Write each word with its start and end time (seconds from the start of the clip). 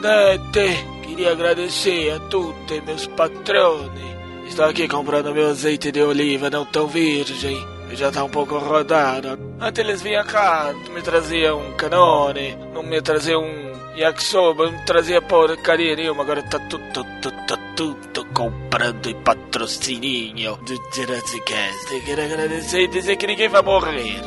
Presidente, 0.00 0.86
queria 1.02 1.32
agradecer 1.32 2.12
a 2.12 2.20
tutti 2.20 2.80
meus 2.82 3.08
patroni. 3.08 4.16
Estou 4.46 4.66
aqui 4.66 4.86
comprando 4.86 5.34
meu 5.34 5.50
azeite 5.50 5.90
de 5.90 6.00
oliva 6.00 6.48
não 6.48 6.64
tão 6.64 6.86
virgem. 6.86 7.58
Já 7.92 8.12
tá 8.12 8.22
um 8.22 8.28
pouco 8.28 8.58
rodado. 8.58 9.36
Antes 9.60 9.84
eles 9.84 10.00
vinham 10.00 10.24
cá, 10.24 10.72
me 10.94 11.02
traziam 11.02 11.58
um 11.58 11.72
canone, 11.72 12.56
não 12.72 12.84
me 12.84 13.02
traziam 13.02 13.42
um 13.42 13.96
yakisoba, 13.96 14.70
não 14.70 14.84
trazia 14.84 15.20
porcaria 15.20 15.96
nenhuma. 15.96 16.22
Agora 16.22 16.42
tá 16.44 16.60
tudo, 16.60 16.84
tudo, 17.20 17.46
tá 17.46 17.56
tudo 17.74 18.24
comprando 18.32 19.10
e 19.10 19.14
patrocínio 19.14 20.56
do 20.58 20.80
Jurassic. 20.94 21.54
Quero 22.06 22.22
agradecer 22.22 22.82
e 22.82 22.88
dizer 22.88 23.16
que 23.16 23.26
ninguém 23.26 23.48
vai 23.48 23.62
morrer. 23.62 24.20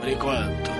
Por 0.00 0.08
enquanto. 0.08 0.75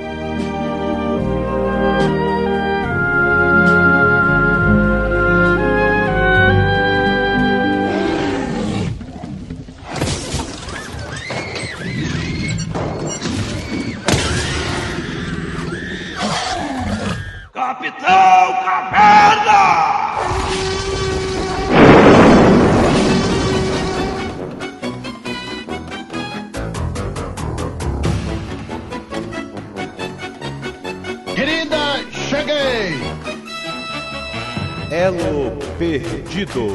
Capitão 17.67 17.99
Caverna! 18.63 19.61
Querida, 31.35 32.05
cheguei! 32.13 33.01
Elo 34.93 35.59
Perdido. 35.77 36.69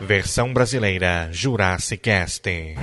Versão 0.00 0.52
brasileira 0.52 1.28
Jurassic 1.30 2.02
Cast. 2.02 2.74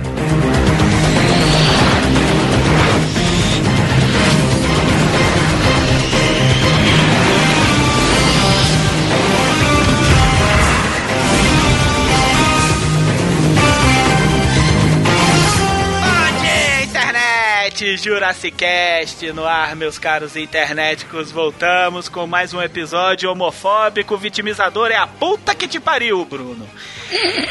Jurassic 18.02 18.56
Cast 18.56 19.32
no 19.32 19.46
ar, 19.46 19.76
meus 19.76 19.96
caros 19.96 20.34
internéticos. 20.34 21.30
Voltamos 21.30 22.08
com 22.08 22.26
mais 22.26 22.52
um 22.52 22.60
episódio 22.60 23.30
homofóbico. 23.30 24.16
Vitimizador 24.16 24.90
é 24.90 24.96
a 24.96 25.06
puta 25.06 25.54
que 25.54 25.68
te 25.68 25.78
pariu, 25.78 26.24
Bruno. 26.24 26.68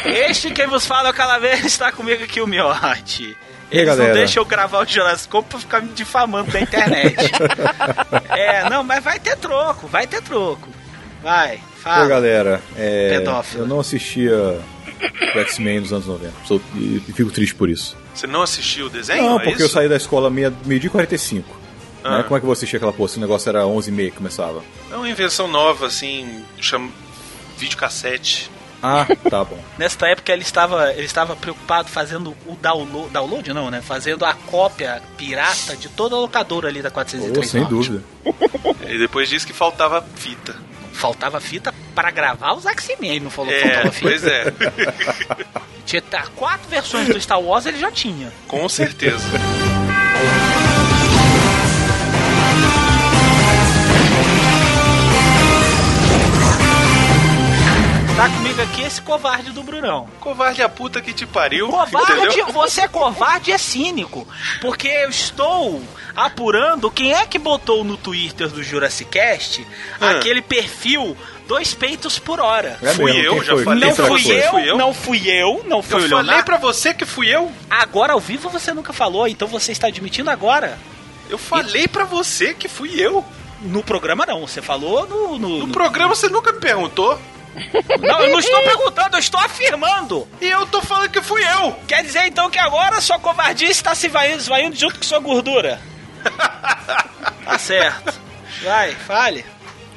Este 0.03 0.51
quem 0.51 0.67
vos 0.67 0.85
fala 0.85 1.07
é 1.07 1.11
o 1.11 1.13
Calaveira 1.13 1.65
está 1.65 1.89
comigo 1.89 2.25
aqui, 2.25 2.41
o 2.41 2.47
Miote. 2.47 3.37
Eles 3.71 3.87
não 3.87 3.95
galera? 3.95 4.13
deixam 4.13 4.43
eu 4.43 4.45
gravar 4.45 4.79
o 4.79 4.85
Jurassic 4.85 5.31
pra 5.43 5.57
ficar 5.57 5.81
me 5.81 5.93
difamando 5.93 6.51
na 6.51 6.59
internet. 6.59 7.31
é, 8.35 8.69
não, 8.69 8.83
mas 8.83 9.01
vai 9.01 9.21
ter 9.21 9.37
troco, 9.37 9.87
vai 9.87 10.05
ter 10.05 10.21
troco. 10.21 10.67
Vai, 11.23 11.61
fala. 11.81 12.07
galera, 12.07 12.61
é, 12.75 13.23
eu 13.55 13.65
não 13.65 13.79
assistia 13.79 14.59
o 15.35 15.39
X-Men 15.39 15.81
dos 15.81 15.91
anos 15.93 16.05
90. 16.07 16.33
Sou- 16.45 16.61
e, 16.75 17.01
e 17.07 17.13
fico 17.13 17.31
triste 17.31 17.55
por 17.55 17.69
isso. 17.69 17.95
Você 18.13 18.27
não 18.27 18.41
assistiu 18.41 18.87
o 18.87 18.89
desenho? 18.89 19.23
não, 19.23 19.39
é 19.39 19.43
porque 19.43 19.61
eu 19.61 19.65
isso? 19.65 19.73
saí 19.75 19.87
da 19.89 19.95
escola 19.97 20.29
meia- 20.29 20.53
meio-dia 20.65 20.87
e 20.87 20.91
45. 20.91 21.59
Ah. 22.03 22.17
Né? 22.17 22.23
Como 22.23 22.35
é 22.35 22.39
que 22.39 22.43
eu 22.43 22.47
vou 22.47 22.53
assistir 22.53 22.75
aquela 22.77 22.91
porra? 22.93 23.09
Se 23.09 23.17
o 23.17 23.21
negócio 23.21 23.47
era 23.49 23.63
11h30 23.63 24.09
que 24.11 24.17
começava. 24.17 24.63
É 24.91 24.95
uma 24.95 25.07
invenção 25.09 25.47
nova, 25.47 25.85
assim, 25.87 26.43
chama 26.59 26.89
videocassete. 27.57 28.49
Ah, 28.83 29.05
tá 29.29 29.43
bom. 29.43 29.63
Nesta 29.77 30.07
época 30.07 30.33
ele 30.33 30.41
estava, 30.41 30.91
ele 30.93 31.05
estava 31.05 31.35
preocupado 31.35 31.87
fazendo 31.87 32.35
o 32.47 32.55
download, 32.59 33.11
download 33.11 33.53
não, 33.53 33.69
né? 33.69 33.79
Fazendo 33.79 34.25
a 34.25 34.33
cópia 34.33 35.01
pirata 35.17 35.75
de 35.77 35.87
toda 35.89 36.15
a 36.15 36.19
locadora 36.19 36.67
ali 36.67 36.81
da 36.81 36.89
Pô, 36.89 36.95
403 36.95 37.47
sem 37.49 37.61
Norte. 37.61 37.73
dúvida. 37.75 38.03
E 38.89 38.97
depois 38.97 39.29
disse 39.29 39.45
que 39.47 39.53
faltava 39.53 40.03
fita. 40.15 40.53
Faltava 40.93 41.39
fita 41.41 41.73
para 41.95 42.11
gravar 42.11 42.53
os 42.53 42.65
X-Men, 42.65 43.21
não 43.21 43.29
falou 43.29 43.51
que 43.51 43.57
É, 43.57 43.69
faltava 43.73 43.91
fita. 43.91 44.01
pois 44.09 44.25
é. 44.27 44.53
Tinha 45.85 46.01
quatro 46.35 46.69
versões 46.69 47.07
do 47.07 47.19
Star 47.19 47.41
Wars 47.41 47.65
ele 47.65 47.79
já 47.79 47.91
tinha. 47.91 48.31
Com 48.47 48.67
certeza. 48.69 49.25
Tá 58.21 58.29
comigo 58.29 58.61
aqui 58.61 58.83
esse 58.83 59.01
covarde 59.01 59.49
do 59.51 59.63
Brunão. 59.63 60.07
Covarde 60.19 60.61
a 60.61 60.69
puta 60.69 61.01
que 61.01 61.11
te 61.11 61.25
pariu. 61.25 61.69
Covarde, 61.69 62.13
entendeu? 62.13 62.45
você 62.53 62.81
é 62.81 62.87
covarde 62.87 63.49
e 63.49 63.53
é 63.53 63.57
cínico. 63.57 64.27
Porque 64.61 64.87
eu 64.87 65.09
estou 65.09 65.81
apurando 66.15 66.91
quem 66.91 67.13
é 67.13 67.25
que 67.25 67.39
botou 67.39 67.83
no 67.83 67.97
Twitter 67.97 68.47
do 68.47 68.61
Jurassic 68.61 69.09
Cast 69.09 69.65
Ah. 69.99 70.11
aquele 70.11 70.39
perfil 70.43 71.17
dois 71.47 71.73
peitos 71.73 72.19
por 72.19 72.39
hora. 72.39 72.77
É 72.83 72.93
Fui 72.93 73.11
mesmo, 73.11 73.37
eu, 73.37 73.43
já 73.43 73.53
foi? 73.55 73.63
falei 73.63 73.89
Não 73.89 73.95
fui 73.95 74.31
eu, 74.31 74.51
Fui 74.51 74.69
eu? 74.69 74.77
não 74.77 74.93
fui 74.93 75.27
eu, 75.27 75.65
não 75.67 75.81
fui 75.81 75.93
Eu 75.95 75.97
o 75.97 76.01
falei 76.01 76.07
Leonardo. 76.09 76.45
pra 76.45 76.57
você 76.57 76.93
que 76.93 77.05
fui 77.07 77.27
eu. 77.27 77.51
Agora 77.71 78.13
ao 78.13 78.19
vivo 78.19 78.49
você 78.51 78.71
nunca 78.71 78.93
falou, 78.93 79.27
então 79.27 79.47
você 79.47 79.71
está 79.71 79.87
admitindo 79.87 80.29
agora. 80.29 80.77
Eu 81.27 81.39
falei 81.39 81.87
pra 81.87 82.05
você 82.05 82.53
que 82.53 82.67
fui 82.67 83.01
eu. 83.01 83.25
No 83.63 83.83
programa 83.83 84.25
não, 84.27 84.41
você 84.45 84.61
falou 84.61 85.07
no. 85.07 85.39
no- 85.39 85.57
No 85.59 85.67
no- 85.67 85.73
programa 85.73 86.13
você 86.13 86.29
nunca 86.29 86.51
me 86.51 86.59
perguntou. 86.59 87.19
Não, 88.01 88.19
eu 88.21 88.29
não 88.31 88.39
estou 88.39 88.63
perguntando, 88.63 89.15
eu 89.15 89.19
estou 89.19 89.39
afirmando. 89.39 90.27
E 90.39 90.47
eu 90.49 90.65
tô 90.67 90.81
falando 90.81 91.09
que 91.09 91.21
fui 91.21 91.41
eu. 91.43 91.73
Quer 91.87 92.03
dizer 92.03 92.25
então 92.27 92.49
que 92.49 92.57
agora 92.59 93.01
sua 93.01 93.19
covardice 93.19 93.71
está 93.73 93.93
se 93.93 94.07
vai- 94.07 94.31
esvaindo 94.33 94.75
junto 94.75 94.97
com 94.97 95.03
sua 95.03 95.19
gordura. 95.19 95.79
tá 97.45 97.57
certo. 97.57 98.13
Vai, 98.63 98.91
fale. 98.93 99.45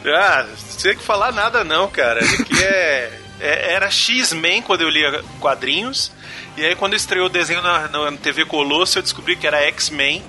Ah, 0.04 0.44
não 0.48 0.76
tem 0.82 0.96
que 0.96 1.02
falar 1.02 1.32
nada 1.32 1.64
não, 1.64 1.88
cara. 1.88 2.22
Isso 2.24 2.42
aqui 2.42 2.62
é... 2.62 3.12
é- 3.40 3.72
Era 3.72 3.90
X-Men 3.90 4.62
quando 4.62 4.82
eu 4.82 4.90
lia 4.90 5.22
quadrinhos. 5.40 6.10
E 6.56 6.64
aí 6.64 6.76
quando 6.76 6.94
estreou 6.94 7.26
o 7.26 7.30
desenho 7.30 7.62
na, 7.62 7.88
na 7.88 8.12
TV 8.16 8.44
Colosso, 8.44 8.98
eu 8.98 9.02
descobri 9.02 9.36
que 9.36 9.46
era 9.46 9.60
X-Men. 9.68 10.22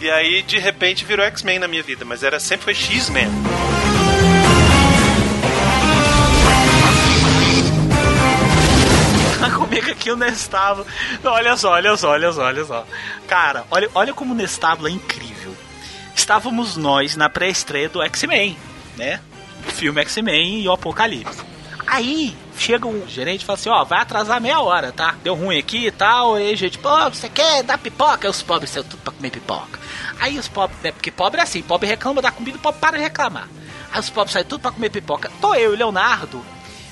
E 0.00 0.10
aí, 0.10 0.42
de 0.42 0.58
repente, 0.58 1.04
virou 1.04 1.24
X-Men 1.26 1.60
na 1.60 1.68
minha 1.68 1.82
vida. 1.82 2.04
Mas 2.04 2.22
era 2.24 2.40
sempre 2.40 2.64
foi 2.64 2.74
X-Men. 2.74 3.28
Aqui 10.02 10.10
o 10.10 10.16
Nestábulo. 10.16 10.86
Olha 11.24 11.56
só, 11.56 11.70
olha 11.70 11.96
só, 11.96 12.10
olha 12.10 12.32
só, 12.32 12.42
olha 12.42 12.64
só. 12.64 12.84
Cara, 13.28 13.64
olha, 13.70 13.88
olha 13.94 14.12
como 14.12 14.34
o 14.34 14.36
Nestábulo 14.36 14.88
é 14.88 14.90
incrível. 14.90 15.54
Estávamos 16.14 16.76
nós 16.76 17.16
na 17.16 17.30
pré-estreia 17.30 17.88
do 17.88 18.02
X-Men, 18.02 18.56
né? 18.96 19.20
Filme 19.68 20.00
X-Men 20.00 20.60
e 20.60 20.68
o 20.68 20.72
Apocalipse. 20.72 21.40
Aí 21.86 22.36
chega 22.56 22.86
um 22.86 23.06
gerente 23.08 23.42
e 23.42 23.44
fala 23.44 23.58
assim: 23.58 23.70
Ó, 23.70 23.84
vai 23.84 24.00
atrasar 24.00 24.40
meia 24.40 24.60
hora, 24.60 24.92
tá? 24.92 25.14
Deu 25.22 25.34
ruim 25.34 25.58
aqui 25.58 25.86
e 25.86 25.90
tal. 25.90 26.34
Aí 26.34 26.52
a 26.52 26.56
gente, 26.56 26.78
pô, 26.78 26.90
você 27.10 27.28
quer 27.28 27.62
dar 27.62 27.78
pipoca? 27.78 28.26
Aí 28.26 28.30
os 28.30 28.42
pobres 28.42 28.70
saiu 28.70 28.84
tudo 28.84 29.02
pra 29.02 29.12
comer 29.12 29.30
pipoca. 29.30 29.78
Aí 30.18 30.38
os 30.38 30.48
pobres, 30.48 30.78
né? 30.82 30.92
Porque 30.92 31.10
pobre 31.10 31.40
é 31.40 31.44
assim: 31.44 31.62
pobre 31.62 31.88
reclama 31.88 32.20
da 32.20 32.30
comida, 32.30 32.58
pobre 32.58 32.80
para 32.80 32.96
de 32.96 33.02
reclamar. 33.04 33.48
Aí 33.92 34.00
os 34.00 34.10
pobres 34.10 34.32
saem 34.32 34.46
tudo 34.46 34.60
pra 34.60 34.70
comer 34.72 34.90
pipoca. 34.90 35.30
Tô 35.40 35.54
eu 35.54 35.74
e 35.74 35.76
Leonardo 35.76 36.44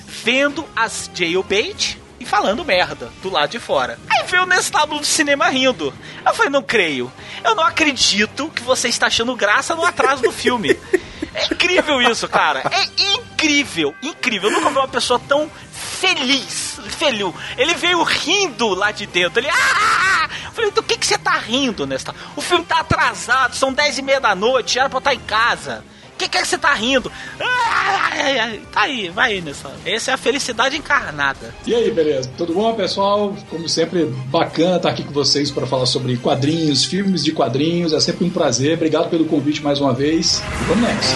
vendo 0.07 0.65
as 0.75 1.11
jailbait 1.15 2.00
e 2.21 2.27
falando 2.27 2.65
merda 2.65 3.11
do 3.23 3.31
lado 3.31 3.51
de 3.51 3.59
fora. 3.59 3.99
Aí 4.11 4.27
veio 4.27 4.43
o 4.43 4.47
Nestábulo 4.47 5.01
do 5.01 5.07
cinema 5.07 5.49
rindo. 5.49 5.93
Eu 6.25 6.35
falei, 6.35 6.51
não 6.51 6.63
creio. 6.63 7.11
Eu 7.43 7.55
não 7.55 7.65
acredito 7.65 8.51
que 8.51 8.63
você 8.63 8.89
está 8.89 9.07
achando 9.07 9.35
graça 9.35 9.75
no 9.75 9.85
atraso 9.85 10.23
do 10.23 10.31
filme. 10.31 10.79
É 11.33 11.45
incrível 11.45 12.03
isso, 12.03 12.29
cara. 12.29 12.61
É 12.73 13.15
incrível, 13.15 13.95
incrível. 14.03 14.51
Eu 14.51 14.57
nunca 14.57 14.71
vi 14.71 14.79
uma 14.79 14.89
pessoa 14.89 15.19
tão 15.29 15.49
feliz, 15.73 16.81
feliz. 16.99 17.33
Ele 17.57 17.75
veio 17.75 18.03
rindo 18.03 18.69
lá 18.71 18.91
de 18.91 19.07
dentro. 19.07 19.39
Ele, 19.39 19.49
ah! 19.49 20.29
Eu 20.47 20.53
falei, 20.53 20.71
do 20.73 20.83
que, 20.83 20.99
que 20.99 21.07
você 21.07 21.17
tá 21.17 21.39
rindo, 21.39 21.87
Nesta? 21.87 22.13
O 22.35 22.41
filme 22.41 22.65
tá 22.65 22.81
atrasado, 22.81 23.55
são 23.55 23.73
dez 23.73 23.97
e 23.97 24.03
meia 24.03 24.21
da 24.21 24.35
noite, 24.35 24.79
era 24.79 24.89
pra 24.89 24.97
eu 24.97 24.99
estar 24.99 25.15
em 25.15 25.21
casa. 25.21 25.85
O 26.21 26.23
que, 26.23 26.29
que 26.29 26.37
é 26.37 26.43
que 26.43 26.49
você 26.49 26.59
tá 26.59 26.75
rindo? 26.75 27.11
Ah, 27.41 28.53
tá 28.71 28.83
aí, 28.83 29.09
vai 29.09 29.33
aí, 29.33 29.41
Nessa. 29.41 29.73
Essa 29.87 30.11
é 30.11 30.15
a 30.15 30.19
felicidade 30.19 30.77
encarnada. 30.77 31.55
E 31.67 31.75
aí, 31.75 31.91
beleza? 31.91 32.31
Tudo 32.37 32.53
bom, 32.53 32.75
pessoal? 32.75 33.35
Como 33.49 33.67
sempre, 33.67 34.05
bacana 34.27 34.77
estar 34.77 34.91
aqui 34.91 35.03
com 35.03 35.15
vocês 35.15 35.51
para 35.51 35.67
falar 35.67 35.87
sobre 35.87 36.19
quadrinhos, 36.19 36.85
filmes 36.85 37.25
de 37.25 37.33
quadrinhos. 37.33 37.95
É 37.95 38.01
sempre 38.01 38.27
um 38.27 38.31
prazer. 38.31 38.75
Obrigado 38.75 39.09
pelo 39.09 39.25
convite 39.25 39.63
mais 39.63 39.81
uma 39.81 39.95
vez. 39.95 40.43
E 40.61 40.65
vamos 40.65 40.83
nessa. 40.83 41.15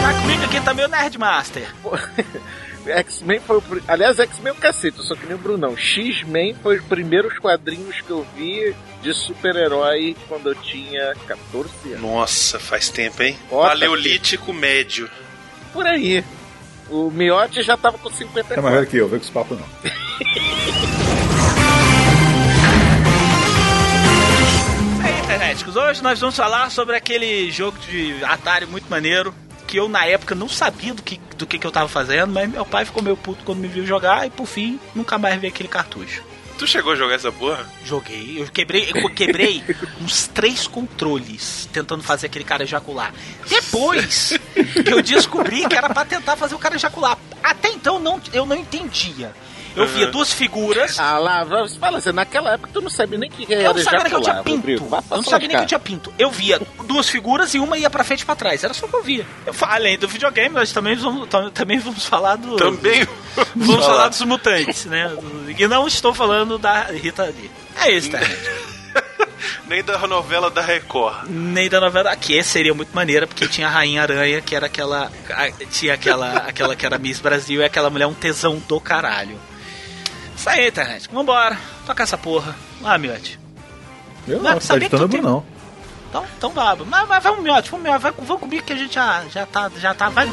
Tá 0.00 0.20
comigo 0.20 0.44
aqui 0.44 0.60
também 0.60 0.84
o 0.84 0.88
Nerdmaster. 0.88 1.74
X-Men 2.86 3.40
foi 3.40 3.58
o. 3.58 3.62
Aliás, 3.88 4.18
X-Men 4.18 4.52
é 4.52 4.56
o 4.56 4.60
cacete, 4.60 4.98
eu 4.98 5.04
sou 5.04 5.16
que 5.16 5.26
nem 5.26 5.34
o 5.34 5.38
Brunão. 5.38 5.76
X-Men 5.76 6.54
foi 6.62 6.78
os 6.78 6.84
primeiros 6.84 7.38
quadrinhos 7.38 8.00
que 8.00 8.10
eu 8.10 8.26
vi 8.36 8.74
de 9.02 9.12
super-herói 9.14 10.16
quando 10.28 10.50
eu 10.50 10.54
tinha 10.54 11.14
14 11.26 11.70
anos. 11.92 12.00
Nossa, 12.00 12.58
faz 12.58 12.88
tempo, 12.88 13.22
hein? 13.22 13.36
Ó, 13.50 13.62
Paleolítico 13.62 14.52
médio. 14.52 15.10
Por 15.72 15.86
aí. 15.86 16.24
O 16.88 17.10
Miotti 17.10 17.62
já 17.62 17.76
tava 17.76 17.98
com 17.98 18.08
50 18.08 18.54
É 18.54 18.60
mais 18.60 18.74
velho 18.76 18.86
que 18.86 18.96
eu, 18.96 19.08
vem 19.08 19.18
com 19.18 19.24
esse 19.24 19.32
papo 19.32 19.54
não. 19.54 19.66
E 25.00 25.08
aí, 25.08 25.18
interneticos, 25.20 25.76
hoje 25.76 26.02
nós 26.02 26.20
vamos 26.20 26.36
falar 26.36 26.70
sobre 26.70 26.96
aquele 26.96 27.50
jogo 27.50 27.76
de 27.78 28.22
Atari 28.24 28.66
muito 28.66 28.88
maneiro. 28.88 29.34
Que 29.76 29.80
eu 29.80 29.90
na 29.90 30.06
época 30.06 30.34
não 30.34 30.48
sabia 30.48 30.94
do 30.94 31.02
que, 31.02 31.20
do 31.36 31.46
que, 31.46 31.58
que 31.58 31.66
eu 31.66 31.70
tava 31.70 31.86
fazendo, 31.86 32.32
mas 32.32 32.48
meu 32.48 32.64
pai 32.64 32.86
ficou 32.86 33.02
meio 33.02 33.14
puto 33.14 33.44
quando 33.44 33.58
me 33.58 33.68
viu 33.68 33.84
jogar 33.84 34.26
e 34.26 34.30
por 34.30 34.46
fim 34.46 34.80
nunca 34.94 35.18
mais 35.18 35.38
vi 35.38 35.48
aquele 35.48 35.68
cartucho. 35.68 36.24
Tu 36.56 36.66
chegou 36.66 36.94
a 36.94 36.96
jogar 36.96 37.16
essa 37.16 37.30
porra? 37.30 37.70
Joguei, 37.84 38.40
eu 38.40 38.46
quebrei, 38.46 38.90
eu 38.94 39.10
quebrei 39.10 39.62
uns 40.00 40.28
três 40.28 40.66
controles 40.66 41.68
tentando 41.74 42.02
fazer 42.02 42.28
aquele 42.28 42.42
cara 42.42 42.62
ejacular. 42.62 43.12
Depois 43.46 44.32
que 44.82 44.90
eu 44.90 45.02
descobri 45.02 45.68
que 45.68 45.76
era 45.76 45.90
pra 45.90 46.06
tentar 46.06 46.36
fazer 46.36 46.54
o 46.54 46.58
cara 46.58 46.76
ejacular. 46.76 47.18
Até 47.42 47.68
então 47.68 47.98
não, 47.98 48.18
eu 48.32 48.46
não 48.46 48.56
entendia. 48.56 49.34
Eu 49.76 49.86
via 49.86 50.06
duas 50.06 50.32
figuras. 50.32 50.98
Ah 50.98 51.18
lá, 51.18 51.44
você 51.44 51.78
fala 51.78 51.98
assim, 51.98 52.10
naquela 52.12 52.54
época 52.54 52.70
tu 52.72 52.80
não 52.80 52.88
sabia 52.90 53.18
nem 53.18 53.30
que 53.30 53.44
era 53.52 53.62
Eu 53.64 53.74
não 53.74 53.82
sabia 53.82 53.98
nem 54.00 54.08
que 54.08 54.14
eu 54.16 54.20
tinha 54.22 54.42
pinto. 54.42 54.84
Eu 55.10 55.16
não 55.18 55.22
sabia 55.22 55.48
nem 55.48 55.56
que 55.58 55.62
eu 55.62 55.66
tinha 55.66 55.78
pinto. 55.80 56.12
Eu 56.18 56.30
via 56.30 56.60
duas 56.84 57.08
figuras 57.08 57.52
e 57.54 57.58
uma 57.58 57.76
ia 57.78 57.90
pra 57.90 58.02
frente 58.02 58.22
e 58.22 58.24
pra 58.24 58.34
trás. 58.34 58.64
Era 58.64 58.72
só 58.74 58.86
o 58.86 58.88
que 58.88 58.96
eu 58.96 59.02
via. 59.02 59.26
Eu, 59.44 59.54
além 59.62 59.98
do 59.98 60.08
videogame, 60.08 60.54
nós 60.54 60.72
também 60.72 60.96
vamos, 60.96 61.28
tam- 61.28 61.50
também 61.50 61.78
vamos 61.78 62.06
falar 62.06 62.36
do. 62.36 62.56
Também 62.56 63.06
Vamos 63.54 63.84
falar 63.84 64.08
dos 64.08 64.22
mutantes, 64.22 64.86
né? 64.86 65.14
E 65.58 65.68
não 65.68 65.86
estou 65.86 66.14
falando 66.14 66.56
da 66.58 66.84
Rita 66.84 67.24
Lee. 67.24 67.50
É 67.84 67.90
isso, 67.92 68.10
tá? 68.10 68.18
Nem 69.68 69.82
da 69.82 69.98
novela 70.06 70.50
da 70.50 70.62
Record. 70.62 71.28
Nem 71.28 71.68
da 71.68 71.80
novela. 71.80 72.10
Aqui 72.10 72.42
seria 72.42 72.72
muito 72.72 72.94
maneira, 72.94 73.26
porque 73.26 73.46
tinha 73.46 73.66
a 73.66 73.70
Rainha 73.70 74.02
Aranha, 74.02 74.40
que 74.40 74.54
era 74.56 74.66
aquela. 74.66 75.10
Tinha 75.70 75.94
aquela, 75.94 76.32
aquela 76.38 76.74
que 76.74 76.86
era 76.86 76.98
Miss 76.98 77.20
Brasil, 77.20 77.60
e 77.60 77.64
aquela 77.64 77.90
mulher 77.90 78.06
um 78.06 78.14
tesão 78.14 78.62
do 78.66 78.80
caralho. 78.80 79.38
Isso 80.36 80.48
aí, 80.50 80.68
internet. 80.68 81.08
Vambora. 81.12 81.58
Toca 81.86 82.02
essa 82.02 82.18
porra. 82.18 82.54
Lá, 82.80 82.98
Miote. 82.98 83.38
Eu 84.28 84.36
Não, 84.38 84.44
não, 84.44 84.54
tá 84.54 84.60
sabia 84.60 84.88
que 84.88 84.94
editando 84.94 85.08
tu 85.08 85.12
tem- 85.12 85.22
não. 85.22 85.44
Então, 86.08 86.24
então 86.36 86.50
vá. 86.50 86.76
Mas, 86.76 87.08
mas 87.08 87.22
vamos, 87.22 87.42
Miote, 87.42 87.70
vamos, 87.70 87.84
Miote. 87.84 88.02
Vai, 88.02 88.12
vamos 88.12 88.40
comigo 88.40 88.64
que 88.64 88.72
a 88.72 88.76
gente 88.76 88.94
já, 88.94 89.24
já 89.28 89.46
tá. 89.46 89.70
Já 89.76 89.94
tá. 89.94 90.08
Vai 90.08 90.26
no. 90.26 90.32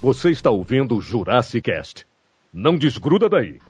Você 0.00 0.30
está 0.30 0.50
ouvindo 0.50 0.96
o 0.96 1.00
Jurassic 1.00 1.62
Cast. 1.62 2.06
Não 2.52 2.76
desgruda 2.78 3.28
daí. 3.28 3.60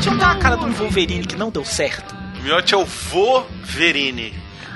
Miote 0.00 0.10
não 0.18 0.30
a 0.30 0.34
cara 0.36 0.56
de 0.56 0.64
um 0.64 0.72
Wolverine 0.72 1.26
que 1.26 1.36
não 1.36 1.50
deu 1.50 1.62
certo. 1.62 2.16
Miotti 2.42 2.72
é 2.72 2.76
o 2.78 2.86
Wolverine. 2.86 4.32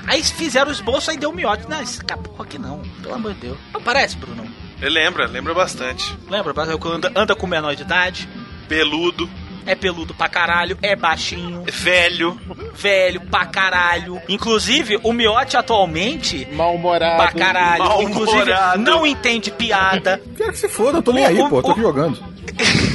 Aí 0.07 0.23
fizeram 0.23 0.69
o 0.69 0.73
esboço, 0.73 1.11
aí 1.11 1.17
deu 1.17 1.31
o 1.31 1.35
Miote. 1.35 1.67
Não, 1.67 1.81
esse 1.81 2.05
porra 2.05 2.45
aqui 2.45 2.59
não. 2.59 2.83
Pelo 3.01 3.15
amor 3.15 3.33
de 3.33 3.41
Deus. 3.41 3.57
Não 3.73 3.81
parece, 3.81 4.19
Bruno. 4.19 4.47
Ele 4.83 4.91
lembra, 4.91 5.27
lembra 5.27 5.55
bastante. 5.55 6.15
Lembra? 6.29 6.53
Anda, 6.93 7.11
anda 7.17 7.35
com 7.35 7.47
menor 7.47 7.75
de 7.75 7.81
idade. 7.83 8.29
Peludo. 8.69 9.27
É 9.65 9.75
peludo 9.75 10.13
pra 10.13 10.29
caralho, 10.29 10.77
é 10.83 10.95
baixinho. 10.95 11.65
Velho. 11.73 12.39
Velho 12.75 13.23
pra 13.23 13.47
caralho. 13.47 14.21
Inclusive, 14.29 15.01
o 15.03 15.11
Miote 15.11 15.57
atualmente. 15.57 16.47
Mal-humorado. 16.53 17.17
Pra 17.17 17.33
caralho. 17.33 17.79
Mal-humorado. 17.83 18.11
Inclusive, 18.11 18.53
não 18.85 19.07
entende 19.07 19.51
piada. 19.51 20.21
Quer 20.37 20.51
que 20.51 20.59
se 20.59 20.69
foda, 20.69 20.99
eu 20.99 21.03
tô 21.03 21.13
nem 21.13 21.25
aí, 21.25 21.39
O- 21.41 21.49
pô, 21.49 21.61
eu 21.61 21.63
tô 21.63 21.69
o- 21.69 21.73
aqui 21.73 21.81
jogando. 21.81 22.23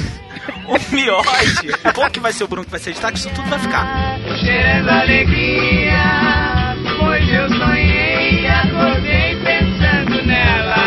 O 0.70 0.96
Miote. 0.96 1.68
Bom 1.96 2.10
que 2.10 2.20
vai 2.20 2.32
ser 2.32 2.44
o 2.44 2.48
Bruno 2.48 2.66
que 2.66 2.72
vai 2.72 2.80
ser 2.80 2.92
editado, 2.92 3.14
que 3.14 3.20
isso 3.20 3.30
tudo 3.30 3.50
vai 3.50 3.60
ficar. 3.60 4.20
Cheirando 4.40 4.90
alegria, 4.90 6.76
pois 7.00 7.28
eu 7.34 7.50
sonhei 7.50 8.48
acordei 8.48 9.36
pensando 9.44 10.26
nela. 10.26 10.79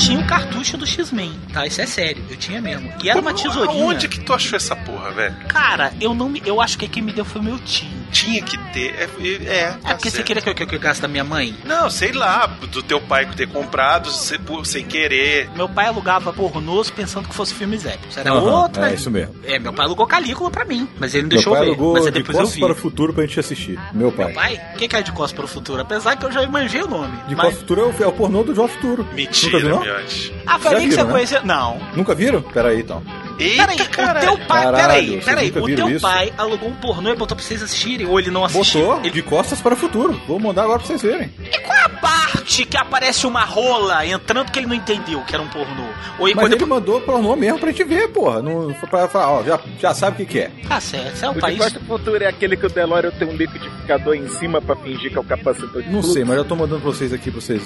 Tinha 0.00 0.18
o 0.18 0.26
cartucho 0.26 0.76
do 0.76 0.86
X-Men, 0.86 1.32
tá? 1.52 1.66
Isso 1.66 1.80
é 1.80 1.86
sério. 1.86 2.24
Eu 2.30 2.36
tinha 2.36 2.60
mesmo. 2.60 2.92
E 3.02 3.08
era 3.10 3.20
uma 3.20 3.32
tesourinha. 3.34 3.84
Onde 3.84 4.08
que 4.08 4.20
tu 4.20 4.32
achou 4.32 4.56
essa 4.56 4.74
porra, 4.74 5.10
velho? 5.10 5.34
Cara, 5.48 5.92
eu 6.00 6.14
não 6.14 6.28
me. 6.28 6.42
Eu 6.44 6.60
acho 6.60 6.78
que 6.78 6.88
quem 6.88 7.02
me 7.02 7.12
deu 7.12 7.24
foi 7.24 7.40
meu 7.42 7.58
tio. 7.58 7.88
Tinha 8.10 8.42
que 8.42 8.58
ter. 8.72 8.92
É, 8.94 9.08
é, 9.46 9.54
É 9.54 9.66
tá 9.70 9.90
porque 9.94 10.10
você 10.10 10.16
certo. 10.16 10.26
queria 10.26 10.42
que 10.42 10.48
eu, 10.50 10.54
que 10.54 10.62
eu, 10.64 10.66
que 10.66 10.74
eu 10.74 10.80
gaste 10.80 11.00
da 11.02 11.06
minha 11.06 11.22
mãe? 11.22 11.54
Não, 11.64 11.88
sei 11.88 12.10
lá, 12.12 12.46
do 12.46 12.82
teu 12.82 13.00
pai 13.00 13.24
ter 13.36 13.46
comprado 13.46 14.10
se- 14.10 14.36
por- 14.38 14.66
sem 14.66 14.84
querer. 14.84 15.48
Meu 15.54 15.68
pai 15.68 15.86
alugava 15.86 16.32
pornôs 16.32 16.90
pensando 16.90 17.28
que 17.28 17.34
fosse 17.34 17.54
filmes 17.54 17.86
épicos. 17.86 18.16
Era 18.16 18.32
Aham, 18.32 18.62
outra. 18.62 18.90
É 18.90 18.94
isso 18.94 19.10
mesmo. 19.10 19.36
É, 19.44 19.58
meu 19.60 19.72
pai 19.72 19.86
alugou 19.86 20.06
Calígula 20.08 20.50
pra 20.50 20.64
mim, 20.64 20.88
mas 20.98 21.14
ele 21.14 21.22
não 21.24 21.28
Meu 21.28 21.36
deixou 21.36 21.52
pai 21.52 21.62
ver. 21.62 21.68
alugou 21.68 21.92
Mas 21.94 22.06
aí 22.06 22.12
de 22.12 22.18
depois 22.18 22.38
eu 22.38 22.46
vi. 22.46 22.60
para 22.60 22.72
o 22.72 22.76
futuro 22.76 23.12
pra 23.14 23.24
gente 23.24 23.38
assistir. 23.38 23.78
Meu 23.92 24.10
pai. 24.10 24.26
Meu 24.26 24.34
pai? 24.34 24.60
O 24.74 24.78
que, 24.78 24.88
que 24.88 24.96
é 24.96 25.02
de 25.02 25.12
costas 25.12 25.32
para 25.32 25.44
o 25.44 25.48
futuro? 25.48 25.80
Apesar 25.80 26.16
que 26.16 26.26
eu 26.26 26.32
já 26.32 26.44
manjei 26.48 26.82
o 26.82 26.88
nome. 26.88 27.16
De 27.28 27.36
mas... 27.36 27.44
costas 27.46 27.62
pro 27.62 27.76
futuro 27.76 27.80
é 27.80 27.84
o, 27.84 28.04
é 28.04 28.06
o 28.08 28.12
pornô 28.12 28.42
do 28.42 28.54
Jovem 28.54 28.74
Futuro. 28.74 29.06
Mentira, 29.14 29.58
viu, 29.60 29.68
não? 29.68 29.84
Miotti. 29.90 30.32
Ah, 30.46 30.58
foi 30.58 30.70
Já 30.70 30.76
ali 30.76 30.88
que 30.88 30.94
você 30.94 31.04
né? 31.04 31.10
conheceu? 31.10 31.44
Não. 31.44 31.80
Nunca 31.94 32.14
viram? 32.14 32.42
Pera 32.42 32.68
aí, 32.68 32.80
então. 32.80 33.02
Peraí, 33.38 33.78
Eita, 33.78 33.84
o 33.84 33.88
cara. 33.88 34.20
teu 34.20 34.38
pai. 34.38 34.62
Caralho, 34.64 34.76
peraí, 34.76 35.20
peraí. 35.20 35.48
O 35.50 35.74
teu 35.74 35.88
isso? 35.88 36.00
pai 36.02 36.32
alugou 36.36 36.68
um 36.68 36.74
pornô 36.74 37.10
e 37.10 37.16
botou 37.16 37.34
pra 37.34 37.44
vocês 37.44 37.62
assistirem, 37.62 38.06
ou 38.06 38.18
ele 38.20 38.30
não 38.30 38.44
assistiu? 38.44 38.82
Botou 38.82 39.00
Ele... 39.00 39.10
de 39.10 39.22
costas 39.22 39.60
para 39.60 39.72
o 39.74 39.76
futuro. 39.76 40.20
Vou 40.28 40.38
mandar 40.38 40.64
agora 40.64 40.78
pra 40.78 40.86
vocês 40.86 41.00
verem. 41.00 41.32
E 41.42 41.58
qual 41.60 41.78
é 41.78 41.84
a 41.84 41.88
parte 41.88 42.66
que 42.66 42.76
aparece 42.76 43.26
uma 43.26 43.44
rola 43.44 44.04
entrando 44.04 44.50
que 44.50 44.58
ele 44.58 44.66
não 44.66 44.74
entendeu 44.74 45.22
que 45.22 45.34
era 45.34 45.42
um 45.42 45.48
pornô? 45.48 45.86
Ou 46.18 46.28
e 46.28 46.34
Mas 46.34 46.52
ele 46.52 46.66
mandou 46.66 47.00
pornô 47.00 47.34
mesmo 47.34 47.58
pra 47.58 47.70
gente 47.70 47.84
ver, 47.84 48.08
porra. 48.08 48.42
Não, 48.42 48.74
pra 48.74 49.08
falar, 49.08 49.30
ó, 49.30 49.42
já, 49.42 49.58
já 49.80 49.94
sabe 49.94 50.22
o 50.22 50.26
que, 50.26 50.32
que 50.32 50.38
é. 50.40 50.50
Tá 50.68 50.78
certo, 50.78 51.14
isso 51.14 51.24
é 51.24 51.28
o 51.28 51.32
O 51.32 51.40
país. 51.40 51.58
Costa 51.58 51.78
do 51.78 51.86
Futuro 51.86 52.22
é 52.22 52.26
aquele 52.26 52.56
que 52.56 52.66
o 52.66 52.68
DeLorean 52.68 53.10
tem 53.12 53.26
um 53.26 53.36
liquidificador 53.36 54.14
em 54.14 54.28
cima 54.28 54.60
pra 54.60 54.76
fingir 54.76 55.10
que 55.10 55.16
é 55.16 55.20
o 55.20 55.24
capacitor 55.24 55.82
de 55.82 55.90
Não 55.90 56.02
sei, 56.02 56.24
mas 56.24 56.36
eu 56.36 56.44
tô 56.44 56.54
mandando 56.54 56.82
pra 56.82 56.90
vocês 56.90 57.12
aqui 57.12 57.30
pra 57.30 57.40
vocês 57.40 57.62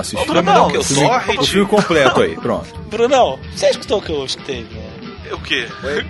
assistirem. 0.00 0.30
Ô, 0.30 0.32
Brunão, 0.42 0.66
o, 0.68 0.74
eu 0.74 0.82
filme, 0.84 1.38
o 1.38 1.44
filme 1.44 1.68
completo 1.68 2.20
aí, 2.22 2.34
pronto. 2.36 2.74
Brunão, 2.90 3.38
você 3.54 3.68
escutou 3.70 3.98
o 3.98 4.02
que 4.02 4.10
eu 4.12 4.24
escutei? 4.24 4.64
velho? 4.64 5.34
O 5.36 5.40
quê? 5.42 5.68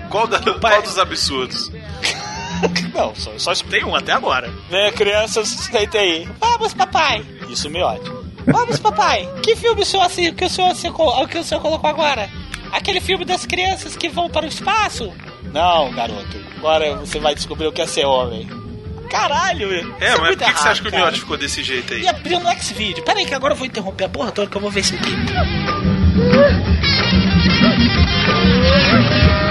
Qual, 0.08 0.26
da- 0.26 0.38
pai- 0.40 0.58
qual 0.58 0.82
dos 0.82 0.98
absurdos? 0.98 1.70
Não, 2.94 3.14
só, 3.14 3.30
só 3.38 3.52
escutei 3.52 3.82
um 3.84 3.94
até 3.94 4.12
agora. 4.12 4.50
Né, 4.70 4.90
crianças, 4.92 5.48
senta 5.48 5.98
aí. 5.98 6.28
Vamos, 6.38 6.74
papai. 6.74 7.24
Isso 7.48 7.68
me 7.70 7.82
ódio. 7.82 8.24
Vamos, 8.46 8.78
papai. 8.78 9.28
Que 9.42 9.56
filme 9.56 9.82
o 9.82 9.84
senhor, 9.86 10.04
assim, 10.04 10.32
que 10.34 10.44
o 10.44 10.50
senhor, 10.50 10.74
que 11.28 11.38
o 11.38 11.44
senhor 11.44 11.60
colocou 11.60 11.88
agora? 11.88 12.28
Aquele 12.72 13.00
filme 13.00 13.24
das 13.24 13.44
crianças 13.46 13.96
que 13.96 14.08
vão 14.08 14.28
para 14.30 14.46
o 14.46 14.48
espaço? 14.48 15.12
Não, 15.52 15.90
garoto. 15.92 16.38
Agora 16.58 16.94
você 16.96 17.18
vai 17.18 17.34
descobrir 17.34 17.66
o 17.66 17.72
que 17.72 17.82
é 17.82 17.86
ser 17.86 18.04
homem. 18.04 18.48
Caralho, 19.10 19.72
É, 20.00 20.12
isso 20.12 20.20
mas 20.20 20.36
por 20.36 20.44
que, 20.46 20.52
que 20.52 20.60
você 20.60 20.68
acha 20.68 20.82
que 20.82 20.88
o. 20.88 20.92
Miotti 20.92 21.20
ficou 21.20 21.36
desse 21.36 21.62
jeito 21.62 21.92
aí? 21.94 22.02
E 22.02 22.08
abriu 22.08 22.38
no 22.40 22.48
X-Video. 22.50 23.02
Pera 23.04 23.18
aí 23.18 23.26
que 23.26 23.34
agora 23.34 23.52
eu 23.54 23.58
vou 23.58 23.66
interromper 23.66 24.04
a 24.04 24.08
porra 24.08 24.30
toda 24.30 24.48
que 24.48 24.56
eu 24.56 24.60
vou 24.60 24.70
ver 24.70 24.80
isso 24.80 24.94
aqui. 24.94 25.10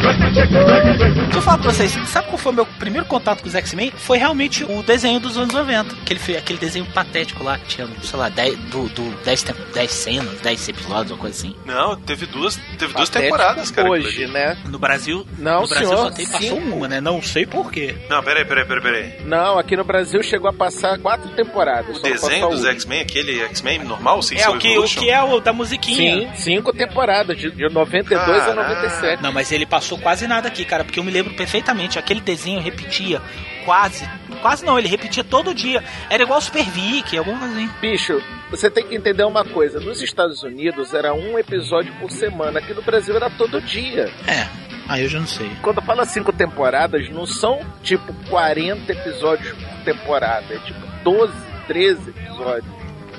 Deixa 0.00 1.38
eu 1.38 1.42
falar 1.42 1.58
pra 1.58 1.72
vocês, 1.72 1.92
sabe 2.08 2.28
qual 2.28 2.38
foi 2.38 2.52
o 2.52 2.54
meu 2.54 2.66
primeiro 2.66 3.06
contato 3.06 3.42
com 3.42 3.48
os 3.48 3.54
X-Men? 3.54 3.92
Foi 3.96 4.18
realmente 4.18 4.64
o 4.64 4.82
desenho 4.82 5.20
dos 5.20 5.36
anos 5.36 5.54
90. 5.54 5.94
Aquele, 5.94 6.36
aquele 6.36 6.58
desenho 6.58 6.86
patético 6.86 7.44
lá, 7.44 7.58
que 7.58 7.66
tinha, 7.66 7.88
sei 8.02 8.18
lá, 8.18 8.28
10, 8.28 8.56
do, 8.70 8.88
do 8.88 9.10
10, 9.24 9.42
tem- 9.42 9.54
10 9.74 9.90
cenas, 9.90 10.40
10 10.40 10.68
episódios, 10.68 11.10
uma 11.12 11.18
coisa 11.18 11.36
assim. 11.36 11.54
Não, 11.64 11.96
teve 11.96 12.26
duas, 12.26 12.56
teve 12.78 12.92
duas 12.94 13.08
temporadas, 13.08 13.70
cara. 13.70 13.88
Hoje, 13.90 14.26
né? 14.26 14.56
No 14.68 14.78
Brasil, 14.78 15.26
Não, 15.38 15.62
no 15.62 15.68
Brasil 15.68 15.88
senhor, 15.88 15.98
só 15.98 16.10
tem, 16.10 16.26
passou 16.26 16.58
uma, 16.58 16.88
né? 16.88 17.00
Não 17.00 17.20
sei 17.22 17.46
porquê. 17.46 17.94
Não, 18.08 18.22
peraí, 18.22 18.44
peraí, 18.44 18.64
peraí, 18.64 18.82
peraí. 18.82 19.14
Não, 19.24 19.58
aqui 19.58 19.76
no 19.76 19.84
Brasil 19.84 20.22
chegou 20.22 20.48
a 20.50 20.52
passar 20.52 20.98
quatro 20.98 21.28
temporadas. 21.30 21.96
O 21.98 22.02
desenho 22.02 22.48
dos. 22.48 22.64
X-Men, 22.70 23.00
aquele 23.00 23.40
X-Men 23.42 23.84
normal, 23.84 24.22
sem 24.22 24.38
É, 24.38 24.48
o 24.48 24.56
que, 24.58 24.78
o 24.78 24.84
que 24.84 25.10
é 25.10 25.22
o 25.22 25.40
da 25.40 25.52
musiquinha. 25.52 26.30
Sim, 26.34 26.54
cinco 26.54 26.72
temporadas, 26.72 27.36
de, 27.36 27.50
de 27.50 27.68
92 27.68 28.29
a 28.38 28.54
97. 28.54 29.22
Não, 29.22 29.32
mas 29.32 29.52
ele 29.52 29.66
passou 29.66 29.98
quase 29.98 30.26
nada 30.26 30.48
aqui, 30.48 30.64
cara, 30.64 30.84
porque 30.84 30.98
eu 30.98 31.04
me 31.04 31.10
lembro 31.10 31.34
perfeitamente. 31.34 31.98
Aquele 31.98 32.20
desenho 32.20 32.60
repetia 32.60 33.20
quase. 33.64 34.08
Quase 34.42 34.64
não, 34.64 34.78
ele 34.78 34.88
repetia 34.88 35.22
todo 35.22 35.54
dia. 35.54 35.82
Era 36.08 36.22
igual 36.22 36.40
Super 36.40 36.64
Vic, 36.64 37.16
alguma 37.16 37.38
coisa 37.38 37.54
assim. 37.54 37.70
Bicho, 37.80 38.22
você 38.50 38.70
tem 38.70 38.86
que 38.86 38.94
entender 38.94 39.24
uma 39.24 39.44
coisa. 39.44 39.78
Nos 39.80 40.02
Estados 40.02 40.42
Unidos 40.42 40.94
era 40.94 41.12
um 41.14 41.38
episódio 41.38 41.92
por 42.00 42.10
semana. 42.10 42.58
Aqui 42.58 42.74
no 42.74 42.82
Brasil 42.82 43.14
era 43.14 43.30
todo 43.30 43.60
dia. 43.60 44.10
É. 44.26 44.48
Aí 44.88 45.04
eu 45.04 45.08
já 45.08 45.20
não 45.20 45.26
sei. 45.26 45.50
Quando 45.62 45.80
fala 45.82 46.04
cinco 46.04 46.32
temporadas, 46.32 47.08
não 47.10 47.24
são 47.24 47.60
tipo 47.82 48.12
40 48.28 48.90
episódios 48.90 49.52
por 49.52 49.84
temporada. 49.84 50.52
É 50.52 50.58
tipo 50.58 50.80
12, 51.04 51.32
13 51.68 52.10
episódios 52.10 52.74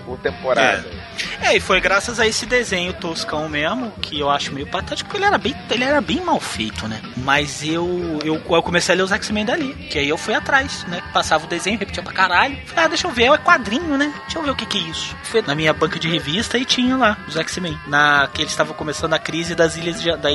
por 0.06 0.18
temporada. 0.20 0.86
É, 0.86 1.01
e 1.56 1.60
foi 1.60 1.82
graças 1.82 2.20
a 2.20 2.28
esse 2.28 2.46
desenho 2.46 2.94
toscão 2.94 3.50
mesmo, 3.50 3.92
que 4.02 4.20
eu 4.20 4.30
acho 4.30 4.54
meio 4.54 4.68
patético, 4.68 5.10
porque 5.10 5.18
ele 5.18 5.26
era 5.26 5.38
bem, 5.38 5.56
ele 5.70 5.84
era 5.84 6.02
bem 6.02 6.22
mal 6.22 6.40
feito, 6.40 6.88
né? 6.88 7.02
Mas 7.18 7.64
eu, 7.64 8.20
eu, 8.24 8.36
eu 8.36 8.64
comecei 8.64 8.94
a 8.94 8.98
ler 8.98 9.04
os 9.04 9.12
X-Men 9.12 9.46
dali, 9.46 9.74
que 9.90 10.00
aí 10.00 10.10
eu 10.10 10.18
fui 10.18 10.34
atrás, 10.34 10.86
né? 10.88 11.02
Passava 11.14 11.46
o 11.46 11.48
desenho, 11.48 11.78
repetia 11.78 12.04
pra 12.04 12.14
caralho. 12.14 12.58
Falei, 12.66 12.86
ah, 12.86 12.88
deixa 12.88 13.08
eu 13.08 13.12
ver, 13.12 13.32
é 13.32 13.38
quadrinho, 13.38 13.98
né? 13.98 14.14
Deixa 14.24 14.40
eu 14.40 14.44
ver 14.44 14.52
o 14.52 14.56
que 14.56 14.66
que 14.66 14.78
é 14.78 14.82
isso. 14.82 15.16
Fui 15.24 15.42
na 15.42 15.56
minha 15.56 15.74
banca 15.74 16.00
de 16.00 16.08
revista 16.10 16.58
e 16.58 16.66
tinha 16.66 16.96
lá 16.96 17.18
os 17.28 17.36
X-Men. 17.36 17.78
Na, 17.88 18.30
que 18.34 18.42
eles 18.42 18.52
estavam 18.52 18.74
começando 18.74 19.14
a 19.14 19.20
crise 19.20 19.56
das 19.56 19.76
ilhas 19.76 20.02
de, 20.02 20.16
da, 20.18 20.30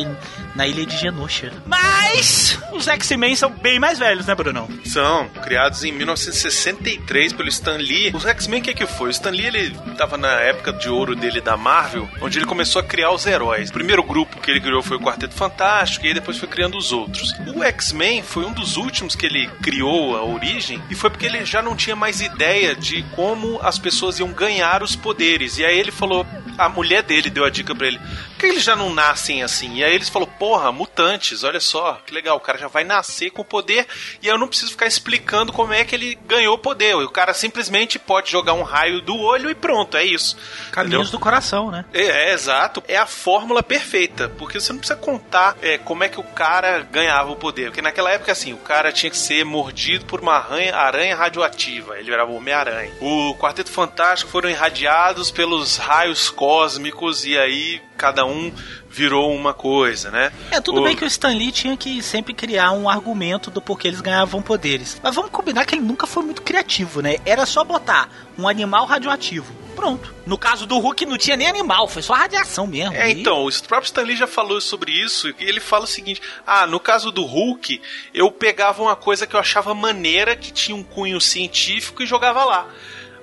na 0.54 0.66
ilha 0.66 0.84
de 0.84 0.96
Genosha. 0.96 1.52
Mas 1.64 2.58
os 2.72 2.86
X-Men 2.88 3.34
são 3.36 3.50
bem 3.50 3.78
mais 3.78 3.98
velhos, 3.98 4.26
né, 4.26 4.34
Brunão? 4.34 4.68
São 4.84 5.28
criados 5.42 5.84
em 5.84 5.92
1963 5.92 7.32
pelo 7.32 7.48
Stan 7.48 7.76
Lee. 7.76 8.12
Os 8.14 8.24
X-Men, 8.24 8.60
o 8.60 8.64
que, 8.64 8.74
que 8.74 8.86
foi? 8.86 9.08
O 9.08 9.10
Stan 9.10 9.30
Lee, 9.30 9.46
ele 9.46 9.70
tava 9.96 10.16
na 10.16 10.32
época 10.40 10.72
de 10.76 10.88
ouro 10.88 11.14
dele 11.14 11.40
da 11.40 11.56
Marvel, 11.56 12.08
onde 12.20 12.38
ele 12.38 12.46
começou 12.46 12.80
a 12.80 12.84
criar 12.84 13.10
os 13.10 13.26
heróis. 13.26 13.70
O 13.70 13.72
primeiro 13.72 14.02
grupo 14.02 14.40
que 14.40 14.50
ele 14.50 14.60
criou 14.60 14.82
foi 14.82 14.96
o 14.96 15.00
Quarteto 15.00 15.34
Fantástico, 15.34 16.06
e 16.06 16.14
depois 16.14 16.38
foi 16.38 16.48
criando 16.48 16.76
os 16.76 16.92
outros. 16.92 17.32
O 17.54 17.62
X-Men 17.62 18.22
foi 18.22 18.44
um 18.44 18.52
dos 18.52 18.76
últimos 18.76 19.14
que 19.14 19.26
ele 19.26 19.48
criou 19.62 20.16
a 20.16 20.24
origem, 20.24 20.82
e 20.90 20.94
foi 20.94 21.10
porque 21.10 21.26
ele 21.26 21.44
já 21.44 21.62
não 21.62 21.76
tinha 21.76 21.96
mais 21.96 22.20
ideia 22.20 22.74
de 22.74 23.02
como 23.14 23.58
as 23.62 23.78
pessoas 23.78 24.18
iam 24.18 24.32
ganhar 24.32 24.82
os 24.82 24.94
poderes. 24.94 25.58
E 25.58 25.64
aí 25.64 25.78
ele 25.78 25.90
falou, 25.90 26.26
a 26.58 26.68
mulher 26.68 27.02
dele 27.02 27.30
deu 27.30 27.44
a 27.44 27.50
dica 27.50 27.74
pra 27.74 27.86
ele, 27.86 28.00
por 28.36 28.40
que 28.40 28.46
eles 28.46 28.62
já 28.62 28.76
não 28.76 28.92
nascem 28.92 29.42
assim? 29.42 29.76
E 29.76 29.84
aí 29.84 29.94
eles 29.94 30.10
falou, 30.10 30.28
porra, 30.28 30.70
mutantes, 30.70 31.42
olha 31.42 31.58
só, 31.58 32.00
que 32.04 32.12
legal, 32.12 32.36
o 32.36 32.40
cara 32.40 32.58
já 32.58 32.68
vai 32.68 32.84
nascer 32.84 33.30
com 33.30 33.42
poder, 33.42 33.86
e 34.22 34.28
eu 34.28 34.36
não 34.36 34.46
preciso 34.46 34.72
ficar 34.72 34.86
explicando 34.86 35.54
como 35.54 35.72
é 35.72 35.84
que 35.84 35.94
ele 35.94 36.18
ganhou 36.26 36.58
poder. 36.58 36.94
O 36.96 37.08
cara 37.08 37.32
simplesmente 37.32 37.98
pode 37.98 38.30
jogar 38.30 38.52
um 38.52 38.62
raio 38.62 39.00
do 39.00 39.16
olho 39.16 39.48
e 39.48 39.54
pronto, 39.54 39.96
é 39.96 40.04
isso. 40.04 40.36
Caminhos 40.70 41.10
do 41.10 41.18
coração, 41.18 41.70
né? 41.70 41.86
É, 41.94 42.30
é, 42.30 42.34
exato. 42.34 42.82
É 42.86 42.96
a 42.96 43.06
fórmula 43.06 43.62
perfeita. 43.62 44.28
Porque 44.28 44.60
você 44.60 44.72
não 44.72 44.80
precisa 44.80 44.98
contar 44.98 45.56
é, 45.62 45.78
como 45.78 46.04
é 46.04 46.08
que 46.08 46.20
o 46.20 46.24
cara 46.24 46.80
ganhava 46.80 47.30
o 47.30 47.36
poder. 47.36 47.66
Porque 47.66 47.80
naquela 47.80 48.10
época, 48.10 48.32
assim, 48.32 48.52
o 48.52 48.58
cara 48.58 48.92
tinha 48.92 49.10
que 49.10 49.16
ser 49.16 49.44
mordido 49.44 50.04
por 50.04 50.20
uma 50.20 50.34
aranha, 50.34 50.76
aranha 50.76 51.16
radioativa. 51.16 51.98
Ele 51.98 52.10
virava 52.10 52.30
o 52.30 52.36
Homem-Aranha. 52.36 52.92
O 53.00 53.34
Quarteto 53.36 53.70
Fantástico 53.70 54.30
foram 54.30 54.50
irradiados 54.50 55.30
pelos 55.30 55.78
raios 55.78 56.28
cósmicos 56.28 57.24
e 57.24 57.38
aí 57.38 57.80
cada 57.96 58.25
um 58.26 58.52
virou 58.90 59.34
uma 59.34 59.52
coisa, 59.54 60.10
né? 60.10 60.32
É, 60.50 60.60
tudo 60.60 60.80
o... 60.80 60.84
bem 60.84 60.96
que 60.96 61.04
o 61.04 61.06
Stan 61.06 61.28
Lee 61.34 61.52
tinha 61.52 61.76
que 61.76 62.02
sempre 62.02 62.32
criar 62.34 62.72
um 62.72 62.88
argumento 62.88 63.50
do 63.50 63.60
porquê 63.60 63.88
eles 63.88 64.00
ganhavam 64.00 64.42
poderes. 64.42 64.98
Mas 65.02 65.14
vamos 65.14 65.30
combinar 65.30 65.64
que 65.64 65.74
ele 65.74 65.82
nunca 65.84 66.06
foi 66.06 66.22
muito 66.22 66.42
criativo, 66.42 67.00
né? 67.00 67.16
Era 67.24 67.44
só 67.46 67.62
botar 67.64 68.08
um 68.38 68.48
animal 68.48 68.86
radioativo. 68.86 69.52
Pronto. 69.76 70.14
No 70.24 70.38
caso 70.38 70.64
do 70.64 70.78
Hulk 70.78 71.04
não 71.04 71.18
tinha 71.18 71.36
nem 71.36 71.46
animal, 71.46 71.86
foi 71.86 72.00
só 72.00 72.14
radiação 72.14 72.66
mesmo. 72.66 72.94
É, 72.96 73.10
E- 73.10 73.20
então, 73.20 73.44
o 73.46 73.62
próprio 73.62 73.86
Stan 73.86 74.02
Lee 74.02 74.16
já 74.16 74.26
falou 74.26 74.58
sobre 74.58 74.90
isso, 74.90 75.28
e 75.28 75.34
ele 75.40 75.60
fala 75.60 75.84
o 75.84 75.86
seguinte: 75.86 76.22
ah, 76.46 76.66
no 76.66 76.80
caso 76.80 77.12
do 77.12 77.22
Hulk, 77.22 77.80
eu 78.14 78.32
pegava 78.32 78.82
uma 78.82 78.96
coisa 78.96 79.26
que 79.26 79.36
eu 79.36 79.40
achava 79.40 79.74
maneira, 79.74 80.34
que 80.34 80.50
tinha 80.50 80.74
um 80.74 80.82
cunho 80.82 81.20
científico 81.20 82.02
e 82.02 82.06
jogava 82.06 82.42
lá. 82.44 82.68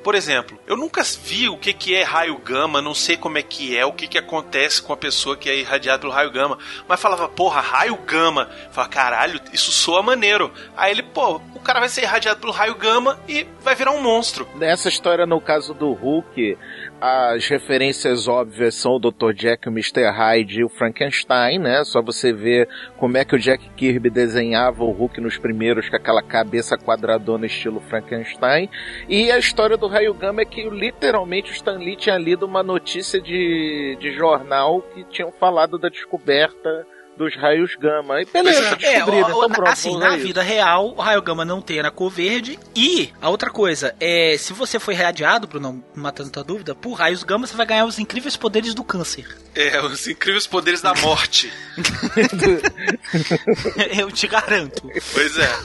Por 0.03 0.15
exemplo, 0.15 0.59
eu 0.67 0.75
nunca 0.75 1.01
vi 1.03 1.47
o 1.47 1.57
que, 1.57 1.71
que 1.71 1.95
é 1.95 2.03
raio 2.03 2.37
gama, 2.37 2.81
não 2.81 2.93
sei 2.93 3.15
como 3.15 3.37
é 3.37 3.41
que 3.41 3.77
é, 3.77 3.85
o 3.85 3.93
que, 3.93 4.07
que 4.07 4.17
acontece 4.17 4.81
com 4.81 4.91
a 4.91 4.97
pessoa 4.97 5.37
que 5.37 5.49
é 5.49 5.57
irradiada 5.57 5.99
pelo 5.99 6.11
raio 6.11 6.31
gama. 6.31 6.57
Mas 6.87 6.99
falava, 6.99 7.29
porra, 7.29 7.61
raio 7.61 7.95
gama. 7.97 8.49
Falava, 8.71 8.91
caralho, 8.91 9.39
isso 9.53 9.71
soa 9.71 10.03
maneiro. 10.03 10.51
Aí 10.75 10.91
ele, 10.91 11.03
pô, 11.03 11.41
o 11.55 11.59
cara 11.59 11.79
vai 11.79 11.89
ser 11.89 12.01
irradiado 12.01 12.39
pelo 12.41 12.51
raio 12.51 12.75
gama 12.75 13.19
e 13.27 13.47
vai 13.61 13.75
virar 13.75 13.91
um 13.91 14.01
monstro. 14.01 14.47
Nessa 14.55 14.89
história, 14.89 15.25
no 15.25 15.39
caso 15.39 15.73
do 15.73 15.93
Hulk, 15.93 16.57
as 17.05 17.49
referências 17.49 18.29
óbvias 18.29 18.75
são 18.75 18.93
o 18.93 18.99
Dr. 18.99 19.33
Jack, 19.33 19.67
o 19.67 19.71
Mr. 19.71 20.09
Hyde 20.09 20.61
e 20.61 20.63
o 20.63 20.69
Frankenstein, 20.69 21.59
né? 21.59 21.83
Só 21.83 22.01
você 22.01 22.31
ver 22.31 22.69
como 22.95 23.17
é 23.17 23.25
que 23.25 23.35
o 23.35 23.37
Jack 23.39 23.69
Kirby 23.71 24.09
desenhava 24.09 24.85
o 24.85 24.91
Hulk 24.91 25.19
nos 25.19 25.37
primeiros, 25.37 25.89
com 25.89 25.97
aquela 25.97 26.23
cabeça 26.23 26.77
quadradona 26.77 27.45
estilo 27.45 27.81
Frankenstein. 27.81 28.69
E 29.09 29.29
a 29.29 29.37
história 29.37 29.75
do 29.75 29.85
Raio 29.85 30.13
Gama 30.13 30.43
é 30.43 30.45
que 30.45 30.63
literalmente 30.69 31.51
o 31.51 31.53
Stan 31.53 31.77
Lee 31.77 31.97
tinha 31.97 32.17
lido 32.17 32.45
uma 32.45 32.63
notícia 32.63 33.19
de, 33.19 33.97
de 33.99 34.13
jornal 34.13 34.81
que 34.93 35.03
tinham 35.03 35.29
falado 35.33 35.77
da 35.77 35.89
descoberta 35.89 36.87
dos 37.17 37.35
raios 37.35 37.75
gama. 37.75 38.21
E 38.21 38.25
beleza, 38.25 38.77
É, 38.81 38.95
descobriram. 38.95 39.27
ó, 39.27 39.45
então 39.45 39.49
pronto, 39.49 39.69
assim, 39.69 39.97
na 39.97 40.15
vida 40.17 40.41
real, 40.41 40.89
o 40.95 41.01
raio 41.01 41.21
gama 41.21 41.45
não 41.45 41.61
tem 41.61 41.79
a 41.79 41.91
cor 41.91 42.09
verde. 42.09 42.59
E 42.75 43.11
a 43.21 43.29
outra 43.29 43.49
coisa, 43.49 43.95
é 43.99 44.35
se 44.37 44.53
você 44.53 44.79
foi 44.79 44.95
radiado, 44.95 45.47
Bruno, 45.47 45.83
matando 45.95 46.29
tua 46.31 46.43
dúvida, 46.43 46.73
por 46.73 46.93
raios 46.93 47.23
gama, 47.23 47.45
você 47.45 47.55
vai 47.55 47.65
ganhar 47.65 47.85
os 47.85 47.99
incríveis 47.99 48.35
poderes 48.35 48.73
do 48.73 48.83
câncer. 48.83 49.27
É, 49.55 49.79
os 49.81 50.07
incríveis 50.07 50.47
poderes 50.47 50.81
da 50.81 50.93
morte. 50.95 51.51
Eu 53.97 54.11
te 54.11 54.27
garanto. 54.27 54.81
Pois 55.13 55.37
é. 55.37 55.59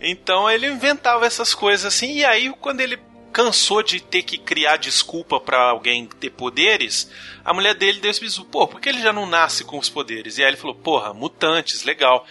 Então 0.00 0.50
ele 0.50 0.66
inventava 0.66 1.26
essas 1.26 1.54
coisas 1.54 1.86
assim, 1.86 2.16
e 2.18 2.24
aí 2.24 2.52
quando 2.60 2.80
ele 2.80 2.98
cansou 3.36 3.82
de 3.82 4.00
ter 4.00 4.22
que 4.22 4.38
criar 4.38 4.78
desculpa 4.78 5.38
pra 5.38 5.68
alguém 5.68 6.06
ter 6.06 6.30
poderes, 6.30 7.12
a 7.44 7.52
mulher 7.52 7.74
dele 7.74 8.00
deu 8.00 8.10
esse 8.10 8.18
bisu, 8.18 8.46
pô, 8.46 8.66
por 8.66 8.80
que 8.80 8.88
ele 8.88 9.02
já 9.02 9.12
não 9.12 9.26
nasce 9.26 9.62
com 9.62 9.78
os 9.78 9.90
poderes? 9.90 10.38
E 10.38 10.42
aí 10.42 10.48
ele 10.48 10.56
falou, 10.56 10.74
porra, 10.74 11.12
mutantes, 11.12 11.84
legal. 11.84 12.26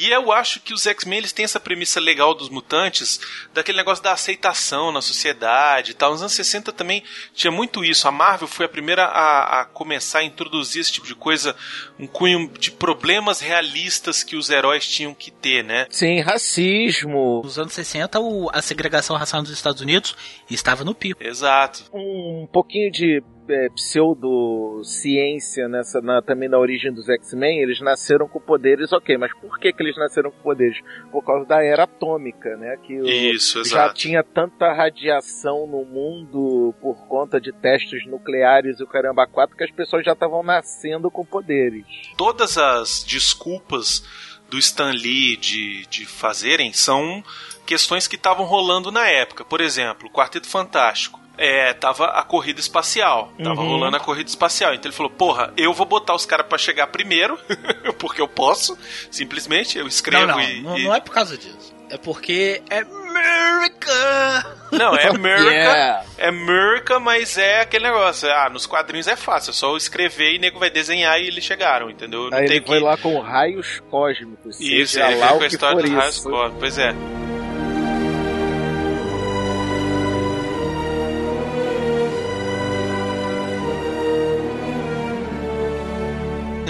E 0.00 0.10
eu 0.10 0.32
acho 0.32 0.60
que 0.60 0.72
os 0.72 0.86
X-Men 0.86 1.18
eles 1.18 1.32
têm 1.32 1.44
essa 1.44 1.60
premissa 1.60 2.00
legal 2.00 2.34
dos 2.34 2.48
mutantes, 2.48 3.20
daquele 3.52 3.76
negócio 3.78 4.02
da 4.02 4.12
aceitação 4.12 4.90
na 4.90 5.02
sociedade 5.02 5.90
e 5.90 5.94
tal. 5.94 6.12
Nos 6.12 6.22
anos 6.22 6.32
60 6.32 6.72
também 6.72 7.02
tinha 7.34 7.50
muito 7.50 7.84
isso. 7.84 8.08
A 8.08 8.10
Marvel 8.10 8.48
foi 8.48 8.64
a 8.66 8.68
primeira 8.68 9.04
a, 9.04 9.60
a 9.60 9.64
começar 9.66 10.20
a 10.20 10.24
introduzir 10.24 10.80
esse 10.80 10.92
tipo 10.92 11.06
de 11.06 11.14
coisa, 11.14 11.54
um 11.98 12.06
cunho 12.06 12.48
de 12.58 12.70
problemas 12.70 13.40
realistas 13.40 14.22
que 14.22 14.36
os 14.36 14.48
heróis 14.48 14.86
tinham 14.86 15.12
que 15.12 15.30
ter, 15.30 15.62
né? 15.62 15.86
Sim, 15.90 16.20
racismo. 16.20 17.42
Nos 17.44 17.58
anos 17.58 17.72
60, 17.72 18.18
o- 18.20 18.48
a 18.52 18.62
segregação 18.62 19.16
racial 19.16 19.42
nos 19.42 19.50
Estados 19.50 19.80
Unidos 19.82 20.16
estava 20.50 20.84
no 20.84 20.94
pico. 20.94 21.22
Exato. 21.22 21.84
um 21.92 22.48
pouquinho 22.52 22.90
de 22.90 23.22
é, 23.50 23.68
pseudociência 23.70 25.68
nessa, 25.68 26.00
na, 26.00 26.22
também 26.22 26.48
na 26.48 26.58
origem 26.58 26.92
dos 26.92 27.08
X-Men, 27.08 27.60
eles 27.60 27.80
nasceram 27.80 28.26
com 28.28 28.40
poderes, 28.40 28.92
ok, 28.92 29.16
mas 29.18 29.32
por 29.40 29.58
que, 29.58 29.72
que 29.72 29.82
eles 29.82 29.96
nasceram 29.96 30.30
com 30.30 30.38
poderes? 30.42 30.78
Por 31.10 31.22
causa 31.24 31.44
da 31.46 31.62
era 31.62 31.84
atômica, 31.84 32.56
né? 32.56 32.76
Que 32.84 33.00
o- 33.00 33.06
Isso, 33.06 33.64
já 33.64 33.92
tinha 33.92 34.22
tanta 34.22 34.72
radiação 34.72 35.66
no 35.66 35.84
mundo 35.84 36.74
por 36.80 37.06
conta 37.06 37.40
de 37.40 37.52
testes 37.52 38.06
nucleares 38.06 38.80
e 38.80 38.82
o 38.82 38.86
caramba 38.86 39.26
4 39.26 39.56
que 39.56 39.64
as 39.64 39.70
pessoas 39.70 40.04
já 40.04 40.12
estavam 40.12 40.42
nascendo 40.42 41.10
com 41.10 41.24
poderes. 41.24 41.84
Todas 42.16 42.56
as 42.58 43.04
desculpas 43.04 44.04
do 44.48 44.58
Stan 44.58 44.90
Lee 44.90 45.36
de, 45.36 45.86
de 45.86 46.06
fazerem 46.06 46.72
são 46.72 47.22
questões 47.66 48.08
que 48.08 48.16
estavam 48.16 48.44
rolando 48.44 48.90
na 48.90 49.06
época. 49.08 49.44
Por 49.44 49.60
exemplo, 49.60 50.08
o 50.08 50.10
Quarteto 50.12 50.48
Fantástico. 50.48 51.19
É, 51.42 51.72
tava 51.72 52.04
a 52.04 52.22
corrida 52.22 52.60
espacial. 52.60 53.32
Tava 53.42 53.62
Uhum. 53.62 53.68
rolando 53.68 53.96
a 53.96 54.00
corrida 54.00 54.28
espacial. 54.28 54.74
Então 54.74 54.90
ele 54.90 54.96
falou: 54.96 55.10
Porra, 55.10 55.52
eu 55.56 55.72
vou 55.72 55.86
botar 55.86 56.14
os 56.14 56.26
caras 56.26 56.46
pra 56.46 56.58
chegar 56.58 56.86
primeiro, 56.88 57.38
porque 57.98 58.20
eu 58.20 58.28
posso. 58.28 58.76
Simplesmente, 59.10 59.78
eu 59.78 59.86
escrevo 59.86 60.26
não, 60.26 60.34
não, 60.36 60.40
e. 60.42 60.60
não, 60.60 60.78
e- 60.78 60.84
não 60.84 60.94
é 60.94 61.00
por 61.00 61.14
causa 61.14 61.38
disso. 61.38 61.74
É 61.88 61.96
porque 61.96 62.62
é 62.70 62.80
America! 62.80 64.56
Não, 64.70 64.94
é 64.94 65.08
America. 65.10 65.50
Yeah. 65.50 66.04
É 66.18 66.28
America, 66.28 67.00
mas 67.00 67.36
é 67.38 67.62
aquele 67.62 67.84
negócio. 67.84 68.30
Ah, 68.30 68.48
nos 68.48 68.66
quadrinhos 68.66 69.08
é 69.08 69.16
fácil. 69.16 69.50
É 69.50 69.54
só 69.54 69.70
eu 69.70 69.76
escrever 69.76 70.34
e 70.34 70.38
nego 70.38 70.58
vai 70.58 70.70
desenhar 70.70 71.20
e 71.20 71.26
eles 71.26 71.42
chegaram, 71.42 71.90
entendeu? 71.90 72.30
Não 72.30 72.38
Aí 72.38 72.46
tem 72.46 72.58
ele 72.58 72.66
foi 72.66 72.78
que... 72.78 72.84
lá 72.84 72.96
com 72.96 73.18
raios 73.18 73.80
cósmicos. 73.90 74.60
Isso, 74.60 75.00
ele 75.00 75.16
lá 75.16 75.26
veio 75.28 75.36
o 75.36 75.38
com 75.38 75.44
a 75.44 75.48
que 75.48 75.54
história 75.54 75.82
dos 75.82 75.90
raios 75.90 76.18
cósmicos. 76.20 76.58
Pois 76.60 76.78
é. 76.78 76.94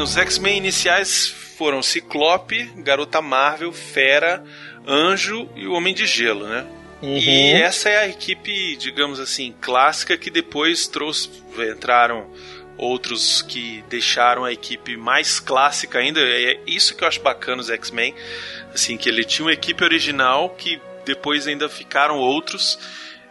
Os 0.02 0.16
X-Men 0.16 0.56
iniciais 0.56 1.28
foram 1.58 1.82
Ciclope, 1.82 2.64
Garota 2.76 3.20
Marvel, 3.20 3.70
Fera, 3.70 4.42
Anjo 4.86 5.46
e 5.54 5.66
o 5.66 5.72
Homem 5.72 5.92
de 5.92 6.06
Gelo, 6.06 6.48
né? 6.48 6.66
Uhum. 7.02 7.16
E 7.16 7.52
essa 7.52 7.88
é 7.90 7.98
a 7.98 8.08
equipe, 8.08 8.76
digamos 8.76 9.20
assim, 9.20 9.54
clássica 9.60 10.16
que 10.16 10.30
depois 10.30 10.86
trouxe, 10.86 11.30
entraram 11.70 12.30
outros 12.78 13.42
que 13.42 13.84
deixaram 13.90 14.44
a 14.44 14.52
equipe 14.52 14.96
mais 14.96 15.38
clássica 15.38 15.98
ainda. 15.98 16.20
É 16.20 16.58
isso 16.66 16.96
que 16.96 17.04
eu 17.04 17.08
acho 17.08 17.20
bacana 17.20 17.58
nos 17.58 17.68
X-Men, 17.68 18.14
assim, 18.72 18.96
que 18.96 19.08
ele 19.08 19.22
tinha 19.22 19.44
uma 19.46 19.52
equipe 19.52 19.84
original 19.84 20.50
que 20.50 20.80
depois 21.04 21.46
ainda 21.46 21.68
ficaram 21.68 22.16
outros. 22.18 22.78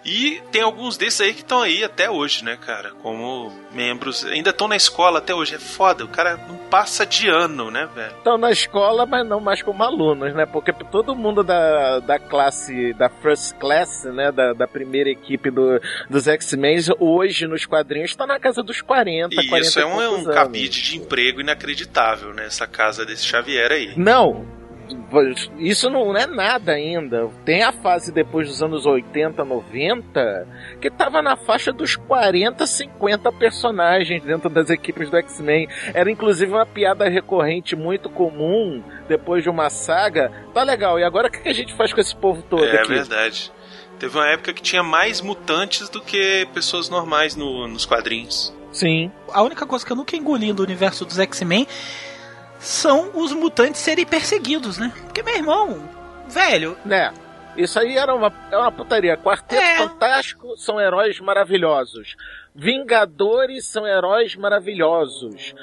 E 0.03 0.41
tem 0.51 0.61
alguns 0.61 0.97
desses 0.97 1.21
aí 1.21 1.33
que 1.33 1.41
estão 1.41 1.61
aí 1.61 1.83
até 1.83 2.09
hoje, 2.09 2.43
né, 2.43 2.57
cara? 2.57 2.91
Como 3.01 3.51
membros. 3.73 4.25
Ainda 4.25 4.51
estão 4.51 4.67
na 4.67 4.75
escola 4.75 5.19
até 5.19 5.33
hoje. 5.33 5.55
É 5.55 5.59
foda. 5.59 6.05
O 6.05 6.07
cara 6.07 6.37
não 6.47 6.57
passa 6.69 7.05
de 7.05 7.27
ano, 7.27 7.69
né, 7.69 7.87
velho? 7.93 8.15
Estão 8.17 8.37
na 8.37 8.51
escola, 8.51 9.05
mas 9.05 9.27
não 9.27 9.39
mais 9.39 9.61
como 9.61 9.83
alunos, 9.83 10.33
né? 10.33 10.45
Porque 10.45 10.71
todo 10.71 11.15
mundo 11.15 11.43
da, 11.43 11.99
da 11.99 12.17
classe, 12.17 12.93
da 12.93 13.09
first 13.09 13.55
class, 13.57 14.05
né? 14.05 14.31
Da, 14.31 14.53
da 14.53 14.67
primeira 14.67 15.09
equipe 15.09 15.51
do, 15.51 15.81
dos 16.09 16.27
X-Men, 16.27 16.79
hoje 16.99 17.47
nos 17.47 17.65
quadrinhos 17.65 18.11
está 18.11 18.25
na 18.25 18.39
casa 18.39 18.63
dos 18.63 18.81
40, 18.81 19.33
E 19.33 19.47
40 19.47 19.59
isso 19.67 19.79
é 19.79 19.85
um, 19.85 20.01
é 20.01 20.09
um 20.09 20.23
cabide 20.25 20.81
de 20.81 20.97
emprego 20.97 21.41
inacreditável, 21.41 22.33
né? 22.33 22.45
Essa 22.45 22.67
casa 22.67 23.05
desse 23.05 23.25
Xavier 23.25 23.71
aí. 23.71 23.93
Não, 23.97 24.45
isso 25.57 25.89
não 25.89 26.15
é 26.15 26.25
nada 26.27 26.73
ainda. 26.73 27.29
Tem 27.45 27.63
a 27.63 27.71
fase 27.71 28.11
depois 28.11 28.47
dos 28.47 28.61
anos 28.61 28.85
80, 28.85 29.43
90, 29.43 30.47
que 30.81 30.89
tava 30.89 31.21
na 31.21 31.35
faixa 31.35 31.71
dos 31.71 31.95
40, 31.95 32.65
50 32.65 33.31
personagens 33.33 34.21
dentro 34.23 34.49
das 34.49 34.69
equipes 34.69 35.09
do 35.09 35.17
X-Men. 35.17 35.67
Era 35.93 36.09
inclusive 36.11 36.51
uma 36.51 36.65
piada 36.65 37.07
recorrente 37.09 37.75
muito 37.75 38.09
comum 38.09 38.83
depois 39.07 39.43
de 39.43 39.49
uma 39.49 39.69
saga. 39.69 40.31
Tá 40.53 40.63
legal, 40.63 40.99
e 40.99 41.03
agora 41.03 41.27
o 41.27 41.31
que 41.31 41.47
a 41.47 41.53
gente 41.53 41.73
faz 41.75 41.93
com 41.93 41.99
esse 41.99 42.15
povo 42.15 42.41
todo 42.43 42.63
É 42.65 42.79
aqui? 42.79 42.89
verdade. 42.89 43.51
Teve 43.97 44.17
uma 44.17 44.27
época 44.27 44.53
que 44.53 44.61
tinha 44.61 44.81
mais 44.81 45.19
mutantes 45.21 45.89
do 45.89 45.99
que 46.01 46.47
pessoas 46.53 46.87
normais 46.89 47.35
no- 47.35 47.67
nos 47.67 47.85
quadrinhos. 47.85 48.53
Sim. 48.71 49.11
A 49.33 49.41
única 49.41 49.65
coisa 49.65 49.85
que 49.85 49.91
eu 49.91 49.95
nunca 49.97 50.15
engoli 50.15 50.53
do 50.53 50.63
universo 50.63 51.03
dos 51.03 51.19
X-Men 51.19 51.67
são 52.59 53.11
os 53.13 53.31
mutantes 53.31 53.81
serem 53.81 54.05
perseguidos, 54.05 54.77
né? 54.77 54.91
Porque, 55.05 55.23
meu 55.23 55.35
irmão, 55.35 55.89
velho. 56.27 56.77
Né? 56.85 57.13
Isso 57.57 57.79
aí 57.79 57.97
era 57.97 58.13
uma, 58.13 58.31
é 58.51 58.57
uma 58.57 58.71
putaria. 58.71 59.17
Quarteto 59.17 59.77
Fantástico 59.77 60.57
são 60.57 60.79
heróis 60.79 61.19
maravilhosos. 61.19 62.15
Vingadores 62.55 63.65
são 63.67 63.87
heróis 63.87 64.35
maravilhosos. 64.35 65.53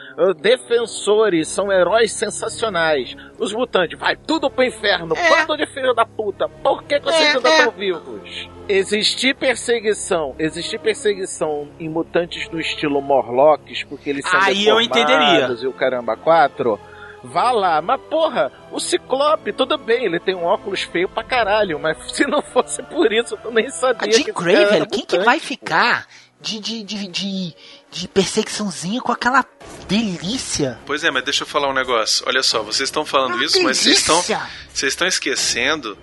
Defensores 0.40 1.48
são 1.48 1.70
heróis 1.70 2.12
sensacionais. 2.12 3.14
Os 3.38 3.52
mutantes, 3.52 3.98
vai 3.98 4.16
tudo 4.16 4.50
pro 4.50 4.64
inferno. 4.64 5.14
Bando 5.14 5.56
de 5.56 5.66
filho 5.66 5.92
da 5.94 6.06
puta. 6.06 6.48
Por 6.48 6.82
que, 6.84 6.98
que 6.98 7.04
vocês 7.04 7.22
É, 7.34 7.36
ainda 7.36 7.48
é. 7.48 7.58
estão 7.58 7.72
vivos? 7.72 8.48
Existir 8.68 9.34
perseguição, 9.36 10.34
existir 10.38 10.78
perseguição 10.80 11.68
em 11.78 11.88
mutantes 11.88 12.48
do 12.48 12.58
estilo 12.58 13.00
Morlocks, 13.00 13.84
porque 13.84 14.10
eles 14.10 14.28
são 14.28 14.40
Aí 14.40 14.66
eu 14.66 14.80
entenderia. 14.80 15.48
e 15.60 15.66
o 15.66 15.72
caramba 15.72 16.16
quatro. 16.16 16.78
Vá 17.22 17.50
lá, 17.50 17.82
mas 17.82 18.00
porra, 18.02 18.52
o 18.70 18.78
Ciclope, 18.78 19.52
tudo 19.52 19.76
bem, 19.76 20.04
ele 20.04 20.20
tem 20.20 20.34
um 20.34 20.44
óculos 20.44 20.82
feio 20.82 21.08
pra 21.08 21.24
caralho, 21.24 21.78
mas 21.78 21.96
se 22.12 22.24
não 22.26 22.40
fosse 22.40 22.82
por 22.84 23.12
isso, 23.12 23.36
eu 23.44 23.50
nem 23.50 23.68
sabia 23.68 24.08
A 24.08 24.10
Jean 24.12 24.24
que 24.24 24.32
Grey, 24.32 24.64
velho, 24.64 24.86
quem 24.88 25.04
que 25.04 25.18
vai 25.18 25.40
ficar 25.40 26.06
de, 26.40 26.60
de, 26.60 26.82
de, 26.82 27.08
de, 27.08 27.54
de 27.90 28.08
perseguiçãozinha 28.08 29.00
com 29.00 29.12
aquela 29.12 29.44
delícia? 29.88 30.78
Pois 30.86 31.02
é, 31.04 31.10
mas 31.10 31.24
deixa 31.24 31.42
eu 31.44 31.46
falar 31.46 31.68
um 31.68 31.74
negócio. 31.74 32.24
Olha 32.26 32.42
só, 32.42 32.62
vocês 32.62 32.88
estão 32.88 33.04
falando 33.04 33.42
isso, 33.42 33.62
mas 33.62 33.78
vocês 33.78 33.98
estão, 33.98 34.16
delícia! 34.16 34.42
vocês 34.72 34.92
estão 34.92 35.06
esquecendo 35.08 35.96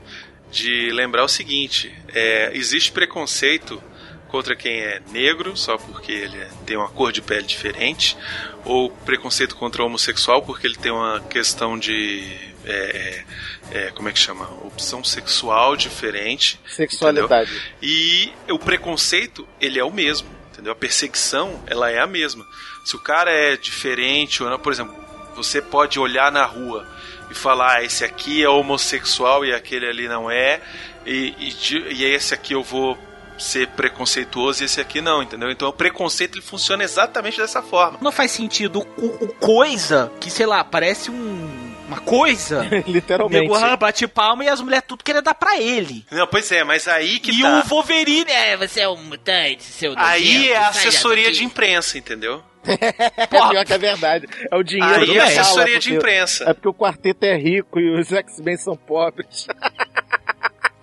de 0.51 0.89
lembrar 0.91 1.23
o 1.23 1.27
seguinte: 1.29 1.93
é, 2.13 2.51
existe 2.55 2.91
preconceito 2.91 3.81
contra 4.27 4.55
quem 4.55 4.79
é 4.79 4.99
negro 5.11 5.55
só 5.55 5.77
porque 5.77 6.11
ele 6.11 6.37
é- 6.37 6.49
tem 6.65 6.75
uma 6.75 6.89
cor 6.89 7.11
de 7.11 7.21
pele 7.21 7.43
diferente, 7.43 8.17
ou 8.65 8.89
preconceito 8.89 9.55
contra 9.55 9.83
o 9.83 9.85
homossexual 9.85 10.41
porque 10.41 10.65
ele 10.65 10.75
tem 10.75 10.91
uma 10.91 11.19
questão 11.21 11.77
de 11.77 12.52
é, 12.65 13.23
é, 13.71 13.77
é, 13.77 13.91
como 13.91 14.09
é 14.09 14.11
que 14.11 14.19
chama? 14.19 14.45
Opção 14.65 15.03
sexual 15.03 15.75
diferente. 15.75 16.59
Sexualidade. 16.67 17.51
entendeu? 17.51 17.69
E 17.81 18.31
o 18.49 18.59
preconceito, 18.59 19.47
ele 19.59 19.79
é 19.79 19.83
o 19.83 19.91
mesmo, 19.91 20.29
entendeu? 20.51 20.71
A 20.71 20.75
perseguição, 20.75 21.61
ela 21.67 21.89
é 21.89 21.99
a 21.99 22.07
mesma. 22.07 22.45
Se 22.85 22.95
o 22.95 22.99
cara 22.99 23.31
é 23.31 23.57
diferente, 23.57 24.43
ou 24.43 24.49
não, 24.49 24.59
por 24.59 24.71
exemplo, 24.71 24.95
você 25.35 25.61
pode 25.61 25.99
olhar 25.99 26.31
na 26.31 26.45
rua 26.45 26.87
e 27.29 27.33
falar, 27.33 27.77
ah, 27.77 27.83
esse 27.83 28.03
aqui 28.03 28.43
é 28.43 28.49
homossexual 28.49 29.45
e 29.45 29.53
aquele 29.53 29.87
ali 29.87 30.07
não 30.07 30.29
é, 30.29 30.61
e, 31.05 31.33
e, 31.39 31.93
e 31.93 32.05
esse 32.05 32.33
aqui 32.33 32.53
eu 32.53 32.63
vou 32.63 32.97
ser 33.37 33.67
preconceituoso 33.69 34.61
e 34.61 34.65
esse 34.65 34.79
aqui 34.79 35.01
não, 35.01 35.23
entendeu? 35.23 35.49
Então 35.49 35.67
o 35.67 35.73
preconceito 35.73 36.35
ele 36.35 36.45
funciona 36.45 36.83
exatamente 36.83 37.37
dessa 37.37 37.61
forma. 37.61 37.97
Não 38.01 38.11
faz 38.11 38.31
sentido 38.31 38.85
o, 38.97 39.25
o 39.25 39.27
coisa, 39.33 40.11
que 40.19 40.29
sei 40.29 40.45
lá, 40.45 40.63
parece 40.63 41.09
um, 41.09 41.62
uma 41.93 42.01
coisa. 42.01 42.67
Literalmente. 42.87 43.41
Nego, 43.41 43.55
ah, 43.55 43.75
bate 43.77 44.07
palma 44.07 44.43
e 44.43 44.49
as 44.49 44.59
mulheres 44.61 44.85
tudo 44.87 45.03
querendo 45.03 45.23
dar 45.23 45.33
pra 45.35 45.57
ele. 45.59 46.05
Não, 46.11 46.27
pois 46.27 46.51
é, 46.51 46.63
mas 46.63 46.87
aí 46.87 47.19
que 47.19 47.31
E 47.31 47.41
tá. 47.41 47.59
o 47.59 47.63
Wolverine, 47.67 48.31
é, 48.31 48.57
você 48.57 48.81
é 48.81 48.89
um 48.89 48.97
mutante, 48.97 49.63
seu 49.63 49.93
Aí 49.97 50.23
nojento, 50.33 50.53
é 50.53 50.55
a 50.57 50.67
assessoria 50.69 51.31
de 51.31 51.43
imprensa, 51.43 51.97
entendeu? 51.97 52.43
Pior 53.29 53.65
que 53.65 53.73
é 53.73 53.77
verdade. 53.77 54.25
É 54.49 54.55
o 54.55 54.63
dinheiro 54.63 55.01
Aí 55.01 55.05
do 55.05 55.13
é 55.17 55.19
assessoria 55.19 55.79
de 55.79 55.89
porque- 55.89 55.97
imprensa. 55.97 56.43
É 56.49 56.53
porque 56.53 56.67
o 56.69 56.73
quarteto 56.73 57.25
é 57.25 57.35
rico 57.37 57.79
e 57.79 57.99
os 57.99 58.11
X-Men 58.11 58.57
são 58.57 58.75
pobres. 58.75 59.47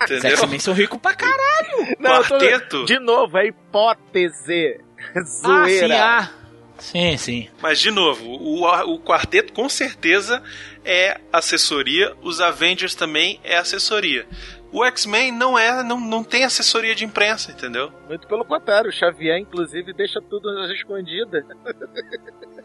Os 0.03 0.11
Entendeu? 0.11 0.31
X-Men 0.39 0.59
são 0.59 0.73
ricos 0.73 0.99
pra 0.99 1.13
caralho. 1.15 1.95
Não, 1.99 2.17
eu 2.17 2.23
tô- 2.25 2.39
Quarteto? 2.39 2.85
De 2.87 2.99
novo, 2.99 3.37
é 3.37 3.49
hipótese. 3.49 4.81
Ah, 5.15 5.23
sim, 5.25 5.43
Zoeira. 5.43 6.03
ah. 6.05 6.31
Sim, 6.79 7.17
sim. 7.19 7.49
Mas, 7.61 7.79
de 7.79 7.91
novo, 7.91 8.25
o, 8.27 8.65
o 8.95 8.99
quarteto 9.01 9.53
com 9.53 9.69
certeza 9.69 10.43
é 10.85 11.21
assessoria, 11.33 12.15
os 12.23 12.41
Avengers 12.41 12.95
também 12.95 13.41
é 13.45 13.57
assessoria. 13.57 14.27
O 14.73 14.85
X-Men 14.85 15.33
não 15.33 15.59
é, 15.59 15.83
não, 15.83 15.99
não 15.99 16.23
tem 16.23 16.45
assessoria 16.45 16.95
de 16.95 17.05
imprensa, 17.05 17.51
entendeu? 17.51 17.93
Muito 18.07 18.29
pelo 18.29 18.45
contrário, 18.45 18.89
o 18.89 18.93
Xavier, 18.93 19.37
inclusive, 19.37 19.93
deixa 19.93 20.21
tudo 20.23 20.49
às 20.61 20.71
escondidas. 20.71 21.45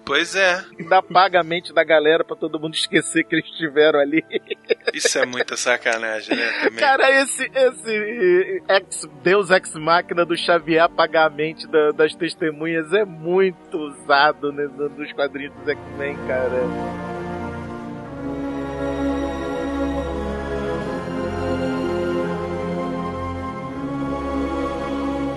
Pois 0.06 0.36
é, 0.36 0.64
dá 0.88 1.02
mente 1.44 1.74
da 1.74 1.84
galera 1.84 2.24
pra 2.24 2.36
todo 2.36 2.60
mundo 2.60 2.76
esquecer 2.76 3.24
que 3.24 3.34
eles 3.36 3.46
estiveram 3.50 4.00
ali. 4.00 4.24
isso 4.94 5.18
é 5.18 5.26
muita 5.26 5.58
sacanagem, 5.58 6.38
né? 6.38 6.52
Também. 6.64 6.80
Cara, 6.80 7.10
esse, 7.24 7.44
esse 7.52 8.62
ex, 8.70 9.08
Deus 9.24 9.50
Ex 9.50 9.74
Máquina 9.74 10.24
do 10.24 10.38
Xavier 10.38 10.84
apagar 10.84 11.26
a 11.26 11.30
mente 11.32 11.66
da- 11.68 11.90
das 11.90 12.14
testemunhas 12.14 12.94
é 12.94 13.04
muito 13.04 13.78
usado 13.80 14.52
né, 14.52 14.66
no- 14.78 14.90
nos 14.90 15.12
quadrinhos 15.12 15.56
dos 15.56 15.70
X-Men, 15.70 16.16
cara. 16.28 17.15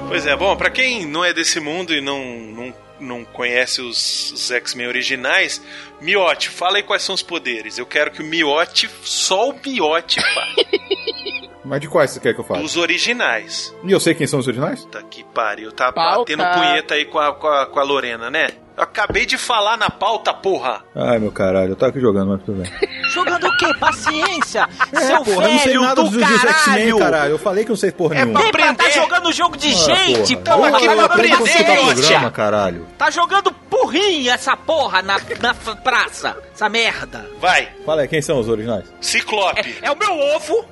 Pois 0.09 0.27
é, 0.27 0.35
bom, 0.35 0.57
pra 0.57 0.71
quem 0.71 1.05
não 1.07 1.23
é 1.23 1.35
desse 1.35 1.61
mundo 1.61 1.93
e 1.93 2.01
não, 2.01 2.25
não, 2.25 2.75
não 2.99 3.25
conhece 3.27 3.83
os, 3.83 4.33
os 4.33 4.51
X-Men 4.51 4.87
originais, 4.89 5.63
Miote, 6.01 6.49
fala 6.49 6.79
aí 6.79 6.83
quais 6.83 7.03
são 7.03 7.15
os 7.15 7.23
poderes. 7.23 7.77
Eu 7.77 7.85
quero 7.85 8.11
que 8.11 8.23
o 8.23 8.25
Miote, 8.25 8.89
só 9.03 9.51
o 9.51 9.61
Miote 9.65 10.19
fale. 10.21 11.51
Mas 11.63 11.81
de 11.83 11.89
quais 11.89 12.11
você 12.11 12.21
quer 12.21 12.33
que 12.33 12.41
eu 12.41 12.45
fale? 12.45 12.63
Dos 12.63 12.79
originais. 12.79 13.75
E 13.85 13.93
eu 13.93 14.01
sei 14.01 14.15
quem 14.15 14.27
são 14.27 14.39
os 14.41 14.47
originais? 14.47 14.81
Puta 14.81 15.03
que 15.03 15.23
pariu, 15.23 15.71
tá 15.71 15.93
Pauta. 15.93 16.35
batendo 16.35 16.55
punheta 16.55 16.95
aí 16.95 17.05
com 17.05 17.19
a, 17.19 17.35
com, 17.35 17.47
a, 17.47 17.67
com 17.67 17.79
a 17.79 17.83
Lorena, 17.83 18.31
né? 18.31 18.49
Eu 18.79 18.85
acabei 18.85 19.27
de 19.27 19.37
falar 19.37 19.77
na 19.77 19.91
pauta, 19.91 20.33
porra! 20.33 20.85
Ai, 20.95 21.19
meu 21.19 21.33
caralho, 21.33 21.71
eu 21.73 21.77
tava 21.77 21.91
aqui 21.91 21.99
jogando, 22.01 22.29
mas 22.31 22.43
tudo 22.45 22.63
bem. 22.63 22.73
Jogando 23.11 23.49
o 23.49 23.57
quê? 23.57 23.75
Paciência! 23.81 24.69
seu 24.95 25.17
É, 25.17 25.25
porra, 25.25 25.47
eu 25.47 25.53
não 25.53 25.59
sei 25.59 25.67
velho 25.73 25.83
nada 25.83 25.95
do 25.97 26.03
dos 26.11 26.13
dos 26.13 26.45
X-Men, 26.45 26.77
caralho! 26.77 26.99
caralho. 26.99 27.31
Eu 27.33 27.39
falei 27.39 27.65
que 27.65 27.71
não 27.71 27.77
sei 27.77 27.91
porra 27.91 28.15
É 28.15 28.19
nenhuma. 28.25 28.39
pra 28.39 28.43
Vem 28.45 28.53
pra 28.53 28.65
tá 28.67 28.71
aprender. 28.85 28.93
jogando 28.95 29.33
jogo 29.33 29.57
de 29.57 29.67
Ah, 29.67 29.73
gente, 29.73 30.37
porra. 30.37 30.57
porra! 30.57 30.71
Tá 30.71 30.79
jogando 30.79 31.01
aprendo 31.01 31.37
pra 31.37 31.45
presente! 31.45 31.95
programa, 31.95 32.31
caralho. 32.31 32.87
Tá 32.97 33.11
jogando 33.11 33.53
porrinha 33.53 34.35
essa 34.35 34.57
porra 34.57 35.03
na, 35.03 35.17
na 35.41 35.55
praça! 35.55 36.37
Essa 36.55 36.69
merda! 36.69 37.29
Vai, 37.41 37.69
Fala 37.85 38.03
aí, 38.03 38.09
quem 38.09 38.23
são 38.23 38.39
os 38.39 38.49
originais? 38.49 38.85
Ciclope. 39.01 39.77
É, 39.83 39.89
é 39.89 39.91
o 39.91 39.97
meu 39.99 40.17
ovo, 40.37 40.65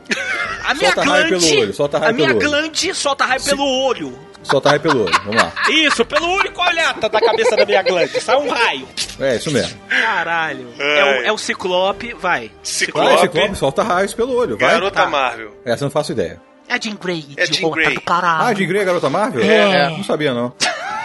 a 0.65 0.75
minha 0.75 0.93
Solta 0.93 1.11
raio 1.11 1.29
glande, 1.29 1.47
pelo 1.49 1.61
olho, 1.63 1.75
solta 1.75 1.99
raio 1.99 2.11
a 2.11 2.13
minha 2.15 2.29
pelo 2.29 2.39
olho. 2.41 2.51
glande 2.51 2.95
solta 2.95 3.25
raio 3.25 3.43
pelo 3.43 3.65
olho. 3.65 4.19
Solta 4.51 4.69
raio 4.71 4.81
pelo 4.81 5.05
olho, 5.05 5.21
vamos 5.25 5.43
lá. 5.43 5.53
Isso, 5.71 6.05
pelo 6.05 6.27
único 6.37 6.61
olhata 6.63 7.09
da 7.09 7.21
cabeça 7.21 7.57
da 7.57 7.65
minha 7.67 7.83
glande, 7.83 8.21
sai 8.21 8.37
um 8.37 8.49
raio. 8.49 8.87
É, 9.21 9.37
isso 9.37 9.51
mesmo. 9.51 9.79
Caralho. 9.89 10.69
É 10.79 11.05
o, 11.05 11.25
é 11.27 11.33
o 11.33 11.39
Ciclope, 11.39 12.13
vai. 12.15 12.21
Vai, 12.47 12.51
Ciclope. 12.63 13.21
Ciclope, 13.21 13.55
solta 13.57 13.83
raios 13.83 14.15
pelo 14.15 14.35
olho, 14.35 14.57
vai. 14.57 14.71
Garota 14.73 15.03
Tá. 15.03 15.07
Marvel. 15.07 15.53
Essa 15.65 15.85
eu 15.85 15.87
não 15.87 15.91
faço 15.91 16.13
ideia. 16.13 16.41
É 16.69 16.75
a 16.75 16.81
Jean 16.81 16.97
Grey, 16.97 17.25
É 17.37 17.47
Jean 17.47 17.55
idiota 17.57 17.75
Grey. 17.77 17.95
do 17.95 18.01
caralho. 18.01 18.45
Ah, 18.47 18.53
de 18.53 18.67
Grey, 18.67 18.83
a 18.83 18.85
Garota 18.85 19.09
Marvel? 19.11 19.43
É. 19.43 19.89
Não 19.91 20.03
sabia, 20.05 20.33
não. 20.35 20.53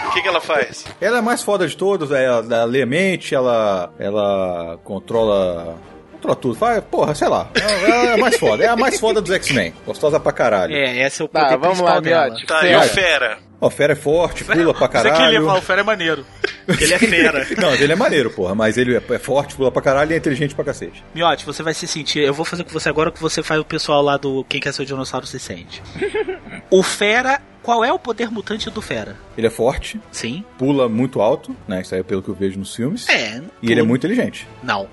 O 0.08 0.14
que, 0.14 0.22
que 0.22 0.28
ela 0.28 0.42
faz? 0.42 0.86
Ela 1.00 1.18
é 1.18 1.20
a 1.20 1.22
mais 1.22 1.42
foda 1.42 1.68
de 1.68 1.78
todos, 1.78 2.12
é, 2.12 2.26
ela, 2.26 2.40
ela 2.40 2.66
lê 2.66 2.82
a 2.82 2.86
mente, 2.86 3.34
ela, 3.34 3.94
ela 4.00 4.78
controla... 4.84 5.76
Controla 6.22 6.36
tudo. 6.36 6.56
Faz, 6.56 6.84
porra, 6.84 7.16
sei 7.16 7.28
lá. 7.28 7.50
Ela, 7.56 7.72
ela 7.72 8.10
é 8.10 8.14
a 8.14 8.18
mais 8.18 8.38
foda. 8.38 8.64
É 8.64 8.68
a 8.68 8.76
mais 8.76 9.00
foda 9.00 9.20
dos 9.20 9.32
X-Men. 9.32 9.74
Gostosa 9.86 10.20
pra 10.20 10.32
caralho. 10.32 10.74
É, 10.74 11.06
esse 11.08 11.22
é 11.22 11.26
o 11.26 11.28
poder 11.28 11.48
Tá, 11.50 11.58
vamos 11.58 11.80
lá, 11.80 12.00
dela. 12.00 12.28
Miotti. 12.28 12.46
Tá, 12.46 12.68
e 12.68 12.76
o. 12.76 12.82
Fera? 12.84 13.40
Ó, 13.60 13.70
Fera 13.70 13.94
é 13.94 13.96
forte, 13.96 14.44
pula 14.44 14.74
pra 14.74 14.88
Você 14.88 15.02
que 15.02 15.08
ele 15.08 15.10
caralho. 15.12 15.46
falar, 15.46 15.58
o 15.60 15.62
Fera 15.62 15.82
é 15.82 15.84
maneiro. 15.84 16.26
Ele 16.68 16.94
é 16.94 17.00
fera. 17.00 17.48
Não, 17.62 17.74
ele 17.76 17.92
é 17.92 17.96
maneiro, 17.96 18.30
porra, 18.32 18.56
mas 18.56 18.76
ele 18.78 18.96
é 18.96 19.02
é 19.10 19.20
forte, 19.20 19.56
pula 19.56 19.72
pra 19.72 19.82
caralho 19.82 20.12
e 20.12 20.14
é 20.16 20.18
inteligente 20.18 20.56
pra 20.56 20.64
cacete. 20.66 21.04
Miote, 21.14 21.46
você 21.46 21.62
vai 21.62 21.74
se 21.74 21.88
sentir. 21.88 22.20
Eu 22.24 22.34
vou 22.34 22.44
fazer 22.46 22.64
com 22.64 22.72
você 22.72 22.90
agora 22.90 23.10
o 23.10 23.12
que 23.12 23.22
você 23.22 23.44
faz 23.44 23.60
o 23.60 23.66
pessoal 23.66 24.02
lá 24.02 24.18
do 24.18 24.44
Quem 24.46 24.60
Quer 24.60 24.74
Ser 24.74 24.82
o 24.82 24.86
Dinossauro 24.86 25.28
se 25.28 25.40
sente. 25.40 25.82
o 26.70 26.82
Fera. 26.84 27.42
Qual 27.62 27.86
é 27.86 27.94
o 27.94 28.00
poder 28.00 28.32
mutante 28.32 28.68
do 28.72 28.82
Fera? 28.82 29.16
Ele 29.38 29.46
é 29.46 29.50
forte, 29.52 30.02
Sim. 30.12 30.44
pula 30.58 30.90
muito 30.90 31.22
alto, 31.22 31.56
né? 31.68 31.82
Isso 31.82 31.94
aí 31.94 32.02
é 32.02 32.04
pelo 32.04 32.24
que 32.24 32.30
eu 32.30 32.34
vejo 32.34 32.58
nos 32.58 32.76
filmes. 32.76 33.08
É. 33.08 33.40
E 33.62 33.72
ele 33.72 33.80
é 33.80 33.84
muito 33.84 34.02
inteligente. 34.08 34.48
Não. 34.64 34.88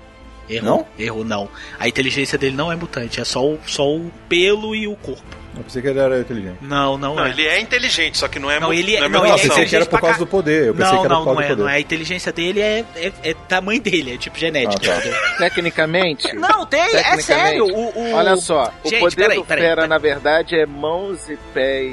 Errou. 0.49 0.69
Não? 0.69 0.87
Errou, 0.97 1.23
não. 1.23 1.49
A 1.79 1.87
inteligência 1.87 2.37
dele 2.37 2.55
não 2.55 2.71
é 2.71 2.75
mutante, 2.75 3.21
é 3.21 3.25
só 3.25 3.45
o, 3.45 3.59
só 3.67 3.87
o 3.87 4.11
pelo 4.27 4.75
e 4.75 4.87
o 4.87 4.95
corpo. 4.95 5.37
Eu 5.57 5.63
pensei 5.63 5.81
que 5.81 5.87
ele 5.89 5.99
era 5.99 6.19
inteligente. 6.19 6.57
Não, 6.61 6.97
não, 6.97 7.15
Não, 7.15 7.25
é. 7.25 7.29
ele 7.31 7.45
é 7.45 7.59
inteligente, 7.59 8.17
só 8.17 8.27
que 8.29 8.39
não 8.39 8.49
é 8.49 8.59
Não, 8.59 8.71
ele 8.71 8.95
é- 8.95 8.99
não 9.01 9.05
é 9.07 9.09
não, 9.09 9.19
eu 9.19 9.25
é 9.25 9.29
mutação. 9.31 9.49
pensei 9.49 9.65
que 9.65 9.75
era 9.75 9.85
por 9.85 9.97
inteligente 9.97 10.01
causa 10.17 10.19
do 10.25 10.27
poder. 10.29 10.67
Eu 10.67 10.73
pensei 10.75 10.91
não, 10.93 10.99
que 11.01 11.05
era 11.05 11.15
não, 11.15 11.23
por 11.23 11.25
causa 11.25 11.39
não 11.41 11.41
do 11.41 11.41
é, 11.43 11.49
poder. 11.49 11.61
não 11.63 11.69
é. 11.69 11.75
A 11.75 11.79
inteligência 11.79 12.31
dele 12.31 12.61
é, 12.61 12.85
é, 12.95 13.11
é 13.23 13.33
tamanho 13.33 13.81
dele, 13.81 14.13
é 14.13 14.17
tipo 14.17 14.37
genética. 14.39 14.95
Ah, 14.95 15.01
tá. 15.01 15.37
Tecnicamente. 15.39 16.33
Não, 16.35 16.65
tem, 16.65 16.79
é 16.81 17.17
sério. 17.17 17.65
O, 17.65 17.89
o- 17.99 18.13
Olha 18.13 18.35
só, 18.37 18.71
o 18.83 18.89
Gente, 18.89 18.99
poder 19.01 19.15
peraí, 19.15 19.37
do 19.37 19.43
peraí, 19.45 19.63
Fera, 19.63 19.75
peraí. 19.75 19.89
na 19.89 19.97
verdade, 19.97 20.55
é 20.55 20.65
mãos 20.65 21.27
e 21.29 21.35
pés 21.53 21.91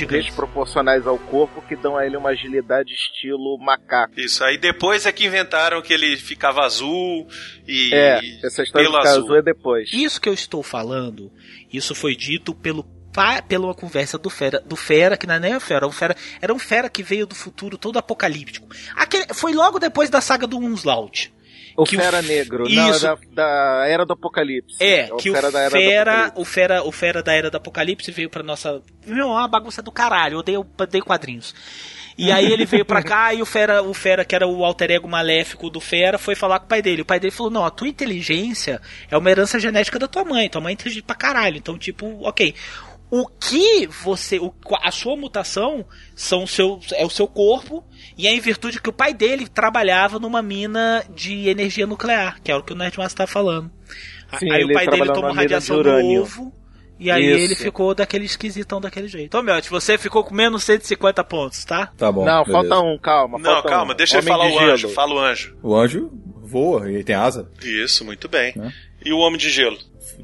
Gigantes. 0.00 0.26
desproporcionais 0.26 1.06
ao 1.06 1.18
corpo 1.18 1.62
que 1.62 1.76
dão 1.76 1.96
a 1.96 2.06
ele 2.06 2.16
uma 2.16 2.30
agilidade 2.30 2.92
estilo 2.92 3.58
macaco. 3.58 4.18
Isso, 4.18 4.42
aí 4.44 4.58
depois 4.58 5.06
é 5.06 5.12
que 5.12 5.26
inventaram 5.26 5.80
que 5.82 5.92
ele 5.92 6.16
ficava 6.16 6.62
azul 6.64 7.26
e 7.66 7.92
É, 7.94 8.20
essa 8.44 8.62
história 8.62 8.88
pelo 8.88 9.00
do 9.00 9.08
azul. 9.08 9.22
azul 9.24 9.36
é 9.36 9.42
depois. 9.42 9.90
Isso 9.92 10.20
que 10.20 10.28
eu 10.28 10.34
estou 10.34 10.62
falando, 10.62 11.32
isso 11.72 11.94
foi 11.94 12.14
dito 12.16 12.54
pelo 12.54 12.84
pela 13.48 13.74
conversa 13.74 14.18
do 14.18 14.28
Fera, 14.28 14.60
do 14.60 14.76
Fera, 14.76 15.16
que 15.16 15.26
não 15.26 15.36
é 15.36 15.40
nem 15.40 15.56
o 15.56 15.60
Fera, 15.60 15.86
o 15.86 15.90
Fera 15.90 16.14
era 16.38 16.52
um 16.52 16.58
Fera 16.58 16.90
que 16.90 17.02
veio 17.02 17.26
do 17.26 17.34
futuro 17.34 17.78
todo 17.78 17.98
apocalíptico. 17.98 18.68
Aquele, 18.94 19.32
foi 19.32 19.54
logo 19.54 19.78
depois 19.78 20.10
da 20.10 20.20
saga 20.20 20.46
do 20.46 20.58
Onslaught. 20.58 21.32
O 21.76 21.84
que 21.84 21.96
o 21.96 22.00
Fera 22.00 22.18
f- 22.22 22.28
Negro, 22.28 22.64
não, 22.68 22.90
Isso. 22.90 23.02
da, 23.02 23.18
da 23.32 23.86
Era 23.86 24.06
do 24.06 24.14
Apocalipse. 24.14 24.76
É, 24.82 25.08
o 25.12 25.16
que 25.16 25.30
o 25.30 25.34
Fera 25.34 25.50
da 25.50 25.70
Fera, 25.70 25.82
Era 25.92 26.28
do 26.30 26.40
o 26.40 26.44
Fera, 26.44 26.82
o 26.84 26.92
Fera 26.92 27.22
da 27.22 27.32
Era 27.34 27.50
do 27.50 27.56
Apocalipse 27.56 28.10
veio 28.10 28.30
pra 28.30 28.42
nossa. 28.42 28.80
Meu, 29.06 29.26
é 29.28 29.32
uma 29.32 29.48
bagunça 29.48 29.82
do 29.82 29.92
caralho, 29.92 30.34
eu 30.34 30.38
odeio, 30.38 30.66
odeio 30.78 31.04
quadrinhos. 31.04 31.54
E 32.18 32.32
aí 32.32 32.50
ele 32.50 32.64
veio 32.64 32.82
pra 32.82 33.02
cá 33.02 33.34
e 33.34 33.42
o 33.42 33.44
Fera, 33.46 33.82
o 33.82 33.92
Fera, 33.92 34.24
que 34.24 34.34
era 34.34 34.46
o 34.46 34.64
alter 34.64 34.90
ego 34.90 35.06
maléfico 35.06 35.68
do 35.68 35.80
Fera, 35.80 36.16
foi 36.16 36.34
falar 36.34 36.58
com 36.60 36.64
o 36.64 36.68
pai 36.68 36.80
dele. 36.80 37.02
O 37.02 37.04
pai 37.04 37.20
dele 37.20 37.30
falou: 37.30 37.52
Não, 37.52 37.62
a 37.62 37.70
tua 37.70 37.86
inteligência 37.88 38.80
é 39.10 39.16
uma 39.18 39.30
herança 39.30 39.60
genética 39.60 39.98
da 39.98 40.08
tua 40.08 40.24
mãe. 40.24 40.48
Tua 40.48 40.62
mãe 40.62 40.70
é 40.70 40.72
inteligente 40.72 41.04
pra 41.04 41.14
caralho. 41.14 41.58
Então, 41.58 41.76
tipo, 41.76 42.06
ok. 42.26 42.54
O 43.10 43.26
que 43.26 43.86
você. 43.86 44.38
O, 44.38 44.52
a 44.82 44.90
sua 44.90 45.16
mutação 45.16 45.84
são 46.14 46.44
o 46.44 46.48
seu, 46.48 46.80
é 46.94 47.04
o 47.04 47.10
seu 47.10 47.26
corpo, 47.26 47.84
e 48.18 48.26
é 48.26 48.34
em 48.34 48.40
virtude 48.40 48.80
que 48.80 48.88
o 48.90 48.92
pai 48.92 49.14
dele 49.14 49.46
trabalhava 49.46 50.18
numa 50.18 50.42
mina 50.42 51.04
de 51.14 51.48
energia 51.48 51.86
nuclear, 51.86 52.40
que 52.42 52.50
é 52.50 52.56
o 52.56 52.62
que 52.62 52.72
o 52.72 52.76
Nerdmaster 52.76 53.26
tá 53.26 53.26
falando. 53.26 53.70
Sim, 54.38 54.50
aí 54.50 54.64
o 54.64 54.72
pai 54.72 54.86
dele 54.86 55.12
de 55.12 55.20
radiação 55.34 55.82
do 55.82 55.90
ovo. 55.90 56.52
E 56.98 57.10
aí 57.10 57.26
Isso. 57.26 57.44
ele 57.44 57.54
ficou 57.56 57.94
daquele 57.94 58.24
esquisitão 58.24 58.80
daquele 58.80 59.06
jeito. 59.06 59.26
Então, 59.26 59.42
Miotti, 59.42 59.68
você 59.68 59.98
ficou 59.98 60.24
com 60.24 60.34
menos 60.34 60.64
150 60.64 61.22
pontos, 61.24 61.62
tá? 61.64 61.92
Tá 61.96 62.10
bom. 62.10 62.24
Não, 62.24 62.42
beleza. 62.42 62.52
falta 62.52 62.86
um, 62.86 62.98
calma. 62.98 63.38
Não, 63.38 63.52
falta 63.52 63.68
calma, 63.68 63.92
um. 63.92 63.96
deixa 63.96 64.16
ele 64.18 64.30
Homem 64.30 64.38
falar 64.38 64.48
de 64.48 64.56
o 64.56 64.58
gelo. 64.58 64.72
anjo. 64.72 64.88
Fala 64.88 65.14
o 65.14 65.18
anjo. 65.18 65.56
O 65.62 65.76
anjo 65.76 66.10
voa 66.42 66.90
e 66.90 66.94
ele 66.94 67.04
tem 67.04 67.14
asa, 67.14 67.50
Isso, 67.62 68.04
muito 68.04 68.28
bem. 68.28 68.54
Né? 68.56 68.72
E 69.04 69.12
o 69.12 69.18
homem 69.18 69.38
de 69.38 69.50
gelo? 69.50 69.76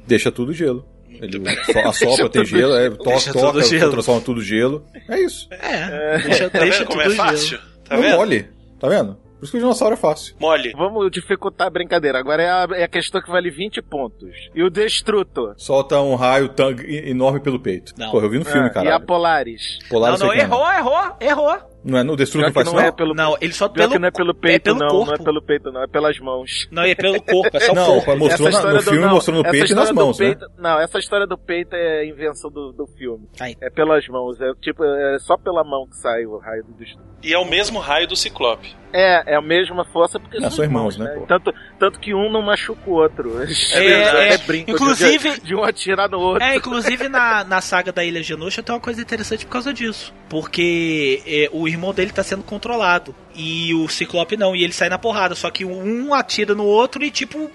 deixa 0.07 0.33
tudo 0.33 0.53
gelo. 0.55 0.87
Ele 1.20 1.38
so- 1.64 1.79
assopra, 1.88 2.29
tem 2.29 2.44
gelo, 2.44 2.75
é, 2.75 2.90
to 2.90 3.05
Deixa 3.05 3.33
toca, 3.33 3.53
tudo 3.53 3.62
gelo. 3.64 3.92
transforma 3.92 4.20
tudo 4.20 4.42
gelo. 4.42 4.85
É 5.09 5.20
isso. 5.20 5.48
É, 5.51 6.18
deixa, 6.18 6.51
Tá 6.51 6.59
deixa 6.61 6.79
vendo 6.79 6.87
como 6.88 7.03
tudo 7.03 7.12
é 7.12 7.16
fácil? 7.16 7.48
gelo. 7.48 7.62
Tá 7.88 7.96
não 7.96 8.03
vendo? 8.03 8.16
mole. 8.16 8.48
Tá 8.81 8.88
vendo? 8.88 9.14
Por 9.38 9.44
isso 9.46 9.53
que 9.53 9.59
o 9.59 9.61
dinossauro 9.61 9.94
é 9.94 9.96
fácil. 9.96 10.37
Mole. 10.40 10.72
Vamos 10.77 11.11
dificultar 11.11 11.66
a 11.66 11.70
brincadeira. 11.70 12.16
Agora 12.18 12.42
é 12.42 12.48
a, 12.48 12.68
é 12.75 12.85
a 12.85 12.88
questão 12.88 13.20
que 13.20 13.29
vale 13.29 13.51
20 13.51 13.83
pontos. 13.83 14.31
E 14.55 14.62
o 14.62 14.70
Destrutor? 14.70 15.55
Solta 15.57 16.01
um 16.01 16.14
raio 16.14 16.48
tang 16.48 16.81
enorme 17.09 17.40
pelo 17.40 17.59
peito. 17.59 17.92
Não. 17.98 18.12
Porra, 18.12 18.27
eu 18.27 18.31
vi 18.31 18.38
no 18.38 18.44
filme, 18.44 18.68
Ah, 18.68 18.70
e 18.70 18.72
cara. 18.72 18.94
a 18.96 19.01
Polaris? 19.01 19.81
Polar 19.90 20.12
Não, 20.12 20.27
não, 20.29 20.33
é, 20.33 20.38
errou, 20.38 20.64
errou, 20.72 21.16
errou. 21.20 21.72
Não 21.85 21.99
é 21.99 22.03
no 22.03 22.16
Destruto 22.16 22.42
não 22.42 22.49
que 22.51 22.55
faz 22.55 22.73
não 22.73 22.81
é 22.81 22.87
não? 22.87 22.92
pelo... 22.92 23.14
Não, 23.14 23.37
ele 23.40 23.53
só 23.53 23.68
Pior 23.68 23.88
pelo, 23.88 24.01
não 24.01 24.09
é 24.09 24.11
pelo 24.11 24.35
peito, 24.35 24.62
pelo 24.64 24.79
não. 24.79 24.88
corpo. 24.88 25.07
Não 25.07 25.14
é 25.14 25.18
pelo 25.18 25.42
peito, 25.42 25.73
não. 25.73 25.83
É 25.83 25.87
pelas 25.87 26.18
mãos. 26.21 26.68
Não, 26.71 26.83
é 26.83 26.95
pelo 26.95 27.21
corpo, 27.23 27.57
é 27.57 27.61
só 27.61 27.73
o 27.73 27.75
Não, 27.75 27.85
corpo. 27.87 28.16
mostrou 28.16 28.49
Essa 28.49 28.59
na- 28.62 28.73
no 28.73 28.79
história 28.79 28.79
do- 28.79 28.83
filme, 28.85 28.99
não, 29.07 29.14
mostrou 29.14 29.37
no 29.37 29.51
peito 29.51 29.73
e 29.73 29.75
nas 29.75 29.90
mãos, 29.90 30.18
né? 30.18 30.27
peito- 30.27 30.47
Não, 30.59 30.81
essa 30.81 30.99
história 30.99 31.27
do 31.27 31.37
peito 31.38 31.75
é 31.75 32.07
invenção 32.07 32.51
do, 32.51 32.73
do 32.73 32.87
filme. 32.97 33.27
Aí. 33.40 33.57
É 33.61 33.68
pelas 33.71 34.07
mãos. 34.09 34.40
É 34.40 34.53
tipo, 34.61 34.85
é 34.85 35.18
só 35.18 35.37
pela 35.37 35.64
mão 35.64 35.87
que 35.88 35.97
sai 35.97 36.25
o 36.25 36.38
raio 36.38 36.64
do 36.64 36.73
destruto. 36.75 37.11
E 37.23 37.33
é 37.33 37.38
o 37.38 37.45
mesmo 37.49 37.79
raio 37.79 38.07
do 38.09 38.16
Ciclope. 38.16 38.75
É, 38.95 39.33
é 39.33 39.37
a 39.37 39.40
mesma 39.40 39.85
força 39.87 40.21
porque 40.21 40.38
Não, 40.38 40.51
são 40.51 40.64
irmãos, 40.64 40.99
né, 40.99 41.07
pô? 41.16 41.25
Tanto, 41.25 41.55
tanto 41.79 41.99
que 42.01 42.12
um 42.12 42.31
não 42.31 42.42
machuca 42.42 42.83
o 42.90 42.92
outro. 42.95 43.33
É, 43.73 43.87
é. 43.87 44.05
até 44.35 44.38
brinco 44.38 44.66
de- 44.66 44.73
Inclusive- 44.73 45.40
de, 45.40 45.55
um 45.55 45.62
atirar 45.64 46.11
no 46.11 46.18
outro. 46.21 46.42
É, 46.45 46.57
inclusive 46.57 47.09
na, 47.09 47.42
na 47.45 47.61
saga 47.61 47.90
da 47.92 48.05
Ilha 48.05 48.23
Genosha 48.23 48.62
tem 48.62 48.75
uma 48.75 48.81
coisa 48.81 49.01
interessante 49.01 49.47
por 49.47 49.53
causa 49.53 49.73
disso. 49.73 50.12
Porque 50.29 51.23
é, 51.27 51.49
o 51.53 51.66
irmão 51.73 51.93
dele 51.93 52.13
tá 52.13 52.23
sendo 52.23 52.43
controlado. 52.43 53.15
E 53.35 53.75
o 53.75 53.89
Ciclope 53.89 54.37
não, 54.37 54.55
e 54.55 54.63
ele 54.63 54.73
sai 54.73 54.89
na 54.89 54.99
porrada. 54.99 55.35
Só 55.35 55.51
que 55.51 55.65
um 55.65 56.13
atira 56.15 56.55
no 56.55 56.65
outro 56.65 57.03
e, 57.05 57.11
tipo, 57.11 57.51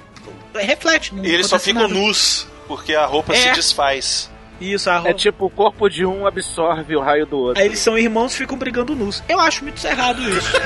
reflete. 0.55 1.13
E 1.23 1.27
eles 1.33 1.47
só 1.47 1.57
ficam 1.59 1.83
nada. 1.83 1.93
nus, 1.93 2.47
porque 2.67 2.93
a 2.93 3.05
roupa 3.05 3.33
É. 3.33 3.37
se 3.37 3.51
desfaz. 3.53 4.29
Isso, 4.59 4.89
a 4.89 5.03
É 5.05 5.13
tipo, 5.13 5.45
o 5.45 5.49
corpo 5.51 5.87
de 5.87 6.03
um 6.03 6.25
absorve 6.25 6.95
o 6.95 6.99
raio 6.99 7.27
do 7.27 7.37
outro. 7.37 7.61
Aí 7.61 7.67
eles 7.67 7.77
são 7.79 7.95
irmãos 7.95 8.33
e 8.33 8.37
ficam 8.37 8.57
brigando 8.57 8.95
nus. 8.95 9.23
Eu 9.29 9.39
acho 9.39 9.63
muito 9.63 9.85
errado 9.85 10.19
isso. 10.23 10.51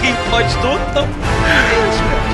Quem 0.00 0.14
pode 0.30 0.54
tudo, 0.56 1.06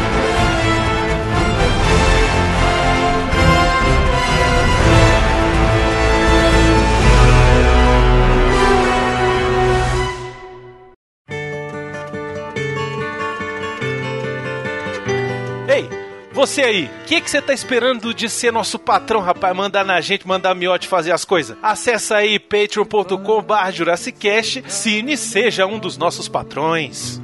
você 16.40 16.62
aí, 16.62 16.85
o 17.03 17.05
que 17.05 17.20
que 17.20 17.31
você 17.31 17.42
tá 17.42 17.53
esperando 17.53 18.14
de 18.14 18.26
ser 18.26 18.50
nosso 18.50 18.79
patrão, 18.79 19.20
rapaz? 19.20 19.55
Mandar 19.55 19.85
na 19.85 20.00
gente, 20.00 20.26
mandar 20.26 20.53
a 20.53 20.55
miote 20.55 20.88
fazer 20.88 21.12
as 21.12 21.22
coisas? 21.22 21.55
Acesse 21.62 22.14
aí 22.14 22.38
patreon.com 22.38 23.42
barra 23.42 23.70
Jurassicast, 23.70 24.64
cine 24.66 25.18
seja 25.18 25.66
um 25.66 25.79
dos 25.79 25.98
nossos 25.98 26.29
patrões. 26.29 27.20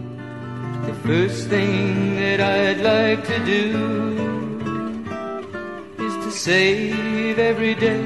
The 0.85 0.93
first 1.09 1.49
thing 1.49 2.17
that 2.17 2.43
I'd 2.43 2.83
like 2.83 3.23
to 3.27 3.39
do 3.41 3.73
is 6.05 6.15
to 6.23 6.31
save 6.31 7.39
every 7.39 7.75
day 7.75 8.05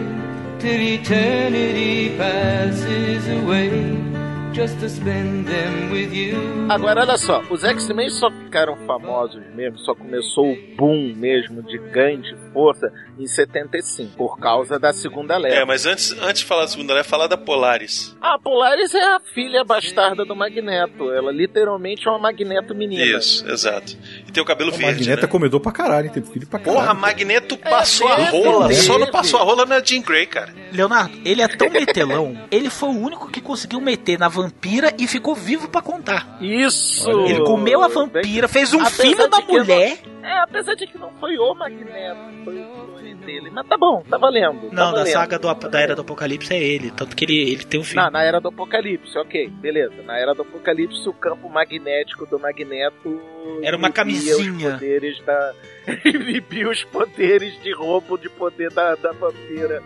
till 0.61 0.81
eternity 0.81 2.15
passes 2.17 3.27
away. 3.43 4.10
Just 4.53 4.81
to 4.81 4.89
spend 4.89 5.47
them 5.47 5.93
with 5.93 6.13
you. 6.13 6.67
Agora, 6.69 7.03
olha 7.03 7.17
só, 7.17 7.41
os 7.51 7.63
X-Men 7.65 8.11
só 8.11 8.31
ficaram 8.31 8.77
famosos 8.87 9.41
mesmo, 9.55 9.79
só 9.79 9.95
começou 9.95 10.53
o 10.53 10.57
boom 10.77 11.15
mesmo 11.17 11.63
de 11.63 11.79
ganho 11.79 12.21
de 12.21 12.35
força 12.53 12.93
em 13.19 13.27
75, 13.27 14.17
por 14.17 14.39
causa 14.39 14.79
da 14.79 14.93
segunda 14.93 15.37
leva. 15.39 15.55
É, 15.55 15.65
mas 15.65 15.87
antes, 15.87 16.13
antes 16.21 16.41
de 16.43 16.47
falar 16.47 16.63
da 16.63 16.69
segunda 16.69 16.95
leva, 16.95 17.09
falar 17.09 17.27
da 17.29 17.37
Polaris. 17.37 18.17
A 18.21 18.39
Polaris 18.39 18.93
é 18.95 19.03
a 19.15 19.21
filha 19.21 19.65
bastarda 19.65 20.25
do 20.25 20.35
Magneto. 20.35 21.11
Ela 21.13 21.31
literalmente 21.33 22.07
é 22.07 22.11
uma 22.11 22.19
Magneto 22.19 22.75
menina. 22.75 23.05
Isso, 23.19 23.49
exato. 23.49 23.97
E 24.29 24.33
tem 24.33 24.43
o 24.43 24.47
cabelo 24.47 24.71
O 24.71 24.73
verde, 24.77 24.87
Magneto 25.01 25.23
né? 25.23 25.29
é 25.29 25.31
comedor 25.31 25.61
pra 25.61 25.73
caralho, 25.73 26.07
hein? 26.07 26.13
tem 26.13 26.23
filho 26.25 26.47
pra 26.47 26.59
caralho. 26.59 26.81
Porra, 26.81 26.95
Magneto 26.95 27.57
passou 27.57 28.09
a 28.09 28.17
teve, 28.17 28.43
rola. 28.43 28.73
Só 28.75 28.99
não 28.99 29.07
passou 29.09 29.41
a 29.41 29.45
rola 29.45 29.65
na 29.65 29.81
Jean 29.83 30.03
Grey, 30.03 30.27
cara. 30.27 30.53
Leonardo, 30.73 31.17
ele 31.25 31.41
é 31.43 31.49
tão 31.49 31.69
metelão, 31.71 32.37
ele 32.51 32.69
foi 32.71 32.89
o 32.91 32.99
único 32.99 33.29
que 33.31 33.41
conseguiu 33.41 33.81
meter 33.81 34.19
na 34.19 34.29
vampira 34.51 34.93
e 34.99 35.07
ficou 35.07 35.35
vivo 35.35 35.69
pra 35.69 35.81
contar. 35.81 36.39
Isso! 36.41 37.11
Ele 37.27 37.41
comeu 37.45 37.83
a 37.83 37.89
vampira, 37.89 38.49
fez 38.49 38.73
um 38.75 38.81
Apesar 38.81 39.03
filho 39.03 39.29
da 39.29 39.41
mulher. 39.41 39.99
É, 40.23 40.39
apesar 40.41 40.75
de 40.75 40.87
que 40.87 40.99
não 40.99 41.11
foi 41.19 41.39
o 41.39 41.55
Magneto, 41.55 42.21
foi 42.45 42.59
o 42.59 42.91
dele. 43.21 43.51
Mas 43.53 43.67
tá 43.67 43.77
bom, 43.77 44.03
tá 44.09 44.17
valendo. 44.17 44.71
tá 44.71 44.75
Não, 44.75 44.93
da 44.93 44.99
valendo. 44.99 45.13
saga 45.13 45.39
do- 45.39 45.55
da 45.69 45.81
Era 45.81 45.95
do 45.95 46.01
Apocalipse 46.03 46.55
é 46.55 46.59
ele. 46.63 46.91
Tanto 46.91 47.15
que 47.15 47.25
ele, 47.27 47.39
ele 47.53 47.65
tem 47.65 47.79
um 47.79 47.85
filho. 47.85 48.01
Não, 48.03 48.11
na 48.11 48.23
era 48.23 48.41
do 48.41 48.49
Apocalipse, 48.49 49.17
ok, 49.19 49.49
beleza. 49.49 50.03
Na 50.03 50.17
era 50.19 50.35
do 50.35 50.43
Apocalipse, 50.43 51.07
o 51.09 51.13
campo 51.13 51.49
magnético 51.49 52.25
do 52.27 52.39
Magneto. 52.39 53.21
Era 53.63 53.77
uma 53.77 53.91
camisinha. 53.91 54.69
Os 54.69 54.73
poderes 54.75 55.21
da. 55.25 55.53
inibia 56.05 56.69
os 56.71 56.83
poderes 56.85 57.61
de 57.63 57.73
roubo 57.75 58.17
de 58.17 58.29
poder 58.31 58.71
da, 58.73 58.95
da 58.95 59.13
vampira. 59.13 59.83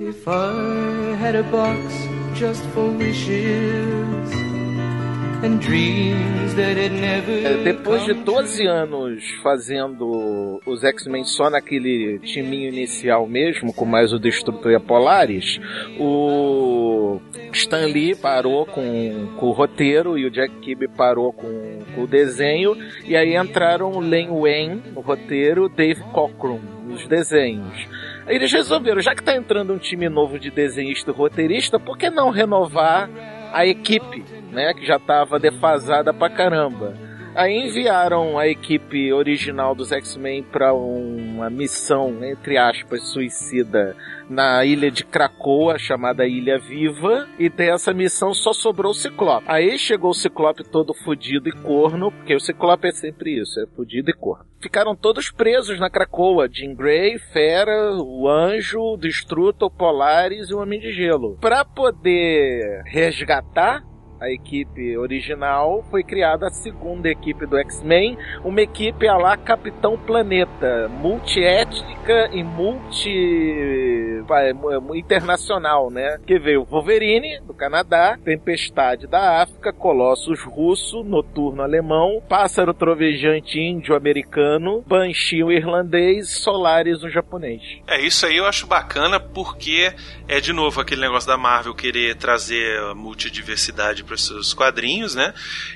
If 0.00 0.28
I 0.28 1.16
had 1.16 1.34
a 1.34 1.42
box 1.42 1.80
just 2.32 2.62
for 2.66 2.88
wishes, 2.88 4.32
and 5.42 5.58
dreams 5.60 6.54
that 6.54 6.76
had 6.76 6.92
never 6.92 7.32
É, 7.32 7.64
Depois 7.64 8.04
de 8.04 8.14
come 8.14 8.24
12 8.24 8.64
anos 8.64 9.24
fazendo 9.42 10.60
os 10.64 10.84
X-Men 10.84 11.24
só 11.24 11.50
naquele 11.50 12.20
timinho 12.20 12.68
inicial 12.68 13.26
mesmo, 13.26 13.74
com 13.74 13.84
mais 13.84 14.12
o 14.12 14.20
Destrutor 14.20 14.70
e 14.70 14.76
a 14.76 14.80
Polaris, 14.80 15.58
o 15.98 17.20
Stan 17.52 17.86
Lee 17.86 18.14
parou 18.14 18.66
com, 18.66 19.34
com 19.36 19.46
o 19.46 19.52
roteiro 19.52 20.16
e 20.16 20.24
o 20.26 20.30
Jack 20.30 20.60
Kirby 20.60 20.86
parou 20.86 21.32
com, 21.32 21.80
com 21.92 22.02
o 22.02 22.06
desenho, 22.06 22.76
e 23.04 23.16
aí 23.16 23.36
entraram 23.36 23.90
o 23.90 23.98
Len 23.98 24.28
Wayne 24.28 24.80
no 24.94 25.00
roteiro, 25.00 25.68
Dave 25.68 26.02
Cockrum 26.12 26.60
nos 26.86 27.04
desenhos. 27.08 28.07
Eles 28.28 28.52
resolveram, 28.52 29.00
já 29.00 29.14
que 29.14 29.22
tá 29.22 29.34
entrando 29.34 29.72
um 29.72 29.78
time 29.78 30.08
novo 30.08 30.38
de 30.38 30.50
desenhista 30.50 31.10
e 31.10 31.14
roteirista, 31.14 31.80
por 31.80 31.96
que 31.96 32.10
não 32.10 32.30
renovar 32.30 33.08
a 33.52 33.66
equipe, 33.66 34.22
né, 34.52 34.74
que 34.74 34.86
já 34.86 34.96
estava 34.96 35.38
defasada 35.38 36.12
pra 36.12 36.28
caramba? 36.28 37.07
Aí 37.38 37.56
enviaram 37.56 38.36
a 38.36 38.48
equipe 38.48 39.12
original 39.12 39.72
dos 39.72 39.92
X-Men 39.92 40.42
para 40.42 40.74
uma 40.74 41.48
missão, 41.48 42.24
entre 42.24 42.58
aspas, 42.58 43.04
suicida 43.12 43.94
na 44.28 44.64
ilha 44.64 44.90
de 44.90 45.04
Krakoa, 45.04 45.78
chamada 45.78 46.26
Ilha 46.26 46.58
Viva, 46.58 47.28
e 47.38 47.48
dessa 47.48 47.94
missão 47.94 48.34
só 48.34 48.52
sobrou 48.52 48.90
o 48.90 48.94
Ciclope. 48.94 49.46
Aí 49.48 49.78
chegou 49.78 50.10
o 50.10 50.14
Ciclope 50.14 50.64
todo 50.64 50.92
fudido 50.92 51.48
e 51.48 51.52
corno, 51.52 52.10
porque 52.10 52.34
o 52.34 52.40
Ciclope 52.40 52.88
é 52.88 52.90
sempre 52.90 53.40
isso, 53.40 53.60
é 53.60 53.66
fudido 53.68 54.10
e 54.10 54.14
corno. 54.14 54.44
Ficaram 54.60 54.96
todos 54.96 55.30
presos 55.30 55.78
na 55.78 55.88
Krakoa, 55.88 56.48
Jean 56.50 56.74
Grey, 56.74 57.20
Fera, 57.32 57.94
o 57.94 58.28
Anjo, 58.28 58.80
o 58.80 58.96
Destruto, 58.96 59.66
o 59.66 59.70
Polaris 59.70 60.50
e 60.50 60.54
o 60.54 60.58
Homem 60.58 60.80
de 60.80 60.90
Gelo. 60.90 61.38
Pra 61.40 61.64
poder 61.64 62.82
resgatar 62.86 63.84
a 64.20 64.30
equipe 64.30 64.96
original, 64.96 65.84
foi 65.90 66.02
criada 66.02 66.46
a 66.46 66.50
segunda 66.50 67.08
equipe 67.08 67.46
do 67.46 67.56
X-Men, 67.58 68.18
uma 68.44 68.60
equipe 68.60 69.06
a 69.06 69.16
lá 69.16 69.36
Capitão 69.36 69.96
Planeta, 69.96 70.88
multiétnica 70.88 72.30
e 72.32 72.42
multi 72.42 74.22
internacional, 74.94 75.90
né? 75.90 76.18
Que 76.26 76.38
veio 76.38 76.64
Wolverine 76.64 77.40
do 77.40 77.54
Canadá, 77.54 78.18
Tempestade 78.24 79.06
da 79.06 79.42
África, 79.42 79.72
Colossus 79.72 80.42
russo, 80.42 81.02
Noturno 81.02 81.62
alemão, 81.62 82.22
Pássaro 82.28 82.74
trovejante 82.74 83.58
índio 83.58 83.94
americano, 83.94 84.82
Banshee 84.86 85.38
irlandês, 85.38 86.30
Solaris 86.30 87.02
o 87.02 87.08
japonês. 87.08 87.62
É, 87.86 88.00
isso 88.00 88.26
aí 88.26 88.36
eu 88.36 88.46
acho 88.46 88.66
bacana 88.66 89.20
porque 89.20 89.92
é 90.26 90.40
de 90.40 90.52
novo 90.52 90.80
aquele 90.80 91.00
negócio 91.00 91.28
da 91.28 91.36
Marvel 91.36 91.74
querer 91.74 92.16
trazer 92.16 92.94
multidiversidade 92.94 94.04
para 94.08 94.14
os 94.14 94.26
seus 94.26 94.54
quadrinhos, 94.54 95.14
né? 95.14 95.34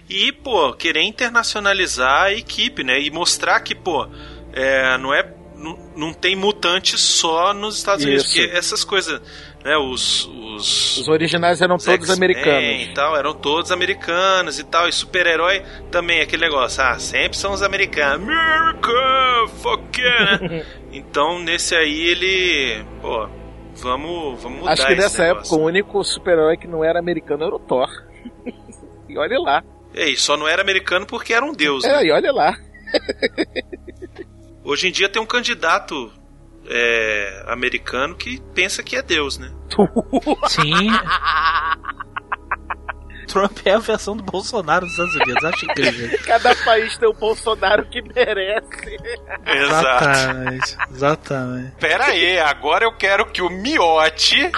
E, 0.08 0.32
pô, 0.32 0.72
querer 0.72 1.02
internacionalizar 1.02 2.24
a 2.24 2.32
equipe, 2.32 2.82
né? 2.82 3.00
E 3.00 3.10
mostrar 3.10 3.60
que, 3.60 3.74
pô, 3.74 4.08
é, 4.52 4.96
não 4.98 5.14
é. 5.14 5.34
Não, 5.54 5.78
não 5.94 6.12
tem 6.12 6.34
mutantes 6.34 7.00
só 7.00 7.54
nos 7.54 7.76
Estados 7.76 8.04
Unidos, 8.04 8.24
Isso. 8.24 8.34
porque 8.34 8.56
essas 8.56 8.82
coisas, 8.82 9.20
né? 9.64 9.76
Os. 9.76 10.26
Os, 10.26 10.98
Os 10.98 11.08
originais 11.08 11.62
eram 11.62 11.76
os 11.76 11.84
todos 11.84 12.10
americanos. 12.10 12.82
E 12.82 12.92
tal, 12.94 13.16
eram 13.16 13.32
todos 13.32 13.70
americanos 13.70 14.58
e 14.58 14.64
tal. 14.64 14.88
E 14.88 14.92
super-herói 14.92 15.62
também, 15.90 16.20
aquele 16.20 16.42
negócio. 16.42 16.82
Ah, 16.82 16.98
sempre 16.98 17.38
são 17.38 17.52
os 17.52 17.62
americanos. 17.62 18.28
America! 18.28 19.46
Fuck 19.62 20.00
yeah, 20.00 20.48
né? 20.48 20.66
então, 20.92 21.38
nesse 21.38 21.74
aí, 21.74 22.08
ele. 22.08 22.84
Pô, 23.00 23.28
vamos, 23.76 24.42
vamos 24.42 24.58
mudar 24.60 24.72
Acho 24.72 24.86
que 24.86 24.94
nessa 24.94 25.24
época 25.24 25.54
o 25.54 25.60
único 25.60 26.02
super-herói 26.04 26.56
que 26.56 26.66
não 26.66 26.84
era 26.84 26.98
americano 26.98 27.44
era 27.44 27.54
o 27.54 27.58
Thor. 27.58 27.88
e 29.08 29.18
olha 29.18 29.38
lá. 29.38 29.62
É, 29.94 30.08
e 30.08 30.16
só 30.16 30.36
não 30.36 30.48
era 30.48 30.62
americano 30.62 31.06
porque 31.06 31.34
era 31.34 31.44
um 31.44 31.52
deus, 31.52 31.84
É, 31.84 31.92
né? 31.92 32.04
e 32.06 32.12
olha 32.12 32.32
lá. 32.32 32.56
Hoje 34.64 34.88
em 34.88 34.92
dia 34.92 35.08
tem 35.08 35.20
um 35.20 35.26
candidato 35.26 36.12
é, 36.68 37.44
americano 37.48 38.14
que 38.14 38.40
pensa 38.54 38.82
que 38.82 38.96
é 38.96 39.02
deus, 39.02 39.38
né? 39.38 39.52
Sim. 40.48 40.88
Trump 43.26 43.58
é 43.64 43.72
a 43.72 43.78
versão 43.78 44.16
do 44.16 44.22
Bolsonaro 44.22 44.84
dos 44.84 44.92
Estados 44.92 45.14
Unidos. 45.14 45.44
Acho 45.44 45.64
incrível. 45.64 46.18
Cada 46.26 46.54
país 46.56 46.96
tem 46.98 47.08
o 47.08 47.12
Bolsonaro 47.14 47.84
que 47.86 48.02
merece. 48.02 48.96
Exato. 49.46 50.04
Exatamente. 50.04 50.76
Exatamente. 50.90 51.72
Pera 51.78 52.04
aí, 52.06 52.38
agora 52.38 52.84
eu 52.84 52.92
quero 52.96 53.26
que 53.26 53.40
o 53.40 53.48
Miote 53.48 54.50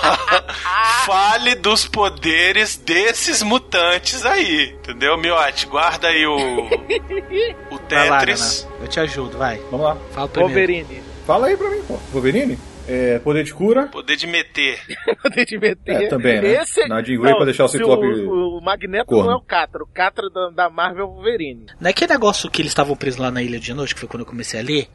fale 1.06 1.54
dos 1.54 1.86
poderes 1.86 2.76
desses 2.76 3.42
mutantes 3.42 4.24
aí. 4.24 4.74
Entendeu, 4.80 5.16
Miote? 5.18 5.66
Guarda 5.66 6.08
aí 6.08 6.26
o, 6.26 6.34
o 6.36 7.78
Vai 7.88 8.08
lá, 8.08 8.18
Tetris. 8.18 8.62
Renan. 8.62 8.82
Eu 8.82 8.88
te 8.88 9.00
ajudo, 9.00 9.38
vai. 9.38 9.58
Vamos 9.70 9.86
lá. 9.86 9.96
Fala 10.12 10.28
primeiro. 10.28 10.54
Wolverine. 10.54 11.02
Fala 11.26 11.46
aí 11.46 11.56
pra 11.56 11.70
mim, 11.70 11.82
pô. 11.86 11.94
Wolverine? 12.12 12.58
É, 12.88 13.20
poder 13.20 13.44
de 13.44 13.54
cura. 13.54 13.86
Poder 13.86 14.16
de 14.16 14.26
meter. 14.26 14.80
Poder 15.22 15.46
de 15.46 15.56
meter. 15.56 16.02
É, 16.02 16.08
também, 16.08 16.40
né? 16.40 16.62
Esse... 16.62 16.86
Na 16.88 17.00
Jean 17.00 17.20
Grey 17.20 17.34
pra 17.36 17.44
deixar 17.44 17.64
o 17.64 17.68
Ciclope 17.68 18.04
O, 18.06 18.58
o 18.58 18.60
Magneto 18.60 19.06
corno. 19.06 19.26
não 19.26 19.32
é 19.34 19.36
o 19.36 19.40
Catra. 19.40 19.84
O 19.84 19.86
Catra 19.86 20.28
da, 20.28 20.50
da 20.50 20.68
Marvel 20.70 21.04
é 21.04 21.08
o 21.08 21.12
Wolverine. 21.12 21.66
Naquele 21.80 22.12
negócio 22.12 22.50
que 22.50 22.60
eles 22.60 22.72
estavam 22.72 22.96
presos 22.96 23.20
lá 23.20 23.30
na 23.30 23.40
Ilha 23.40 23.60
de 23.60 23.72
Noite, 23.72 23.94
que 23.94 24.00
foi 24.00 24.08
quando 24.08 24.22
eu 24.22 24.26
comecei 24.26 24.58
a 24.58 24.62
ler, 24.64 24.88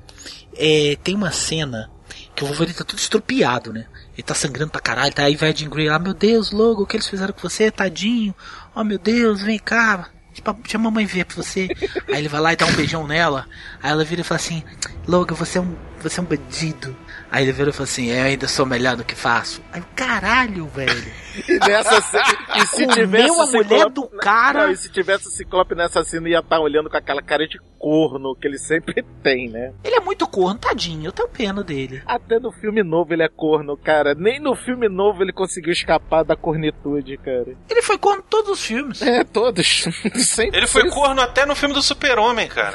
é, 0.58 0.98
tem 1.02 1.16
uma 1.16 1.32
cena 1.32 1.90
que 2.36 2.44
o 2.44 2.48
Wolverine 2.48 2.76
tá 2.78 2.84
tudo 2.84 3.00
estrupiado, 3.00 3.72
né? 3.72 3.88
Ele 4.18 4.24
tá 4.24 4.34
sangrando 4.34 4.72
pra 4.72 4.82
caralho, 4.82 5.14
tá 5.14 5.24
aí 5.24 5.36
vai 5.36 5.56
Jean 5.56 5.70
Grey 5.70 5.88
lá, 5.88 6.00
meu 6.00 6.14
Deus, 6.14 6.52
Logo, 6.52 6.82
o 6.82 6.88
que 6.88 6.96
eles 6.96 7.08
fizeram 7.08 7.32
com 7.32 7.48
você, 7.48 7.70
tadinho? 7.70 8.34
Oh 8.74 8.84
meu 8.84 8.98
Deus, 8.98 9.44
vem 9.44 9.60
cá, 9.60 10.10
Tipo, 10.38 10.54
deixa 10.54 10.78
a 10.78 10.80
mamãe 10.80 11.04
ver 11.04 11.26
pra 11.26 11.36
você. 11.36 11.68
Aí 12.08 12.20
ele 12.20 12.28
vai 12.28 12.40
lá 12.40 12.54
e 12.54 12.56
dá 12.56 12.68
um 12.68 12.74
beijão 12.74 13.08
nela. 13.08 13.48
Aí 13.82 13.90
ela 13.90 14.06
vira 14.06 14.22
e 14.22 14.24
fala 14.24 14.40
assim: 14.40 14.64
Logan, 15.08 15.34
você 15.34 15.58
é 15.58 15.62
um, 15.62 15.76
você 16.00 16.20
é 16.20 16.24
um 16.24 16.28
bandido. 16.28 16.96
Aí 17.32 17.44
ele 17.44 17.52
vira 17.52 17.70
e 17.70 17.74
fala 17.74 17.84
assim: 17.84 18.10
Eu 18.10 18.24
ainda 18.24 18.48
sou 18.48 18.66
melhor 18.66 18.98
no 18.98 19.04
que 19.04 19.16
faço. 19.16 19.62
Aí, 19.72 19.82
caralho, 19.96 20.68
velho. 20.68 21.12
E 21.48 21.60
nessa 21.60 22.02
cena. 22.02 22.24
E 22.56 22.66
se 22.66 22.88
tivesse 22.88 23.40
a 23.40 23.46
mulher 23.46 23.90
do 23.90 24.08
cara. 24.08 24.66
Não, 24.66 24.72
e 24.72 24.76
se 24.76 24.90
tivesse 24.90 25.28
o 25.28 25.30
Ciclope 25.30 25.76
nessa 25.76 26.04
cena, 26.04 26.28
ia 26.28 26.40
estar 26.40 26.60
olhando 26.60 26.90
com 26.90 26.98
aquela 26.98 27.22
cara 27.22 27.48
de 27.48 27.60
corno 27.78 28.36
que 28.36 28.48
ele 28.48 28.58
sempre 28.58 29.04
tem, 29.22 29.48
né? 29.48 29.72
Ele 29.84 29.96
é 29.96 30.00
muito 30.00 30.28
corno, 30.28 30.60
tadinho. 30.60 31.06
Eu 31.06 31.12
tenho 31.12 31.28
pena 31.28 31.64
dele. 31.64 32.02
Até 32.08 32.40
no 32.40 32.52
filme 32.52 32.82
novo 32.82 33.14
ele 33.14 33.22
é 33.22 33.30
corno, 33.30 33.78
cara. 33.78 34.16
Nem 34.16 34.40
no 34.40 34.56
filme 34.56 34.90
novo 34.90 35.24
ele 35.24 35.32
conseguiu 35.32 35.72
escapar 35.72 36.24
da 36.24 36.36
cornitude, 36.36 37.18
cara. 37.18 37.56
Ele 37.70 37.82
foi 37.84 38.00
corno 38.00 38.22
em 38.22 38.30
todos 38.30 38.52
os 38.54 38.66
filmes. 38.66 39.02
É, 39.04 39.24
todos. 39.24 39.86
sempre. 40.16 40.58
Ele 40.58 40.68
foi 40.68 40.90
corno 40.90 41.22
até 41.22 41.46
no 41.46 41.56
filme 41.56 41.76
do 41.76 41.84
Super-Homem, 41.84 42.48
cara. 42.48 42.74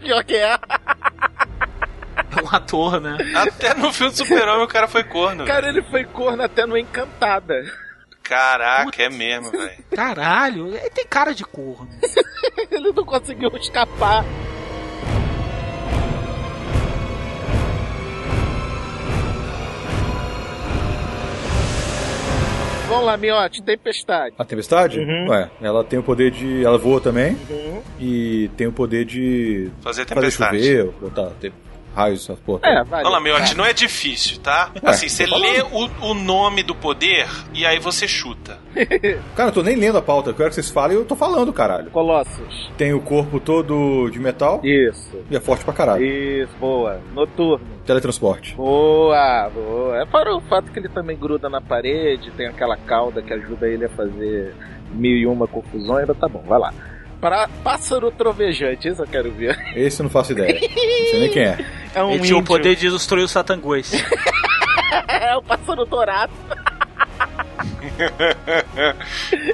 Pior 0.00 0.24
que 0.24 0.36
é. 0.36 0.58
Um 2.42 2.56
ator, 2.56 3.00
né? 3.00 3.16
Até 3.34 3.74
no 3.74 3.92
filme 3.92 4.12
do 4.12 4.18
Super-Homem 4.18 4.64
o 4.64 4.68
cara 4.68 4.88
foi 4.88 5.04
corno. 5.04 5.44
Cara, 5.44 5.66
velho. 5.66 5.78
ele 5.78 5.86
foi 5.88 6.04
corno 6.04 6.42
até 6.42 6.66
no 6.66 6.76
Encantada. 6.76 7.54
Caraca, 8.22 9.02
é 9.02 9.08
mesmo, 9.10 9.50
velho. 9.50 9.84
Caralho, 9.94 10.68
ele 10.68 10.90
tem 10.90 11.06
cara 11.06 11.34
de 11.34 11.44
corno. 11.44 11.88
ele 12.70 12.92
não 12.92 13.04
conseguiu 13.04 13.50
escapar. 13.56 14.24
Vamos 22.92 23.06
lá, 23.06 23.16
Miote, 23.16 23.62
tempestade. 23.62 24.34
A 24.38 24.44
tempestade? 24.44 25.00
Uhum. 25.00 25.30
Ué, 25.30 25.50
ela 25.62 25.82
tem 25.82 25.98
o 25.98 26.02
poder 26.02 26.30
de. 26.30 26.62
Ela 26.62 26.76
voa 26.76 27.00
também. 27.00 27.38
Uhum. 27.48 27.82
E 27.98 28.50
tem 28.54 28.66
o 28.66 28.72
poder 28.72 29.06
de. 29.06 29.70
Fazer 29.80 30.04
Fazer 30.04 30.14
tempestade. 30.14 30.58
chover, 30.62 30.90
botar 31.00 31.30
raios, 31.94 32.24
essas 32.24 32.38
porra. 32.40 32.60
É. 32.64 32.82
Vamos 32.84 33.10
lá, 33.10 33.20
Miotti, 33.20 33.56
não 33.56 33.64
é 33.64 33.72
difícil, 33.72 34.40
tá? 34.40 34.70
Ué, 34.82 34.90
assim, 34.90 35.08
você 35.08 35.26
lê 35.26 35.62
o, 35.62 36.10
o 36.10 36.14
nome 36.14 36.62
do 36.62 36.74
poder 36.74 37.28
e 37.54 37.64
aí 37.64 37.78
você 37.78 38.08
chuta. 38.08 38.58
Cara, 39.36 39.50
eu 39.50 39.52
tô 39.52 39.62
nem 39.62 39.76
lendo 39.76 39.98
a 39.98 40.02
pauta. 40.02 40.30
Eu 40.30 40.34
quero 40.34 40.48
que 40.48 40.54
vocês 40.54 40.70
falem 40.70 40.96
e 40.96 41.00
eu 41.00 41.04
tô 41.04 41.14
falando, 41.14 41.52
caralho. 41.52 41.90
Colossus. 41.90 42.70
Tem 42.76 42.92
o 42.92 43.00
corpo 43.00 43.38
todo 43.38 44.08
de 44.10 44.18
metal 44.18 44.60
Isso. 44.64 45.18
e 45.30 45.36
é 45.36 45.40
forte 45.40 45.64
pra 45.64 45.74
caralho. 45.74 46.04
Isso, 46.04 46.52
boa. 46.58 47.00
Noturno. 47.14 47.66
Teletransporte. 47.84 48.54
Boa, 48.54 49.50
boa. 49.50 49.96
É 49.98 50.06
para 50.06 50.34
o 50.34 50.40
fato 50.42 50.70
que 50.70 50.78
ele 50.78 50.88
também 50.88 51.16
gruda 51.16 51.48
na 51.48 51.60
parede, 51.60 52.30
tem 52.32 52.46
aquela 52.46 52.76
cauda 52.76 53.20
que 53.22 53.32
ajuda 53.32 53.68
ele 53.68 53.84
a 53.84 53.88
fazer 53.88 54.54
mil 54.92 55.16
e 55.16 55.26
uma 55.26 55.46
confusões, 55.46 56.06
mas 56.06 56.18
tá 56.18 56.28
bom, 56.28 56.42
vai 56.46 56.58
lá. 56.58 56.72
Para 57.22 57.48
pássaro 57.62 58.10
trovejante, 58.10 58.88
isso 58.88 59.00
eu 59.00 59.06
quero 59.06 59.30
ver. 59.30 59.56
Esse 59.76 60.00
eu 60.00 60.04
não 60.04 60.10
faço 60.10 60.32
ideia. 60.32 60.54
não 60.60 60.68
sei 61.08 61.20
nem 61.20 61.30
quem 61.30 61.44
é. 61.44 61.64
É 61.94 62.02
um 62.02 62.14
ele 62.14 62.24
tinha 62.24 62.36
o 62.36 62.42
poder 62.42 62.74
de 62.74 62.90
destruir 62.90 63.22
os 63.22 63.30
satangões. 63.30 63.92
é 65.06 65.36
o 65.36 65.40
pássaro 65.40 65.84
dourado. 65.84 66.32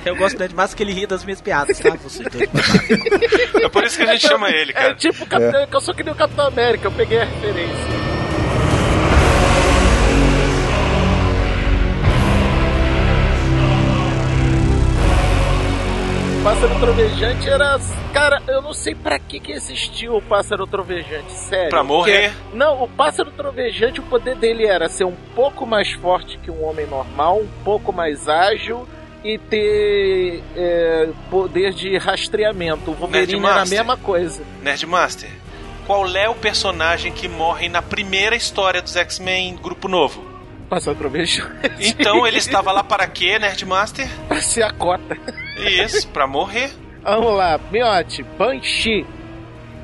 Eu 0.02 0.16
gosto 0.16 0.38
dele 0.38 0.54
mais 0.54 0.72
que 0.72 0.83
ele 0.83 0.94
ri 0.94 1.07
das 1.07 1.22
minhas 1.24 1.42
piadas, 1.42 1.78
tá? 1.78 1.90
Dois. 1.90 2.20
É 3.62 3.68
por 3.68 3.85
isso 3.85 3.98
que 3.98 4.02
a 4.04 4.12
gente 4.14 4.26
chama 4.26 4.48
ele, 4.48 4.70
É 4.70 4.74
cara. 4.74 4.94
tipo 4.94 5.24
o 5.24 5.26
Capitão, 5.26 5.66
que 5.66 5.76
eu 5.76 5.81
sou 5.83 5.94
que 5.94 6.02
nem 6.02 6.14
o 6.14 6.16
Capitão 6.16 6.46
América, 6.46 6.87
eu 6.87 6.92
peguei 6.92 7.20
a 7.20 7.24
referência. 7.26 8.17
Pássaro 16.48 16.80
trovejante 16.80 17.46
era. 17.46 17.78
Cara, 18.11 18.42
eu 18.48 18.62
não 18.62 18.72
sei 18.72 18.94
pra 18.94 19.18
que, 19.18 19.38
que 19.38 19.52
existiu 19.52 20.16
o 20.16 20.22
pássaro 20.22 20.66
trovejante, 20.66 21.30
sério. 21.30 21.68
Pra 21.68 21.84
morrer. 21.84 22.32
Porque- 22.32 22.56
Não, 22.56 22.82
o 22.82 22.88
pássaro 22.88 23.30
trovejante, 23.30 24.00
o 24.00 24.02
poder 24.04 24.34
dele 24.34 24.64
era 24.64 24.88
ser 24.88 25.04
um 25.04 25.14
pouco 25.34 25.66
mais 25.66 25.92
forte 25.92 26.38
que 26.38 26.50
um 26.50 26.64
homem 26.64 26.87
normal, 26.87 27.40
um 27.40 27.48
pouco 27.62 27.92
mais 27.92 28.30
ágil 28.30 28.88
e 29.22 29.37
ter 29.37 30.42
é, 30.56 31.11
poder 31.30 31.74
de 31.74 31.98
rastreamento. 31.98 32.92
O 32.92 32.94
Wolverine 32.94 33.44
era 33.44 33.61
a 33.61 33.66
mesma 33.66 33.98
coisa. 33.98 34.42
Nerdmaster, 34.62 35.28
qual 35.87 36.06
é 36.16 36.30
o 36.30 36.34
personagem 36.34 37.12
que 37.12 37.28
morre 37.28 37.68
na 37.68 37.82
primeira 37.82 38.34
história 38.34 38.80
dos 38.80 38.96
X-Men 38.96 39.54
Grupo 39.62 39.87
Novo? 39.87 40.28
Pássaro 40.68 40.96
trovejante. 40.96 41.50
Então 41.81 42.26
ele 42.26 42.38
estava 42.38 42.70
lá 42.72 42.85
para 42.85 43.07
quê, 43.07 43.38
Nerdmaster? 43.38 44.09
pra 44.28 44.40
ser 44.40 44.62
a 44.62 44.72
cota. 44.72 45.16
Isso, 45.57 46.07
pra 46.09 46.26
morrer. 46.26 46.70
Vamos 47.02 47.33
lá, 47.35 47.59
Miote, 47.70 48.22
Banshee. 48.38 49.07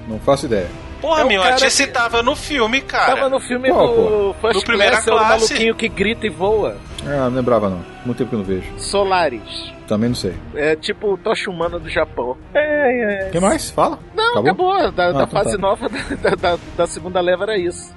Não 0.07 0.19
faço 0.21 0.45
ideia. 0.47 0.69
Porra, 1.01 1.23
É 1.31 1.37
cara 1.39 1.67
esse 1.67 1.87
que- 1.87 1.93
tava 1.93 2.23
no 2.23 2.35
filme, 2.35 2.81
cara. 2.81 3.15
Tava 3.15 3.29
no 3.29 3.39
filme 3.41 3.69
Qual, 3.71 3.89
do 3.89 4.35
First 4.41 4.61
Do 4.61 4.65
Primeira 4.65 4.93
Class, 5.03 5.07
é 5.09 5.13
o 5.13 5.17
Classe. 5.19 5.45
maluquinho 5.53 5.75
que 5.75 5.89
grita 5.89 6.27
e 6.27 6.31
voa. 6.31 6.77
Ah, 7.07 7.29
não 7.29 7.37
lembrava 7.37 7.69
não. 7.69 7.85
Muito 8.07 8.19
tempo 8.19 8.31
que 8.31 8.35
eu 8.37 8.39
não 8.39 8.47
vejo. 8.47 8.67
Solaris. 8.79 9.73
Também 9.87 10.09
não 10.09 10.17
sei. 10.17 10.35
É 10.55 10.75
tipo 10.77 11.13
o 11.13 11.19
Tocha 11.19 11.51
Humana 11.51 11.79
do 11.79 11.91
Japão. 11.91 12.37
É, 12.55 13.25
é. 13.25 13.29
O 13.29 13.33
que 13.33 13.41
mais? 13.41 13.71
Fala. 13.71 13.99
Não, 14.15 14.39
Acabou? 14.39 14.73
acabou. 14.73 14.93
Da, 14.93 15.05
Ah, 15.09 15.13
da 15.13 15.23
então 15.25 15.27
fase 15.27 15.53
tá. 15.53 15.59
nova 15.59 15.89
da, 16.23 16.31
da- 16.37 16.59
da 16.77 16.87
segunda 16.87 17.21
leva 17.21 17.45
era 17.45 17.59
isso. 17.59 17.95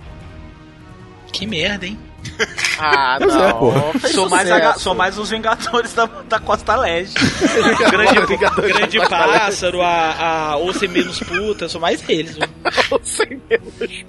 Que 1.32 1.45
merda, 1.45 1.86
hein? 1.86 1.97
Ah, 2.80 3.16
Pois 3.20 3.34
é, 3.34 3.38
não. 3.40 3.58
porra. 3.58 4.00
fez 4.00 4.13
Sou 4.13 4.30
mais, 4.30 4.52
a- 4.52 4.74
sou 4.76 4.94
mais 4.94 5.18
os 5.18 5.30
Vingadores 5.32 5.94
da, 5.94 6.06
da 6.06 6.40
Costa 6.40 6.76
Leste. 6.76 7.16
Grande 7.90 8.13
grande 8.13 8.38
grande 8.72 9.00
pássaro, 9.10 9.82
a, 9.82 10.52
a 10.52 10.58
ou 10.58 10.72
menos 10.88 11.20
puta, 11.20 11.68
sou 11.68 11.82
mais 11.82 12.08
eles. 12.08 12.36
viu? 12.38 12.48
Sem 13.04 13.42
menos. 13.50 14.06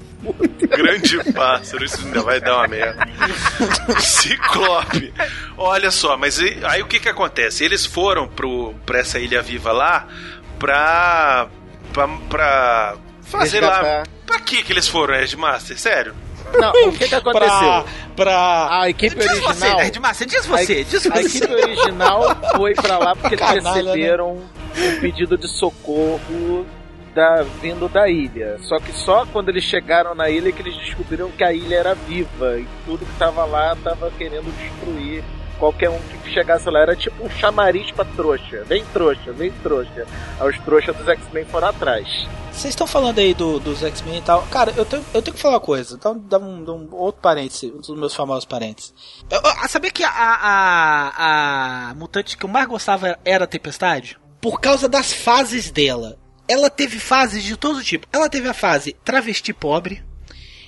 Grande 0.69 1.33
pássaro, 1.33 1.83
isso 1.83 1.99
ainda 2.05 2.21
vai 2.21 2.41
dar 2.41 2.57
uma 2.59 2.69
merda. 2.69 3.07
Ciclope. 3.99 5.15
Olha 5.57 5.91
só, 5.91 6.17
mas 6.19 6.39
e- 6.39 6.59
aí 6.65 6.83
o 6.83 6.87
que 6.87 7.01
que 7.01 7.09
acontece? 7.09 7.65
Eles 7.65 7.87
foram 7.87 8.29
pro, 8.29 8.75
pra 8.85 8.99
essa 8.99 9.19
Ilha 9.19 9.41
Viva 9.43 9.73
lá 9.73 10.07
pra. 10.59 11.49
pra, 11.93 12.09
pra 12.29 12.97
fazer 13.23 13.61
lá. 13.63 14.03
Pra 14.27 14.41
que 14.41 14.63
que 14.63 14.73
eles 14.73 14.87
foram, 14.89 15.15
Edmaster? 15.15 15.79
Sério? 15.79 16.15
Não, 16.53 16.89
o 16.89 16.93
que 16.93 17.09
que 17.09 17.15
aconteceu? 17.15 17.49
Pra. 17.49 17.85
pra... 18.17 18.81
A 18.83 18.89
equipe 18.91 19.17
Diz 19.17 19.27
você, 19.27 19.47
original. 19.47 19.77
Nerd 19.79 20.01
Master, 20.01 20.27
diz 20.27 20.47
você, 20.47 20.85
diz 20.85 21.07
a 21.07 21.11
você. 21.15 21.39
equipe 21.39 21.53
original 21.55 22.23
foi 22.57 22.75
pra 22.75 22.99
lá 22.99 23.17
porque 23.17 23.35
eles 23.35 23.65
né? 23.65 23.73
receberam 23.73 24.33
um 24.37 25.01
pedido 25.01 25.37
de 25.37 25.49
socorro 25.49 26.67
da, 27.15 27.43
vindo 27.61 27.89
da 27.89 28.09
ilha. 28.09 28.59
Só 28.63 28.79
que 28.79 28.93
só 28.93 29.27
quando 29.27 29.49
eles 29.49 29.65
chegaram 29.65 30.15
na 30.15 30.31
ilha 30.31 30.53
que 30.53 30.63
eles 30.63 30.77
descobriram 30.77 31.31
que 31.31 31.43
a 31.45 31.53
ilha 31.53 31.77
era 31.77 31.95
viva 31.95 32.59
e 32.59 32.67
tudo 32.87 33.05
que 33.05 33.19
tava 33.19 33.45
lá 33.45 33.77
tava 33.83 34.11
querendo 34.17 34.55
destruir 34.57 35.25
qualquer 35.59 35.91
um 35.91 35.99
que 35.99 36.31
chegasse 36.31 36.69
lá. 36.71 36.81
Era 36.81 36.97
tipo 36.97 37.25
um 37.25 37.31
chamariz 37.31 37.91
pra 37.91 38.05
trouxa. 38.05 38.65
Vem 38.65 38.85
trouxa, 38.87 39.33
vem 39.33 39.51
trouxa. 39.63 40.07
Aí 40.41 40.49
os 40.49 40.59
trouxas 40.59 40.97
dos 40.97 41.09
X-Men 41.09 41.45
foram 41.47 41.69
atrás. 41.69 42.27
Vocês 42.53 42.73
estão 42.73 42.89
falando 42.89 43.21
aí 43.21 43.35
do, 43.35 43.61
dos 43.61 43.85
X-Men 43.85 44.19
e 44.19 44.23
tal. 44.23 44.43
Cara, 44.51 44.73
eu 44.77 44.85
tenho, 44.85 45.05
eu 45.15 45.23
tenho 45.23 45.37
que 45.37 45.41
falar 45.41 45.55
uma 45.55 45.61
coisa. 45.61 45.95
Então, 45.95 46.19
dá 46.19 46.39
um, 46.39 46.65
dá 46.65 46.73
um 46.73 46.89
outro 46.93 47.21
parêntese, 47.21 47.73
um 47.73 47.81
dos 47.81 47.97
meus 47.97 48.15
famosos 48.15 48.45
parênteses. 48.45 48.93
Eu, 49.31 49.41
eu, 49.41 49.69
sabia 49.69 49.93
que 49.93 50.03
a, 50.03 50.11
a, 50.11 51.91
a 51.91 51.95
mutante 51.95 52.37
que 52.37 52.45
eu 52.45 52.51
mais 52.51 52.67
gostava 52.67 53.17
era 53.25 53.45
a 53.45 53.47
Tempestade? 53.47 54.19
Por 54.41 54.61
causa 54.61 54.89
das 54.89 55.13
fases 55.13 55.71
dela. 55.71 56.19
Ela 56.49 56.69
teve 56.71 56.99
fases 56.99 57.45
de 57.45 57.57
todo 57.57 57.85
tipo. 57.85 58.07
Ela 58.13 58.29
teve 58.29 58.49
a 58.49 58.55
fase 58.55 58.97
travesti 59.05 59.53
pobre. 59.53 60.03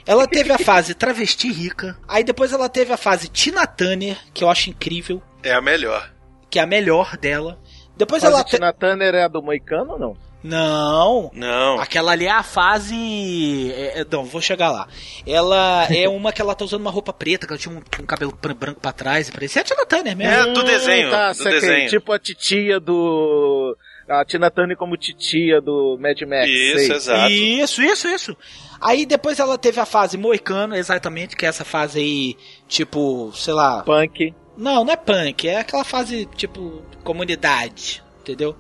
Ela 0.07 0.27
teve 0.27 0.53
a 0.53 0.59
fase 0.59 0.95
travesti 0.95 1.53
rica. 1.53 1.97
Aí 2.09 2.25
depois 2.25 2.53
ela 2.53 2.69
teve 2.69 2.93
a 2.93 2.97
fase 2.97 3.29
Tina 3.29 3.67
Turner, 3.67 4.17
que 4.33 4.43
eu 4.43 4.51
acho 4.51 4.71
incrível. 4.71 5.23
É 5.43 5.53
a 5.53 5.61
melhor. 5.61 6.11
Que 6.49 6.59
é 6.59 6.63
a 6.63 6.67
melhor 6.67 7.17
dela. 7.17 7.59
Depois 7.97 8.23
Mas 8.23 8.33
ela 8.33 8.41
a 8.41 8.45
Tina 8.45 8.73
Turner 8.73 9.15
é 9.15 9.25
a 9.25 9.29
do 9.29 9.43
Moicano 9.43 9.93
ou 9.93 9.99
não? 9.99 10.17
Não. 10.43 11.31
Não. 11.35 11.79
Aquela 11.81 12.13
ali 12.13 12.27
é 12.27 12.31
a 12.31 12.43
fase. 12.43 13.73
é, 13.77 14.01
é, 14.01 14.07
não, 14.11 14.25
vou 14.25 14.41
chegar 14.41 14.71
lá. 14.71 14.89
Ela 15.27 15.87
é 15.95 16.09
uma 16.09 16.33
que 16.33 16.41
ela 16.41 16.55
tá 16.55 16.65
usando 16.65 16.81
uma 16.81 16.91
roupa 16.91 17.13
preta, 17.13 17.47
que 17.47 17.53
ela 17.53 17.61
tinha 17.61 17.75
um, 17.75 17.79
um 17.79 18.07
cabelo 18.07 18.33
branco 18.33 18.81
pra 18.81 18.93
trás 18.93 19.29
e 19.29 19.33
parecia 19.33 19.61
a 19.61 19.65
Tina 19.65 19.85
Turner 19.85 20.17
mesmo. 20.17 20.33
É, 20.33 20.53
do 20.53 20.63
desenho, 20.63 21.11
Tá, 21.11 21.33
do 21.33 21.45
desenho. 21.45 21.89
Tipo 21.91 22.13
a 22.13 22.19
titia 22.19 22.81
do. 22.81 23.77
A 24.11 24.25
Tina 24.25 24.51
Turner 24.51 24.77
como 24.77 24.97
titia 24.97 25.61
do 25.61 25.97
Mad 26.01 26.21
Max. 26.23 26.49
Isso, 26.49 26.79
sei. 26.79 26.93
exato. 26.97 27.31
Isso, 27.31 27.83
isso, 27.83 28.09
isso. 28.09 28.37
Aí 28.81 29.07
depois 29.07 29.39
ela 29.39 29.57
teve 29.57 29.79
a 29.79 29.87
fase 29.87 30.19
Moicano, 30.19 30.75
exatamente, 30.75 31.37
que 31.37 31.47
é 31.47 31.49
essa 31.49 31.65
fase 31.65 32.01
aí, 32.01 32.37
tipo, 32.67 33.31
sei 33.35 33.55
lá. 33.55 33.83
Punk. 33.83 34.35
Não, 34.57 34.85
não 34.85 34.93
é 34.93 34.97
punk, 34.97 35.49
é 35.49 35.59
aquela 35.61 35.85
fase, 35.85 36.27
tipo, 36.35 36.83
comunidade, 37.05 38.03
entendeu? 38.21 38.55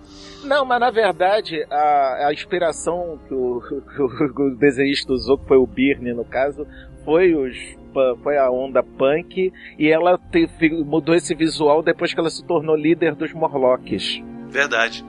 Não, 0.45 0.65
mas 0.65 0.81
na 0.81 0.91
verdade, 0.91 1.63
a, 1.71 2.29
a 2.29 2.33
inspiração 2.33 3.19
que 3.29 3.35
o, 3.35 3.61
que 4.35 4.43
o- 4.43 4.57
desenhista 4.57 5.13
usou, 5.13 5.37
que 5.37 5.47
foi 5.49 5.59
o 5.59 5.67
Birne 5.67 6.13
no 6.15 6.25
caso, 6.25 6.67
foi 7.05 7.35
os 7.35 7.57
foi 8.23 8.39
a 8.39 8.49
onda 8.49 8.85
punk 8.85 9.53
e 9.77 9.89
ela 9.91 10.17
te- 10.31 10.47
fi- 10.61 10.71
mudou 10.71 11.13
esse 11.13 11.35
visual 11.35 11.83
depois 11.83 12.15
que 12.15 12.21
ela 12.21 12.31
se 12.31 12.45
tornou 12.47 12.77
líder 12.77 13.17
dos 13.17 13.33
Morlocks. 13.33 14.23
Verdade. 14.49 15.05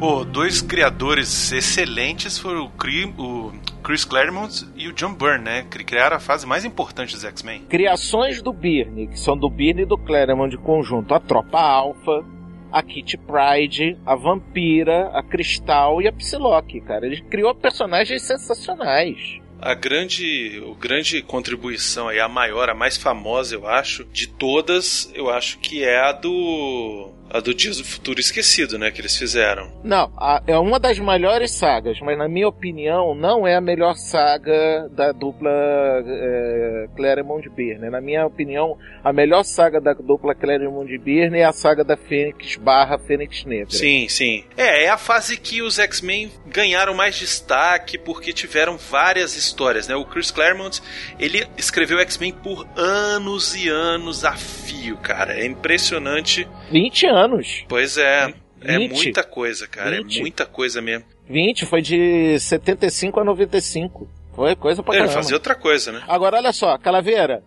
Pô, 0.00 0.24
dois 0.24 0.62
criadores 0.62 1.52
excelentes 1.52 2.38
foram 2.38 2.64
o, 2.64 2.70
Cri- 2.70 3.12
o 3.18 3.52
Chris 3.84 4.02
Claremont 4.02 4.66
e 4.74 4.88
o 4.88 4.94
John 4.94 5.12
Byrne, 5.12 5.44
né? 5.44 5.66
Que 5.70 5.84
criaram 5.84 6.16
a 6.16 6.20
fase 6.20 6.46
mais 6.46 6.64
importante 6.64 7.12
dos 7.14 7.22
X-Men. 7.22 7.64
Criações 7.68 8.40
do 8.40 8.50
Birne, 8.50 9.08
que 9.08 9.20
são 9.20 9.36
do 9.36 9.50
Birne 9.50 9.82
e 9.82 9.86
do 9.86 9.98
Claremont 9.98 10.50
de 10.50 10.56
conjunto, 10.56 11.12
a 11.12 11.20
Tropa 11.20 11.60
Alpha, 11.60 12.24
a 12.72 12.82
Kitty 12.82 13.18
Pride, 13.18 13.98
a 14.06 14.14
Vampira, 14.16 15.10
a 15.12 15.22
Cristal 15.22 16.00
e 16.00 16.08
a 16.08 16.12
Psylocke, 16.12 16.80
cara. 16.80 17.04
Ele 17.04 17.20
criou 17.20 17.54
personagens 17.54 18.22
sensacionais. 18.22 19.38
A 19.60 19.74
grande, 19.74 20.62
o 20.64 20.74
grande 20.74 21.20
contribuição 21.20 22.08
aí, 22.08 22.18
a 22.18 22.26
maior, 22.28 22.70
a 22.70 22.74
mais 22.74 22.96
famosa, 22.96 23.54
eu 23.54 23.68
acho, 23.68 24.06
de 24.06 24.26
todas, 24.26 25.12
eu 25.14 25.28
acho 25.28 25.58
que 25.58 25.84
é 25.84 26.00
a 26.00 26.12
do 26.12 27.10
a 27.30 27.40
do 27.40 27.54
Dias 27.54 27.76
do 27.78 27.84
Futuro 27.84 28.18
Esquecido, 28.20 28.78
né, 28.78 28.90
que 28.90 29.00
eles 29.00 29.16
fizeram. 29.16 29.70
Não, 29.84 30.10
a- 30.16 30.42
é 30.46 30.58
uma 30.58 30.78
das 30.80 30.98
melhores 30.98 31.52
sagas, 31.52 31.98
mas 32.00 32.18
na 32.18 32.28
minha 32.28 32.48
opinião 32.48 33.14
não 33.14 33.46
é 33.46 33.54
a 33.54 33.60
melhor 33.60 33.94
saga 33.94 34.88
da 34.90 35.12
dupla 35.12 35.50
é, 36.06 36.86
Claremont 36.96 37.48
Byrne. 37.50 37.90
Na 37.90 38.00
minha 38.00 38.26
opinião, 38.26 38.76
a 39.04 39.12
melhor 39.12 39.42
saga 39.44 39.80
da 39.80 39.92
dupla 39.94 40.34
Claremont 40.34 40.96
Byrne 40.98 41.38
é 41.38 41.44
a 41.44 41.52
saga 41.52 41.84
da 41.84 41.96
Fênix 41.96 42.56
barra 42.56 42.98
Fênix 42.98 43.44
Negra. 43.44 43.70
Sim, 43.70 44.08
sim. 44.08 44.44
É, 44.56 44.84
é 44.84 44.88
a 44.90 44.98
fase 44.98 45.36
que 45.36 45.62
os 45.62 45.78
X-Men 45.78 46.30
ganharam 46.46 46.94
mais 46.94 47.16
destaque 47.18 47.96
porque 47.98 48.32
tiveram 48.32 48.76
várias 48.76 49.36
histórias, 49.36 49.86
né? 49.88 49.94
O 49.94 50.04
Chris 50.04 50.30
Claremont, 50.30 50.80
ele 51.18 51.46
escreveu 51.56 51.98
X-Men 52.00 52.32
por 52.32 52.66
anos 52.76 53.54
e 53.54 53.68
anos 53.68 54.24
a 54.24 54.32
fio, 54.32 54.96
cara. 54.96 55.38
É 55.38 55.46
impressionante. 55.46 56.48
20 56.70 57.06
anos. 57.06 57.19
Pois 57.68 57.96
é. 57.96 58.32
É 58.62 58.76
20? 58.78 58.92
muita 58.94 59.22
coisa, 59.22 59.66
cara. 59.66 59.96
20? 60.02 60.18
É 60.18 60.20
muita 60.20 60.46
coisa 60.46 60.82
mesmo. 60.82 61.04
20 61.28 61.64
foi 61.66 61.80
de 61.80 62.38
75 62.38 63.20
a 63.20 63.24
95. 63.24 64.08
Foi 64.34 64.54
coisa 64.54 64.82
pra 64.82 64.94
Ele 64.94 65.02
caramba. 65.04 65.22
fazia 65.22 65.36
outra 65.36 65.54
coisa, 65.54 65.92
né? 65.92 66.02
Agora, 66.06 66.36
olha 66.36 66.52
só, 66.52 66.76
Calaveira. 66.78 67.42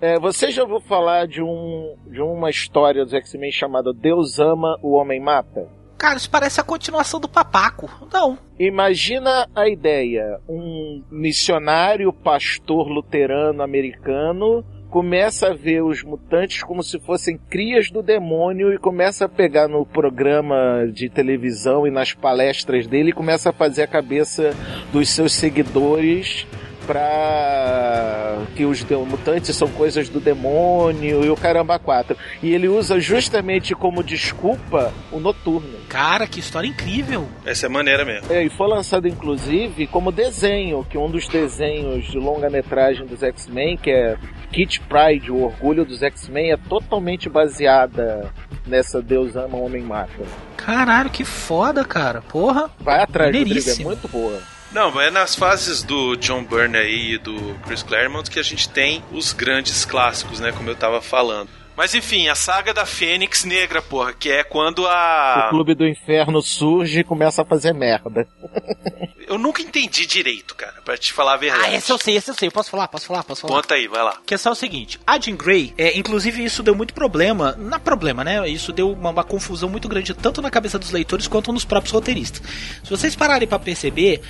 é, 0.00 0.18
você 0.18 0.50
já 0.50 0.62
ouviu 0.62 0.80
falar 0.80 1.26
de, 1.26 1.42
um, 1.42 1.94
de 2.06 2.20
uma 2.20 2.50
história 2.50 3.04
dos 3.04 3.14
X-Men 3.14 3.50
chamada 3.52 3.92
Deus 3.92 4.38
ama, 4.38 4.78
o 4.82 4.92
Homem 4.92 5.20
mata? 5.20 5.68
Cara, 5.98 6.16
isso 6.16 6.28
parece 6.30 6.60
a 6.60 6.64
continuação 6.64 7.20
do 7.20 7.28
Papaco. 7.28 7.88
Não. 8.12 8.36
Imagina 8.58 9.48
a 9.54 9.68
ideia: 9.68 10.38
um 10.48 11.02
missionário 11.10 12.12
pastor 12.12 12.88
luterano 12.88 13.62
americano 13.62 14.64
começa 14.92 15.46
a 15.46 15.54
ver 15.54 15.82
os 15.82 16.04
mutantes 16.04 16.62
como 16.62 16.82
se 16.82 17.00
fossem 17.00 17.38
crias 17.48 17.90
do 17.90 18.02
demônio 18.02 18.74
e 18.74 18.78
começa 18.78 19.24
a 19.24 19.28
pegar 19.28 19.66
no 19.66 19.86
programa 19.86 20.86
de 20.92 21.08
televisão 21.08 21.86
e 21.86 21.90
nas 21.90 22.12
palestras 22.12 22.86
dele 22.86 23.08
e 23.08 23.14
começa 23.14 23.48
a 23.48 23.52
fazer 23.54 23.84
a 23.84 23.86
cabeça 23.86 24.54
dos 24.92 25.08
seus 25.08 25.32
seguidores 25.32 26.46
pra 26.92 28.38
que 28.54 28.64
os 28.64 28.84
de- 28.84 28.94
mutantes 28.96 29.54
são 29.56 29.68
coisas 29.68 30.08
do 30.08 30.20
demônio 30.20 31.24
e 31.24 31.30
o 31.30 31.36
caramba 31.36 31.78
quatro. 31.78 32.16
E 32.42 32.52
ele 32.54 32.68
usa 32.68 33.00
justamente 33.00 33.74
como 33.74 34.02
desculpa 34.02 34.92
o 35.10 35.18
noturno. 35.18 35.78
Cara, 35.88 36.26
que 36.26 36.40
história 36.40 36.68
incrível. 36.68 37.26
Essa 37.44 37.66
é 37.66 37.68
maneira 37.68 38.04
mesmo. 38.04 38.32
É, 38.32 38.44
e 38.44 38.50
foi 38.50 38.68
lançado 38.68 39.08
inclusive 39.08 39.86
como 39.86 40.12
desenho, 40.12 40.84
que 40.88 40.96
um 40.98 41.10
dos 41.10 41.26
desenhos 41.28 42.06
de 42.06 42.18
longa-metragem 42.18 43.06
dos 43.06 43.22
X-Men, 43.22 43.76
que 43.76 43.90
é 43.90 44.16
Kit 44.52 44.80
Pride, 44.80 45.30
o 45.30 45.44
orgulho 45.44 45.84
dos 45.84 46.02
X-Men, 46.02 46.52
é 46.52 46.56
totalmente 46.56 47.28
baseada 47.28 48.30
nessa 48.66 49.02
Deus 49.02 49.34
ama, 49.36 49.56
homem 49.56 49.82
mata. 49.82 50.22
Caralho, 50.56 51.10
que 51.10 51.24
foda, 51.24 51.84
cara. 51.84 52.22
Porra. 52.22 52.70
Vai 52.80 53.00
atrás, 53.02 53.34
Rodrigo, 53.34 53.70
é 53.70 53.84
muito 53.84 54.08
boa. 54.08 54.38
Não, 54.72 54.98
é 55.00 55.10
nas 55.10 55.34
fases 55.34 55.82
do 55.82 56.16
John 56.16 56.44
Byrne 56.44 56.78
aí 56.78 57.12
e 57.14 57.18
do 57.18 57.54
Chris 57.66 57.82
Claremont 57.82 58.30
que 58.30 58.38
a 58.38 58.42
gente 58.42 58.68
tem 58.68 59.04
os 59.12 59.32
grandes 59.32 59.84
clássicos, 59.84 60.40
né? 60.40 60.50
Como 60.50 60.68
eu 60.70 60.74
tava 60.74 61.02
falando. 61.02 61.48
Mas 61.76 61.94
enfim, 61.94 62.28
a 62.28 62.34
saga 62.34 62.72
da 62.72 62.84
Fênix 62.84 63.44
Negra, 63.44 63.80
porra, 63.80 64.12
que 64.12 64.30
é 64.30 64.44
quando 64.44 64.80
O 64.80 64.86
a. 64.86 65.48
Clube 65.50 65.74
do 65.74 65.86
Inferno 65.86 66.42
surge 66.42 67.00
e 67.00 67.04
começa 67.04 67.42
a 67.42 67.44
fazer 67.44 67.72
merda. 67.72 68.26
Eu 69.26 69.38
nunca 69.38 69.62
entendi 69.62 70.04
direito, 70.04 70.54
cara, 70.54 70.74
pra 70.84 70.96
te 70.96 71.10
falar 71.10 71.34
a 71.34 71.36
verdade. 71.38 71.64
Ah, 71.64 71.74
esse 71.74 71.90
eu 71.90 71.96
sei, 71.96 72.16
esse 72.16 72.30
eu 72.30 72.34
sei. 72.34 72.50
Posso 72.50 72.70
falar? 72.70 72.86
Posso 72.88 73.06
falar? 73.06 73.24
Posso 73.24 73.40
falar? 73.40 73.54
Conta 73.54 73.74
aí, 73.74 73.88
vai 73.88 74.02
lá. 74.02 74.10
A 74.10 74.26
questão 74.26 74.50
é 74.50 74.52
o 74.52 74.56
seguinte, 74.56 75.00
a 75.06 75.18
Jean 75.18 75.36
Grey, 75.36 75.72
é, 75.78 75.96
inclusive 75.96 76.44
isso 76.44 76.62
deu 76.62 76.74
muito 76.74 76.92
problema, 76.92 77.54
não 77.58 77.76
é 77.76 77.80
problema, 77.80 78.22
né? 78.22 78.46
Isso 78.46 78.72
deu 78.72 78.92
uma, 78.92 79.08
uma 79.08 79.24
confusão 79.24 79.70
muito 79.70 79.88
grande 79.88 80.12
tanto 80.12 80.42
na 80.42 80.50
cabeça 80.50 80.78
dos 80.78 80.90
leitores 80.90 81.28
quanto 81.28 81.50
nos 81.50 81.64
próprios 81.64 81.94
roteiristas. 81.94 82.42
Se 82.84 82.90
vocês 82.90 83.16
pararem 83.16 83.48
pra 83.48 83.58
perceber, 83.58 84.20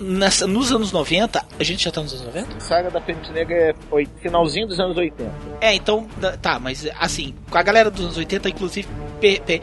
nessa- 0.00 0.46
nos 0.46 0.72
anos 0.72 0.92
90, 0.92 1.44
a 1.58 1.64
gente 1.64 1.84
já 1.84 1.90
tá 1.90 2.00
nos 2.02 2.12
anos 2.12 2.24
90? 2.26 2.56
A 2.56 2.60
saga 2.60 2.90
da 2.90 3.00
Fênix 3.00 3.28
Negra 3.30 3.54
é 3.54 3.74
oi- 3.90 4.08
finalzinho 4.20 4.66
dos 4.66 4.78
anos 4.80 4.96
80. 4.96 5.30
É, 5.60 5.74
então, 5.74 6.06
tá, 6.40 6.58
mas 6.58 6.86
assim, 6.98 7.34
com 7.50 7.58
a 7.58 7.62
galera 7.62 7.90
dos 7.90 8.02
anos 8.02 8.16
80, 8.16 8.48
inclusive, 8.48 8.88
pe- 9.20 9.40
pe- 9.44 9.62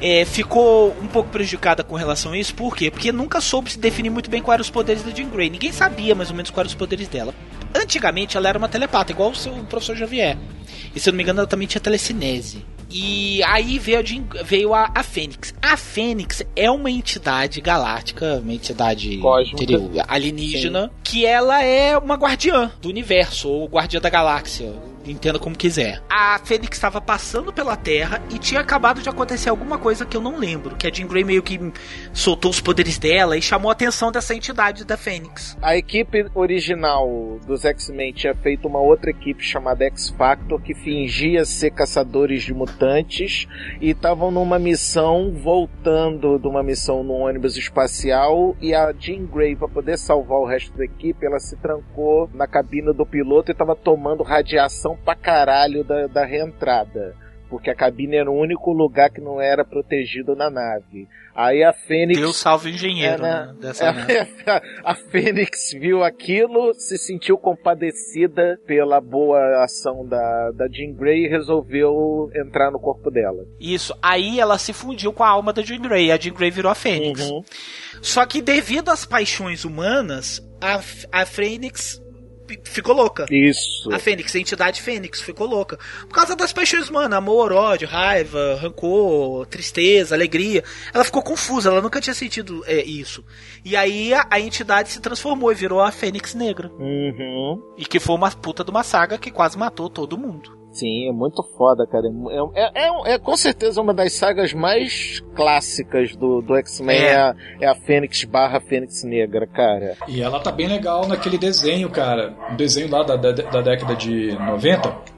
é, 0.00 0.24
ficou 0.24 0.94
um 1.00 1.06
pouco 1.06 1.30
prejudicada 1.30 1.82
com 1.84 1.94
relação 1.96 2.32
a 2.32 2.38
isso, 2.38 2.54
por 2.54 2.76
quê? 2.76 2.90
Porque 2.90 3.10
nunca 3.12 3.40
soube 3.40 3.70
se 3.70 3.78
definir 3.78 4.10
muito 4.10 4.28
bem 4.30 4.42
quais 4.42 4.56
eram 4.56 4.62
os 4.62 4.70
poderes 4.70 5.02
da 5.02 5.10
Jean 5.10 5.28
Grey. 5.28 5.48
Ninguém 5.50 5.72
sabia 5.72 6.14
mais 6.14 6.30
ou 6.30 6.36
menos 6.36 6.50
quais 6.50 6.66
eram 6.66 6.74
os 6.74 6.78
poderes 6.78 7.08
dela. 7.08 7.32
Antigamente 7.74 8.36
ela 8.36 8.48
era 8.48 8.58
uma 8.58 8.68
telepata, 8.68 9.12
igual 9.12 9.30
o 9.30 9.34
seu 9.34 9.52
professor 9.64 9.96
Xavier. 9.96 10.36
E 10.94 11.00
se 11.00 11.08
eu 11.08 11.12
não 11.12 11.16
me 11.16 11.22
engano, 11.22 11.40
ela 11.40 11.46
também 11.48 11.66
tinha 11.66 11.80
telecinese. 11.80 12.64
E 12.96 13.42
aí 13.42 13.76
veio 13.76 13.98
a, 13.98 14.42
veio 14.44 14.72
a, 14.72 14.88
a 14.94 15.02
Fênix. 15.02 15.52
A 15.60 15.76
Fênix 15.76 16.44
é 16.54 16.70
uma 16.70 16.88
entidade 16.88 17.60
galáctica, 17.60 18.40
uma 18.40 18.54
entidade 18.54 19.16
entendeu? 19.52 19.90
alienígena, 20.06 20.92
que 21.02 21.26
ela 21.26 21.60
é 21.60 21.98
uma 21.98 22.14
guardiã 22.14 22.70
do 22.80 22.88
universo, 22.88 23.48
ou 23.48 23.66
guardiã 23.66 24.00
da 24.00 24.08
galáxia. 24.08 24.72
Entenda 25.06 25.38
como 25.38 25.56
quiser. 25.56 26.02
A 26.08 26.38
Fênix 26.38 26.76
estava 26.76 27.00
passando 27.00 27.52
pela 27.52 27.76
Terra 27.76 28.22
e 28.30 28.38
tinha 28.38 28.60
acabado 28.60 29.02
de 29.02 29.08
acontecer 29.08 29.50
alguma 29.50 29.78
coisa 29.78 30.06
que 30.06 30.16
eu 30.16 30.20
não 30.20 30.38
lembro. 30.38 30.76
Que 30.76 30.86
a 30.86 30.92
Jean 30.92 31.06
Grey 31.06 31.24
meio 31.24 31.42
que 31.42 31.60
soltou 32.12 32.50
os 32.50 32.60
poderes 32.60 32.98
dela 32.98 33.36
e 33.36 33.42
chamou 33.42 33.70
a 33.70 33.72
atenção 33.72 34.10
dessa 34.10 34.34
entidade 34.34 34.84
da 34.84 34.96
Fênix. 34.96 35.56
A 35.60 35.76
equipe 35.76 36.26
original 36.34 37.38
dos 37.46 37.64
X-Men 37.64 38.12
tinha 38.12 38.34
feito 38.34 38.66
uma 38.66 38.80
outra 38.80 39.10
equipe 39.10 39.42
chamada 39.42 39.84
X-Factor 39.84 40.60
que 40.60 40.74
fingia 40.74 41.44
ser 41.44 41.70
caçadores 41.70 42.42
de 42.42 42.54
mutantes 42.54 43.46
e 43.80 43.90
estavam 43.90 44.30
numa 44.30 44.58
missão 44.58 45.32
voltando 45.32 46.38
de 46.38 46.48
uma 46.48 46.62
missão 46.62 47.02
num 47.02 47.20
ônibus 47.20 47.56
espacial 47.56 48.56
e 48.60 48.74
a 48.74 48.92
Jean 48.98 49.26
Grey 49.26 49.54
para 49.54 49.68
poder 49.68 49.98
salvar 49.98 50.38
o 50.38 50.46
resto 50.46 50.76
da 50.76 50.84
equipe, 50.84 51.26
ela 51.26 51.38
se 51.38 51.56
trancou 51.56 52.28
na 52.32 52.46
cabine 52.46 52.92
do 52.92 53.04
piloto 53.04 53.50
e 53.50 53.52
estava 53.52 53.76
tomando 53.76 54.22
radiação 54.22 54.93
pra 54.96 55.14
caralho 55.14 55.82
da, 55.84 56.06
da 56.06 56.24
reentrada. 56.24 57.14
Porque 57.50 57.70
a 57.70 57.74
cabine 57.74 58.16
era 58.16 58.28
o 58.30 58.36
único 58.36 58.72
lugar 58.72 59.10
que 59.10 59.20
não 59.20 59.40
era 59.40 59.64
protegido 59.64 60.34
na 60.34 60.50
nave. 60.50 61.06
Aí 61.36 61.62
a 61.62 61.72
Fênix. 61.72 62.18
Deus 62.18 62.36
salve 62.36 62.70
o 62.70 62.72
engenheiro, 62.74 63.24
É, 63.24 63.28
né? 63.28 63.46
né? 63.46 63.54
Dessa 63.60 63.84
É, 63.84 63.92
nave. 64.46 64.66
a 64.82 64.94
Fênix 64.94 65.72
viu 65.78 66.02
aquilo, 66.02 66.72
se 66.74 66.96
sentiu 66.98 67.36
compadecida 67.38 68.58
pela 68.66 69.00
boa 69.00 69.62
ação 69.62 70.06
da, 70.06 70.50
da 70.52 70.66
Jean 70.68 70.92
Grey 70.94 71.26
e 71.26 71.28
resolveu 71.28 72.28
entrar 72.34 72.70
no 72.72 72.80
corpo 72.80 73.10
dela. 73.10 73.44
Isso. 73.60 73.94
Aí 74.02 74.40
ela 74.40 74.58
se 74.58 74.72
fundiu 74.72 75.12
com 75.12 75.22
a 75.22 75.28
alma 75.28 75.52
da 75.52 75.62
Jean 75.62 75.80
Grey. 75.80 76.10
A 76.10 76.16
Jean 76.16 76.34
Grey 76.34 76.50
virou 76.50 76.72
a 76.72 76.74
Fênix. 76.74 77.28
Uhum. 77.28 77.42
Só 78.02 78.24
que 78.26 78.40
devido 78.42 78.88
às 78.90 79.04
paixões 79.04 79.64
humanas, 79.64 80.40
a, 80.60 80.80
a 81.20 81.26
Fênix 81.26 82.00
ficou 82.64 82.94
louca. 82.94 83.26
Isso. 83.30 83.92
A 83.92 83.98
Fênix, 83.98 84.34
a 84.34 84.38
entidade 84.38 84.82
Fênix, 84.82 85.20
ficou 85.20 85.46
louca. 85.46 85.78
Por 86.08 86.14
causa 86.14 86.36
das 86.36 86.52
paixões 86.52 86.88
humanas, 86.88 87.16
amor, 87.16 87.52
ódio, 87.52 87.88
raiva, 87.88 88.58
rancor, 88.60 89.46
tristeza, 89.46 90.14
alegria. 90.14 90.62
Ela 90.92 91.04
ficou 91.04 91.22
confusa, 91.22 91.70
ela 91.70 91.80
nunca 91.80 92.00
tinha 92.00 92.14
sentido 92.14 92.62
é, 92.66 92.82
isso. 92.82 93.24
E 93.64 93.76
aí 93.76 94.12
a, 94.12 94.26
a 94.30 94.40
entidade 94.40 94.90
se 94.90 95.00
transformou 95.00 95.50
e 95.50 95.54
virou 95.54 95.80
a 95.80 95.90
Fênix 95.90 96.34
Negra. 96.34 96.70
Uhum. 96.78 97.62
E 97.76 97.84
que 97.84 98.00
foi 98.00 98.14
uma 98.14 98.30
puta 98.30 98.64
de 98.64 98.70
uma 98.70 98.82
saga 98.82 99.18
que 99.18 99.30
quase 99.30 99.58
matou 99.58 99.88
todo 99.88 100.18
mundo. 100.18 100.63
Sim, 100.74 101.08
é 101.08 101.12
muito 101.12 101.42
foda, 101.56 101.86
cara. 101.86 102.06
É, 102.54 102.60
é, 102.82 102.86
é- 102.88 103.14
é 103.14 103.18
com 103.18 103.36
certeza 103.36 103.80
uma 103.80 103.94
das 103.94 104.12
sagas 104.12 104.52
mais 104.52 105.22
clássicas 105.34 106.16
do, 106.16 106.42
do 106.42 106.56
X-Men. 106.56 106.96
É. 106.96 107.06
É. 107.12 107.16
a, 107.16 107.34
é 107.60 107.66
a 107.68 107.74
Fênix 107.76 108.24
barra 108.24 108.60
Fênix 108.60 109.04
Negra, 109.04 109.46
cara. 109.46 109.96
E 110.08 110.20
ela 110.20 110.40
tá 110.40 110.50
bem 110.50 110.66
legal 110.66 111.06
naquele 111.06 111.38
desenho, 111.38 111.88
cara. 111.90 112.34
O 112.52 112.56
desenho 112.56 112.90
lá 112.90 113.02
da, 113.04 113.14
da, 113.16 113.30
da 113.30 113.60
década 113.62 113.94
de 113.94 114.36
90. 114.36 115.14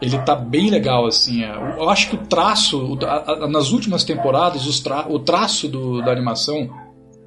Ele 0.00 0.18
tá 0.18 0.34
bem 0.36 0.70
legal, 0.70 1.06
assim. 1.06 1.42
é. 1.42 1.50
Eu 1.78 1.88
acho 1.88 2.10
que 2.10 2.16
o 2.16 2.26
traço, 2.26 2.94
o- 2.94 3.04
a- 3.06 3.44
a- 3.44 3.48
nas 3.48 3.72
últimas 3.72 4.04
temporadas, 4.04 4.66
os 4.66 4.78
tra- 4.80 5.06
o 5.08 5.18
traço 5.18 5.68
do- 5.68 6.02
da 6.02 6.12
animação 6.12 6.68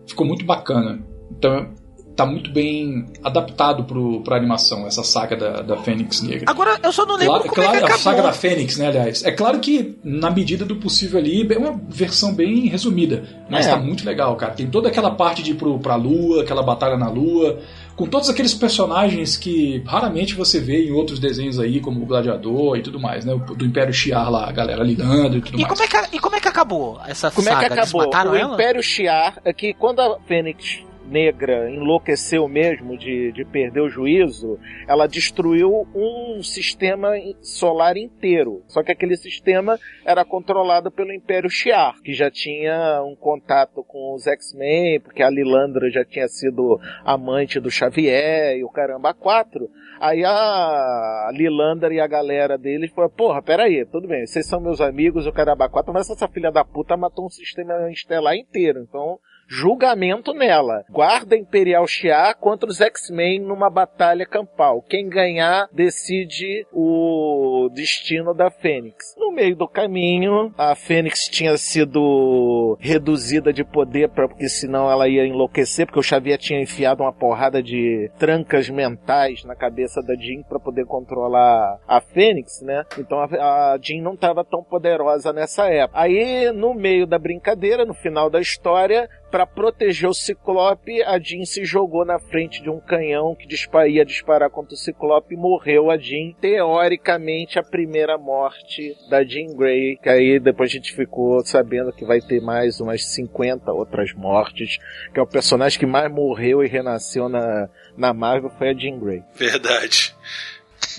ficou 0.08 0.26
muito 0.26 0.46
bacana. 0.46 1.04
Então, 1.32 1.70
tá 2.16 2.26
muito 2.26 2.52
bem 2.52 3.06
adaptado 3.24 3.84
pro, 3.86 4.22
pra 4.22 4.36
animação, 4.36 4.86
essa 4.86 5.04
saga 5.04 5.36
da, 5.36 5.62
da 5.62 5.78
Fênix 5.78 6.22
Negra. 6.22 6.44
Agora, 6.50 6.78
eu 6.84 6.92
só 6.92 7.06
não 7.06 7.16
lembro 7.16 7.28
Claro, 7.36 7.44
como 7.50 7.56
claro, 7.56 7.72
é 7.72 7.78
que 7.80 7.84
a 7.84 7.88
acabou. 7.88 8.04
saga 8.04 8.22
da 8.22 8.34
Fênix, 8.34 8.78
né, 8.78 8.88
aliás. 8.88 9.24
É 9.24 9.32
claro 9.32 9.60
que, 9.60 9.98
na 10.04 10.30
medida 10.30 10.66
do 10.66 10.76
possível 10.76 11.20
ali, 11.20 11.48
é 11.52 11.58
uma 11.58 11.80
versão 11.90 12.34
bem 12.34 12.68
resumida. 12.68 13.24
Mas 13.50 13.66
É. 13.66 13.72
tá 13.72 13.78
muito 13.78 14.06
legal, 14.06 14.36
cara. 14.36 14.54
Tem 14.54 14.68
toda 14.68 14.90
aquela 14.90 15.12
parte 15.12 15.42
de 15.42 15.52
ir 15.52 15.56
pro, 15.56 15.80
pra 15.80 15.96
Lua, 15.96 16.42
aquela 16.44 16.62
batalha 16.62 16.98
na 16.98 17.10
Lua, 17.10 17.60
com 17.96 18.06
todos 18.06 18.30
aqueles 18.30 18.54
personagens 18.54 19.38
que 19.38 19.82
raramente 19.86 20.36
você 20.36 20.60
vê 20.60 20.86
em 20.88 20.92
outros 20.92 21.20
desenhos 21.20 21.60
aí, 21.60 21.80
como 21.80 22.02
o 22.02 22.06
Gladiador 22.06 22.78
e 22.78 22.82
tudo 22.82 23.00
mais, 23.00 23.24
né? 23.26 23.34
O 23.34 23.40
Do 23.56 23.66
Império 23.66 23.94
Shi'ar 23.94 24.30
lá, 24.30 24.48
a 24.48 24.52
galera 24.52 24.84
lidando 24.84 25.38
e 25.38 25.42
tudo 25.42 25.58
E 25.60 25.62
mais. 25.64 25.68
como, 25.74 25.84
é 25.84 25.88
que, 25.88 26.16
e 26.16 26.20
como 26.20 26.36
é 26.36 26.40
que 26.40 26.48
acabou 26.48 27.00
essa 27.08 27.32
Como 27.32 27.48
saga? 27.48 27.66
é 27.66 27.70
que 27.70 27.80
acabou? 27.80 28.08
O 28.10 28.36
ela? 28.36 28.54
Império 28.54 28.82
Shi'ar 28.84 29.40
é 29.46 29.54
que 29.54 29.74
quando 29.74 30.00
a 30.02 30.18
Fênix 30.28 30.80
Negra 31.12 31.70
enlouqueceu 31.70 32.48
mesmo 32.48 32.98
de, 32.98 33.34
de 33.34 33.44
perder 33.44 33.82
o 33.82 33.90
juízo, 33.90 34.58
ela 34.88 35.08
destruiu 35.08 35.86
um 35.94 36.42
sistema 36.42 37.10
solar 37.42 37.98
inteiro. 37.98 38.64
Só 38.68 38.82
que 38.82 38.94
aquele 38.94 39.18
sistema 39.18 39.78
era 40.06 40.24
controlado 40.24 40.90
pelo 40.90 41.14
Império 41.14 41.50
Shi'ar, 41.50 42.02
que 42.02 42.14
já 42.14 42.32
tinha 42.32 43.04
um 43.04 43.14
contato 43.14 43.84
com 43.84 44.16
os 44.16 44.26
X-Men, 44.26 45.02
porque 45.02 45.22
a 45.22 45.30
Lilandra 45.30 45.92
já 45.92 46.06
tinha 46.06 46.30
sido 46.30 46.80
amante 47.04 47.60
do 47.60 47.70
Xavier 47.70 48.58
e 48.58 48.64
o 48.64 48.70
caramba 48.70 49.14
quatro. 49.14 49.70
Aí 50.00 50.24
a 50.26 51.30
Lilandra 51.34 51.94
e 51.94 52.00
a 52.00 52.08
galera 52.08 52.58
deles 52.58 52.90
falaram, 52.92 53.14
porra, 53.14 53.42
peraí, 53.42 53.86
tudo 53.86 54.08
bem, 54.08 54.26
vocês 54.26 54.48
são 54.48 54.62
meus 54.62 54.80
amigos, 54.80 55.28
o 55.28 55.32
caramba 55.34 55.70
quatro, 55.70 55.94
mas 55.94 56.10
essa 56.10 56.28
filha 56.28 56.52
da 56.52 56.64
puta 56.64 56.96
matou 56.96 57.26
um 57.26 57.30
sistema 57.30 57.92
estelar 57.92 58.36
inteiro, 58.36 58.80
então 58.80 59.20
julgamento 59.52 60.34
nela. 60.34 60.86
Guarda 60.90 61.36
Imperial 61.36 61.86
Shi'ar 61.86 62.38
contra 62.38 62.70
os 62.70 62.80
X-Men 62.80 63.42
numa 63.42 63.70
batalha 63.70 64.26
campal. 64.26 64.82
Quem 64.82 65.10
ganhar 65.10 65.68
decide 65.74 66.66
o 66.72 67.70
destino 67.74 68.34
da 68.34 68.50
Fênix. 68.50 69.14
No 69.18 69.32
meio 69.32 69.56
do 69.56 69.68
caminho, 69.68 70.54
a 70.58 70.74
Fênix 70.74 71.28
tinha 71.28 71.58
sido 71.58 72.78
reduzida 72.80 73.52
de 73.52 73.66
poder 73.66 74.10
pra, 74.10 74.28
porque 74.28 74.48
senão 74.48 74.90
ela 74.90 75.10
ia 75.10 75.26
enlouquecer, 75.26 75.86
porque 75.86 76.00
o 76.00 76.04
Xavier 76.04 76.38
tinha 76.38 76.62
enfiado 76.62 77.04
uma 77.04 77.12
porrada 77.12 77.62
de 77.62 78.10
trancas 78.18 78.70
mentais 78.70 79.44
na 79.44 79.56
cabeça 79.56 80.02
da 80.02 80.16
Jean 80.16 80.44
para 80.44 80.60
poder 80.60 80.86
controlar 80.86 81.78
a 81.86 82.00
Fênix, 82.00 82.62
né? 82.62 82.86
Então 82.98 83.20
a, 83.20 83.74
a 83.74 83.78
Jean 83.82 84.02
não 84.02 84.14
estava 84.14 84.46
tão 84.46 84.64
poderosa 84.64 85.34
nessa 85.34 85.68
época. 85.68 86.00
Aí, 86.00 86.52
no 86.54 86.74
meio 86.74 87.06
da 87.06 87.20
brincadeira, 87.20 87.86
no 87.86 87.94
final 87.94 88.30
da 88.30 88.40
história, 88.40 89.10
pra 89.32 89.46
proteger 89.48 90.10
o 90.10 90.14
Ciclope, 90.14 91.02
a 91.04 91.18
Jean 91.18 91.46
se 91.46 91.64
jogou 91.64 92.04
na 92.06 92.20
frente 92.20 92.62
de 92.62 92.70
um 92.70 92.80
canhão 92.80 93.34
que 93.36 93.48
ia 93.90 94.06
disparar 94.06 94.50
contra 94.50 94.74
o 94.74 94.78
Ciclope 94.78 95.34
e 95.34 95.38
morreu 95.38 95.90
a 95.90 95.98
Jean. 95.98 96.34
Teoricamente, 96.42 97.58
a 97.58 97.64
primeira 97.64 98.18
morte 98.18 98.96
da 99.10 99.24
Jean 99.24 99.56
Grey, 99.56 99.98
que 99.98 100.10
aí 100.10 100.40
depois 100.40 100.70
a 100.70 100.74
gente 100.74 100.94
ficou 100.94 101.44
sabendo 101.46 101.94
que 101.94 102.06
vai 102.06 102.20
ter 102.20 102.42
mais 102.42 102.80
umas 102.82 103.06
50 103.06 103.72
outras 103.72 104.14
mortes, 104.14 104.78
que 105.14 105.20
é 105.20 105.24
o 105.24 105.28
personagem 105.28 105.80
que 105.80 105.86
mais 105.86 106.12
morreu 106.12 106.64
e 106.64 106.68
renasceu 106.68 107.30
na, 107.30 107.70
na 107.98 108.14
Marvel 108.14 108.50
foi 108.52 108.70
a 108.70 108.74
Jean 108.74 109.00
Grey. 109.00 109.24
Verdade. 109.34 110.14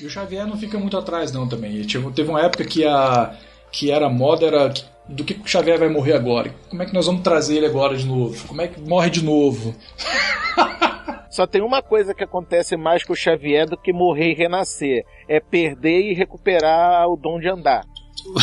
E 0.01 0.07
o 0.07 0.11
Xavier 0.11 0.47
não 0.47 0.57
fica 0.57 0.79
muito 0.79 0.97
atrás, 0.97 1.33
não, 1.33 1.47
também. 1.49 1.83
Tipo, 1.83 2.11
teve 2.11 2.31
uma 2.31 2.41
época 2.41 2.65
que 2.65 2.85
a 2.87 3.37
que 3.71 3.91
era 3.91 4.09
moda 4.09 4.47
era 4.47 4.69
que- 4.71 4.85
do 5.09 5.25
que 5.25 5.35
o 5.35 5.47
Xavier 5.47 5.79
vai 5.79 5.89
morrer 5.89 6.15
agora? 6.15 6.55
Como 6.69 6.83
é 6.83 6.87
que 6.87 6.95
nós 6.95 7.07
vamos 7.07 7.23
trazer 7.23 7.57
ele 7.57 7.67
agora 7.67 7.97
de 7.97 8.07
novo? 8.07 8.47
Como 8.47 8.61
é 8.61 8.69
que 8.69 8.81
morre 8.81 9.11
de 9.11 9.25
novo? 9.25 9.75
Só 11.31 11.47
tem 11.47 11.63
uma 11.63 11.83
coisa 11.83 12.15
que 12.15 12.23
acontece 12.23 12.77
mais 12.77 13.05
com 13.05 13.15
o 13.15 13.17
Xavier 13.17 13.67
do 13.67 13.77
que 13.77 13.93
morrer 13.93 14.33
e 14.33 14.35
renascer: 14.35 15.05
é 15.27 15.41
perder 15.41 16.11
e 16.11 16.15
recuperar 16.15 17.09
o 17.09 17.17
dom 17.17 17.41
de 17.41 17.49
andar. 17.49 17.85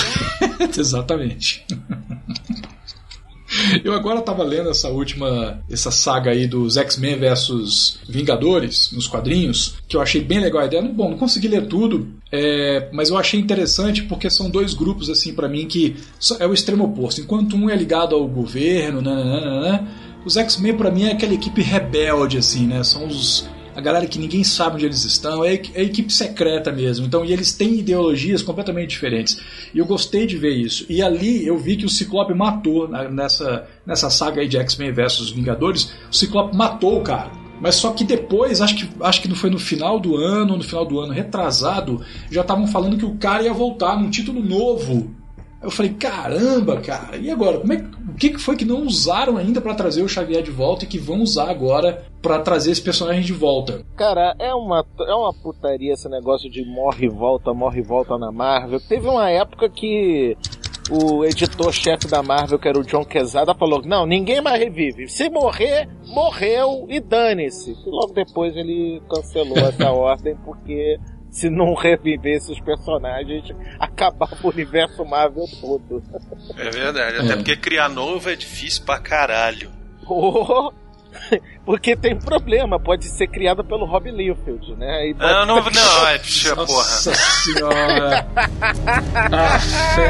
Exatamente. 0.78 1.66
Eu 3.84 3.94
agora 3.94 4.22
tava 4.22 4.44
lendo 4.44 4.70
essa 4.70 4.90
última, 4.90 5.62
essa 5.70 5.92
saga 5.92 6.32
aí 6.32 6.48
dos 6.48 6.78
X-Men 6.78 7.18
versus 7.18 8.00
Vingadores 8.08 8.92
nos 8.92 9.08
quadrinhos, 9.08 9.76
que 9.88 9.96
eu 9.96 10.02
achei 10.02 10.22
bem 10.22 10.40
legal 10.40 10.62
a 10.62 10.66
ideia. 10.66 10.82
Bom, 10.82 11.12
não 11.12 11.18
consegui 11.18 11.48
ler 11.48 11.68
tudo, 11.68 12.08
é, 12.32 12.90
mas 12.92 13.10
eu 13.10 13.18
achei 13.18 13.40
interessante 13.40 14.04
porque 14.04 14.30
são 14.30 14.50
dois 14.50 14.74
grupos 14.74 15.10
assim 15.10 15.34
para 15.34 15.48
mim 15.48 15.68
que 15.68 15.96
é 16.40 16.48
o 16.48 16.54
extremo 16.54 16.86
oposto. 16.86 17.22
Enquanto 17.22 17.56
um 17.56 17.70
é 17.70 17.76
ligado 17.76 18.16
ao 18.16 18.28
governo, 18.28 19.02
nananana, 19.02 19.88
os 20.26 20.38
X-Men 20.38 20.76
pra 20.76 20.92
mim 20.92 21.04
é 21.04 21.12
aquela 21.12 21.34
equipe 21.34 21.62
rebelde 21.62 22.38
assim, 22.38 22.68
né? 22.68 22.84
São 22.84 23.08
os 23.08 23.48
a 23.80 23.82
galera 23.82 24.06
que 24.06 24.20
ninguém 24.20 24.44
sabe 24.44 24.76
onde 24.76 24.86
eles 24.86 25.06
estão, 25.06 25.44
é, 25.44 25.54
é 25.54 25.84
equipe 25.84 26.12
secreta 26.12 26.70
mesmo. 26.70 27.06
Então, 27.06 27.24
e 27.24 27.32
eles 27.32 27.54
têm 27.54 27.80
ideologias 27.80 28.44
completamente 28.44 28.90
diferentes. 28.90 29.40
E 29.74 29.80
eu 29.80 29.86
gostei 29.86 30.28
de 30.28 30.38
ver 30.38 30.52
isso. 30.52 30.86
E 30.90 31.02
ali 31.02 31.48
eu 31.48 31.58
vi 31.58 31.78
que 31.78 31.86
o 31.86 31.90
Ciclope 31.90 32.34
matou, 32.34 32.90
nessa, 32.90 33.66
nessa 33.86 34.10
saga 34.10 34.42
aí 34.42 34.50
de 34.50 34.58
X-Men 34.58 34.92
versus 34.92 35.32
Vingadores, 35.32 35.94
o 36.12 36.16
Ciclope 36.16 36.56
matou 36.56 37.00
o 37.00 37.02
cara. 37.02 37.32
Mas 37.62 37.76
só 37.76 37.92
que 37.92 38.04
depois, 38.04 38.62
acho 38.62 38.76
que, 38.76 38.90
acho 39.02 39.22
que 39.22 39.28
não 39.30 39.36
foi 39.36 39.50
no 39.50 39.60
final 39.60 39.98
do 39.98 40.18
ano, 40.18 40.58
no 40.58 40.64
final 40.64 40.86
do 40.86 41.00
ano 41.00 41.14
retrasado, 41.14 42.02
já 42.30 42.42
estavam 42.42 42.68
falando 42.68 42.98
que 42.98 43.06
o 43.06 43.16
cara 43.16 43.44
ia 43.44 43.54
voltar 43.54 43.98
num 43.98 44.10
título 44.10 44.44
novo. 44.44 45.16
Eu 45.62 45.70
falei, 45.70 45.94
caramba, 45.94 46.80
cara, 46.80 47.18
e 47.18 47.30
agora? 47.30 47.60
Como 47.60 47.74
é, 47.74 47.86
o 48.08 48.14
que 48.16 48.38
foi 48.38 48.56
que 48.56 48.64
não 48.64 48.84
usaram 48.84 49.36
ainda 49.36 49.60
pra 49.60 49.76
trazer 49.76 50.02
o 50.02 50.08
Xavier 50.08 50.42
de 50.42 50.52
volta 50.52 50.86
e 50.86 50.88
que 50.88 50.98
vão 50.98 51.22
usar 51.22 51.50
agora 51.50 52.06
pra 52.22 52.40
trazer 52.40 52.72
esse 52.72 52.82
personagem 52.82 53.24
de 53.24 53.34
volta? 53.34 53.84
Cara, 53.98 54.34
é 54.40 54.54
uma, 54.54 54.86
é 55.02 55.14
uma 55.14 55.34
putaria 55.34 55.94
esse 55.94 56.08
negócio 56.08 56.50
de 56.50 56.64
morre 56.66 57.08
e 57.08 57.10
volta, 57.10 57.54
morre 57.54 57.82
e 57.82 57.84
volta 57.84 58.18
na 58.18 58.32
Marvel. 58.32 58.80
Teve 58.80 59.10
uma 59.10 59.30
época 59.30 59.70
que 59.70 60.38
o 60.90 61.24
editor-chefe 61.26 62.08
da 62.08 62.24
Marvel, 62.24 62.58
que 62.58 62.68
era 62.68 62.80
o 62.80 62.84
John 62.84 63.04
Quesada, 63.04 63.54
falou: 63.54 63.82
Não, 63.86 64.06
ninguém 64.06 64.42
mais 64.42 64.60
revive. 64.60 65.08
Se 65.10 65.30
morrer, 65.30 65.88
morreu 66.08 66.86
e 66.90 67.00
dane-se. 67.00 67.72
E 67.72 67.90
logo 67.90 68.14
depois 68.14 68.56
ele 68.56 69.02
cancelou 69.10 69.58
essa 69.58 69.92
ordem 69.94 70.36
porque 70.44 70.98
se 71.30 71.50
não 71.50 71.74
revivesse 71.74 72.52
os 72.52 72.60
personagens, 72.60 73.44
acabava 73.80 74.36
o 74.44 74.50
universo 74.50 75.04
Marvel 75.06 75.46
todo. 75.62 76.04
É 76.58 76.70
verdade. 76.70 77.18
Até 77.18 77.34
É. 77.34 77.36
porque 77.36 77.56
criar 77.56 77.90
novo 77.90 78.30
é 78.30 78.36
difícil 78.36 78.84
pra 78.86 79.00
caralho. 79.00 79.70
Oh, 80.12 80.72
porque 81.66 81.96
tem 81.96 82.18
problema, 82.18 82.80
pode 82.80 83.06
ser 83.06 83.28
criada 83.28 83.64
pelo 83.64 83.86
Rob 83.86 84.10
Liefeld, 84.10 84.76
né? 84.76 85.08
E 85.10 85.14
Não, 85.14 85.46
não, 85.46 85.56
não, 85.64 86.08
é, 86.08 86.18
puxa, 86.22 86.56
porra. 86.56 86.68
Nossa 86.68 87.14
senhora! 87.14 88.28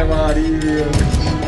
Maria! 0.05 1.38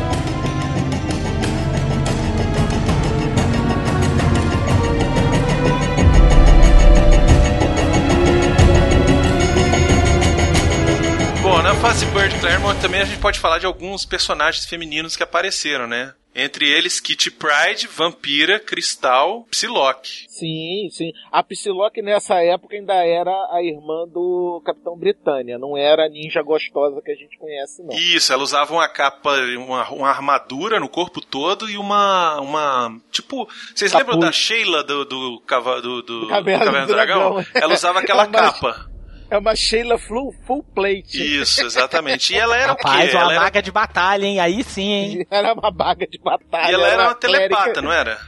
Fase 11.82 12.06
Bird 12.06 12.40
Claremont 12.40 12.80
também 12.80 13.02
a 13.02 13.06
gente 13.06 13.20
pode 13.20 13.40
falar 13.40 13.58
de 13.58 13.66
alguns 13.66 14.06
personagens 14.06 14.66
femininos 14.66 15.16
que 15.16 15.24
apareceram, 15.24 15.88
né? 15.88 16.14
Entre 16.34 16.70
eles 16.70 17.00
Kitty 17.00 17.32
Pride, 17.32 17.88
Vampira, 17.88 18.60
Cristal, 18.60 19.48
Psylocke. 19.50 20.26
Sim, 20.30 20.90
sim. 20.92 21.12
A 21.32 21.42
Psylocke 21.42 22.04
nessa 22.04 22.36
época 22.36 22.76
ainda 22.76 22.94
era 22.94 23.32
a 23.52 23.64
irmã 23.64 24.08
do 24.08 24.62
Capitão 24.64 24.96
Britânia, 24.96 25.58
não 25.58 25.76
era 25.76 26.06
a 26.06 26.10
ninja 26.10 26.44
gostosa 26.44 27.02
que 27.02 27.12
a 27.12 27.16
gente 27.16 27.36
conhece, 27.40 27.82
não. 27.82 27.96
Isso, 27.96 28.32
ela 28.32 28.44
usava 28.44 28.72
uma 28.72 28.88
capa, 28.88 29.36
uma, 29.58 29.90
uma 29.90 30.08
armadura 30.08 30.80
no 30.80 30.88
corpo 30.88 31.20
todo 31.20 31.68
e 31.68 31.78
uma. 31.78 32.40
uma 32.42 32.96
tipo. 33.10 33.50
Vocês 33.74 33.92
lembram 33.92 34.20
da 34.20 34.32
Sheila 34.32 34.84
do, 34.84 35.04
do, 35.04 35.42
do, 35.42 35.82
do, 35.82 36.02
do 36.02 36.28
Caverna 36.28 36.86
do 36.86 36.94
Dragão? 36.94 37.34
Dragão. 37.34 37.46
Ela 37.56 37.74
usava 37.74 38.00
aquela 38.00 38.24
É 38.24 38.28
capa. 38.28 38.91
É 39.32 39.38
uma 39.38 39.56
Sheila 39.56 39.98
full, 39.98 40.36
full 40.46 40.62
plate. 40.76 41.42
Isso, 41.42 41.66
exatamente. 41.66 42.34
E 42.34 42.38
ela 42.38 42.56
era 42.58 42.74
o 42.74 42.76
Rapaz, 42.76 43.10
quê? 43.12 43.16
uma 43.18 43.24
Ela 43.34 43.46
era, 43.48 43.62
de 43.62 43.72
batalha, 43.72 44.26
hein? 44.26 44.40
Aí 44.42 44.62
sim, 44.64 44.92
hein? 44.92 45.28
Era 45.32 45.54
uma 45.54 45.72
baga 45.72 46.06
de 46.06 46.20
batalha. 46.20 46.70
e 46.70 46.74
ela 46.74 46.88
era 46.88 47.04
uma 47.04 47.16
clérica- 47.16 47.48
telepata, 47.56 47.82
não 47.82 47.92
era? 47.94 48.20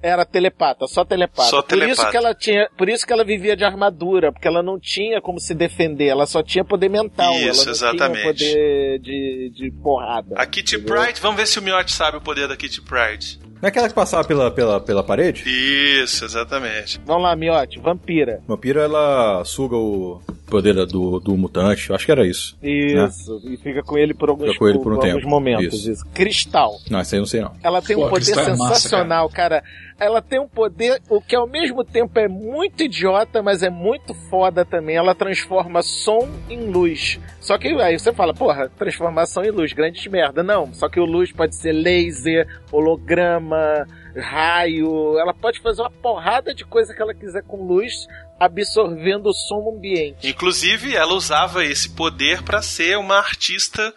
Era 0.00 0.24
telepata, 0.24 0.86
só 0.86 1.04
telepata. 1.04 1.48
Só 1.48 1.60
Por 1.60 1.76
isso 1.78 1.80
telepata. 1.86 2.10
que 2.12 2.16
ela 2.16 2.32
tinha, 2.34 2.68
por 2.78 2.88
isso 2.88 3.04
que 3.04 3.12
ela 3.12 3.24
vivia 3.24 3.56
de 3.56 3.64
armadura, 3.64 4.30
porque 4.30 4.46
ela 4.46 4.62
não 4.62 4.78
tinha 4.78 5.20
como 5.20 5.40
se 5.40 5.52
defender, 5.54 6.06
ela 6.06 6.24
só 6.24 6.40
tinha 6.40 6.64
poder 6.64 6.88
mental, 6.88 7.32
Isso, 7.34 7.62
ela 7.62 7.64
não 7.64 7.72
exatamente. 7.72 8.34
tinha 8.36 8.52
poder 8.54 8.98
de, 9.00 9.50
de 9.56 9.70
porrada. 9.82 10.36
A 10.38 10.46
Kitty 10.46 10.76
entendeu? 10.76 11.02
Pride, 11.02 11.20
vamos 11.20 11.36
ver 11.36 11.46
se 11.48 11.58
o 11.58 11.62
Miotti 11.62 11.90
sabe 11.90 12.16
o 12.16 12.20
poder 12.20 12.46
da 12.46 12.56
Kitty 12.56 12.80
Pride. 12.82 13.40
Não 13.60 13.66
é 13.66 13.68
aquela 13.68 13.88
que 13.88 13.94
passava 13.94 14.22
pela, 14.26 14.50
pela, 14.50 14.80
pela 14.80 15.02
parede? 15.02 15.42
Isso, 15.46 16.24
exatamente. 16.24 17.00
Vamos 17.04 17.24
lá, 17.24 17.34
Miote, 17.34 17.78
vampira. 17.80 18.40
Vampira, 18.46 18.82
ela 18.82 19.44
suga 19.44 19.76
o 19.76 20.20
poder 20.46 20.74
do, 20.86 21.18
do 21.18 21.36
mutante. 21.36 21.90
Eu 21.90 21.96
acho 21.96 22.04
que 22.06 22.12
era 22.12 22.26
isso. 22.26 22.56
Isso, 22.62 23.40
e 23.44 23.56
fica 23.56 23.82
com 23.82 23.98
ele 23.98 24.14
por 24.14 24.28
alguns, 24.28 24.48
Fica 24.48 24.58
com 24.60 24.68
ele 24.68 24.78
por 24.78 24.92
um 24.92 24.96
alguns 24.96 25.12
tempo, 25.14 25.28
momentos. 25.28 25.74
isso. 25.74 25.90
Isso. 25.90 26.06
Cristal. 26.14 26.78
Não, 26.90 27.00
isso 27.00 27.14
aí 27.14 27.18
eu 27.18 27.22
não 27.22 27.26
sei 27.26 27.40
não. 27.40 27.52
Ela 27.62 27.82
tem 27.82 27.96
Pô, 27.96 28.06
um 28.06 28.08
poder 28.08 28.32
é 28.32 28.36
massa, 28.36 28.56
sensacional, 28.74 29.28
cara. 29.28 29.62
Ela 29.98 30.22
tem 30.22 30.38
um 30.38 30.48
poder, 30.48 31.02
o 31.08 31.20
que 31.20 31.34
ao 31.34 31.46
mesmo 31.46 31.84
tempo 31.84 32.18
é 32.20 32.28
muito 32.28 32.84
idiota, 32.84 33.42
mas 33.42 33.64
é 33.64 33.70
muito 33.70 34.14
foda 34.30 34.64
também. 34.64 34.94
Ela 34.96 35.14
transforma 35.14 35.82
som 35.82 36.28
em 36.48 36.70
luz. 36.70 37.18
Só 37.40 37.58
que 37.58 37.68
aí 37.68 37.98
você 37.98 38.12
fala, 38.12 38.32
porra, 38.32 38.70
transformação 38.78 39.42
em 39.42 39.50
luz, 39.50 39.72
grande 39.72 40.08
merda. 40.08 40.42
Não, 40.42 40.72
só 40.72 40.88
que 40.88 41.00
o 41.00 41.04
luz 41.04 41.32
pode 41.32 41.56
ser 41.56 41.72
laser, 41.72 42.46
holograma, 42.70 43.86
raio. 44.16 45.18
Ela 45.18 45.34
pode 45.34 45.60
fazer 45.60 45.82
uma 45.82 45.90
porrada 45.90 46.54
de 46.54 46.64
coisa 46.64 46.94
que 46.94 47.02
ela 47.02 47.14
quiser 47.14 47.42
com 47.42 47.66
luz, 47.66 48.06
absorvendo 48.38 49.30
o 49.30 49.34
som 49.34 49.74
ambiente. 49.76 50.28
Inclusive, 50.28 50.94
ela 50.94 51.14
usava 51.14 51.64
esse 51.64 51.90
poder 51.90 52.42
pra 52.42 52.62
ser 52.62 52.96
uma 52.98 53.16
artista 53.16 53.92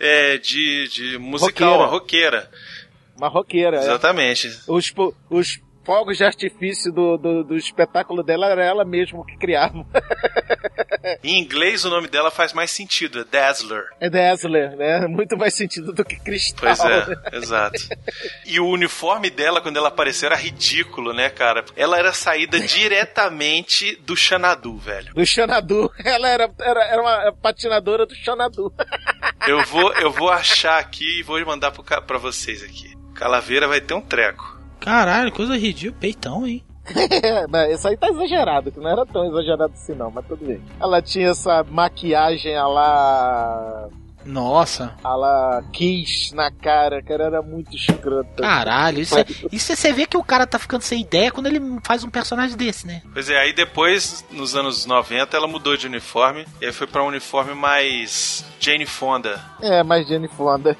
é, 0.00 0.36
de, 0.38 0.88
de 0.88 1.18
musical, 1.18 1.48
Roqueira. 1.48 1.76
uma 1.76 1.86
roqueira. 1.86 2.50
Uma 3.16 3.28
roqueira. 3.28 3.76
é. 3.78 3.80
Exatamente. 3.80 4.48
Os, 4.68 4.90
po- 4.90 5.14
os 5.30 5.60
fogos 5.84 6.16
de 6.16 6.24
artifício 6.24 6.90
do, 6.92 7.16
do, 7.18 7.44
do 7.44 7.56
espetáculo 7.56 8.22
dela 8.22 8.46
era 8.48 8.64
ela 8.64 8.84
mesma 8.84 9.24
que 9.26 9.36
criava. 9.36 9.84
Em 11.22 11.38
inglês, 11.38 11.84
o 11.84 11.90
nome 11.90 12.08
dela 12.08 12.30
faz 12.30 12.54
mais 12.54 12.70
sentido, 12.70 13.20
é 13.20 13.24
Dazzler. 13.24 13.84
É 14.00 14.08
Dazzler, 14.08 14.74
né? 14.74 15.06
Muito 15.06 15.36
mais 15.36 15.52
sentido 15.54 15.92
do 15.92 16.02
que 16.02 16.16
Cristal. 16.16 16.60
Pois 16.60 16.80
é, 16.80 17.06
exato. 17.36 17.76
E 18.46 18.58
o 18.58 18.66
uniforme 18.66 19.28
dela, 19.28 19.60
quando 19.60 19.76
ela 19.76 19.88
apareceu, 19.88 20.26
era 20.28 20.36
ridículo, 20.36 21.12
né, 21.12 21.28
cara? 21.28 21.62
Ela 21.76 21.98
era 21.98 22.12
saída 22.14 22.58
diretamente 22.58 23.96
do 23.96 24.16
Xanadu, 24.16 24.76
velho. 24.78 25.12
Do 25.14 25.26
Xanadu. 25.26 25.92
Ela 26.04 26.28
era, 26.28 26.50
era, 26.60 26.84
era 26.84 27.02
uma 27.02 27.32
patinadora 27.32 28.06
do 28.06 28.14
Xanadu. 28.14 28.72
Eu 29.46 29.62
vou, 29.64 29.92
eu 29.94 30.10
vou 30.10 30.30
achar 30.30 30.78
aqui 30.78 31.20
e 31.20 31.22
vou 31.22 31.38
mandar 31.44 31.70
pro 31.70 31.84
pra 31.84 32.18
vocês 32.18 32.62
aqui. 32.62 32.93
Calaveira 33.14 33.68
vai 33.68 33.80
ter 33.80 33.94
um 33.94 34.00
treco. 34.00 34.58
Caralho, 34.80 35.32
coisa 35.32 35.56
ridícula. 35.56 36.00
Peitão, 36.00 36.46
hein? 36.46 36.62
Mas 37.48 37.78
isso 37.78 37.88
aí 37.88 37.96
tá 37.96 38.08
exagerado, 38.08 38.70
que 38.70 38.78
não 38.78 38.90
era 38.90 39.06
tão 39.06 39.26
exagerado 39.26 39.72
assim 39.72 39.94
não, 39.94 40.10
mas 40.10 40.26
tudo 40.26 40.44
bem. 40.44 40.60
Ela 40.78 41.00
tinha 41.00 41.30
essa 41.30 41.64
maquiagem 41.64 42.54
a 42.54 42.66
lá 42.66 43.88
Nossa. 44.24 44.94
Ela 45.04 45.62
quis 45.72 46.32
na 46.32 46.50
cara, 46.50 47.02
cara, 47.02 47.24
era 47.24 47.42
muito 47.42 47.74
escrota. 47.76 48.42
Caralho, 48.42 49.00
isso, 49.00 49.18
é, 49.18 49.24
isso 49.52 49.74
você 49.74 49.92
vê 49.92 50.06
que 50.06 50.16
o 50.16 50.24
cara 50.24 50.46
tá 50.46 50.58
ficando 50.58 50.82
sem 50.82 51.02
ideia 51.02 51.30
quando 51.30 51.46
ele 51.46 51.60
faz 51.84 52.04
um 52.04 52.10
personagem 52.10 52.56
desse, 52.56 52.86
né? 52.86 53.02
Pois 53.12 53.28
é, 53.28 53.38
aí 53.38 53.52
depois, 53.52 54.24
nos 54.30 54.54
anos 54.56 54.86
90, 54.86 55.36
ela 55.36 55.46
mudou 55.46 55.76
de 55.76 55.86
uniforme 55.86 56.46
e 56.60 56.66
aí 56.66 56.72
foi 56.72 56.86
pra 56.86 57.02
um 57.02 57.08
uniforme 57.08 57.54
mais 57.54 58.44
Jane 58.60 58.86
Fonda. 58.86 59.40
É, 59.60 59.82
mais 59.82 60.06
Jane 60.08 60.28
Fonda. 60.28 60.76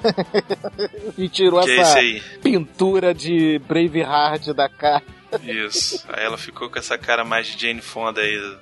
e 1.17 1.29
tirou 1.29 1.61
Que 1.63 1.71
é 1.71 1.79
essa 1.79 1.99
aí. 1.99 2.21
pintura 2.41 3.13
de 3.13 3.59
Braveheart 3.67 4.47
da 4.53 4.67
cara. 4.69 5.03
Isso. 5.43 6.03
Aí 6.09 6.23
ela 6.23 6.37
ficou 6.37 6.69
com 6.69 6.79
essa 6.79 6.97
cara 6.97 7.23
mais 7.25 7.47
de 7.47 7.67
Jane 7.67 7.81
Fonda 7.81 8.21
aí. 8.21 8.57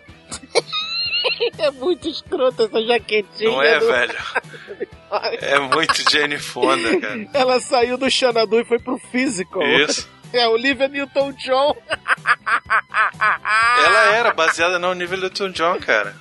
É 1.58 1.72
muito 1.72 2.08
escrota 2.10 2.64
essa 2.64 2.82
jaquetinha. 2.84 3.50
Não 3.52 3.62
é, 3.62 3.80
do- 3.80 3.88
velho? 3.88 4.14
É 5.42 5.60
muito 5.60 6.10
Jane 6.10 6.40
Fonda, 6.40 7.00
cara. 7.00 7.28
Ela 7.36 7.60
saiu 7.60 7.98
do 8.00 8.10
Xanadu 8.10 8.60
e 8.60 8.66
foi 8.66 8.80
pro 8.80 8.98
Physical. 9.12 9.62
Isso. 9.64 10.10
É, 10.34 10.48
Olivia 10.48 10.88
Newton-John. 10.88 11.76
Ela 13.86 14.16
era 14.16 14.34
baseada 14.34 14.80
no 14.80 14.92
nível 14.96 15.20
do 15.20 15.30
Tom 15.30 15.50
John, 15.50 15.78
cara. 15.80 16.16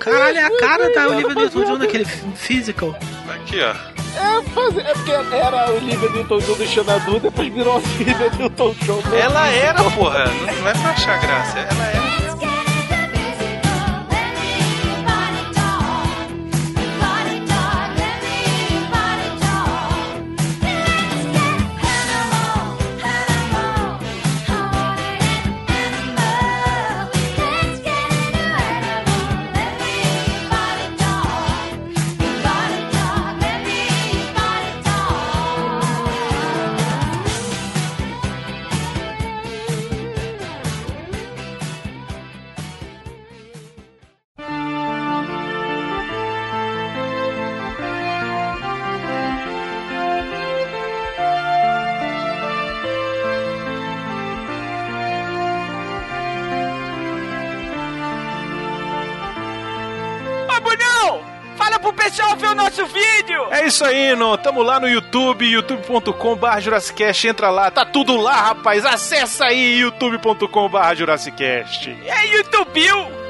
Caralho, 0.00 0.38
é 0.38 0.44
a 0.44 0.56
cara 0.58 0.90
da 0.94 1.08
Olivia 1.08 1.34
Newton-John 1.34 1.76
naquele 1.76 2.06
physical. 2.06 2.96
Aqui, 3.28 3.60
ó. 3.60 3.70
É, 3.70 4.42
faz- 4.48 4.78
é 4.78 4.94
porque 4.94 5.12
era 5.36 5.64
a 5.66 5.70
Olivia 5.72 6.08
Newton-John 6.08 6.54
do 6.54 6.66
Xanadu, 6.66 7.20
depois 7.20 7.52
virou 7.52 7.74
a 7.74 7.76
Olivia 7.76 8.30
Newton-John. 8.38 9.02
Ela 9.14 9.48
era, 9.48 9.84
porra. 9.90 10.24
Não, 10.24 10.54
não 10.60 10.68
é 10.68 10.72
pra 10.72 10.90
achar 10.92 11.20
graça. 11.20 11.58
Ela 11.58 11.86
era. 11.90 12.03
O 62.82 62.86
vídeo! 62.86 63.46
É 63.50 63.66
isso 63.66 63.84
aí, 63.84 64.14
não. 64.16 64.36
Tamo 64.36 64.62
lá 64.62 64.78
no 64.78 64.88
YouTube, 64.88 65.44
youtube.com.br 65.46 66.60
Jurassicast. 66.60 67.28
Entra 67.28 67.50
lá, 67.50 67.70
tá 67.70 67.84
tudo 67.84 68.16
lá, 68.16 68.34
rapaz. 68.34 68.84
Acessa 68.84 69.46
aí, 69.46 69.78
youtube.com.br 69.78 70.94
Jurassicast. 70.96 71.96
É 72.06 72.26
YouTube! 72.26 73.23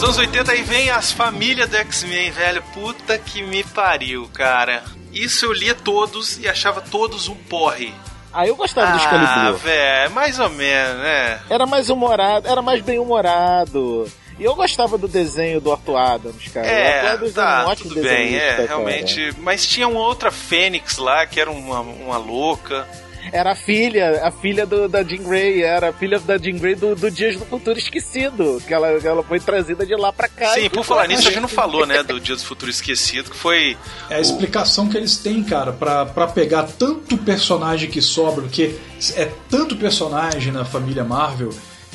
Nos 0.00 0.18
anos 0.18 0.18
80 0.18 0.52
aí 0.52 0.62
vem 0.62 0.88
as 0.88 1.12
famílias 1.12 1.68
do 1.68 1.76
X-Men, 1.76 2.30
velho. 2.30 2.62
Puta 2.72 3.18
que 3.18 3.42
me 3.42 3.62
pariu, 3.62 4.26
cara. 4.32 4.82
Isso 5.12 5.44
eu 5.44 5.52
lia 5.52 5.74
todos 5.74 6.38
e 6.38 6.48
achava 6.48 6.80
todos 6.80 7.28
um 7.28 7.34
porre. 7.34 7.92
Ah, 8.32 8.46
eu 8.46 8.56
gostava 8.56 8.92
do 8.92 8.94
Ah, 8.94 8.96
Excalibur. 8.96 9.58
velho, 9.58 10.10
mais 10.12 10.38
ou 10.38 10.48
menos, 10.48 11.02
né? 11.02 11.40
Era 11.50 11.66
mais 11.66 11.90
humorado, 11.90 12.48
era 12.48 12.62
mais 12.62 12.80
bem 12.80 12.98
humorado. 12.98 14.10
E 14.38 14.44
eu 14.44 14.54
gostava 14.54 14.96
do 14.96 15.06
desenho 15.06 15.60
do 15.60 15.70
Arthur 15.70 15.96
Adams, 15.98 16.48
cara. 16.48 16.66
É, 16.66 17.14
um 17.22 17.30
tá, 17.30 17.66
ótimo 17.66 17.90
tudo 17.90 18.00
bem, 18.00 18.36
é, 18.38 18.54
cara. 18.54 18.68
realmente. 18.68 19.34
Mas 19.36 19.66
tinha 19.66 19.86
uma 19.86 20.00
outra 20.00 20.30
Fênix 20.30 20.96
lá, 20.96 21.26
que 21.26 21.38
era 21.38 21.50
uma, 21.50 21.80
uma 21.80 22.16
louca. 22.16 22.88
Era 23.32 23.52
a 23.52 23.54
filha, 23.54 24.22
a 24.24 24.30
filha 24.30 24.66
do, 24.66 24.88
da 24.88 25.02
Jean 25.02 25.22
Grey, 25.22 25.62
era 25.62 25.90
a 25.90 25.92
filha 25.92 26.18
da 26.18 26.36
Jean 26.36 26.58
Grey 26.58 26.74
do, 26.74 26.94
do 26.94 27.10
Dias 27.10 27.36
do 27.36 27.44
Futuro 27.44 27.78
Esquecido, 27.78 28.60
que 28.66 28.74
ela, 28.74 28.88
ela 28.88 29.22
foi 29.22 29.38
trazida 29.38 29.86
de 29.86 29.94
lá 29.94 30.12
pra 30.12 30.28
cá. 30.28 30.54
Sim, 30.54 30.64
E 30.64 30.68
por 30.68 30.84
falar 30.84 31.06
nisso, 31.06 31.28
a 31.28 31.30
gente 31.30 31.40
não 31.40 31.48
falou, 31.48 31.86
né, 31.86 32.02
do 32.02 32.20
Dia 32.20 32.34
do 32.34 32.42
Futuro 32.42 32.70
Esquecido, 32.70 33.30
que 33.30 33.36
foi. 33.36 33.76
É 34.08 34.16
a 34.16 34.20
explicação 34.20 34.88
que 34.88 34.96
eles 34.96 35.16
têm, 35.16 35.42
cara, 35.42 35.72
pra, 35.72 36.06
pra 36.06 36.26
pegar 36.26 36.64
tanto 36.64 37.16
personagem 37.18 37.88
que 37.88 38.02
sobra, 38.02 38.42
porque 38.42 38.74
é 39.14 39.30
tanto 39.48 39.76
personagem 39.76 40.52
na 40.52 40.64
família 40.64 41.04
Marvel 41.04 41.50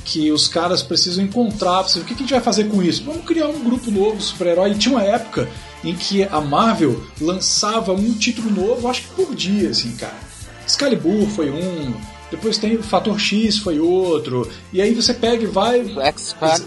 que 0.05 0.31
os 0.31 0.47
caras 0.47 0.83
precisam 0.83 1.23
encontrar, 1.23 1.79
precisam, 1.81 2.03
o 2.03 2.05
que 2.05 2.13
que 2.13 2.19
a 2.19 2.25
gente 2.25 2.33
vai 2.33 2.41
fazer 2.41 2.65
com 2.65 2.81
isso? 2.81 3.03
Vamos 3.03 3.25
criar 3.25 3.47
um 3.47 3.63
grupo 3.63 3.89
novo 3.89 4.17
de 4.17 4.23
super-herói. 4.23 4.71
E 4.71 4.75
tinha 4.75 4.95
uma 4.95 5.03
época 5.03 5.49
em 5.83 5.95
que 5.95 6.23
a 6.23 6.39
Marvel 6.39 7.03
lançava 7.19 7.91
um 7.91 8.13
título 8.13 8.51
novo, 8.51 8.88
acho 8.88 9.01
que 9.01 9.07
por 9.09 9.36
dia, 9.36 9.69
assim, 9.69 9.95
cara. 9.95 10.24
Excalibur 10.66 11.28
foi 11.30 11.49
um, 11.49 11.93
depois 12.32 12.57
tem 12.57 12.76
o 12.76 12.84
Fator 12.84 13.20
X 13.20 13.57
foi 13.59 13.80
outro, 13.80 14.49
e 14.74 14.82
aí 14.82 14.93
você 14.93 15.13
pega 15.13 15.43
e 15.43 15.47
vai, 15.47 15.82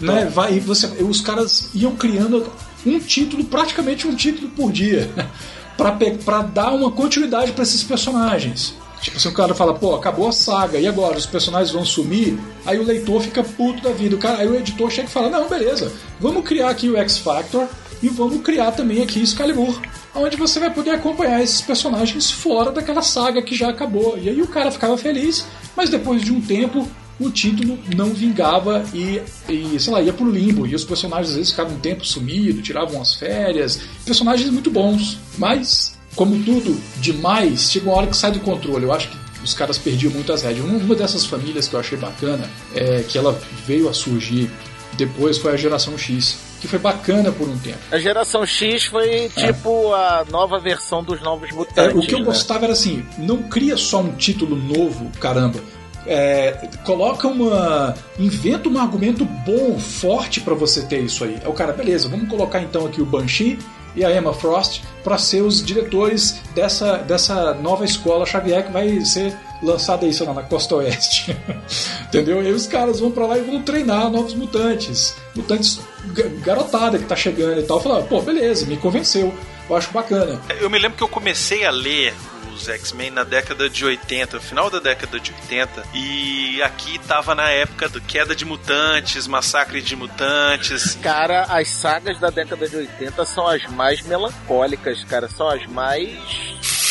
né, 0.01 0.25
vai 0.25 0.55
e 0.55 0.59
você, 0.59 0.87
os 1.03 1.21
caras 1.21 1.69
iam 1.73 1.95
criando 1.95 2.51
um 2.85 2.99
título, 2.99 3.43
praticamente 3.43 4.07
um 4.07 4.15
título 4.15 4.49
por 4.49 4.71
dia, 4.71 5.09
pra 6.25 6.41
dar 6.41 6.71
uma 6.71 6.91
continuidade 6.91 7.51
pra 7.51 7.63
esses 7.63 7.83
personagens. 7.83 8.75
Tipo, 9.01 9.19
se 9.19 9.27
o 9.27 9.31
cara 9.31 9.55
fala, 9.55 9.73
pô, 9.73 9.95
acabou 9.95 10.27
a 10.27 10.31
saga, 10.31 10.79
e 10.79 10.87
agora? 10.87 11.17
Os 11.17 11.25
personagens 11.25 11.71
vão 11.71 11.85
sumir? 11.85 12.37
Aí 12.65 12.77
o 12.77 12.83
leitor 12.83 13.21
fica 13.21 13.43
puto 13.43 13.81
da 13.81 13.91
vida. 13.91 14.15
O 14.15 14.19
cara, 14.19 14.39
aí 14.39 14.47
o 14.47 14.55
editor 14.55 14.89
chega 14.91 15.07
e 15.07 15.11
fala, 15.11 15.29
não, 15.29 15.47
beleza, 15.47 15.91
vamos 16.19 16.43
criar 16.43 16.69
aqui 16.69 16.89
o 16.89 16.97
X-Factor 16.97 17.67
e 18.01 18.09
vamos 18.09 18.41
criar 18.41 18.71
também 18.71 19.01
aqui 19.01 19.21
Excalibur, 19.21 19.79
onde 20.15 20.37
você 20.37 20.59
vai 20.59 20.73
poder 20.73 20.91
acompanhar 20.91 21.41
esses 21.41 21.61
personagens 21.61 22.31
fora 22.31 22.71
daquela 22.71 23.01
saga 23.01 23.41
que 23.41 23.55
já 23.55 23.69
acabou. 23.69 24.17
E 24.17 24.29
aí 24.29 24.41
o 24.41 24.47
cara 24.47 24.71
ficava 24.71 24.97
feliz, 24.97 25.45
mas 25.75 25.89
depois 25.89 26.21
de 26.21 26.31
um 26.31 26.41
tempo 26.41 26.87
o 27.19 27.29
título 27.29 27.77
não 27.95 28.13
vingava 28.13 28.83
e, 28.93 29.21
e, 29.49 29.77
sei 29.77 29.93
lá, 29.93 30.01
ia 30.01 30.13
pro 30.13 30.29
limbo. 30.29 30.65
E 30.65 30.73
os 30.73 30.85
personagens 30.85 31.31
às 31.31 31.35
vezes 31.35 31.51
ficavam 31.51 31.73
um 31.73 31.79
tempo 31.79 32.05
sumido, 32.05 32.61
tiravam 32.61 33.01
as 33.01 33.15
férias. 33.15 33.81
Personagens 34.05 34.49
muito 34.49 34.71
bons, 34.71 35.17
mas, 35.37 35.98
como 36.15 36.37
tudo 36.43 36.79
demais, 36.97 37.71
chega 37.71 37.87
uma 37.89 37.97
hora 37.97 38.07
que 38.07 38.17
sai 38.17 38.31
do 38.31 38.39
controle. 38.39 38.83
Eu 38.85 38.93
acho 38.93 39.09
que 39.09 39.17
os 39.43 39.53
caras 39.53 39.77
perdiam 39.77 40.11
muito 40.11 40.33
as 40.33 40.43
rédeas. 40.43 40.65
Uma 40.65 40.95
dessas 40.95 41.25
famílias 41.25 41.67
que 41.67 41.75
eu 41.75 41.79
achei 41.79 41.97
bacana, 41.97 42.49
é 42.75 43.03
que 43.07 43.17
ela 43.17 43.39
veio 43.65 43.87
a 43.89 43.93
surgir 43.93 44.49
depois, 44.97 45.37
foi 45.37 45.53
a 45.53 45.55
geração 45.57 45.97
X, 45.97 46.37
que 46.59 46.67
foi 46.67 46.77
bacana 46.79 47.31
por 47.31 47.47
um 47.47 47.57
tempo. 47.57 47.77
A 47.89 47.97
geração 47.97 48.45
X 48.45 48.83
foi 48.85 49.29
tipo 49.29 49.93
a 49.93 50.25
nova 50.29 50.59
versão 50.59 51.01
dos 51.01 51.21
Novos 51.21 51.49
É, 51.51 51.53
Mutantes. 51.53 51.95
o 51.95 52.05
que 52.05 52.13
eu 52.15 52.19
né? 52.19 52.25
gostava 52.25 52.65
era 52.65 52.73
assim, 52.73 53.05
não 53.17 53.43
cria 53.43 53.77
só 53.77 54.01
um 54.01 54.11
título 54.11 54.57
novo, 54.57 55.09
caramba. 55.21 55.59
É, 56.05 56.69
coloca 56.83 57.27
uma. 57.27 57.93
inventa 58.17 58.67
um 58.67 58.77
argumento 58.79 59.23
bom, 59.23 59.77
forte 59.79 60.41
pra 60.41 60.53
você 60.55 60.81
ter 60.81 60.99
isso 61.01 61.23
aí. 61.23 61.37
É 61.43 61.47
o 61.47 61.53
cara, 61.53 61.71
beleza, 61.71 62.09
vamos 62.09 62.27
colocar 62.27 62.61
então 62.61 62.85
aqui 62.85 63.01
o 63.01 63.05
Banshee 63.05 63.59
e 63.99 64.05
a 64.05 64.15
Emma 64.15 64.33
Frost 64.33 64.81
pra 65.03 65.17
ser 65.17 65.41
os 65.41 65.63
diretores 65.63 66.39
dessa, 66.55 66.97
dessa 66.97 67.53
nova 67.53 67.85
escola 67.85 68.25
Xavier 68.25 68.65
que 68.65 68.71
vai 68.71 69.01
ser 69.05 69.35
lançada 69.61 70.05
aí, 70.05 70.13
sei 70.13 70.25
lá, 70.25 70.33
na 70.33 70.41
Costa 70.43 70.75
Oeste. 70.75 71.35
Entendeu? 72.07 72.41
E 72.41 72.51
os 72.51 72.65
caras 72.65 72.99
vão 72.99 73.11
pra 73.11 73.25
lá 73.27 73.37
e 73.37 73.41
vão 73.41 73.61
treinar 73.61 74.09
novos 74.09 74.33
mutantes. 74.33 75.15
Mutantes 75.35 75.79
ga- 76.13 76.29
garotada 76.43 76.97
que 76.97 77.05
tá 77.05 77.15
chegando 77.15 77.59
e 77.59 77.63
tal. 77.63 77.79
Falar, 77.81 78.03
pô, 78.03 78.21
beleza, 78.21 78.65
me 78.65 78.77
convenceu. 78.77 79.33
Eu 79.69 79.75
acho 79.75 79.91
bacana. 79.91 80.39
Eu 80.61 80.69
me 80.69 80.79
lembro 80.79 80.97
que 80.97 81.03
eu 81.03 81.07
comecei 81.09 81.65
a 81.65 81.71
ler 81.71 82.13
dos 82.59 82.67
X-Men 82.69 83.11
na 83.11 83.23
década 83.23 83.69
de 83.69 83.85
80, 83.85 84.39
final 84.41 84.69
da 84.69 84.79
década 84.79 85.19
de 85.19 85.31
80. 85.31 85.83
E 85.93 86.61
aqui 86.61 86.99
tava 86.99 87.33
na 87.33 87.49
época 87.49 87.87
do 87.87 88.01
Queda 88.01 88.35
de 88.35 88.43
Mutantes, 88.45 89.25
Massacre 89.27 89.81
de 89.81 89.95
Mutantes. 89.95 90.95
Cara, 91.01 91.43
as 91.43 91.69
sagas 91.69 92.19
da 92.19 92.29
década 92.29 92.67
de 92.67 92.75
80 92.75 93.25
são 93.25 93.47
as 93.47 93.65
mais 93.67 94.01
melancólicas, 94.01 95.03
cara. 95.05 95.29
São 95.29 95.47
as 95.49 95.65
mais 95.67 96.09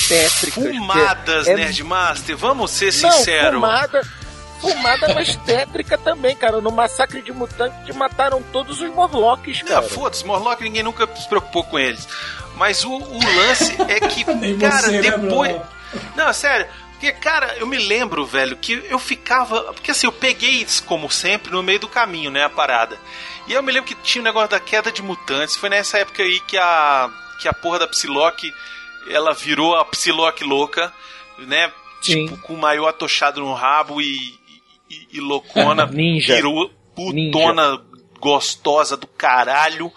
tétricas. 0.08 0.54
Fumadas, 0.64 1.46
é- 1.46 1.54
Nerdmaster, 1.54 2.36
vamos 2.36 2.70
ser 2.70 2.86
Não, 2.86 3.10
sinceros. 3.12 3.54
fumada, 3.54 4.00
fumada, 4.60 5.14
mas 5.14 5.36
tétrica 5.36 5.98
também, 5.98 6.34
cara. 6.34 6.60
No 6.62 6.70
Massacre 6.72 7.20
de 7.20 7.30
Mutantes 7.30 7.94
mataram 7.94 8.42
todos 8.52 8.80
os 8.80 8.88
Morlocks, 8.90 9.62
cara. 9.62 9.82
foda-se, 9.82 10.24
Morlock 10.24 10.62
ninguém 10.64 10.82
nunca 10.82 11.06
se 11.14 11.28
preocupou 11.28 11.62
com 11.64 11.78
eles. 11.78 12.08
Mas 12.58 12.84
o, 12.84 12.92
o 12.92 13.36
lance 13.36 13.74
é 13.88 14.00
que, 14.00 14.24
cara, 14.58 14.82
você, 14.82 14.90
né, 14.90 15.10
depois. 15.10 15.52
Bruno? 15.52 15.66
Não, 16.16 16.32
sério. 16.32 16.66
Porque, 16.92 17.12
cara, 17.12 17.56
eu 17.58 17.66
me 17.66 17.78
lembro, 17.78 18.26
velho, 18.26 18.56
que 18.56 18.72
eu 18.90 18.98
ficava. 18.98 19.72
Porque 19.72 19.92
assim, 19.92 20.08
eu 20.08 20.12
peguei 20.12 20.66
como 20.84 21.08
sempre, 21.08 21.52
no 21.52 21.62
meio 21.62 21.78
do 21.78 21.88
caminho, 21.88 22.30
né? 22.30 22.44
A 22.44 22.50
parada. 22.50 22.98
E 23.46 23.52
eu 23.52 23.62
me 23.62 23.70
lembro 23.70 23.88
que 23.88 23.94
tinha 24.02 24.20
o 24.20 24.24
negócio 24.24 24.50
da 24.50 24.58
queda 24.58 24.90
de 24.90 25.00
mutantes. 25.00 25.56
Foi 25.56 25.68
nessa 25.68 25.98
época 25.98 26.22
aí 26.22 26.40
que 26.40 26.58
a. 26.58 27.08
Que 27.40 27.48
a 27.48 27.52
porra 27.52 27.78
da 27.78 27.86
Psylocke. 27.86 28.52
Ela 29.08 29.32
virou 29.32 29.76
a 29.76 29.84
Psylocke 29.84 30.42
louca, 30.42 30.92
né? 31.38 31.72
Tipo, 32.02 32.36
com 32.38 32.54
o 32.54 32.58
maior 32.58 32.88
atochado 32.88 33.40
no 33.40 33.54
rabo 33.54 34.00
e. 34.02 34.34
e, 34.90 35.08
e 35.12 35.20
loucona. 35.20 35.86
Ninja. 35.94 36.34
Virou 36.34 36.68
putona 36.96 37.80
gostosa 38.18 38.96
do 38.96 39.06
caralho. 39.06 39.92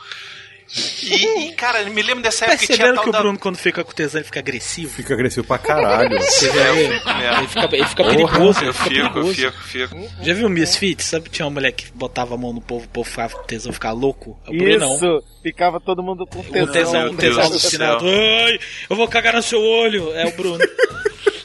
E, 1.04 1.52
cara, 1.54 1.82
eu 1.82 1.92
me 1.94 2.02
lembro 2.02 2.24
dessa 2.24 2.46
época 2.46 2.60
que 2.60 2.66
tinha 2.68 2.78
Perceberam 2.78 2.96
tal 2.96 3.04
que 3.04 3.10
o 3.10 3.12
da. 3.12 3.20
Bruno, 3.20 3.38
quando 3.40 3.58
fica 3.58 3.84
com 3.84 3.92
tesão, 3.92 4.20
ele 4.20 4.26
fica 4.26 4.40
agressivo? 4.40 4.90
Fica 4.94 5.14
agressivo 5.14 5.46
pra 5.46 5.58
caralho. 5.58 6.18
Você 6.24 6.50
vê 6.50 6.60
É, 6.60 6.70
eu 6.70 6.76
ele? 6.76 7.48
fica, 7.50 7.70
ele 7.76 7.86
fica 7.86 8.04
Porra, 8.04 8.16
perigoso, 8.16 8.64
eu 8.64 8.74
fica 8.74 8.86
fico, 8.86 8.96
eu 8.96 9.12
perigoso. 9.12 9.34
fico, 9.34 9.48
eu 9.48 9.88
fico. 9.90 10.24
Já 10.24 10.34
viu 10.34 10.48
o 10.48 10.50
Misfits? 10.50 11.06
Sabe 11.06 11.26
que 11.26 11.32
tinha 11.32 11.46
uma 11.46 11.52
mulher 11.52 11.72
que 11.74 11.92
botava 11.94 12.36
a 12.36 12.38
mão 12.38 12.54
no 12.54 12.62
povo, 12.62 12.86
o 12.86 12.88
povo 12.88 13.10
ficava 13.10 13.34
com 13.36 13.44
tesão, 13.44 13.74
ficava 13.74 13.94
louco? 13.96 14.40
É 14.48 14.50
o 14.50 14.58
Brunão. 14.58 14.96
Isso, 14.96 15.24
ficava 15.44 15.80
todo 15.82 16.02
mundo 16.02 16.26
com 16.26 16.42
tesão. 16.44 16.64
O 16.64 16.72
tesão, 16.72 17.06
o 17.08 17.18
tesão 17.18 17.44
alucinado. 17.44 18.06
Ai, 18.08 18.60
eu 18.90 18.96
vou 18.96 19.08
cagar 19.10 19.34
no 19.34 19.44
seu 19.44 19.60
olho. 19.62 20.14
É 20.14 20.26
o 20.26 20.32
Bruno. 20.38 20.60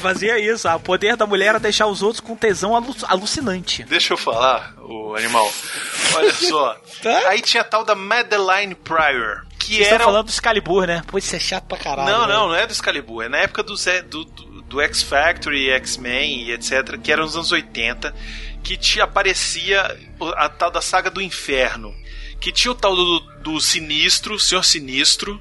Fazia 0.00 0.38
isso. 0.38 0.68
O 0.68 0.80
poder 0.80 1.16
da 1.16 1.26
mulher 1.26 1.48
era 1.50 1.60
deixar 1.60 1.86
os 1.86 2.02
outros 2.02 2.20
com 2.20 2.36
tesão 2.36 2.74
alu- 2.74 2.94
alucinante. 3.04 3.84
Deixa 3.84 4.12
eu 4.12 4.16
falar, 4.16 4.74
o 4.78 5.14
animal. 5.14 5.50
Olha 6.14 6.32
só. 6.32 6.76
Aí 7.28 7.40
tinha 7.40 7.60
a 7.60 7.64
tal 7.64 7.84
da 7.84 7.94
Madeline 7.94 8.74
Pryor. 8.74 9.46
Que 9.58 9.76
Vocês 9.76 9.88
era. 9.92 10.02
falando 10.04 10.26
do 10.26 10.30
Excalibur, 10.30 10.86
né? 10.86 11.02
Pô, 11.06 11.18
isso 11.18 11.36
é 11.36 11.38
chato 11.38 11.64
pra 11.66 11.78
caralho. 11.78 12.10
não, 12.10 12.26
né? 12.26 12.34
não, 12.34 12.48
não 12.48 12.54
é 12.54 12.66
do 12.66 12.72
Excalibur. 12.72 13.22
É 13.24 13.28
na 13.28 13.38
época 13.38 13.62
do, 13.62 13.76
Zé- 13.76 14.02
do, 14.02 14.24
do, 14.24 14.62
do 14.62 14.80
X 14.80 15.02
Factory, 15.02 15.70
X-Men 15.70 16.42
e 16.46 16.52
etc. 16.52 16.98
Que 17.00 17.12
era 17.12 17.22
nos 17.22 17.36
anos 17.36 17.52
80. 17.52 18.12
Que 18.64 18.76
te 18.76 19.00
aparecia 19.00 19.96
a 20.36 20.48
tal 20.48 20.70
da 20.70 20.80
saga 20.82 21.10
do 21.10 21.22
inferno. 21.22 21.94
Que 22.40 22.50
tinha 22.50 22.72
o 22.72 22.74
tal 22.74 22.96
do, 22.96 23.20
do 23.40 23.60
Sinistro, 23.60 24.38
Senhor 24.40 24.64
Sinistro. 24.64 25.40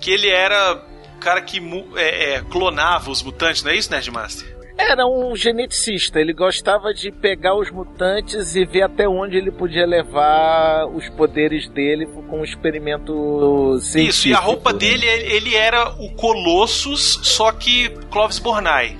Que 0.00 0.10
ele 0.10 0.30
era 0.30 0.82
cara 1.20 1.40
que 1.40 1.60
é, 1.96 2.34
é, 2.34 2.42
clonava 2.42 3.10
os 3.10 3.22
mutantes, 3.22 3.62
não 3.62 3.70
é 3.70 3.76
isso, 3.76 3.90
Nerdmaster? 3.90 4.56
Era 4.78 5.06
um 5.06 5.34
geneticista, 5.34 6.20
ele 6.20 6.34
gostava 6.34 6.92
de 6.92 7.10
pegar 7.10 7.54
os 7.54 7.70
mutantes 7.70 8.54
e 8.54 8.64
ver 8.66 8.82
até 8.82 9.08
onde 9.08 9.34
ele 9.34 9.50
podia 9.50 9.86
levar 9.86 10.86
os 10.86 11.08
poderes 11.08 11.66
dele 11.70 12.04
com 12.06 12.40
um 12.40 12.44
experimento 12.44 13.78
científico. 13.80 14.10
Isso, 14.10 14.28
e 14.28 14.34
a 14.34 14.38
roupa 14.38 14.74
dele, 14.74 15.06
ele 15.06 15.46
ele 15.46 15.54
era 15.56 15.88
o 15.98 16.12
Colossus, 16.14 17.20
só 17.22 17.52
que 17.52 17.88
Clovis 18.10 18.38
Bornai. 18.38 18.98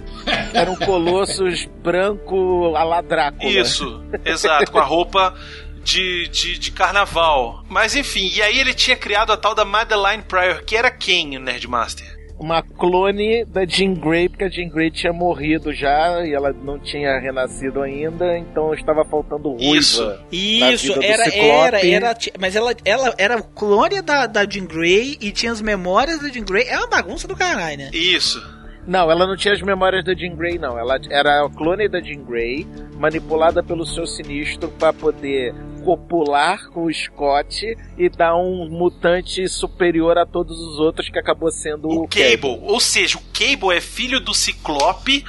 Era 0.54 0.70
um 0.70 0.76
Colossus 0.76 1.68
branco 1.82 2.74
a 2.74 2.82
la 2.82 3.02
Drácula. 3.02 3.50
Isso, 3.50 4.02
exato, 4.24 4.72
com 4.72 4.78
a 4.78 4.84
roupa 4.84 5.34
de, 5.87 6.26
de, 6.28 6.59
de 6.59 6.72
carnaval. 6.72 7.62
Mas 7.68 7.95
enfim, 7.95 8.28
e 8.34 8.43
aí 8.43 8.59
ele 8.59 8.74
tinha 8.74 8.97
criado 8.97 9.32
a 9.32 9.37
tal 9.37 9.55
da 9.55 9.64
Madeline 9.64 10.22
Pryor, 10.24 10.64
que 10.64 10.76
era 10.76 10.91
quem, 10.91 11.37
o 11.37 11.41
Nerdmaster? 11.41 12.16
Uma 12.39 12.61
clone 12.61 13.47
da 13.47 13.64
Jean 13.64 13.95
Grey, 13.95 14.28
porque 14.28 14.45
a 14.45 14.51
Jean 14.51 14.68
Grey 14.68 14.91
tinha 14.91 15.12
morrido 15.12 15.72
já 15.72 16.22
e 16.26 16.34
ela 16.34 16.53
não 16.53 16.78
tinha 16.78 17.18
renascido 17.18 17.80
ainda, 17.80 18.37
então 18.37 18.74
estava 18.74 19.07
faltando 19.07 19.53
ruiva. 19.53 19.78
Isso. 19.78 20.18
Isso, 20.30 20.93
era, 21.03 21.34
era, 21.34 21.87
era, 21.87 22.14
mas 22.39 22.55
ela, 22.55 22.74
ela 22.84 23.14
era 23.16 23.39
o 23.39 23.43
clone 23.43 24.03
da, 24.03 24.26
da 24.26 24.45
Jean 24.45 24.66
Grey 24.66 25.16
e 25.18 25.30
tinha 25.30 25.51
as 25.51 25.62
memórias 25.62 26.20
da 26.20 26.28
Jean 26.28 26.45
Grey. 26.45 26.66
É 26.68 26.76
uma 26.76 26.89
bagunça 26.89 27.26
do 27.26 27.34
caralho, 27.34 27.78
né? 27.78 27.91
Isso. 27.95 28.43
Não, 28.87 29.11
ela 29.11 29.26
não 29.26 29.37
tinha 29.37 29.55
as 29.55 29.62
memórias 29.62 30.05
da 30.05 30.14
Jean 30.14 30.37
Grey, 30.37 30.59
não. 30.59 30.78
Ela 30.78 30.99
era 31.09 31.43
a 31.43 31.49
clone 31.49 31.89
da 31.89 32.01
Jean 32.01 32.22
Grey, 32.22 32.66
manipulada 32.99 33.62
pelo 33.62 33.87
seu 33.87 34.07
sinistro 34.07 34.68
para 34.78 34.93
poder 34.93 35.55
copular 35.87 36.68
com 36.70 36.84
o 36.87 36.93
Scott 36.93 37.64
e 37.97 38.09
dar 38.09 38.34
um 38.37 38.68
mutante 38.68 39.49
superior 39.49 40.18
a 40.18 40.26
todos 40.26 40.59
os 40.59 40.80
outros 40.80 41.09
que 41.09 41.16
acabou 41.18 41.51
sendo 41.53 41.87
o, 41.89 42.03
O 42.03 42.09
Cable. 42.09 42.59
Ou 42.62 42.80
seja, 42.80 43.16
o 43.18 43.22
Cable 43.32 43.76
é 43.76 43.80
filho 43.80 44.18
do 44.18 44.34
Ciclope 44.34 45.24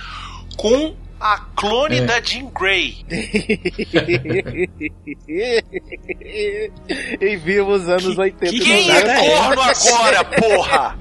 com 0.57 0.95
a 1.19 1.39
clone 1.55 1.97
É. 1.97 2.01
da 2.05 2.19
Jean 2.21 2.47
Grey. 2.47 3.05
em 7.21 7.37
vivos 7.37 7.87
anos 7.87 8.17
80 8.17 8.55
e 8.55 8.59
Quem 8.59 8.87
90. 8.87 9.11
é 9.11 9.29
corno 9.29 9.61
agora, 9.61 10.23
porra? 10.25 10.97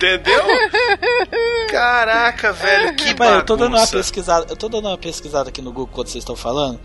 Entendeu? 0.00 0.42
Caraca, 1.68 2.52
velho, 2.52 2.94
que 2.94 3.14
Mas 3.18 3.30
eu 3.34 3.44
tô 3.44 3.56
dando 3.56 3.76
uma 3.76 3.86
pesquisada, 3.86 4.46
eu 4.48 4.56
tô 4.56 4.68
dando 4.68 4.88
uma 4.88 4.96
pesquisada 4.98 5.50
aqui 5.50 5.60
no 5.60 5.70
Google 5.72 5.90
quando 5.92 6.08
vocês 6.08 6.22
estão 6.22 6.34
falando. 6.34 6.80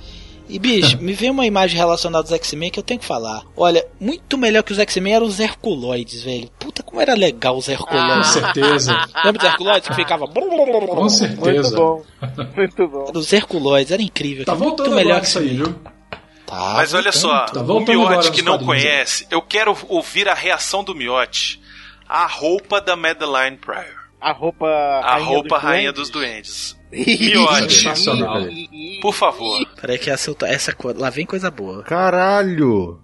E 0.48 0.60
bicho, 0.60 1.00
me 1.02 1.14
veio 1.14 1.32
uma 1.32 1.46
imagem 1.46 1.76
relacionada 1.76 2.24
aos 2.28 2.32
X-Men 2.32 2.70
que 2.70 2.78
eu 2.78 2.84
tenho 2.84 3.00
que 3.00 3.06
falar. 3.06 3.44
Olha, 3.58 3.88
muito 4.00 4.38
melhor 4.38 4.62
que 4.62 4.74
os 4.74 4.78
X-Men 4.80 5.16
eram 5.16 5.26
os 5.26 5.40
Herculoides, 5.40 6.22
velho. 6.22 6.50
Puta, 6.60 6.84
como 6.84 7.02
era 7.02 7.16
legal 7.16 7.58
os 7.58 7.66
Com 7.66 7.72
Herculoides. 7.72 8.28
certeza. 8.28 8.92
Lembra 9.24 9.42
dos 9.42 9.44
Herculoides 9.50 9.88
que 9.90 9.96
ficava. 9.96 10.28
Com 10.28 10.42
Muito 10.42 11.10
certeza. 11.10 11.76
bom. 11.76 12.04
Muito 12.56 12.88
bom. 12.88 13.12
Os 13.16 13.34
Herculoides, 13.34 13.92
era 13.92 14.02
incrível. 14.04 14.46
Tá 14.46 14.54
muito 14.54 14.68
voltando 14.84 14.96
melhor 14.96 15.14
agora 15.14 15.22
que 15.22 15.28
isso 15.28 15.40
aí, 15.40 15.48
viu? 15.56 15.76
Tá, 16.46 16.74
Mas 16.76 16.94
olha 16.94 17.12
só, 17.12 17.46
Tá 17.48 17.62
o 17.62 17.80
nos 17.80 18.30
que 18.30 18.44
não 18.44 18.60
conhece, 18.60 19.26
eu 19.32 19.42
quero 19.42 19.76
ouvir 19.90 20.30
a 20.30 20.36
reação 20.36 20.84
do 20.84 20.94
Miotti. 20.94 21.60
A 22.08 22.26
roupa 22.28 22.80
da 22.82 22.96
Madeline 22.96 23.58
Pryor. 23.58 24.06
A 24.22 24.32
roupa 24.32 24.66
A 24.68 25.14
rainha 25.14 25.26
roupa 25.28 25.56
dos 25.56 25.64
rainha 25.64 25.92
dos 25.94 26.10
duendes. 26.10 26.76
Sensacional. 27.70 28.42
por 29.02 29.14
favor. 29.14 29.66
Peraí 29.82 29.98
que 29.98 30.10
essa, 30.10 30.34
essa 30.44 30.72
co- 30.74 30.94
lá 30.98 31.10
vem 31.10 31.26
coisa 31.26 31.52
boa. 31.52 31.84
Caralho! 31.84 33.00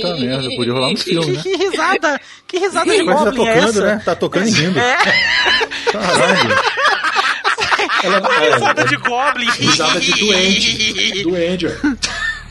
Puta 0.00 0.16
merda, 0.18 0.48
podia 0.56 0.72
rolar 0.72 0.88
um 0.90 0.96
filme, 0.96 1.32
né? 1.36 1.42
Que 1.42 1.56
risada, 1.56 2.20
que 2.46 2.58
risada 2.58 2.92
de 2.96 3.02
Mas 3.02 3.16
tá 3.18 3.24
Goblin 3.24 3.46
é 3.48 3.54
tocando, 3.54 3.68
essa? 3.70 3.84
né? 3.84 4.02
Tá 4.04 4.14
tocando 4.14 4.48
e 4.48 4.50
rindo. 4.50 4.78
É, 4.78 4.96
Caralho. 5.90 6.54
Ela, 8.04 8.18
risada 8.40 8.82
é, 8.82 8.84
de 8.84 8.96
Goblin. 8.96 9.50
risada 9.50 10.00
de 10.00 10.12
doente. 10.20 11.22
Doente, 11.22 11.66
ó. 11.66 11.70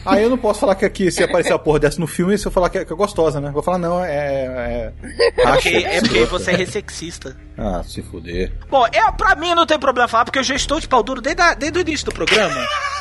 Aí 0.06 0.24
eu 0.24 0.30
não 0.30 0.38
posso 0.38 0.60
falar 0.60 0.76
que 0.76 0.84
aqui, 0.86 1.10
se 1.12 1.24
aparecer 1.24 1.54
a 1.54 1.60
porra 1.60 1.80
dessa 1.80 2.00
no 2.00 2.08
filme, 2.08 2.38
se 2.38 2.46
eu 2.46 2.52
falar 2.52 2.70
que 2.70 2.80
é, 2.80 2.86
que 2.86 2.92
é 2.92 2.96
gostosa, 2.96 3.40
né? 3.40 3.52
Vou 3.52 3.64
falar, 3.64 3.78
não, 3.78 4.04
é. 4.04 4.12
É, 4.12 5.44
racha, 5.44 5.62
Porque, 5.62 5.70
é 5.70 6.02
porque 6.02 6.18
escrota. 6.20 6.26
você 6.28 6.52
é 6.52 6.56
ressexista. 6.56 7.38
Ah, 7.58 7.82
se 7.84 8.02
fuder. 8.02 8.52
Bom, 8.70 8.86
eu, 8.94 9.14
pra 9.14 9.36
mim 9.36 9.54
não 9.56 9.66
tem 9.66 9.80
problema 9.80 10.08
falar, 10.08 10.26
porque 10.26 10.40
eu 10.40 10.44
já 10.44 10.56
estou 10.56 10.80
de 10.80 10.88
pau 10.88 11.02
duro 11.04 11.22
desde, 11.22 11.42
a- 11.42 11.54
desde 11.54 11.78
o 11.78 11.82
início 11.82 12.06
do 12.06 12.12
programa. 12.14 12.56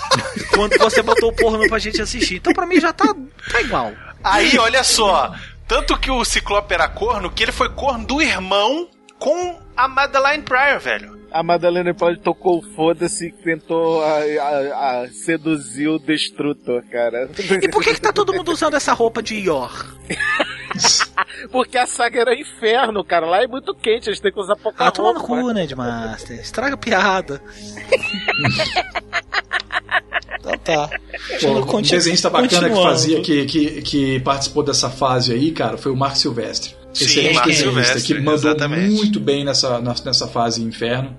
quando 0.54 0.78
você 0.78 1.02
botou 1.02 1.30
o 1.30 1.32
porno 1.32 1.66
pra 1.68 1.78
gente 1.78 2.00
assistir. 2.00 2.36
Então 2.36 2.52
pra 2.52 2.66
mim 2.66 2.78
já 2.80 2.92
tá, 2.92 3.14
tá 3.50 3.60
igual. 3.60 3.92
Aí, 4.22 4.56
olha 4.58 4.84
só. 4.84 5.32
Tanto 5.66 5.98
que 5.98 6.10
o 6.10 6.24
Ciclope 6.24 6.72
era 6.74 6.86
corno, 6.88 7.30
que 7.30 7.42
ele 7.42 7.52
foi 7.52 7.68
corno 7.70 8.04
do 8.06 8.20
irmão 8.20 8.88
com 9.18 9.58
a 9.76 9.88
Madeline 9.88 10.42
Pryor, 10.42 10.78
velho. 10.80 11.21
A 11.32 11.42
Madalena 11.42 11.94
Pryor 11.94 12.18
tocou 12.18 12.58
o 12.58 12.62
foda-se 12.74 13.28
e 13.28 13.32
tentou 13.32 14.02
a, 14.02 14.18
a- 14.18 15.02
a 15.02 15.08
seduzir 15.08 15.88
o 15.88 15.98
Destrutor, 15.98 16.82
cara. 16.90 17.28
E 17.62 17.68
por 17.68 17.82
que, 17.82 17.94
que 17.94 18.00
tá 18.00 18.12
todo 18.12 18.32
mundo 18.34 18.52
usando 18.52 18.74
essa 18.74 18.92
roupa 18.92 19.22
de 19.22 19.36
Yor? 19.36 19.96
Porque 21.50 21.76
a 21.76 21.86
saga 21.86 22.20
era 22.20 22.34
inferno, 22.38 23.04
cara. 23.04 23.26
Lá 23.26 23.42
é 23.42 23.46
muito 23.46 23.74
quente, 23.74 24.08
eles 24.08 24.20
têm 24.20 24.32
que 24.32 24.40
usar 24.40 24.56
pouca 24.56 24.84
Ah, 24.86 24.90
toma 24.90 25.12
no 25.12 25.20
roupa. 25.20 25.42
cu, 25.42 25.50
né, 25.52 25.66
Master? 25.74 26.38
Estraga 26.40 26.74
a 26.74 26.78
piada. 26.78 27.42
então 30.38 30.58
tá. 30.58 30.88
Pô, 31.40 31.48
um 31.58 31.60
Continu- 31.66 31.98
desenhista 31.98 32.30
bacana 32.30 32.68
que 32.70 32.74
fazia, 32.82 33.20
que, 33.22 33.46
que, 33.46 33.82
que 33.82 34.20
participou 34.20 34.62
dessa 34.62 34.88
fase 34.90 35.32
aí, 35.32 35.50
cara, 35.52 35.76
foi 35.76 35.92
o 35.92 35.96
Mark 35.96 36.16
Silvestre. 36.16 36.74
Sim, 36.92 37.04
Excelente 37.04 37.34
Mark 37.34 37.46
desenhista, 37.46 38.00
que 38.00 38.14
mandou 38.14 38.34
exatamente. 38.34 38.94
muito 38.94 39.20
bem 39.20 39.44
nessa, 39.44 39.80
nessa 39.80 40.26
fase 40.26 40.62
inferno. 40.62 41.16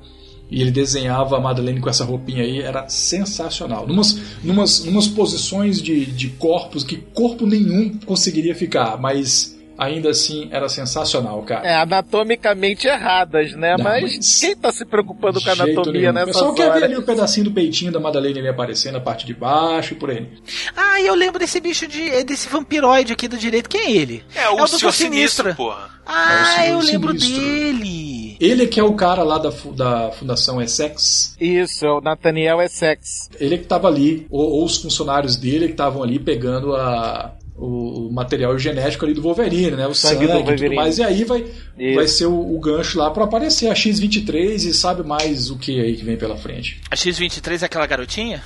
E 0.51 0.61
ele 0.61 0.71
desenhava 0.71 1.38
a 1.38 1.39
Madeleine 1.39 1.80
com 1.80 1.89
essa 1.89 2.03
roupinha 2.03 2.43
aí, 2.43 2.61
era 2.61 2.88
sensacional. 2.88 3.88
Numas, 3.88 4.19
numas, 4.43 4.84
numas 4.86 5.07
posições 5.07 5.82
de, 5.82 6.05
de 6.05 6.30
corpos 6.30 6.84
que 6.84 6.97
corpo 6.97 7.47
nenhum 7.47 7.97
conseguiria 8.05 8.53
ficar, 8.53 8.99
mas 8.99 9.53
ainda 9.78 10.09
assim 10.09 10.47
era 10.51 10.67
sensacional, 10.69 11.41
cara. 11.43 11.67
É, 11.67 11.76
anatomicamente 11.82 12.88
erradas, 12.88 13.53
né? 13.53 13.76
Não, 13.78 13.84
mas, 13.84 14.15
mas 14.17 14.39
quem 14.39 14.55
tá 14.55 14.71
se 14.71 14.86
preocupando 14.86 15.41
com 15.41 15.49
a 15.49 15.53
anatomia 15.53 15.91
nenhum. 15.93 16.09
O 16.09 16.13
nessa 16.13 16.26
pessoal 16.28 16.53
quer 16.53 16.63
ver 16.65 16.76
hora? 16.78 16.86
ali 16.86 16.95
o 16.95 17.03
pedacinho 17.03 17.45
do 17.45 17.51
peitinho 17.51 17.91
da 17.91 17.99
Madeleine 17.99 18.39
ali 18.39 18.47
aparecendo, 18.47 18.97
a 18.97 19.01
parte 19.01 19.26
de 19.26 19.34
baixo 19.34 19.93
e 19.93 19.97
por 19.97 20.09
aí. 20.09 20.28
Ah, 20.76 20.99
e 20.99 21.07
eu 21.07 21.15
lembro 21.15 21.39
desse 21.39 21.59
bicho 21.59 21.88
de. 21.88 22.09
é 22.09 22.24
desse 22.24 22.47
vampiroide 22.49 23.13
aqui 23.13 23.28
do 23.28 23.38
direito. 23.38 23.69
Quem 23.69 23.82
é 23.82 23.91
ele? 23.91 24.24
É, 24.36 24.49
o, 24.49 24.55
Doutor 24.57 24.80
Senhor 24.80 24.91
Sinistro, 24.91 25.55
porra. 25.55 25.89
Ah, 26.05 26.65
É 26.65 26.71
o 26.76 26.80
eu 26.80 26.86
lembro 26.86 27.11
Sinistro. 27.17 27.41
dele. 27.41 28.38
Ele 28.39 28.67
que 28.67 28.80
é 28.80 28.84
o 28.84 28.93
cara 28.93 29.24
lá 29.24 29.38
da, 29.38 29.51
da 29.74 30.11
Fundação 30.11 30.61
Essex. 30.61 31.36
Isso, 31.39 31.86
é 31.86 31.91
o 31.91 32.01
Nathaniel 32.01 32.61
Essex. 32.61 33.30
Ele 33.39 33.57
que 33.57 33.65
tava 33.65 33.88
ali, 33.88 34.28
ou, 34.30 34.41
ou 34.41 34.65
os 34.65 34.78
funcionários 34.78 35.36
dele 35.38 35.67
que 35.67 35.71
estavam 35.74 36.03
ali 36.03 36.19
pegando 36.19 36.76
a, 36.76 37.32
o, 37.66 38.11
material 38.11 38.57
genético 38.57 39.05
ali 39.05 39.14
do 39.14 39.22
Wolverine, 39.22 39.72
né? 39.72 39.88
O 39.88 39.93
Sangue 39.93 40.28
sangue, 40.28 40.43
do 40.43 40.53
e 40.53 40.55
tudo 40.55 40.76
mais. 40.76 40.97
E 40.97 41.03
aí 41.03 41.24
vai, 41.24 41.45
Isso. 41.78 41.95
vai 41.95 42.07
ser 42.07 42.26
o, 42.26 42.55
o 42.55 42.59
gancho 42.59 42.97
lá 42.97 43.09
pra 43.11 43.24
aparecer 43.24 43.70
a 43.70 43.76
X-23 43.76 44.55
e 44.55 44.74
sabe 44.74 45.03
mais 45.03 45.49
o 45.49 45.57
que 45.57 45.80
aí 45.80 45.95
que 45.95 46.03
vem 46.03 46.18
pela 46.18 46.38
frente. 46.38 46.82
A 46.91 46.95
X-23 46.95 47.61
é 47.61 47.66
aquela 47.66 47.88
garotinha? 47.88 48.43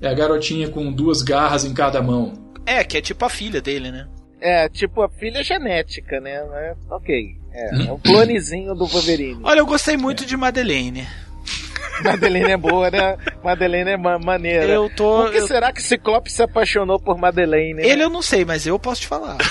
É 0.00 0.08
a 0.08 0.14
garotinha 0.14 0.68
com 0.68 0.92
duas 0.92 1.22
garras 1.22 1.64
em 1.64 1.74
cada 1.74 2.02
mão. 2.02 2.32
É, 2.66 2.82
que 2.84 2.96
é 2.96 3.00
tipo 3.00 3.24
a 3.24 3.28
filha 3.28 3.60
dele, 3.60 3.90
né? 3.90 4.08
É, 4.40 4.68
tipo 4.68 5.02
a 5.02 5.08
filha 5.08 5.42
genética, 5.42 6.20
né? 6.20 6.42
Ok. 6.90 7.36
É, 7.52 7.86
é 7.86 7.92
um 7.92 7.98
clonezinho 8.04 8.74
do 8.74 8.86
Wolverine. 8.86 9.40
Olha, 9.42 9.60
eu 9.60 9.66
gostei 9.66 9.96
muito 9.96 10.24
de 10.24 10.36
Madeleine. 10.36 11.06
Madeleine 12.04 12.50
é 12.52 12.56
boa, 12.56 12.90
né? 12.90 13.16
Madeleine 13.42 13.90
é 13.90 13.96
ma 13.96 14.18
maneira. 14.18 14.66
Eu 14.66 14.88
tô- 14.90 15.22
Por 15.22 15.30
que 15.32 15.38
eu- 15.38 15.46
será 15.46 15.72
que 15.72 15.82
Ciclope 15.82 16.30
se 16.30 16.42
apaixonou 16.42 16.98
por 16.98 17.16
Madeleine? 17.18 17.74
né? 17.74 17.86
Ele 17.88 18.02
eu 18.02 18.10
não 18.10 18.22
sei, 18.22 18.44
mas 18.44 18.66
eu 18.66 18.78
posso 18.78 19.02
te 19.02 19.06
falar. 19.06 19.36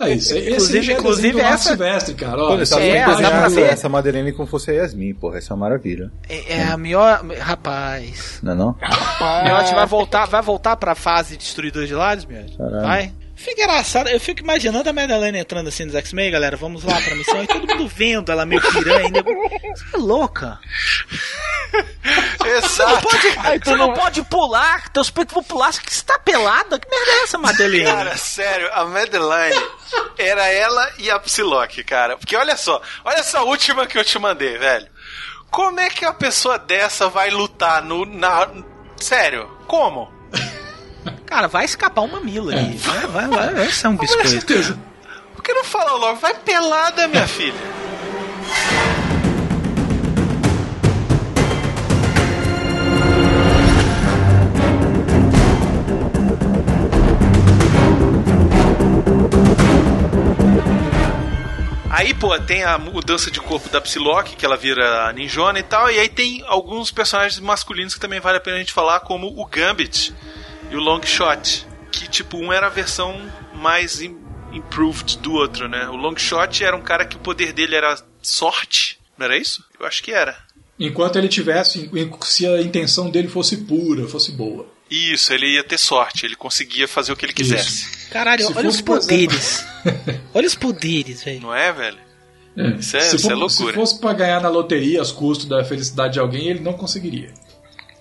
É 0.00 0.10
isso. 0.10 0.36
Inclusive- 0.38 0.92
é 0.92 0.96
inclusive 0.96 1.40
essa- 1.40 1.68
Silvestre, 1.70 2.14
cara. 2.14 2.64
Sabe 2.66 2.82
aí 2.84 2.90
é, 2.90 3.68
essa 3.68 3.88
Madeleine 3.88 4.32
como 4.32 4.46
fosse 4.46 4.70
a 4.70 4.74
Yasmin, 4.74 5.14
porra. 5.14 5.38
Essa 5.38 5.52
é 5.52 5.56
uma 5.56 5.66
maravilha. 5.66 6.10
É, 6.28 6.58
é 6.58 6.62
a 6.62 6.76
melhor. 6.76 7.24
Rapaz. 7.40 8.38
Não 8.42 8.52
é 8.52 8.54
não? 8.54 8.76
Miotti 9.44 9.74
vai 9.74 9.86
voltar, 9.86 10.26
vai 10.26 10.42
voltar 10.42 10.76
pra 10.76 10.94
fase 10.94 11.36
Destruidor 11.36 11.86
de 11.86 11.94
Lares, 11.94 12.24
Miotti? 12.24 12.56
Vai. 12.58 13.12
Fica 13.36 13.62
engraçado, 13.62 14.08
eu 14.08 14.18
fico 14.18 14.40
imaginando 14.40 14.88
a 14.88 14.92
Madeleine 14.92 15.38
entrando 15.38 15.68
assim 15.68 15.84
nos 15.84 15.94
X-Men, 15.94 16.30
galera. 16.30 16.56
Vamos 16.56 16.82
lá 16.84 17.00
pra 17.00 17.14
missão 17.14 17.42
e 17.44 17.46
todo 17.46 17.66
mundo 17.66 17.86
vendo 17.86 18.32
ela 18.32 18.46
meio 18.46 18.60
piranha. 18.62 19.10
nego- 19.10 19.30
Você 19.30 19.84
é 19.94 19.98
louca. 19.98 20.58
Você 21.70 22.48
não 22.48 22.56
Exato. 22.56 23.08
pode, 23.08 23.34
Ai, 23.38 23.58
tu 23.58 23.64
você 23.70 23.76
não 23.76 23.88
não- 23.88 23.94
pode 23.94 24.22
pular, 24.24 24.88
teus 24.88 25.10
peitos 25.10 25.34
vão 25.34 25.42
pular. 25.42 25.72
Você 25.72 25.80
que 25.82 25.94
você 25.94 26.04
tá 26.04 26.18
pelada? 26.18 26.78
Que 26.78 26.88
merda 26.88 27.10
é 27.10 27.22
essa, 27.24 27.36
Madeleine? 27.38 27.84
Cara, 27.84 28.16
sério, 28.16 28.70
a 28.72 28.84
Madeline 28.84 29.62
era 30.16 30.46
ela 30.48 30.90
e 30.98 31.10
a 31.10 31.18
Psylocke, 31.18 31.84
cara. 31.84 32.16
Porque 32.16 32.36
olha 32.36 32.56
só, 32.56 32.80
olha 33.04 33.18
essa 33.18 33.42
última 33.42 33.86
que 33.86 33.98
eu 33.98 34.04
te 34.04 34.18
mandei, 34.18 34.56
velho. 34.56 34.86
Como 35.50 35.78
é 35.78 35.90
que 35.90 36.04
a 36.04 36.12
pessoa 36.12 36.58
dessa 36.58 37.08
vai 37.08 37.30
lutar 37.30 37.82
no. 37.82 38.04
Na... 38.06 38.48
Sério, 38.96 39.46
como? 39.66 40.10
Cara, 41.26 41.48
vai 41.48 41.64
escapar 41.64 42.02
um 42.02 42.08
mamilo 42.08 42.50
aí. 42.50 42.76
Vai, 42.76 43.06
vai, 43.08 43.28
vai, 43.28 43.54
vai 43.54 43.72
ser 43.72 43.88
um 43.88 43.96
biscoito. 43.96 44.78
Por 45.34 45.42
que 45.42 45.52
não 45.52 45.64
fala 45.64 45.92
logo? 45.94 46.20
Vai 46.20 46.34
pelada, 46.34 47.08
minha 47.08 47.26
filha. 47.26 47.76
Aí, 61.90 62.14
pô, 62.14 62.38
tem 62.38 62.62
a 62.62 62.78
mudança 62.78 63.30
de 63.30 63.40
corpo 63.40 63.68
da 63.68 63.80
Psylocke, 63.80 64.36
que 64.36 64.46
ela 64.46 64.56
vira 64.56 65.12
ninjona 65.12 65.58
e 65.58 65.62
tal, 65.62 65.90
e 65.90 65.98
aí 65.98 66.08
tem 66.08 66.44
alguns 66.46 66.90
personagens 66.90 67.40
masculinos 67.40 67.94
que 67.94 68.00
também 68.00 68.20
vale 68.20 68.36
a 68.36 68.40
pena 68.40 68.56
a 68.56 68.58
gente 68.60 68.72
falar, 68.72 69.00
como 69.00 69.26
o 69.26 69.44
Gambit 69.46 70.14
e 70.70 70.76
o 70.76 70.80
Longshot, 70.80 71.66
que 71.92 72.08
tipo, 72.08 72.36
um 72.38 72.52
era 72.52 72.66
a 72.66 72.70
versão 72.70 73.20
mais 73.54 74.00
im- 74.00 74.16
improved 74.52 75.18
do 75.18 75.32
outro, 75.32 75.68
né? 75.68 75.88
O 75.88 75.96
Longshot 75.96 76.62
era 76.64 76.76
um 76.76 76.82
cara 76.82 77.04
que 77.04 77.16
o 77.16 77.20
poder 77.20 77.52
dele 77.52 77.74
era 77.74 77.96
sorte, 78.22 78.98
não 79.16 79.26
era 79.26 79.36
isso? 79.36 79.64
Eu 79.78 79.86
acho 79.86 80.02
que 80.02 80.12
era. 80.12 80.36
Enquanto 80.78 81.16
ele 81.16 81.28
tivesse, 81.28 81.90
se 82.22 82.46
a 82.46 82.60
intenção 82.60 83.08
dele 83.10 83.28
fosse 83.28 83.56
pura, 83.58 84.06
fosse 84.06 84.32
boa. 84.32 84.66
Isso, 84.90 85.32
ele 85.32 85.54
ia 85.54 85.64
ter 85.64 85.78
sorte, 85.78 86.24
ele 86.26 86.36
conseguia 86.36 86.86
fazer 86.86 87.12
o 87.12 87.16
que 87.16 87.24
ele 87.24 87.32
quisesse. 87.32 88.08
Caralho, 88.10 88.46
Se 88.46 88.52
olha 88.56 88.68
os 88.68 88.80
poderes. 88.80 89.66
olha 90.34 90.46
os 90.46 90.54
poderes, 90.54 91.24
velho. 91.24 91.40
Não 91.40 91.54
é, 91.54 91.72
velho? 91.72 91.98
É. 92.56 92.68
Isso 92.78 92.96
é- 92.96 93.00
se, 93.00 93.16
isso 93.16 93.26
é 93.26 93.30
for- 93.30 93.36
loucura. 93.38 93.68
se 93.70 93.74
fosse 93.74 93.98
pra 93.98 94.12
ganhar 94.12 94.40
na 94.40 94.48
loteria 94.48 95.02
os 95.02 95.10
custos 95.12 95.46
da 95.46 95.64
felicidade 95.64 96.14
de 96.14 96.20
alguém, 96.20 96.48
ele 96.48 96.60
não 96.60 96.72
conseguiria. 96.74 97.32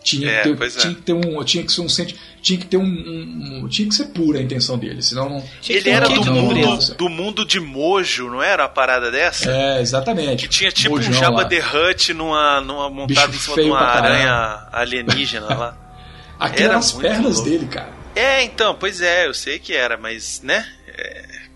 Tinha, 0.05 0.29
É, 0.29 0.43
que, 0.43 0.53
ter, 0.55 0.63
é. 0.65 0.69
tinha 0.69 0.93
que 0.95 1.01
ter 1.01 1.13
um, 1.13 1.43
tinha 1.43 1.63
que 1.63 1.71
ser 1.73 1.81
um 1.81 1.89
senti- 1.89 2.15
tinha 2.41 2.59
que 2.59 2.65
ter 2.67 2.77
um, 2.77 2.83
um- 2.83 3.61
um- 3.63 3.67
tinha 3.67 3.89
que 3.89 3.95
ser 3.95 4.05
pura 4.09 4.37
a 4.37 4.41
intenção 4.41 4.77
dele, 4.77 5.01
senão 5.01 5.27
não. 5.27 5.43
Tinha 5.61 5.77
Ele 5.79 5.89
um 5.89 5.93
era 5.93 6.07
do 6.07 6.23
mundo, 6.25 6.95
do 6.95 7.09
mundo 7.09 7.43
de 7.45 7.59
Mojo, 7.59 8.29
não 8.29 8.41
era 8.43 8.65
a 8.65 8.69
parada 8.69 9.09
dessa? 9.09 9.49
É, 9.49 9.81
exatamente. 9.81 10.43
Que 10.43 10.47
tinha 10.47 10.71
tipo 10.71 10.95
Mojão 10.95 11.09
um 11.11 11.13
Jabba 11.13 11.41
lá. 11.41 11.45
the 11.45 11.59
Hutt 11.59 12.13
numa, 12.13 12.61
numa 12.61 12.87
montado 12.89 13.31
Bicho 13.31 13.51
em 13.51 13.53
cima 13.55 13.63
de 13.63 13.69
uma 13.71 13.79
aranha 13.81 14.67
alienígena 14.71 15.47
lá. 15.55 15.77
Aqui 16.39 16.61
era 16.61 16.73
eram 16.73 16.79
as 16.79 16.93
muito 16.93 17.07
pernas 17.07 17.35
louco. 17.37 17.49
dele, 17.49 17.65
cara. 17.65 17.89
É, 18.15 18.43
então, 18.43 18.75
pois 18.79 19.01
é, 19.01 19.25
eu 19.27 19.33
sei 19.33 19.57
que 19.57 19.73
era, 19.73 19.97
mas, 19.97 20.39
né? 20.43 20.65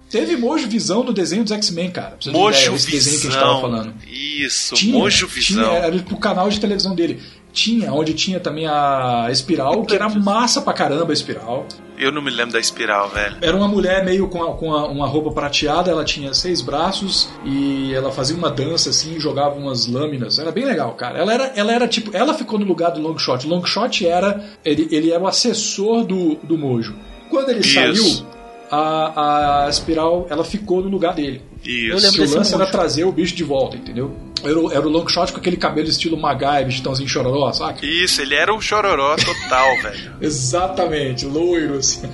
Teve 0.09 0.35
Mojo 0.37 0.67
Visão 0.67 1.05
do 1.05 1.13
desenho 1.13 1.43
dos 1.43 1.51
X-Men, 1.51 1.91
cara. 1.91 2.17
Mojo 2.31 2.57
ideia, 2.59 2.75
esse 2.75 2.89
desenho 2.89 3.19
que 3.21 3.27
a 3.27 3.29
gente 3.29 3.39
tava 3.39 3.61
falando. 3.61 3.93
Isso, 4.07 4.73
Tinha, 4.73 4.91
Mojo 4.97 5.27
Visão. 5.27 5.63
Tinha, 5.69 5.77
era 5.77 5.99
pro 5.99 6.17
canal 6.17 6.49
de 6.49 6.59
televisão 6.59 6.95
dele. 6.95 7.21
Tinha, 7.51 7.91
onde 7.91 8.13
tinha 8.13 8.39
também 8.39 8.67
a 8.67 9.27
Espiral, 9.31 9.83
que 9.83 9.95
era 9.95 10.07
massa 10.09 10.61
pra 10.61 10.71
caramba 10.73 11.11
a 11.11 11.13
Espiral. 11.13 11.65
Eu 11.97 12.11
não 12.13 12.21
me 12.21 12.29
lembro 12.31 12.53
da 12.53 12.59
espiral, 12.61 13.09
velho. 13.09 13.35
Era 13.41 13.57
uma 13.57 13.67
mulher 13.67 14.05
meio 14.05 14.29
com, 14.29 14.41
a- 14.41 14.53
com 14.55 14.71
a- 14.73 14.87
uma 14.87 15.05
roupa 15.05 15.31
prateada, 15.31 15.91
ela 15.91 16.05
tinha 16.05 16.33
seis 16.33 16.61
braços 16.61 17.27
e 17.43 17.93
ela 17.93 18.09
fazia 18.09 18.37
uma 18.37 18.49
dança 18.49 18.91
assim, 18.91 19.19
jogava 19.19 19.55
umas 19.55 19.85
lâminas. 19.85 20.39
Era 20.39 20.49
bem 20.49 20.63
legal, 20.63 20.93
cara. 20.93 21.19
Ela 21.19 21.33
era, 21.33 21.43
ela 21.57 21.73
era 21.73 21.87
tipo, 21.89 22.15
ela 22.15 22.33
ficou 22.33 22.57
no 22.57 22.65
lugar 22.65 22.91
do 22.91 23.01
Longshot. 23.01 23.45
O 23.45 23.49
Longshot 23.49 24.07
era, 24.07 24.41
ele, 24.63 24.87
ele 24.91 25.11
era 25.11 25.21
o 25.21 25.27
assessor 25.27 26.05
do, 26.05 26.35
do 26.41 26.57
Mojo. 26.57 26.95
Quando 27.29 27.49
ele 27.49 27.59
Isso. 27.59 27.73
saiu, 27.73 28.25
a, 28.71 29.65
a 29.65 29.69
Espiral, 29.69 30.25
ela 30.29 30.43
ficou 30.45 30.81
no 30.81 30.87
lugar 30.89 31.13
dele. 31.15 31.41
Isso. 31.65 31.91
Eu 31.91 31.97
lembro 31.99 32.33
o 32.33 32.37
lance 32.37 32.53
era 32.53 32.65
trazer 32.67 33.03
o 33.03 33.11
bicho 33.11 33.35
de 33.35 33.43
volta, 33.43 33.75
entendeu? 33.75 34.15
Era, 34.43 34.59
o- 34.59 34.71
era 34.71 34.81
o 34.87 34.89
Longshot 34.89 35.31
com 35.33 35.39
aquele 35.39 35.57
cabelo 35.57 35.87
estilo 35.89 36.17
Magai, 36.17 36.69
chitãozinho 36.71 37.07
chororó, 37.09 37.51
saca? 37.53 37.85
Isso, 37.85 38.21
ele 38.21 38.35
era 38.35 38.53
um 38.53 38.61
chororó 38.61 39.15
total, 39.17 39.75
velho. 39.81 40.15
Exatamente, 40.21 41.25
loiro 41.25 41.77
assim. 41.77 42.09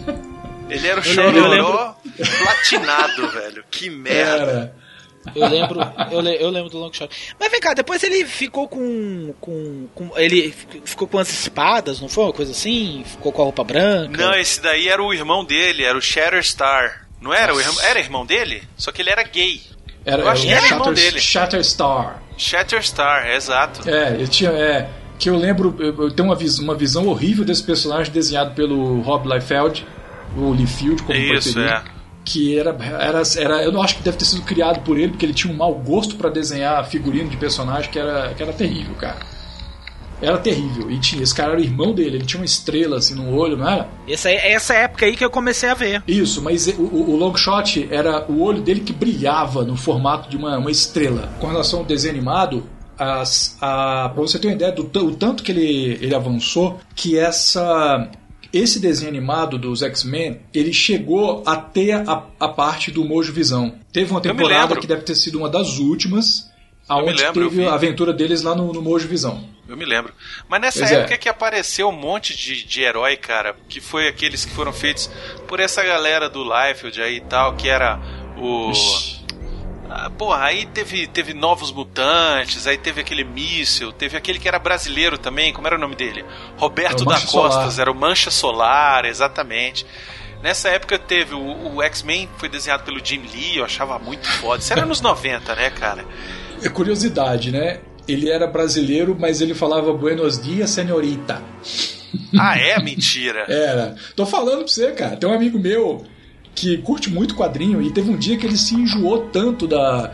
Ele 0.69 0.87
era 0.87 0.99
o 0.99 1.03
Eu 1.05 1.31
lembro- 1.31 1.39
eu 1.39 1.53
chororó 1.63 1.95
platinado, 2.43 3.27
velho. 3.31 3.63
Que 3.69 3.89
merda. 3.89 4.51
Era. 4.51 4.75
Eu 5.35 5.47
lembro, 5.49 5.79
eu, 6.11 6.21
le- 6.21 6.37
eu 6.39 6.49
lembro 6.51 6.69
do 6.69 6.77
Longshot. 6.77 7.09
Mas 7.39 7.49
vem 7.51 7.59
cá, 7.59 7.73
depois 7.73 8.03
ele 8.03 8.25
ficou 8.25 8.67
com, 8.67 9.33
com, 9.41 9.87
com- 9.95 10.11
Ele 10.19 10.53
ficou 10.83 11.07
com 11.07 11.17
as 11.17 11.29
espadas, 11.29 11.99
não 11.99 12.07
foi 12.07 12.25
uma 12.25 12.33
coisa 12.33 12.51
assim? 12.51 13.03
Ficou 13.05 13.31
com 13.31 13.41
a 13.41 13.45
roupa 13.45 13.63
branca? 13.63 14.23
Não, 14.23 14.35
esse 14.35 14.61
daí 14.61 14.87
era 14.87 15.01
o 15.01 15.11
irmão 15.13 15.43
dele, 15.43 15.83
era 15.83 15.97
o 15.97 16.01
Shatterstar. 16.01 17.07
Não 17.19 17.33
era? 17.33 17.55
O 17.55 17.59
irmão, 17.59 17.81
era 17.81 17.99
irmão 17.99 18.23
dele? 18.25 18.61
Só 18.77 18.91
que 18.91 19.01
ele 19.01 19.09
era 19.09 19.23
gay. 19.23 19.61
Era, 20.05 20.21
Eu 20.21 20.29
acho 20.29 20.47
era 20.47 20.59
que 20.59 20.65
era 20.65 20.65
irmão 20.75 20.85
Shatter, 20.87 21.03
dele. 21.03 21.19
Shatterstar. 21.19 22.21
Shatterstar, 22.37 23.27
exato. 23.31 23.89
É, 23.89 24.13
ele 24.13 24.27
tinha. 24.27 24.51
É, 24.51 24.89
que 25.17 25.29
eu 25.29 25.37
lembro, 25.37 25.75
eu, 25.79 25.95
eu 26.03 26.11
tenho 26.11 26.27
uma, 26.29 26.35
vis- 26.35 26.59
uma 26.59 26.75
visão 26.75 27.07
horrível 27.07 27.43
desse 27.45 27.63
personagem 27.63 28.11
desenhado 28.11 28.53
pelo 28.53 29.01
Rob 29.01 29.27
Liefeld, 29.27 29.85
ou 30.37 30.53
Liefeld, 30.53 31.01
como 31.03 31.17
Isso, 31.17 31.53
preferir. 31.53 31.71
é. 31.71 31.81
Que 32.23 32.57
era, 32.59 32.75
era, 32.99 33.21
era. 33.37 33.63
Eu 33.63 33.71
não 33.71 33.81
acho 33.81 33.95
que 33.97 34.03
deve 34.03 34.17
ter 34.17 34.25
sido 34.25 34.41
criado 34.41 34.81
por 34.81 34.97
ele, 34.97 35.09
porque 35.09 35.25
ele 35.25 35.33
tinha 35.33 35.53
um 35.53 35.55
mau 35.57 35.73
gosto 35.75 36.15
pra 36.15 36.29
desenhar 36.29 36.83
figurino 36.87 37.29
de 37.29 37.37
personagem 37.37 37.89
que 37.91 37.97
era, 37.99 38.33
que 38.33 38.41
era 38.43 38.51
terrível, 38.51 38.95
cara. 38.95 39.17
Era 40.21 40.37
terrível. 40.37 40.89
E 40.89 40.99
tinha, 40.99 41.21
esse 41.21 41.33
cara 41.33 41.53
era 41.53 41.61
o 41.61 41.63
irmão 41.63 41.93
dele, 41.93 42.17
ele 42.17 42.25
tinha 42.25 42.39
uma 42.39 42.45
estrela 42.45 42.97
assim 42.97 43.15
no 43.15 43.35
olho, 43.35 43.57
não 43.57 43.69
era? 43.69 43.89
Essa, 44.07 44.29
é 44.29 44.53
essa 44.53 44.73
época 44.73 45.05
aí 45.05 45.15
que 45.15 45.23
eu 45.23 45.29
comecei 45.29 45.69
a 45.69 45.73
ver. 45.73 46.03
Isso, 46.07 46.41
mas 46.41 46.67
o, 46.67 46.81
o, 46.81 47.11
o 47.11 47.15
Longshot 47.15 47.87
era 47.91 48.25
o 48.29 48.41
olho 48.41 48.61
dele 48.61 48.79
que 48.79 48.93
brilhava 48.93 49.63
no 49.63 49.75
formato 49.75 50.29
de 50.29 50.37
uma, 50.37 50.57
uma 50.57 50.71
estrela. 50.71 51.33
Com 51.39 51.47
relação 51.47 51.79
ao 51.79 51.85
desenho 51.85 52.13
animado, 52.13 52.63
as, 52.97 53.57
a, 53.61 54.09
pra 54.13 54.21
você 54.21 54.39
ter 54.39 54.47
uma 54.47 54.53
ideia 54.53 54.71
do 54.71 54.83
o 54.83 55.15
tanto 55.15 55.43
que 55.43 55.51
ele, 55.51 55.97
ele 56.01 56.15
avançou, 56.15 56.79
que 56.95 57.17
essa 57.17 58.09
esse 58.53 58.79
desenho 58.79 59.09
animado 59.09 59.57
dos 59.57 59.83
X-Men, 59.83 60.39
ele 60.53 60.71
chegou 60.71 61.43
até 61.45 61.93
a, 61.93 62.23
a 62.39 62.47
parte 62.47 62.89
do 62.89 63.03
Mojo 63.03 63.33
Visão. 63.33 63.75
Teve 63.91 64.11
uma 64.11 64.21
temporada 64.21 64.77
que 64.77 64.87
deve 64.87 65.01
ter 65.01 65.15
sido 65.15 65.37
uma 65.37 65.49
das 65.49 65.77
últimas, 65.77 66.49
Aonde 66.87 67.21
lembro, 67.21 67.49
teve 67.49 67.65
a 67.65 67.73
aventura 67.73 68.13
deles 68.13 68.43
lá 68.43 68.55
no, 68.55 68.71
no 68.71 68.81
Mojo 68.81 69.09
Visão. 69.09 69.43
Eu 69.67 69.75
me 69.75 69.85
lembro. 69.85 70.13
Mas 70.47 70.61
nessa 70.61 70.79
Pois 70.79 70.91
é. 70.91 70.95
época 70.95 71.17
que 71.17 71.27
apareceu 71.29 71.89
um 71.89 71.91
monte 71.91 72.35
de, 72.35 72.63
de 72.63 72.81
herói, 72.81 73.17
cara, 73.17 73.55
que 73.67 73.81
foi 73.81 74.07
aqueles 74.07 74.45
que 74.45 74.51
foram 74.53 74.71
feitos 74.71 75.09
por 75.47 75.59
essa 75.59 75.83
galera 75.83 76.29
do 76.29 76.43
Liefeld 76.43 77.01
aí 77.01 77.17
e 77.17 77.21
tal, 77.21 77.55
que 77.55 77.67
era 77.67 77.99
o. 78.37 78.71
Ah, 79.89 80.09
porra, 80.09 80.45
aí 80.45 80.65
teve, 80.67 81.07
teve 81.07 81.33
novos 81.33 81.71
mutantes, 81.71 82.65
aí 82.67 82.77
teve 82.77 83.01
aquele 83.01 83.23
míssil, 83.23 83.91
teve 83.91 84.17
aquele 84.17 84.39
que 84.39 84.47
era 84.47 84.57
brasileiro 84.59 85.17
também, 85.17 85.53
como 85.53 85.67
era 85.67 85.75
o 85.75 85.79
nome 85.79 85.95
dele? 85.95 86.25
Roberto 86.57 87.03
É 87.03 87.05
da 87.05 87.21
Costas, 87.21 87.29
Solar. 87.29 87.79
era 87.79 87.91
o 87.91 87.95
Mancha 87.95 88.29
Solar, 88.31 89.05
exatamente. 89.05 89.85
Nessa 90.41 90.69
época 90.69 90.99
teve 90.99 91.33
o, 91.33 91.75
o 91.75 91.81
X-Men, 91.83 92.29
foi 92.37 92.49
desenhado 92.49 92.83
pelo 92.83 93.03
Jim 93.03 93.21
Lee, 93.33 93.57
eu 93.57 93.65
achava 93.65 93.97
muito 93.99 94.27
foda. 94.27 94.61
Isso 94.61 94.73
era 94.73 94.85
nos 94.85 95.01
90, 95.01 95.55
né, 95.55 95.69
cara? 95.69 96.03
É 96.61 96.69
curiosidade, 96.69 97.51
né? 97.51 97.79
Ele 98.07 98.29
era 98.29 98.45
brasileiro, 98.47 99.15
mas 99.19 99.41
ele 99.41 99.53
falava 99.53 99.91
Buenos 99.93 100.41
dias, 100.41 100.69
senhorita. 100.69 101.41
Ah, 102.37 102.57
é? 102.57 102.81
Mentira. 102.81 103.43
Era. 103.49 103.95
Tô 104.15 104.25
falando 104.25 104.59
pra 104.59 104.67
você, 104.67 104.91
cara. 104.93 105.17
Tem 105.17 105.29
um 105.29 105.33
amigo 105.33 105.59
meu 105.59 106.05
que 106.53 106.77
curte 106.77 107.09
muito 107.09 107.35
quadrinho 107.35 107.81
e 107.81 107.91
teve 107.91 108.09
um 108.09 108.15
dia 108.15 108.37
que 108.37 108.45
ele 108.45 108.57
se 108.57 108.73
enjoou 108.73 109.27
tanto 109.27 109.67
da, 109.67 110.13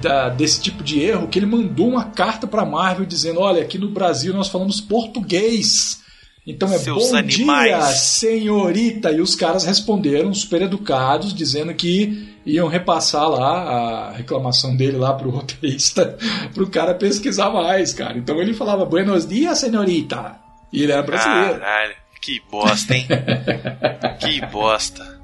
da- 0.00 0.28
desse 0.30 0.62
tipo 0.62 0.82
de 0.82 1.00
erro 1.02 1.28
que 1.28 1.38
ele 1.38 1.44
mandou 1.44 1.88
uma 1.88 2.04
carta 2.04 2.46
pra 2.46 2.64
Marvel 2.64 3.04
dizendo: 3.04 3.40
Olha, 3.40 3.60
aqui 3.62 3.76
no 3.76 3.90
Brasil 3.90 4.32
nós 4.32 4.48
falamos 4.48 4.80
português. 4.80 6.00
Então 6.46 6.72
é 6.72 6.78
Seus 6.78 7.10
bom 7.10 7.16
animais." 7.16 7.68
dia, 7.70 7.82
senhorita. 7.92 9.10
E 9.12 9.20
os 9.20 9.34
caras 9.34 9.64
responderam 9.64 10.32
super 10.32 10.62
educados, 10.62 11.34
dizendo 11.34 11.74
que 11.74 12.31
iam 12.44 12.68
repassar 12.68 13.28
lá 13.28 14.08
a 14.08 14.12
reclamação 14.12 14.76
dele 14.76 14.96
lá 14.96 15.14
pro 15.14 15.30
roteirista, 15.30 16.16
pro 16.54 16.68
cara 16.68 16.94
pesquisar 16.94 17.50
mais, 17.50 17.92
cara. 17.92 18.18
Então 18.18 18.40
ele 18.40 18.54
falava 18.54 18.84
Buenos 18.84 19.26
dias, 19.26 19.58
senhorita. 19.58 20.36
E 20.72 20.82
ele 20.82 20.92
era 20.92 21.02
brasileiro. 21.02 21.60
Caralho, 21.60 21.94
que 22.20 22.40
bosta, 22.50 22.94
hein? 22.94 23.06
que 24.20 24.40
bosta. 24.46 25.22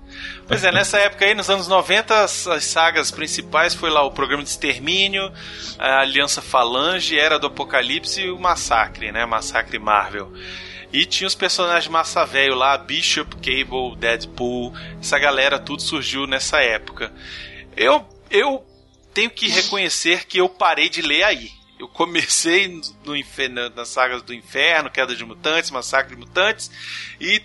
Pois 0.48 0.64
é, 0.64 0.72
nessa 0.72 0.98
época 0.98 1.26
aí, 1.26 1.34
nos 1.34 1.50
anos 1.50 1.68
90, 1.68 2.22
as, 2.24 2.46
as 2.46 2.64
sagas 2.64 3.10
principais 3.10 3.74
foi 3.74 3.90
lá 3.90 4.02
o 4.02 4.10
programa 4.10 4.42
de 4.42 4.48
extermínio, 4.48 5.30
a 5.78 6.00
Aliança 6.00 6.40
Falange, 6.40 7.18
Era 7.18 7.38
do 7.38 7.48
Apocalipse 7.48 8.22
e 8.22 8.30
o 8.30 8.38
Massacre, 8.38 9.12
né? 9.12 9.26
Massacre 9.26 9.78
Marvel. 9.78 10.32
E 10.92 11.04
tinha 11.04 11.26
os 11.28 11.34
personagens 11.34 11.90
massa 11.90 12.24
velho 12.24 12.54
lá, 12.54 12.76
Bishop, 12.78 13.36
Cable, 13.36 13.94
Deadpool, 13.98 14.72
essa 15.00 15.18
galera 15.18 15.58
tudo 15.58 15.82
surgiu 15.82 16.26
nessa 16.26 16.60
época. 16.62 17.12
Eu, 17.76 18.06
eu 18.30 18.64
tenho 19.12 19.30
que 19.30 19.48
reconhecer 19.48 20.24
que 20.26 20.38
eu 20.38 20.48
parei 20.48 20.88
de 20.88 21.02
ler 21.02 21.24
aí. 21.24 21.50
Eu 21.78 21.86
comecei 21.88 22.80
no 23.04 23.14
inferno, 23.14 23.70
nas 23.76 23.88
sagas 23.88 24.22
do 24.22 24.34
Inferno, 24.34 24.90
Queda 24.90 25.14
de 25.14 25.24
Mutantes, 25.24 25.70
Massacre 25.70 26.14
de 26.16 26.20
Mutantes, 26.20 26.70
e 27.20 27.40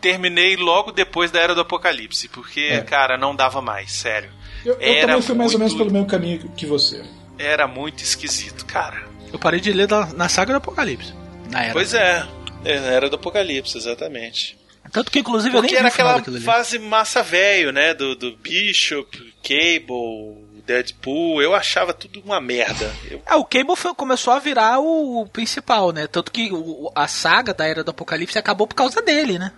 terminei 0.00 0.54
logo 0.56 0.92
depois 0.92 1.30
da 1.30 1.40
Era 1.40 1.54
do 1.54 1.62
Apocalipse, 1.62 2.28
porque, 2.28 2.60
É. 2.60 2.80
cara, 2.82 3.16
não 3.18 3.34
dava 3.34 3.60
mais, 3.60 3.90
sério. 3.90 4.30
Eu, 4.64 4.74
eu 4.74 4.80
Era 4.80 5.06
também 5.08 5.22
fui 5.22 5.34
mais 5.34 5.52
ou 5.52 5.58
menos 5.58 5.72
muito- 5.74 5.78
pelo 5.84 5.92
mesmo 5.92 6.06
caminho 6.08 6.48
que 6.56 6.66
você. 6.66 7.04
Era 7.38 7.66
muito 7.66 8.04
esquisito, 8.04 8.64
cara. 8.66 9.02
Eu 9.32 9.38
parei 9.38 9.58
de 9.58 9.72
ler 9.72 9.86
da- 9.88 10.06
na 10.12 10.28
saga 10.28 10.52
do 10.52 10.58
Apocalipse. 10.58 11.12
Na 11.50 11.64
era. 11.64 11.72
Pois 11.72 11.92
é, 11.94 12.24
era 12.64 13.08
do 13.10 13.16
Apocalipse, 13.16 13.76
exatamente. 13.76 14.58
Tanto 14.90 15.10
que, 15.10 15.20
inclusive, 15.20 15.56
eu 15.56 15.60
Porque 15.62 15.74
nem 15.74 15.78
era 15.78 15.88
o 15.88 15.92
aquela 15.92 16.40
fase 16.40 16.78
massa 16.78 17.22
velho, 17.22 17.72
né? 17.72 17.94
Do, 17.94 18.14
do 18.14 18.36
Bishop, 18.36 19.08
Cable, 19.42 20.62
Deadpool. 20.66 21.40
Eu 21.40 21.54
achava 21.54 21.94
tudo 21.94 22.20
uma 22.24 22.40
merda. 22.40 22.92
Eu- 23.10 23.22
É, 23.26 23.34
o 23.36 23.44
Cable 23.44 23.76
foi- 23.76 23.94
começou 23.94 24.32
a 24.32 24.38
virar 24.38 24.80
o 24.80 25.26
principal, 25.32 25.92
né? 25.92 26.06
Tanto 26.06 26.30
que 26.32 26.52
o- 26.52 26.90
a 26.94 27.06
saga 27.08 27.54
da 27.54 27.64
Era 27.66 27.82
do 27.84 27.90
Apocalipse 27.90 28.38
acabou 28.38 28.66
por 28.66 28.74
causa 28.74 29.00
dele, 29.00 29.38
né? 29.38 29.52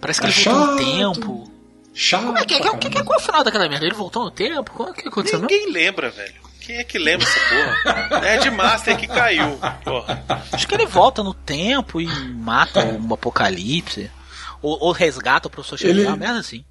Parece 0.00 0.20
que 0.20 0.26
É 0.26 0.30
ele 0.30 0.40
voltou 0.42 0.66
no 0.66 0.78
chato. 0.78 0.84
tempo. 0.84 1.50
Chato. 1.94 2.26
Como 2.26 2.38
é 2.38 2.44
que, 2.44 2.58
pra 2.58 2.70
que, 2.72 2.78
que, 2.78 2.90
que, 2.90 3.02
qual 3.04 3.18
é 3.18 3.22
o 3.22 3.24
final 3.24 3.42
daquela 3.44 3.68
merda? 3.68 3.86
Ele 3.86 3.94
voltou 3.94 4.24
no 4.24 4.30
tempo? 4.30 4.70
Qual 4.72 4.92
que 4.92 5.08
aconteceu 5.08 5.40
mesmo? 5.40 5.50
Ninguém 5.56 5.72
lembra, 5.72 6.10
velho. 6.10 6.34
Quem 6.64 6.76
é 6.76 6.84
que 6.84 6.98
lembra 6.98 7.26
essa 7.26 7.40
porra? 7.40 8.26
É 8.26 8.38
de 8.38 8.50
Master 8.50 8.96
que 8.96 9.06
caiu. 9.06 9.58
Porra. 9.84 10.24
Acho 10.52 10.66
que 10.66 10.74
ele 10.74 10.86
volta 10.86 11.22
no 11.22 11.34
tempo 11.34 12.00
e 12.00 12.06
mata 12.06 12.84
o 12.84 13.14
Apocalipse. 13.14 14.10
Ou, 14.62 14.78
ou 14.80 14.92
resgata 14.92 15.48
o 15.48 15.50
professor 15.50 15.78
Xavier, 15.78 15.98
Ele- 15.98 16.06
uma 16.06 16.16
merda 16.16 16.38
assim. 16.40 16.64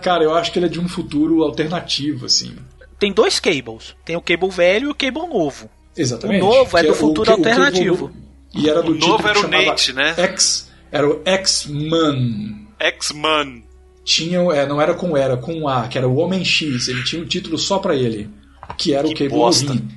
Cara, 0.00 0.22
eu 0.24 0.34
acho 0.34 0.50
que 0.52 0.58
ele 0.58 0.66
é 0.66 0.68
de 0.68 0.80
um 0.80 0.88
futuro 0.88 1.42
alternativo, 1.42 2.24
assim. 2.26 2.56
Tem 2.98 3.12
dois 3.12 3.38
Cables. 3.40 3.94
Tem 4.04 4.16
o 4.16 4.20
Cable 4.22 4.48
velho 4.50 4.88
e 4.88 4.90
o 4.90 4.94
Cable 4.94 5.26
novo. 5.28 5.68
Exatamente. 5.96 6.42
O 6.42 6.46
novo 6.46 6.78
é 6.78 6.80
Que 6.82 6.86
do 6.86 6.92
o 6.92 6.96
futuro 6.96 7.30
o 7.30 7.34
alternativo. 7.34 8.08
Cable- 8.08 8.22
E 8.54 8.70
era 8.70 8.82
do 8.82 8.92
O 8.92 8.94
título 8.94 9.12
novo 9.12 9.28
era 9.28 9.38
o 9.40 9.48
Nate, 9.48 9.92
né? 9.92 10.14
X, 10.16 10.70
era 10.90 11.08
o 11.08 11.20
X-Man. 11.24 12.66
X-Man. 12.78 13.62
Tinha, 14.04 14.38
é, 14.54 14.66
não 14.66 14.80
era 14.80 14.94
com 14.94 15.16
era, 15.16 15.36
com 15.36 15.52
um 15.54 15.68
A, 15.68 15.86
que 15.88 15.98
era 15.98 16.08
o 16.08 16.16
Homem 16.16 16.44
X. 16.44 16.88
Ele 16.88 17.02
tinha 17.04 17.20
um 17.20 17.26
título 17.26 17.58
só 17.58 17.78
pra 17.78 17.94
ele, 17.94 18.30
que 18.76 18.94
era 18.94 19.06
o 19.06 19.10
Que 19.10 19.24
Cable 19.24 19.28
bosta. 19.38 19.66
novinho. 19.66 19.88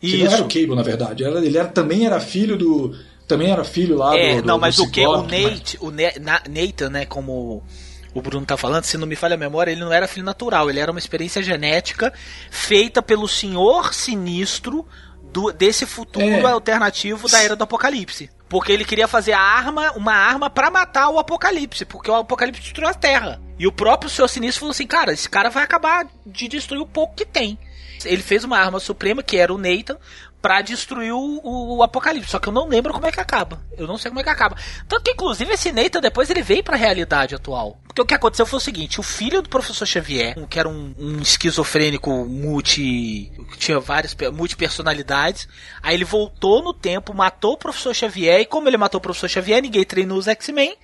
Que 0.00 0.16
não 0.18 0.24
era 0.26 0.34
Isso. 0.34 0.44
o 0.44 0.48
Cable, 0.48 0.74
na 0.76 0.82
verdade. 0.82 1.24
Era- 1.24 1.44
ele 1.44 1.58
era, 1.58 1.68
também 1.68 2.06
era 2.06 2.18
filho 2.20 2.56
do. 2.56 2.94
Também 3.28 3.50
era 3.50 3.62
filho 3.64 3.96
lá 3.96 4.16
É, 4.16 4.36
do, 4.36 4.42
do. 4.42 4.46
não, 4.48 4.56
do 4.56 4.60
mas 4.60 4.78
o 4.78 4.90
que? 4.90 5.06
O 5.06 5.10
Ciclope, 5.20 5.30
mas- 5.42 5.52
Nate, 5.58 5.78
o 5.80 5.90
Ne- 5.90 6.18
Na- 6.20 6.42
Nathan, 6.48 6.90
né, 6.90 7.04
como 7.06 7.62
o 8.12 8.20
Bruno 8.22 8.44
tá 8.44 8.56
falando, 8.56 8.84
se 8.84 8.96
não 8.98 9.06
me 9.06 9.14
falha 9.14 9.34
a 9.34 9.38
memória, 9.38 9.70
ele 9.70 9.80
não 9.80 9.92
era 9.92 10.08
filho 10.08 10.24
natural, 10.24 10.68
ele 10.68 10.80
era 10.80 10.90
uma 10.90 10.98
experiência 10.98 11.40
genética 11.42 12.12
feita 12.50 13.00
pelo 13.02 13.28
Senhor 13.28 13.94
Sinistro 13.94 14.84
do- 15.32 15.52
desse 15.52 15.86
futuro 15.86 16.24
É. 16.26 16.44
alternativo 16.50 17.28
da 17.28 17.40
Era 17.42 17.54
do 17.54 17.62
Apocalipse. 17.62 18.28
Porque 18.48 18.72
ele 18.72 18.84
queria 18.84 19.06
fazer 19.06 19.30
a 19.32 19.38
arma, 19.40 19.92
uma 19.92 20.12
arma 20.12 20.50
pra 20.50 20.72
matar 20.72 21.08
o 21.10 21.20
Apocalipse, 21.20 21.84
porque 21.84 22.10
o 22.10 22.16
Apocalipse 22.16 22.60
destruiu 22.62 22.88
a 22.88 22.94
Terra. 22.94 23.40
E 23.56 23.64
o 23.64 23.70
próprio 23.70 24.10
Senhor 24.10 24.26
Sinistro 24.26 24.60
falou 24.60 24.72
assim, 24.72 24.88
cara, 24.88 25.12
esse 25.12 25.28
cara 25.28 25.50
vai 25.50 25.62
acabar 25.62 26.04
de 26.26 26.48
destruir 26.48 26.80
o 26.80 26.86
pouco 26.86 27.14
que 27.14 27.24
tem. 27.24 27.56
Ele 28.06 28.22
fez 28.22 28.44
uma 28.44 28.58
arma 28.58 28.78
suprema, 28.80 29.22
que 29.22 29.36
era 29.36 29.52
o 29.52 29.58
Nathan, 29.58 29.96
pra 30.42 30.62
destruir 30.62 31.12
o, 31.12 31.40
o 31.76 31.82
Apocalipse. 31.82 32.30
Só 32.30 32.38
que 32.38 32.48
eu 32.48 32.52
não 32.52 32.66
lembro 32.68 32.92
como 32.92 33.06
é 33.06 33.12
que 33.12 33.20
acaba. 33.20 33.60
Eu 33.76 33.86
não 33.86 33.98
sei 33.98 34.10
como 34.10 34.20
é 34.20 34.22
que 34.24 34.30
acaba. 34.30 34.56
Tanto 34.88 35.02
que, 35.02 35.10
inclusive, 35.10 35.52
esse 35.52 35.70
Nathan 35.72 36.00
depois 36.00 36.30
ele 36.30 36.42
veio 36.42 36.64
pra 36.64 36.76
realidade 36.76 37.34
atual. 37.34 37.78
Porque 37.86 38.00
o 38.02 38.06
que 38.06 38.14
aconteceu 38.14 38.46
foi 38.46 38.56
o 38.56 38.60
seguinte: 38.60 39.00
o 39.00 39.02
filho 39.02 39.42
do 39.42 39.48
professor 39.48 39.84
Xavier, 39.86 40.34
que 40.48 40.58
era 40.58 40.68
um, 40.68 40.94
um 40.98 41.20
esquizofrênico 41.20 42.10
multi. 42.24 43.30
tinha 43.58 43.78
várias 43.80 44.14
pe- 44.14 44.30
multipersonalidades, 44.30 45.48
aí 45.82 45.94
ele 45.94 46.04
voltou 46.04 46.62
no 46.62 46.72
tempo, 46.72 47.12
matou 47.14 47.54
o 47.54 47.58
professor 47.58 47.94
Xavier, 47.94 48.40
e 48.40 48.46
como 48.46 48.68
ele 48.68 48.76
matou 48.76 48.98
o 48.98 49.02
professor 49.02 49.28
Xavier, 49.28 49.60
ninguém 49.60 49.84
treinou 49.84 50.18
os 50.18 50.28
X-Men. 50.28 50.76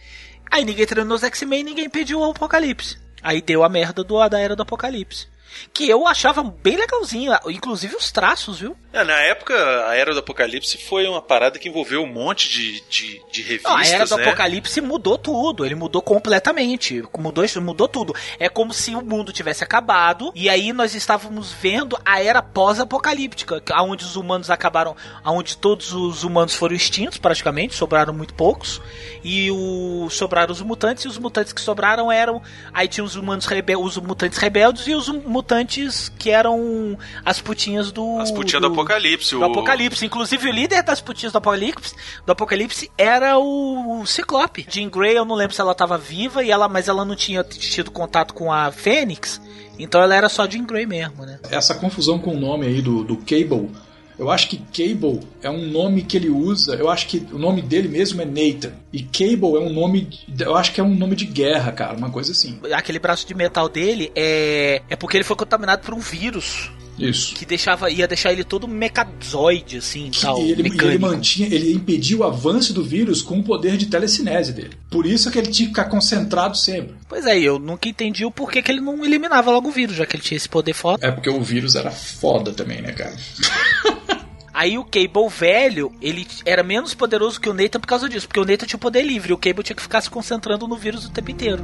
Aí 0.51 0.65
ninguém 0.65 0.87
treinou 0.87 1.17
os 1.17 1.23
X-Men 1.25 1.65
ninguém 1.65 1.89
pediu 1.89 2.21
o 2.21 2.31
Apocalipse. 2.31 2.99
Aí 3.23 3.41
deu 3.43 3.65
a 3.65 3.69
merda 3.69 4.05
do, 4.05 4.29
da 4.29 4.39
era 4.39 4.55
do 4.55 4.63
Apocalipse. 4.63 5.27
Que 5.73 5.89
eu 5.89 6.07
achava 6.07 6.43
bem 6.43 6.77
legalzinho, 6.77 7.33
inclusive 7.49 7.97
os 7.97 8.11
traços, 8.11 8.61
viu? 8.61 8.77
É, 8.97 9.05
na 9.05 9.21
época, 9.21 9.55
a 9.87 9.95
Era 9.95 10.15
do 10.15 10.21
Apocalipse 10.21 10.79
foi 10.79 11.07
uma 11.07 11.21
parada 11.21 11.59
que 11.59 11.69
envolveu 11.69 12.03
um 12.03 12.07
monte 12.07 12.49
de, 12.49 12.81
de, 12.89 13.23
de 13.31 13.43
revistas, 13.43 13.71
Não, 13.71 13.79
a 13.79 13.87
era 13.87 14.07
do 14.07 14.17
né? 14.17 14.25
apocalipse 14.25 14.81
mudou 14.81 15.19
tudo, 15.19 15.67
ele 15.67 15.75
mudou 15.75 16.01
completamente, 16.01 17.03
mudou, 17.19 17.45
mudou 17.61 17.89
tudo. 17.89 18.15
É 18.39 18.49
como 18.49 18.73
se 18.73 18.95
o 18.95 19.03
mundo 19.03 19.35
tivesse 19.35 19.63
acabado 19.63 20.33
e 20.35 20.49
aí 20.49 20.73
nós 20.73 20.95
estávamos 20.95 21.53
vendo 21.53 21.99
a 22.07 22.23
era 22.23 22.41
pós-apocalíptica, 22.41 23.63
aonde 23.73 24.03
os 24.03 24.17
humanos 24.17 24.49
acabaram, 24.49 24.97
aonde 25.23 25.59
todos 25.59 25.93
os 25.93 26.25
humanos 26.25 26.55
foram 26.55 26.75
extintos 26.75 27.19
praticamente, 27.19 27.75
sobraram 27.75 28.15
muito 28.15 28.33
poucos 28.33 28.81
e 29.23 29.51
o 29.51 30.09
sobraram 30.09 30.53
os 30.53 30.63
mutantes 30.63 31.05
e 31.05 31.09
os 31.09 31.19
mutantes 31.19 31.53
que 31.53 31.61
sobraram 31.61 32.11
eram 32.11 32.41
aí 32.73 32.89
tinha 32.89 33.05
os 33.05 33.15
humanos 33.15 33.45
rebel, 33.45 33.83
os 33.83 33.99
mutantes 33.99 34.39
rebeldes 34.39 34.87
e 34.87 34.95
os 34.95 35.09
mutantes 35.09 36.09
que 36.19 36.31
eram 36.31 36.97
as 37.25 37.43
putinhas 37.43 37.93
do 37.93 38.19
As 38.21 38.31
putinhas 38.31 38.63
do 38.63 38.86
Apocalipse. 38.87 39.31
do 39.35 39.41
o- 39.41 39.45
Apocalipse. 39.45 40.05
Inclusive, 40.07 40.49
o 40.49 40.53
líder 40.53 40.83
das 40.83 41.01
putinhas 41.01 41.33
do 41.33 41.39
Apocalipse, 41.39 41.95
do 42.25 42.33
Apocalipse 42.33 42.91
era 42.97 43.39
o 43.39 44.05
Ciclope. 44.07 44.67
Jean 44.69 44.89
Grey, 44.89 45.17
eu 45.17 45.25
não 45.25 45.35
lembro 45.35 45.55
se 45.55 45.61
ela 45.61 45.73
estava 45.73 45.99
viva, 45.99 46.43
e 46.43 46.51
ela, 46.51 46.69
mas 46.69 46.89
ela 46.89 47.05
não 47.05 47.17
tinha 47.17 47.43
tido 47.45 47.91
contato 47.91 48.33
com 48.35 48.53
a 48.53 48.71
Fênix. 48.73 49.41
Então 49.79 50.01
ela 50.01 50.15
era 50.15 50.29
só 50.29 50.49
Jean 50.49 50.65
Grey 50.65 50.87
mesmo, 50.87 51.27
né? 51.27 51.39
Essa 51.51 51.75
confusão 51.75 52.19
com 52.19 52.31
o 52.35 52.39
nome 52.41 52.67
aí 52.67 52.81
do, 52.81 53.05
do 53.05 53.17
Cable. 53.19 53.71
Eu 54.19 54.31
acho 54.31 54.49
que 54.49 54.57
Cable 54.57 55.21
é 55.43 55.51
um 55.51 55.67
nome 55.67 56.03
que 56.03 56.17
ele 56.17 56.31
usa. 56.31 56.75
Eu 56.75 56.89
acho 56.89 57.07
que 57.07 57.19
o 57.31 57.39
nome 57.39 57.61
dele 57.61 57.87
mesmo 57.87 58.23
é 58.23 58.25
Nathan. 58.25 58.73
E 58.91 59.03
Cable 59.03 59.57
é 59.57 59.61
um 59.61 59.69
nome. 59.71 60.09
Eu 60.41 60.57
acho 60.57 60.73
que 60.73 60.81
é 60.81 60.83
um 60.85 60.95
nome 60.95 61.15
de 61.15 61.27
guerra, 61.27 61.71
cara. 61.71 61.95
Uma 61.99 62.09
coisa 62.09 62.33
assim. 62.33 62.59
Aquele 62.73 62.99
braço 62.99 63.27
de 63.27 63.35
metal 63.35 63.69
dele 63.69 64.11
é, 64.17 64.81
é 64.89 64.97
porque 64.97 65.19
ele 65.19 65.25
foi 65.25 65.37
contaminado 65.37 65.83
por 65.83 65.93
um 65.93 65.99
vírus. 65.99 66.71
Isso. 66.99 67.35
Que 67.35 67.45
deixava, 67.45 67.91
ia 67.91 68.07
deixar 68.07 68.33
ele 68.33 68.45
todo 68.45 68.67
mecazoide, 68.67 69.79
assim, 69.79 70.11
Que 70.11 70.23
tal, 70.23 70.41
ele, 70.41 70.69
e 70.69 70.85
ele 70.85 70.99
mantinha, 70.99 71.47
ele 71.47 71.73
impedia 71.73 72.17
o 72.17 72.25
avanço 72.25 72.73
do 72.73 72.83
vírus 72.83 73.23
com 73.23 73.39
o 73.39 73.43
poder 73.43 73.77
de 73.77 73.87
telecinese 73.87 74.53
dele. 74.53 74.73
Por 74.91 75.07
isso 75.07 75.31
que 75.31 75.39
ele 75.39 75.51
tinha 75.51 75.69
que 75.69 75.75
ficar 75.75 75.87
concentrado 75.87 76.57
sempre. 76.57 76.95
Pois 77.09 77.27
é, 77.27 77.39
eu 77.39 77.59
nunca 77.59 77.89
entendi 77.89 78.25
o 78.25 78.31
porquê 78.31 78.63
que 78.63 78.71
ele 78.71 78.81
não 78.81 79.05
eliminava 79.05 79.51
logo 79.51 79.69
o 79.69 79.73
vírus, 79.73 79.97
já 79.97 80.07
que 80.07 80.17
ele 80.17 80.23
tinha 80.23 80.37
esse 80.37 80.49
poder 80.49 80.73
foda. 80.73 81.07
É 81.07 81.11
porque 81.11 81.31
o 81.31 81.43
vírus 81.43 81.75
era 81.75 81.91
foda 81.91 82.53
também, 82.53 82.81
né, 82.81 82.93
cara? 82.93 83.17
Aí 84.57 84.79
o 84.79 84.85
Cable 84.85 85.29
velho, 85.29 85.93
ele 86.01 86.27
era 86.47 86.63
menos 86.63 86.95
poderoso 86.95 87.39
que 87.39 87.47
o 87.47 87.53
Nathan 87.53 87.79
por 87.79 87.87
causa 87.87 88.09
disso, 88.09 88.27
porque 88.27 88.41
o 88.41 88.45
Nathan 88.45 88.65
tinha 88.65 88.79
o 88.79 88.81
poder 88.81 89.03
livre, 89.03 89.35
o 89.35 89.37
Cable 89.37 89.63
tinha 89.63 89.77
que 89.77 89.83
ficar 89.83 90.01
se 90.01 90.09
concentrando 90.09 90.67
no 90.67 90.77
vírus 90.77 91.05
o 91.05 91.11
tempo 91.11 91.31
inteiro. 91.31 91.63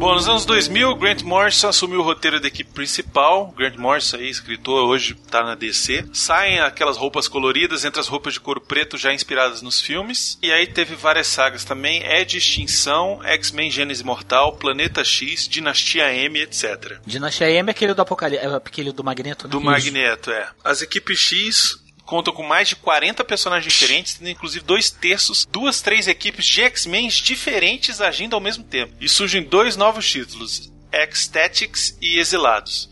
Bom, 0.00 0.14
nos 0.14 0.26
anos 0.26 0.46
2000, 0.46 0.94
Grant 0.94 1.22
Morrison 1.24 1.68
assumiu 1.68 2.00
o 2.00 2.02
roteiro 2.02 2.40
da 2.40 2.48
equipe 2.48 2.72
principal. 2.72 3.52
Grant 3.54 3.76
Morrison, 3.76 4.16
aí, 4.16 4.30
escritor, 4.30 4.88
hoje 4.88 5.14
tá 5.30 5.44
na 5.44 5.54
DC. 5.54 6.06
Saem 6.10 6.58
aquelas 6.58 6.96
roupas 6.96 7.28
coloridas 7.28 7.84
entre 7.84 8.00
as 8.00 8.08
roupas 8.08 8.32
de 8.32 8.40
couro 8.40 8.62
preto 8.62 8.96
já 8.96 9.12
inspiradas 9.12 9.60
nos 9.60 9.78
filmes. 9.78 10.38
E 10.42 10.50
aí 10.50 10.66
teve 10.66 10.94
várias 10.94 11.26
sagas 11.26 11.64
também: 11.66 12.02
Ed 12.02 12.34
Extinção, 12.34 13.20
X-Men 13.22 13.70
Gênesis 13.70 14.02
Mortal, 14.02 14.54
Planeta 14.54 15.04
X, 15.04 15.46
Dinastia 15.46 16.10
M, 16.14 16.40
etc. 16.40 16.96
Dinastia 17.04 17.50
M 17.50 17.68
é 17.68 17.70
aquele 17.70 17.92
do 17.92 18.00
Apocalipse, 18.00 18.42
é 18.42 18.54
aquele 18.54 18.92
do 18.92 19.04
Magneto, 19.04 19.48
né? 19.48 19.50
Do 19.50 19.60
Magneto, 19.60 20.30
é. 20.30 20.48
As 20.64 20.80
equipes 20.80 21.18
X 21.18 21.78
contam 22.10 22.34
com 22.34 22.42
mais 22.42 22.68
de 22.68 22.74
40 22.74 23.22
personagens 23.24 23.72
diferentes, 23.72 24.14
tendo 24.14 24.28
inclusive 24.30 24.64
dois 24.64 24.90
terços, 24.90 25.46
duas, 25.50 25.80
três 25.80 26.08
equipes 26.08 26.44
de 26.44 26.60
X-Men 26.62 27.06
diferentes 27.06 28.00
agindo 28.00 28.34
ao 28.34 28.40
mesmo 28.40 28.64
tempo. 28.64 28.92
E 29.00 29.08
surgem 29.08 29.44
dois 29.44 29.76
novos 29.76 30.10
títulos, 30.10 30.72
X-Tactics 30.90 31.96
e 32.02 32.18
Exilados. 32.18 32.90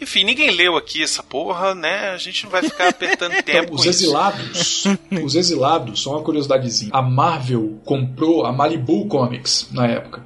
Enfim, 0.00 0.24
ninguém 0.24 0.50
leu 0.50 0.78
aqui 0.78 1.02
essa 1.02 1.22
porra, 1.22 1.74
né? 1.74 2.08
A 2.08 2.16
gente 2.16 2.44
não 2.44 2.50
vai 2.50 2.62
ficar 2.62 2.88
apertando 2.88 3.34
tempo 3.44 3.50
Então, 3.50 3.66
com 3.66 3.74
os 3.74 3.80
isso. 3.82 3.90
exilados, 3.90 4.84
os 5.22 5.34
exilados, 5.34 6.00
só 6.00 6.12
uma 6.12 6.22
curiosidadezinha. 6.22 6.90
A 6.94 7.02
Marvel 7.02 7.78
comprou 7.84 8.46
a 8.46 8.52
Malibu 8.52 9.06
Comics 9.06 9.68
na 9.72 9.86
época. 9.86 10.24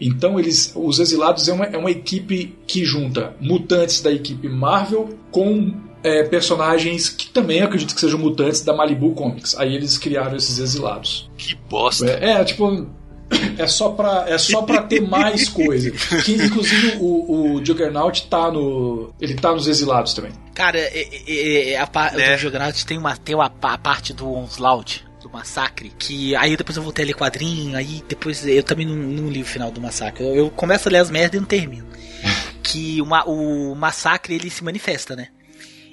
Então 0.00 0.38
eles, 0.38 0.72
os 0.74 0.98
exilados 0.98 1.46
é 1.48 1.52
uma, 1.52 1.64
é 1.66 1.76
uma 1.76 1.90
equipe 1.90 2.56
que 2.66 2.84
junta 2.84 3.34
mutantes 3.40 4.00
da 4.00 4.10
equipe 4.10 4.48
Marvel 4.48 5.18
com 5.30 5.85
é, 6.02 6.22
personagens 6.24 7.08
que 7.08 7.28
também 7.28 7.62
acredito 7.62 7.94
que 7.94 8.00
sejam 8.00 8.18
mutantes 8.18 8.62
da 8.62 8.74
Malibu 8.74 9.12
Comics. 9.14 9.56
Aí 9.58 9.74
eles 9.74 9.98
criaram 9.98 10.36
esses 10.36 10.58
exilados. 10.58 11.30
Que 11.36 11.54
bosta. 11.68 12.06
É, 12.06 12.32
é, 12.40 12.44
tipo 12.44 12.86
é 13.58 13.66
só 13.66 13.90
pra, 13.90 14.24
é 14.28 14.38
só 14.38 14.62
pra 14.62 14.82
ter 14.82 15.00
mais 15.00 15.48
coisa. 15.48 15.90
Que, 15.90 16.34
inclusive 16.34 16.98
o, 17.00 17.54
o 17.56 17.64
Juggernaut 17.64 18.26
tá 18.28 18.50
no. 18.50 19.12
Ele 19.20 19.34
tá 19.34 19.52
nos 19.52 19.66
exilados 19.66 20.14
também. 20.14 20.30
Cara, 20.54 20.78
é, 20.78 21.08
é, 21.26 21.70
é, 21.72 21.76
a 21.78 21.88
É. 22.14 22.36
do 22.36 22.40
Juggernaut 22.40 22.86
tem 22.86 22.96
uma, 22.98 23.16
tem 23.16 23.34
uma 23.34 23.46
a 23.62 23.78
parte 23.78 24.12
do 24.12 24.32
Onslaught, 24.32 25.04
do 25.20 25.28
massacre, 25.28 25.92
que 25.98 26.36
aí 26.36 26.56
depois 26.56 26.76
eu 26.76 26.82
voltei 26.84 27.04
a 27.04 27.08
ler 27.08 27.14
quadrinho, 27.14 27.76
aí 27.76 28.02
depois 28.08 28.46
eu 28.46 28.62
também 28.62 28.86
não, 28.86 28.94
não 28.94 29.28
li 29.28 29.42
o 29.42 29.46
final 29.46 29.70
do 29.72 29.80
massacre. 29.80 30.24
Eu, 30.24 30.34
eu 30.36 30.50
começo 30.50 30.88
a 30.88 30.92
ler 30.92 30.98
as 30.98 31.10
merdas 31.10 31.36
e 31.36 31.40
não 31.40 31.46
termino. 31.48 31.84
que 32.62 33.00
o, 33.02 33.06
ma- 33.06 33.24
o 33.24 33.74
massacre 33.74 34.34
ele 34.34 34.50
se 34.50 34.62
manifesta, 34.64 35.14
né? 35.16 35.28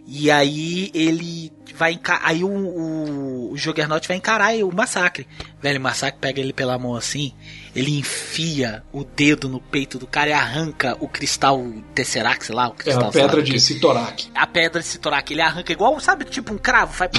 E 0.06 0.30
aí 0.30 0.92
ele 0.94 1.52
vai 1.74 2.00
aí 2.22 2.44
o, 2.44 2.48
o, 2.48 3.52
o 3.52 3.58
Juggernaut 3.58 4.08
vai 4.08 4.18
encarar 4.18 4.54
o 4.56 4.74
massacre. 4.74 5.28
Velho, 5.62 5.80
o 5.80 5.84
massacre 5.84 6.20
pega 6.20 6.40
ele 6.40 6.54
pela 6.54 6.78
mão 6.78 6.96
assim, 6.96 7.34
ele 7.76 7.98
enfia 7.98 8.84
o 8.92 9.04
dedo 9.04 9.50
no 9.50 9.60
peito 9.60 9.98
do 9.98 10.06
cara 10.06 10.30
e 10.30 10.34
arranca 10.34 10.96
o 11.00 11.08
cristal 11.08 11.64
Tesseract, 11.96 12.46
sei 12.46 12.56
lá, 12.56 12.70
o 12.70 12.74
É 12.74 12.76
cristal 12.76 13.10
a 13.10 13.12
sei 13.12 13.22
lá 13.22 13.28
pedra 13.28 13.44
de 13.44 13.60
Sitorak. 13.60 14.32
A 14.36 14.46
pedra 14.46 14.82
de 14.82 14.88
Sitorak, 14.88 15.34
ele 15.34 15.42
arranca 15.42 15.72
igual, 15.72 16.00
sabe, 16.00 16.26
tipo 16.26 16.54
um 16.54 16.58
cravo, 16.58 16.94
faz. 16.94 17.12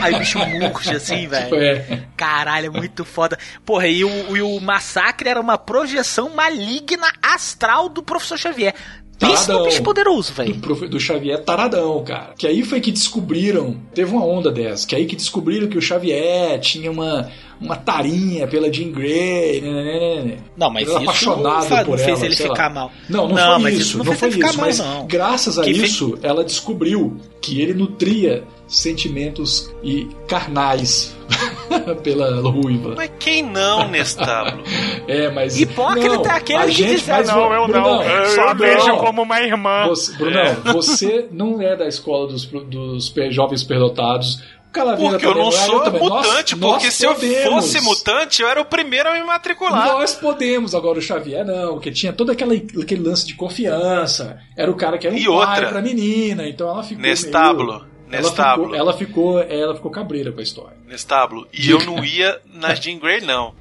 Aí 0.00 0.14
o 0.14 0.18
bicho 0.18 0.38
murcha 0.38 0.96
assim, 0.96 1.26
velho. 1.28 1.54
É. 1.54 2.04
Caralho, 2.16 2.66
é 2.66 2.70
muito 2.70 3.04
foda. 3.04 3.38
Porra, 3.64 3.86
e 3.86 4.04
o, 4.04 4.36
e 4.36 4.42
o 4.42 4.58
massacre 4.60 5.28
era 5.28 5.40
uma 5.40 5.58
projeção 5.58 6.30
maligna 6.30 7.12
astral 7.22 7.88
do 7.88 8.02
professor 8.02 8.38
Xavier. 8.38 8.74
Pensa 9.18 9.46
Taradão. 9.46 9.66
bicho 9.66 9.82
poderoso, 9.82 10.32
velho. 10.32 10.54
do, 10.54 10.88
do 10.88 11.00
Xavier 11.00 11.38
taradão, 11.44 12.02
cara. 12.02 12.34
Que 12.36 12.46
aí 12.46 12.64
foi 12.64 12.80
que 12.80 12.90
descobriram, 12.90 13.76
teve 13.94 14.12
uma 14.12 14.24
onda 14.24 14.50
dessa, 14.50 14.86
que 14.86 14.96
aí 14.96 15.06
que 15.06 15.14
descobriram 15.14 15.68
que 15.68 15.78
o 15.78 15.82
Xavier 15.82 16.58
tinha 16.60 16.90
uma, 16.90 17.30
uma 17.62 17.76
tarinha 17.76 18.46
pela 18.48 18.72
Jean 18.72 18.90
Grey, 18.90 19.60
né, 19.60 19.70
né, 19.70 19.82
né, 19.84 20.22
né. 20.24 20.36
Não, 20.56 20.70
mas 20.70 20.88
era 20.88 20.98
isso 20.98 21.08
apaixonado 21.10 21.68
não 21.70 21.84
por 21.84 21.90
não 21.90 21.98
fez 21.98 22.18
ela, 22.18 22.26
ele 22.26 22.36
ficar 22.36 22.70
mal. 22.70 22.90
Não, 23.08 23.28
não, 23.28 23.34
Não, 23.36 23.60
foi 23.60 23.70
isso, 23.72 23.80
isso 23.82 23.98
não 23.98 24.04
não 24.04 24.12
fez 24.14 24.34
foi 24.34 24.44
isso, 24.44 24.56
mal, 24.58 24.66
mas 24.66 24.78
não. 24.78 25.06
graças 25.06 25.58
a 25.58 25.62
Que 25.62 25.72
fez- 25.74 25.90
isso 25.90 26.18
ela 26.22 26.44
descobriu 26.44 27.16
que 27.40 27.60
ele 27.60 27.74
nutria 27.74 28.44
sentimentos 28.66 29.70
e 29.82 30.08
carnais 30.26 31.14
pela 32.02 32.40
ruiva. 32.40 32.94
Mas 32.96 33.10
quem 33.18 33.42
não, 33.42 33.88
Nestábulo? 33.88 34.62
É, 35.08 35.28
mas 35.30 35.60
Hipócrita 35.60 36.08
não, 36.14 36.24
é 36.24 36.28
aquele 36.30 36.64
que 36.66 36.70
gente 36.72 36.90
diz, 36.92 37.02
faz- 37.02 37.28
"Ah, 37.28 37.34
não, 37.34 37.52
eu 37.52 37.66
Brunão, 37.66 37.82
não, 37.96 38.02
eu 38.04 38.26
só 38.30 38.46
não." 38.46 38.54
vejo 38.56 38.96
como 38.98 39.22
uma 39.22 39.40
irmã. 39.40 39.86
Você, 39.88 40.12
Brunão, 40.16 40.54
você 40.72 41.26
não 41.32 41.60
é 41.60 41.76
da 41.76 41.88
escola 41.88 42.28
dos, 42.28 42.44
dos 42.46 43.12
jovens 43.30 43.60
superdotados. 43.62 44.40
O 44.72 44.74
Calaveira 44.74 45.10
Porque 45.10 45.26
eu 45.26 45.34
não 45.34 45.52
sou. 45.52 45.84
Nós- 45.84 46.00
mutante, 46.00 46.56
nós 46.56 46.72
porque 46.72 46.90
se 46.90 47.04
eu 47.04 47.14
podemos. 47.14 47.44
fosse 47.44 47.80
mutante, 47.82 48.40
eu 48.40 48.48
era 48.48 48.58
o 48.58 48.64
primeiro 48.64 49.10
a 49.10 49.12
me 49.12 49.22
matricular. 49.22 49.86
Nós 49.86 50.14
podemos, 50.14 50.74
agora 50.74 50.98
o 50.98 51.02
Xavier 51.02 51.44
não, 51.44 51.74
porque 51.74 51.90
tinha 51.92 52.10
todo 52.10 52.32
aquela, 52.32 52.54
aquele 52.54 53.02
lance 53.02 53.26
de 53.26 53.34
confiança. 53.34 54.40
Era 54.56 54.70
o 54.70 54.74
cara 54.74 54.96
que 54.96 55.06
era 55.06 55.14
um 55.14 55.18
E 55.18 55.24
pai 55.26 55.34
outra? 55.34 55.68
pra 55.68 55.82
menina, 55.82 56.48
então 56.48 56.70
ela 56.70 56.82
ficou. 56.82 57.02
Nestábulo, 57.02 57.72
meio- 57.80 57.92
Ela 58.12 58.22
Nestábulo. 58.22 58.68
ficou, 58.70 58.78
ela 58.80 58.92
ficou, 58.96 59.42
ela 59.42 59.74
ficou 59.76 59.90
cabreira 59.90 60.32
com 60.32 60.40
a 60.40 60.42
história. 60.42 60.76
Nestábulo. 60.88 61.46
E 61.52 61.70
eu 61.70 61.78
não 61.84 62.02
ia 62.02 62.38
na 62.54 62.72
Jean 62.74 62.98
Grey, 62.98 63.20
não. 63.20 63.54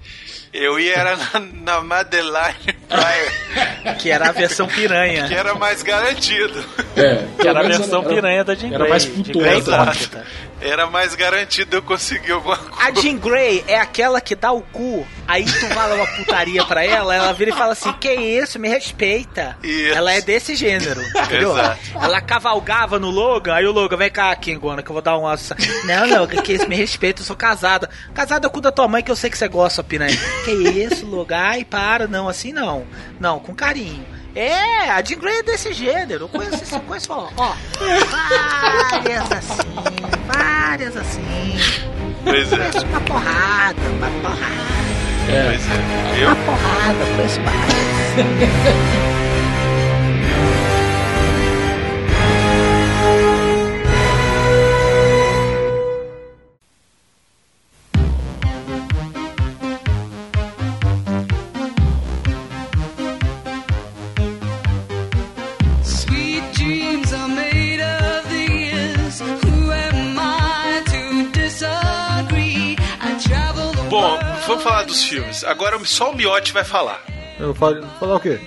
Eu 0.54 0.78
ia 0.80 0.94
era 0.96 1.16
na, 1.16 1.40
na 1.40 1.82
Madeline 1.82 2.76
Pryor, 2.90 3.96
Que 4.00 4.10
era 4.12 4.28
a 4.30 4.32
versão 4.34 4.68
piranha. 4.68 5.26
que 5.28 5.34
era 5.34 5.56
mais 5.56 5.82
garantido. 5.82 6.62
É, 6.98 7.26
Que 7.40 7.48
era 7.48 7.62
a 7.62 7.64
versão 7.64 8.02
era- 8.02 8.10
piranha 8.14 8.44
da 8.44 8.54
Jean 8.56 8.68
Era 8.70 8.78
Grey. 8.80 8.90
mais 8.90 9.04
Jean 9.04 9.24
putosa. 9.24 10.26
Era 10.62 10.86
mais 10.86 11.16
garantido 11.16 11.78
eu 11.78 11.82
conseguir 11.82 12.34
alguma 12.34 12.56
coisa. 12.56 12.72
A 12.80 12.92
Jean 13.02 13.18
Grey 13.18 13.64
é 13.68 13.80
aquela 13.80 14.22
que 14.22 14.36
dá 14.36 14.52
o 14.52 14.62
cu, 14.62 15.06
aí 15.28 15.44
tu 15.44 15.66
fala 15.68 15.96
uma 15.96 16.06
putaria 16.06 16.64
pra 16.66 16.86
ela, 16.86 17.16
ela 17.16 17.34
vira 17.34 17.50
e 17.50 17.54
fala 17.54 17.74
assim: 17.74 17.92
Que 17.94 18.14
isso, 18.14 18.60
me 18.60 18.70
respeita. 18.70 19.58
Isso. 19.64 19.96
Ela 19.96 20.14
é 20.14 20.22
desse 20.22 20.56
gênero, 20.56 21.02
entendeu? 21.02 21.52
Exato. 21.52 21.80
Ela 22.00 22.22
cavalgava 22.22 23.00
no 23.00 23.10
Logan, 23.10 23.56
aí 23.56 23.66
o 23.66 23.72
Logan, 23.72 23.98
vem 23.98 24.12
cá, 24.12 24.36
Kingona, 24.36 24.84
que 24.84 24.90
eu 24.90 24.94
vou 24.94 25.02
dar 25.02 25.18
uma. 25.18 25.36
Não, 25.86 26.08
não, 26.08 26.28
que, 26.28 26.54
isso, 26.54 26.70
me 26.70 26.76
respeita, 26.76 27.22
eu 27.22 27.26
sou 27.26 27.36
casada. 27.36 27.90
Casada 28.14 28.50
com 28.50 28.62
da 28.62 28.72
tua 28.72 28.88
mãe, 28.88 29.02
que 29.02 29.10
eu 29.10 29.16
sei 29.16 29.30
que 29.30 29.38
você 29.38 29.48
gosta, 29.48 29.84
piranha. 29.84 30.18
Que 30.46 30.52
isso, 30.52 31.06
Logan? 31.08 31.38
Ai, 31.38 31.66
para, 31.66 32.08
não, 32.08 32.28
assim 32.28 32.54
não. 32.54 32.86
Não, 33.20 33.40
com 33.40 33.56
carinho. 33.56 34.06
É, 34.36 34.90
a 34.90 35.04
Jean 35.04 35.18
Grey 35.20 35.40
é 35.40 35.44
desse 35.44 35.74
gênero. 35.74 36.24
Eu 36.26 36.30
conheço, 36.30 36.56
esse- 36.64 36.80
conheço 36.82 37.12
ó, 37.12 37.30
ó, 37.36 37.54
várias 38.10 39.32
assim, 39.32 39.70
várias 40.26 40.96
assim. 40.98 41.22
Pois 42.24 42.54
é, 42.54 42.70
uma 42.88 43.02
porrada, 43.02 43.82
uma 43.98 44.08
porrada, 44.22 44.46
pois 45.28 45.62
é. 45.70 46.24
Eu, 46.24 46.28
uma 46.28 46.36
porrada, 46.46 47.06
conheço 47.16 47.40
várias. 47.42 49.12
vamos 74.48 74.64
falar 74.64 74.84
dos 74.84 75.04
filmes. 75.04 75.44
Agora 75.44 75.80
só 75.86 76.12
o 76.12 76.16
Miotti 76.16 76.52
vai 76.54 76.64
falar. 76.64 77.04
Eu 77.40 77.54
falo, 77.56 77.86
falar 78.00 78.16
o 78.16 78.20
quê? 78.20 78.40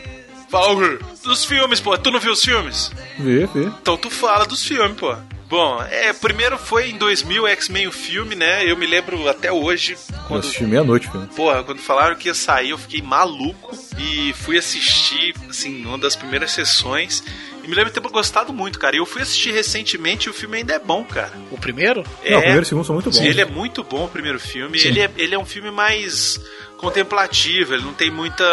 Fala 0.49 0.73
o 0.73 0.79
quê? 0.79 1.05
Dos 1.23 1.45
filmes, 1.45 1.81
pô. 1.81 1.97
Tu 1.99 2.11
não 2.11 2.21
viu 2.21 2.33
os 2.33 2.45
filmes? 2.45 2.93
Vê, 3.19 3.47
vê. 3.47 3.65
Então 3.65 3.97
tu 3.97 4.11
fala 4.11 4.47
dos 4.47 4.65
filmes, 4.65 4.97
pô. 4.97 5.15
Bom, 5.49 5.83
é, 5.83 6.13
primeiro 6.13 6.57
foi 6.59 6.91
em 6.91 6.97
2000 6.97 7.47
X-Men 7.49 7.87
o 7.87 7.93
filme, 7.93 8.35
né? 8.35 8.69
Eu 8.69 8.77
me 8.77 8.87
lembro 8.87 9.29
até 9.29 9.53
hoje 9.53 9.93
Eu 9.93 10.19
quando 10.27 10.41
assisti 10.41 10.65
meia-noite, 10.65 11.09
filho. 11.11 11.29
Porra, 11.37 11.63
quando 11.63 11.79
falaram 11.81 12.17
que 12.17 12.29
ia 12.29 12.35
sair, 12.35 12.71
eu 12.71 12.79
fiquei 12.79 13.03
maluco 13.03 13.77
e 13.99 14.33
fui 14.33 14.57
assistir, 14.59 15.35
assim, 15.49 15.83
numa 15.83 15.99
das 15.99 16.17
primeiras 16.17 16.51
sessões. 16.51 17.23
E 17.65 17.69
me 17.69 17.75
lembro 17.75 17.91
de 17.91 17.99
ter 17.99 18.09
gostado 18.09 18.53
muito, 18.53 18.79
cara. 18.79 18.95
E 18.95 18.99
eu 18.99 19.07
fui 19.07 19.23
assistir 19.23 19.51
recentemente 19.51 20.27
e 20.27 20.31
o 20.31 20.35
filme 20.35 20.59
ainda 20.59 20.75
é 20.75 20.79
bom, 20.79 21.03
cara. 21.03 21.33
O 21.51 21.59
primeiro? 21.59 22.03
Não, 22.03 22.39
o 22.39 22.41
primeiro 22.41 22.61
e 22.61 22.63
o 22.63 22.67
segundo 22.67 22.85
são 22.85 22.95
muito 22.95 23.11
bons. 23.11 23.19
Ele 23.19 23.41
é 23.41 23.47
muito 23.47 23.83
bom, 23.83 24.05
o 24.05 24.09
primeiro 24.09 24.39
filme. 24.39 24.79
Sim. 24.79 24.89
Ele 24.89 25.01
é, 25.01 25.11
ele 25.17 25.35
é 25.35 25.39
um 25.39 25.47
filme 25.47 25.71
mais 25.71 26.39
contemplativo, 26.77 27.73
ele 27.73 27.83
não 27.83 27.95
tem 27.95 28.11
muita. 28.11 28.45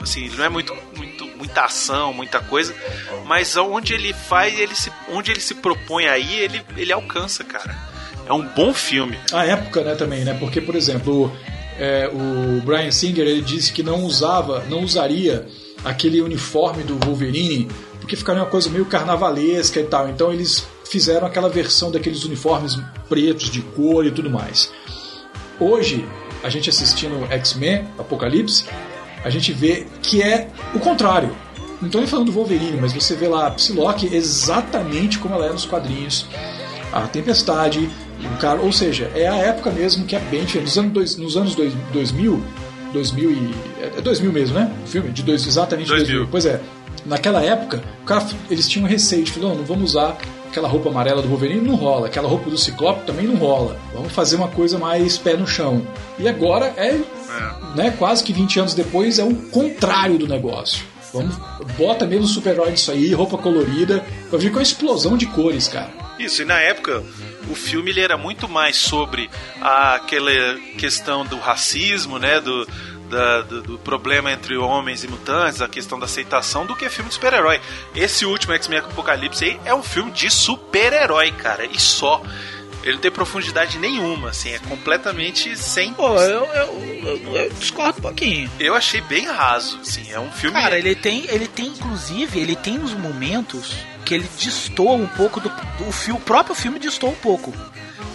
Assim, 0.00 0.24
ele 0.24 0.36
não 0.36 0.44
é 0.44 0.48
muito, 0.48 0.76
muito, 0.96 1.24
muita 1.36 1.64
ação, 1.64 2.12
muita 2.12 2.40
coisa. 2.40 2.74
Mas 3.24 3.56
onde 3.56 3.94
ele 3.94 4.12
faz, 4.12 4.58
ele 4.58 4.74
se, 4.74 4.90
onde 5.08 5.30
ele 5.30 5.40
se 5.40 5.54
propõe 5.54 6.06
aí, 6.06 6.40
ele, 6.40 6.60
ele 6.76 6.92
alcança, 6.92 7.44
cara. 7.44 7.76
É 8.26 8.32
um 8.32 8.42
bom 8.42 8.74
filme. 8.74 9.18
A 9.32 9.44
época, 9.44 9.82
né, 9.82 9.94
também, 9.94 10.24
né? 10.24 10.34
Porque, 10.34 10.60
por 10.60 10.74
exemplo, 10.74 11.32
é, 11.78 12.08
o 12.08 12.60
Brian 12.62 12.90
Singer 12.90 13.26
ele 13.26 13.40
disse 13.40 13.72
que 13.72 13.82
não 13.82 14.02
usava, 14.04 14.64
não 14.68 14.82
usaria 14.82 15.46
aquele 15.84 16.20
uniforme 16.20 16.82
do 16.82 16.98
Wolverine 17.04 17.68
porque 18.02 18.16
ficaria 18.16 18.42
uma 18.42 18.48
coisa 18.48 18.68
meio 18.68 18.84
carnavalesca 18.84 19.80
e 19.80 19.84
tal. 19.84 20.08
Então 20.08 20.32
eles 20.32 20.66
fizeram 20.84 21.26
aquela 21.26 21.48
versão 21.48 21.90
daqueles 21.90 22.24
uniformes 22.24 22.76
pretos 23.08 23.48
de 23.48 23.62
cor 23.62 24.04
e 24.04 24.10
tudo 24.10 24.28
mais. 24.28 24.72
Hoje, 25.58 26.04
a 26.42 26.48
gente 26.48 26.68
assistindo 26.68 27.24
X-Men 27.30 27.86
Apocalipse, 27.98 28.64
a 29.24 29.30
gente 29.30 29.52
vê 29.52 29.86
que 30.02 30.20
é 30.20 30.48
o 30.74 30.80
contrário. 30.80 31.34
Não 31.80 31.86
estou 31.86 32.00
nem 32.00 32.10
falando 32.10 32.26
do 32.26 32.32
Wolverine, 32.32 32.78
mas 32.80 32.92
você 32.92 33.14
vê 33.14 33.28
lá 33.28 33.46
a 33.46 33.50
Psylocke 33.52 34.12
exatamente 34.14 35.18
como 35.18 35.34
ela 35.34 35.46
é 35.46 35.52
nos 35.52 35.64
quadrinhos. 35.64 36.26
A 36.92 37.02
Tempestade, 37.06 37.88
o 38.20 38.38
cara, 38.38 38.60
ou 38.60 38.72
seja, 38.72 39.10
é 39.14 39.28
a 39.28 39.36
época 39.36 39.70
mesmo 39.70 40.04
que 40.04 40.14
é 40.14 40.18
bem 40.18 40.44
diferente. 40.44 40.66
Nos 40.66 40.78
anos, 40.78 40.92
dois, 40.92 41.16
nos 41.16 41.36
anos 41.36 41.54
dois, 41.54 41.72
2000, 41.92 42.42
2000 42.92 43.30
e, 43.30 43.54
é 43.96 44.00
2000 44.00 44.32
mesmo, 44.32 44.58
né? 44.58 44.72
O 44.84 44.88
filme 44.88 45.10
de 45.10 45.22
dois, 45.22 45.46
exatamente 45.46 45.88
2000. 45.88 46.06
2000. 46.06 46.28
Pois 46.30 46.46
é. 46.46 46.60
Naquela 47.04 47.42
época, 47.42 47.82
o 48.02 48.04
cara, 48.04 48.26
eles 48.50 48.68
tinham 48.68 48.86
receio 48.86 49.24
de 49.24 49.32
falar, 49.32 49.48
não, 49.48 49.56
não 49.56 49.64
vamos 49.64 49.90
usar 49.90 50.16
aquela 50.52 50.68
roupa 50.68 50.90
amarela 50.90 51.22
do 51.22 51.28
Wolverine, 51.28 51.66
não 51.66 51.74
rola. 51.74 52.06
Aquela 52.06 52.28
roupa 52.28 52.50
do 52.50 52.58
Ciclope 52.58 53.06
também 53.06 53.26
não 53.26 53.36
rola. 53.36 53.78
Vamos 53.94 54.12
fazer 54.12 54.36
uma 54.36 54.48
coisa 54.48 54.78
mais 54.78 55.16
pé 55.16 55.34
no 55.34 55.46
chão. 55.46 55.84
E 56.18 56.28
agora 56.28 56.66
é, 56.76 57.00
né, 57.74 57.90
quase 57.98 58.22
que 58.22 58.32
20 58.32 58.60
anos 58.60 58.74
depois, 58.74 59.18
é 59.18 59.24
o 59.24 59.34
contrário 59.34 60.18
do 60.18 60.28
negócio. 60.28 60.84
Vamos, 61.12 61.34
bota 61.76 62.06
mesmo 62.06 62.26
super-herói 62.26 62.72
disso 62.72 62.90
aí, 62.90 63.12
roupa 63.12 63.36
colorida, 63.36 64.04
vai 64.30 64.40
vir 64.40 64.50
com 64.50 64.56
uma 64.56 64.62
explosão 64.62 65.16
de 65.16 65.26
cores, 65.26 65.68
cara. 65.68 65.90
Isso, 66.18 66.42
e 66.42 66.44
na 66.44 66.58
época 66.58 67.02
o 67.50 67.54
filme 67.54 67.90
ele 67.90 68.00
era 68.00 68.16
muito 68.16 68.48
mais 68.48 68.76
sobre 68.76 69.28
aquela 69.60 70.30
questão 70.78 71.24
do 71.24 71.36
racismo, 71.36 72.18
né? 72.18 72.40
Do, 72.40 72.66
da- 73.12 73.42
do, 73.42 73.62
do 73.62 73.78
problema 73.78 74.32
entre 74.32 74.56
homens 74.56 75.04
e 75.04 75.08
mutantes, 75.08 75.60
a 75.60 75.68
questão 75.68 75.98
da 75.98 76.06
aceitação, 76.06 76.64
do 76.66 76.74
que 76.74 76.88
filme 76.88 77.08
de 77.08 77.14
super-herói. 77.14 77.60
Esse 77.94 78.24
último 78.24 78.54
X-Men 78.54 78.78
Apocalipse 78.80 79.44
aí 79.44 79.60
é 79.64 79.74
um 79.74 79.82
filme 79.82 80.10
de 80.10 80.30
super-herói, 80.30 81.30
cara, 81.32 81.66
e 81.66 81.78
só. 81.78 82.22
Ele 82.82 82.94
não 82.94 83.00
tem 83.00 83.12
profundidade 83.12 83.78
nenhuma, 83.78 84.30
assim, 84.30 84.50
é 84.50 84.58
completamente 84.58 85.56
sem. 85.56 85.94
Pô, 85.94 86.18
eu, 86.20 86.44
eu, 86.46 86.82
eu- 87.04 87.36
eu 87.36 87.50
discordo 87.50 87.98
um 87.98 88.02
pouquinho. 88.02 88.50
Eu 88.58 88.74
achei 88.74 89.00
bem 89.02 89.24
raso, 89.26 89.78
assim, 89.80 90.10
é 90.10 90.18
um 90.18 90.32
filme. 90.32 90.60
Cara, 90.60 90.76
ele 90.76 90.96
tem, 90.96 91.24
ele 91.28 91.46
tem 91.46 91.66
inclusive, 91.68 92.40
ele 92.40 92.56
tem 92.56 92.80
uns 92.80 92.92
momentos 92.92 93.72
que 94.04 94.12
ele 94.14 94.28
destoa 94.36 94.94
um 94.94 95.06
pouco 95.06 95.38
do, 95.38 95.48
do 95.78 95.92
filme, 95.92 96.18
o 96.18 96.24
próprio 96.24 96.56
filme 96.56 96.80
destoa 96.80 97.10
um 97.10 97.14
pouco. 97.14 97.54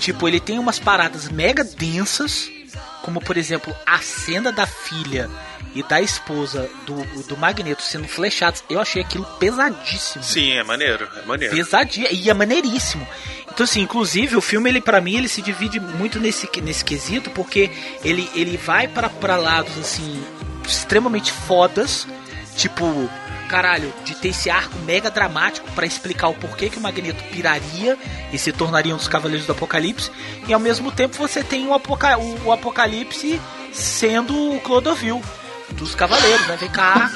Tipo, 0.01 0.27
ele 0.27 0.39
tem 0.41 0.59
umas 0.59 0.77
paradas 0.79 1.29
mega 1.29 1.63
densas, 1.63 2.49
como 3.07 3.21
por 3.21 3.37
exemplo, 3.37 3.73
a 3.85 3.99
cena 3.99 4.51
da 4.51 4.67
filha 4.67 5.29
e 5.73 5.81
da 5.81 6.01
esposa 6.01 6.69
do, 6.85 7.23
do 7.23 7.37
Magneto 7.37 7.81
sendo 7.81 8.05
flechados. 8.05 8.61
Eu 8.69 8.81
achei 8.81 9.01
aquilo 9.01 9.23
pesadíssimo. 9.39 10.21
Sim, 10.21 10.57
é 10.57 10.63
maneiro, 10.63 11.07
é 11.15 11.25
maneiro. 11.25 11.55
Pesadinho 11.55 12.05
e 12.11 12.29
é 12.29 12.33
maneiríssimo. 12.33 13.07
Então, 13.49 13.63
assim, 13.63 13.79
inclusive 13.79 14.35
o 14.35 14.41
filme, 14.41 14.69
ele 14.69 14.81
para 14.81 14.99
mim, 14.99 15.15
ele 15.15 15.29
se 15.29 15.41
divide 15.41 15.79
muito 15.79 16.19
nesse, 16.19 16.49
nesse 16.61 16.83
quesito, 16.83 17.29
porque 17.29 17.71
ele, 18.03 18.29
ele 18.35 18.57
vai 18.57 18.89
para 18.89 19.07
pra 19.07 19.37
lados, 19.37 19.77
assim, 19.77 20.21
extremamente 20.67 21.31
fodas, 21.31 22.05
tipo, 22.57 23.09
caralho, 23.47 23.93
de 24.03 24.15
ter 24.15 24.29
esse 24.29 24.49
arco 24.49 24.77
mega 24.79 25.09
dramático 25.09 25.69
pra 25.71 25.85
explicar 25.85 26.27
o 26.27 26.33
porquê 26.33 26.69
que 26.69 26.77
o 26.77 26.81
Magneto 26.81 27.23
piraria 27.25 27.97
e 28.31 28.37
se 28.37 28.51
tornaria 28.51 28.93
um 28.93 28.97
dos 28.97 29.07
Cavaleiros 29.07 29.47
do 29.47 29.53
Apocalipse, 29.53 30.11
e 30.47 30.53
ao 30.53 30.59
mesmo 30.59 30.91
tempo 30.91 31.17
você 31.17 31.43
tem 31.43 31.67
o, 31.67 31.73
Apoca 31.73 32.17
o, 32.17 32.45
o 32.45 32.51
Apocalipse 32.51 33.39
sendo 33.71 34.53
o 34.55 34.59
Clodovil 34.61 35.21
dos 35.71 35.95
Cavaleiros, 35.95 36.47
né? 36.47 36.57
Vem 36.57 36.69
cá, 36.69 37.11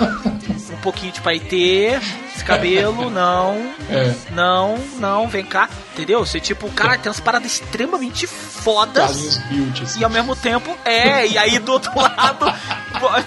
um 0.71 0.77
pouquinho 0.77 1.11
de 1.11 1.21
paetê, 1.21 1.99
esse 2.41 2.45
cabelo, 2.45 3.09
não, 3.09 3.73
É. 3.89 4.13
não, 4.31 4.77
não, 4.97 5.27
vem 5.27 5.45
cá, 5.45 5.69
entendeu? 5.93 6.25
Você, 6.25 6.39
tipo, 6.39 6.69
cara, 6.71 6.97
tem 6.97 7.09
umas 7.09 7.19
paradas 7.19 7.51
extremamente 7.53 8.25
fodas. 8.25 9.03
Carlinhos 9.05 9.37
Built, 9.37 9.81
assim. 9.83 9.99
E 9.99 10.03
ao 10.03 10.09
mesmo 10.09 10.35
tempo, 10.35 10.75
é, 10.83 11.27
e 11.27 11.37
aí 11.37 11.59
do 11.59 11.71
outro 11.71 11.91
lado, 11.99 12.45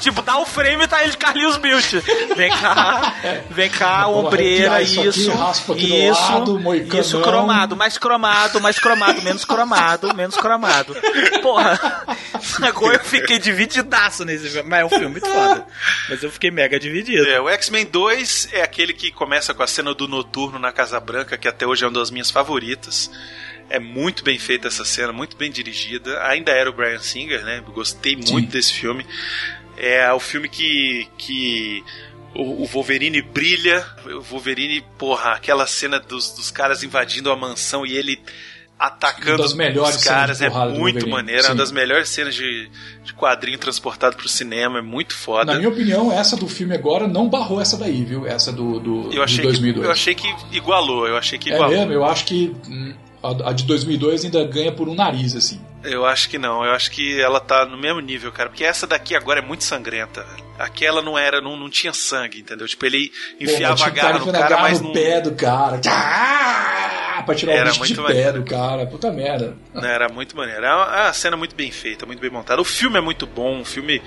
tipo, 0.00 0.20
dá 0.22 0.38
o 0.38 0.44
frame 0.44 0.84
e 0.84 0.88
tá 0.88 1.02
ele 1.02 1.12
de 1.12 1.16
Carlinhos 1.16 1.56
Built. 1.56 1.92
Vem 2.36 2.50
cá, 2.50 3.14
vem 3.50 3.70
cá, 3.70 4.08
ombreira, 4.08 4.82
isso 4.82 5.00
aqui, 5.00 5.08
isso, 5.08 5.32
aqui 5.72 5.86
do 5.88 5.96
isso, 5.96 6.32
lado, 6.32 6.98
isso, 6.98 7.20
cromado, 7.20 7.76
mais 7.76 7.96
cromado, 7.96 8.60
mais 8.60 8.78
cromado, 8.78 9.22
menos 9.22 9.44
cromado, 9.44 10.14
menos 10.14 10.36
cromado. 10.36 10.96
Porra, 11.42 11.78
agora 12.62 12.96
eu 12.96 13.04
fiquei 13.04 13.38
divididaço 13.38 14.24
nesse 14.24 14.48
filme, 14.48 14.68
mas 14.68 14.80
é 14.80 14.84
um 14.84 14.88
filme 14.88 15.08
muito 15.08 15.26
foda. 15.26 15.66
Mas 16.08 16.22
eu 16.22 16.30
fiquei 16.30 16.50
mega 16.50 16.78
dividido. 16.80 17.28
É, 17.28 17.40
o 17.40 17.48
X-Men 17.48 17.86
2 17.86 18.48
é 18.52 18.62
aquele 18.62 18.92
que 18.92 19.03
começa 19.10 19.54
com 19.54 19.62
a 19.62 19.66
cena 19.66 19.94
do 19.94 20.08
noturno 20.08 20.58
na 20.58 20.72
Casa 20.72 20.98
Branca, 21.00 21.36
que 21.36 21.48
até 21.48 21.66
hoje 21.66 21.84
é 21.84 21.86
uma 21.86 21.98
das 21.98 22.10
minhas 22.10 22.30
favoritas. 22.30 23.10
É 23.68 23.78
muito 23.78 24.22
bem 24.22 24.38
feita 24.38 24.68
essa 24.68 24.84
cena, 24.84 25.12
muito 25.12 25.36
bem 25.36 25.50
dirigida. 25.50 26.22
Ainda 26.26 26.52
era 26.52 26.68
o 26.68 26.72
Brian 26.72 26.98
Singer, 26.98 27.44
né? 27.44 27.62
Gostei 27.72 28.16
muito 28.16 28.50
desse 28.50 28.72
filme. 28.72 29.06
É 29.76 30.12
o 30.12 30.20
filme 30.20 30.48
que, 30.48 31.08
que 31.16 31.82
o, 32.34 32.62
o 32.62 32.66
Wolverine 32.66 33.22
brilha. 33.22 33.86
O 34.04 34.20
Wolverine, 34.20 34.84
porra, 34.98 35.32
aquela 35.32 35.66
cena 35.66 35.98
dos, 35.98 36.32
dos 36.32 36.50
caras 36.50 36.82
invadindo 36.82 37.30
a 37.30 37.36
mansão 37.36 37.86
e 37.86 37.96
ele 37.96 38.20
atacando 38.86 39.32
Uma 39.32 39.38
das 39.42 39.54
melhores 39.54 39.96
os 39.96 40.04
caras 40.04 40.40
é 40.40 40.48
muito 40.50 41.08
maneira, 41.08 41.42
é 41.42 41.44
uma 41.46 41.50
sim. 41.52 41.56
das 41.56 41.72
melhores 41.72 42.08
cenas 42.08 42.34
de, 42.34 42.68
de 43.02 43.14
quadrinho 43.14 43.58
transportado 43.58 44.16
pro 44.16 44.28
cinema, 44.28 44.78
é 44.78 44.82
muito 44.82 45.14
foda. 45.14 45.52
Na 45.52 45.58
minha 45.58 45.68
opinião, 45.70 46.12
essa 46.12 46.36
do 46.36 46.48
filme 46.48 46.74
agora 46.74 47.06
não 47.08 47.28
barrou 47.28 47.60
essa 47.60 47.76
daí, 47.76 48.04
viu? 48.04 48.26
Essa 48.26 48.52
do, 48.52 48.78
do, 48.80 49.10
Eu 49.12 49.22
achei, 49.22 49.36
de 49.46 49.52
que, 49.52 49.58
2002. 49.58 49.84
eu 49.86 49.92
achei 49.92 50.14
que 50.14 50.34
igualou, 50.52 51.06
eu 51.06 51.16
achei 51.16 51.38
que 51.38 51.50
É 51.50 51.54
igualou. 51.54 51.76
mesmo, 51.78 51.92
eu 51.92 52.04
acho 52.04 52.24
que 52.24 52.54
hum, 52.68 52.94
a, 53.24 53.50
a 53.50 53.52
de 53.52 53.64
2002 53.64 54.24
ainda 54.24 54.44
ganha 54.44 54.72
por 54.72 54.88
um 54.88 54.94
nariz, 54.94 55.34
assim. 55.34 55.60
Eu 55.82 56.06
acho 56.06 56.30
que 56.30 56.38
não, 56.38 56.64
eu 56.64 56.72
acho 56.72 56.90
que 56.90 57.20
ela 57.20 57.40
tá 57.40 57.66
no 57.66 57.76
mesmo 57.76 58.00
nível, 58.00 58.32
cara. 58.32 58.48
Porque 58.48 58.64
essa 58.64 58.86
daqui 58.86 59.14
agora 59.14 59.40
é 59.40 59.42
muito 59.42 59.64
sangrenta. 59.64 60.22
velho. 60.22 60.44
Aquela 60.58 61.02
não 61.02 61.18
era, 61.18 61.40
não, 61.40 61.56
não 61.56 61.68
tinha 61.68 61.92
sangue, 61.92 62.40
entendeu? 62.40 62.66
Tipo, 62.66 62.86
ele 62.86 63.12
enfiava 63.40 63.76
Porra, 63.76 63.88
a 63.88 63.90
garra 63.92 64.18
no 64.18 64.32
cara, 64.32 64.48
garra 64.48 64.62
mas 64.62 64.80
no 64.80 64.86
não. 64.86 64.92
pé 64.94 65.20
do 65.20 65.32
cara. 65.34 65.80
Ah, 65.86 67.22
pra 67.26 67.34
tirar 67.34 67.52
Era 67.52 67.72
o 67.72 67.78
bicho 67.78 67.94
de 67.94 68.02
pé 68.02 68.32
do 68.32 68.44
cara. 68.44 68.86
Puta 68.86 69.12
merda. 69.12 69.56
Não, 69.74 69.84
era 69.84 70.08
muito 70.08 70.36
maneiro. 70.36 70.64
É 70.64 70.74
uma, 70.74 70.96
é 70.96 71.02
uma 71.02 71.12
cena 71.12 71.36
muito 71.36 71.54
bem 71.54 71.70
feita, 71.70 72.06
muito 72.06 72.20
bem 72.20 72.30
montada. 72.30 72.60
O 72.60 72.64
filme 72.64 72.96
é 72.96 73.00
muito 73.00 73.26
bom, 73.26 73.60
o 73.60 73.64
filme 73.64 74.00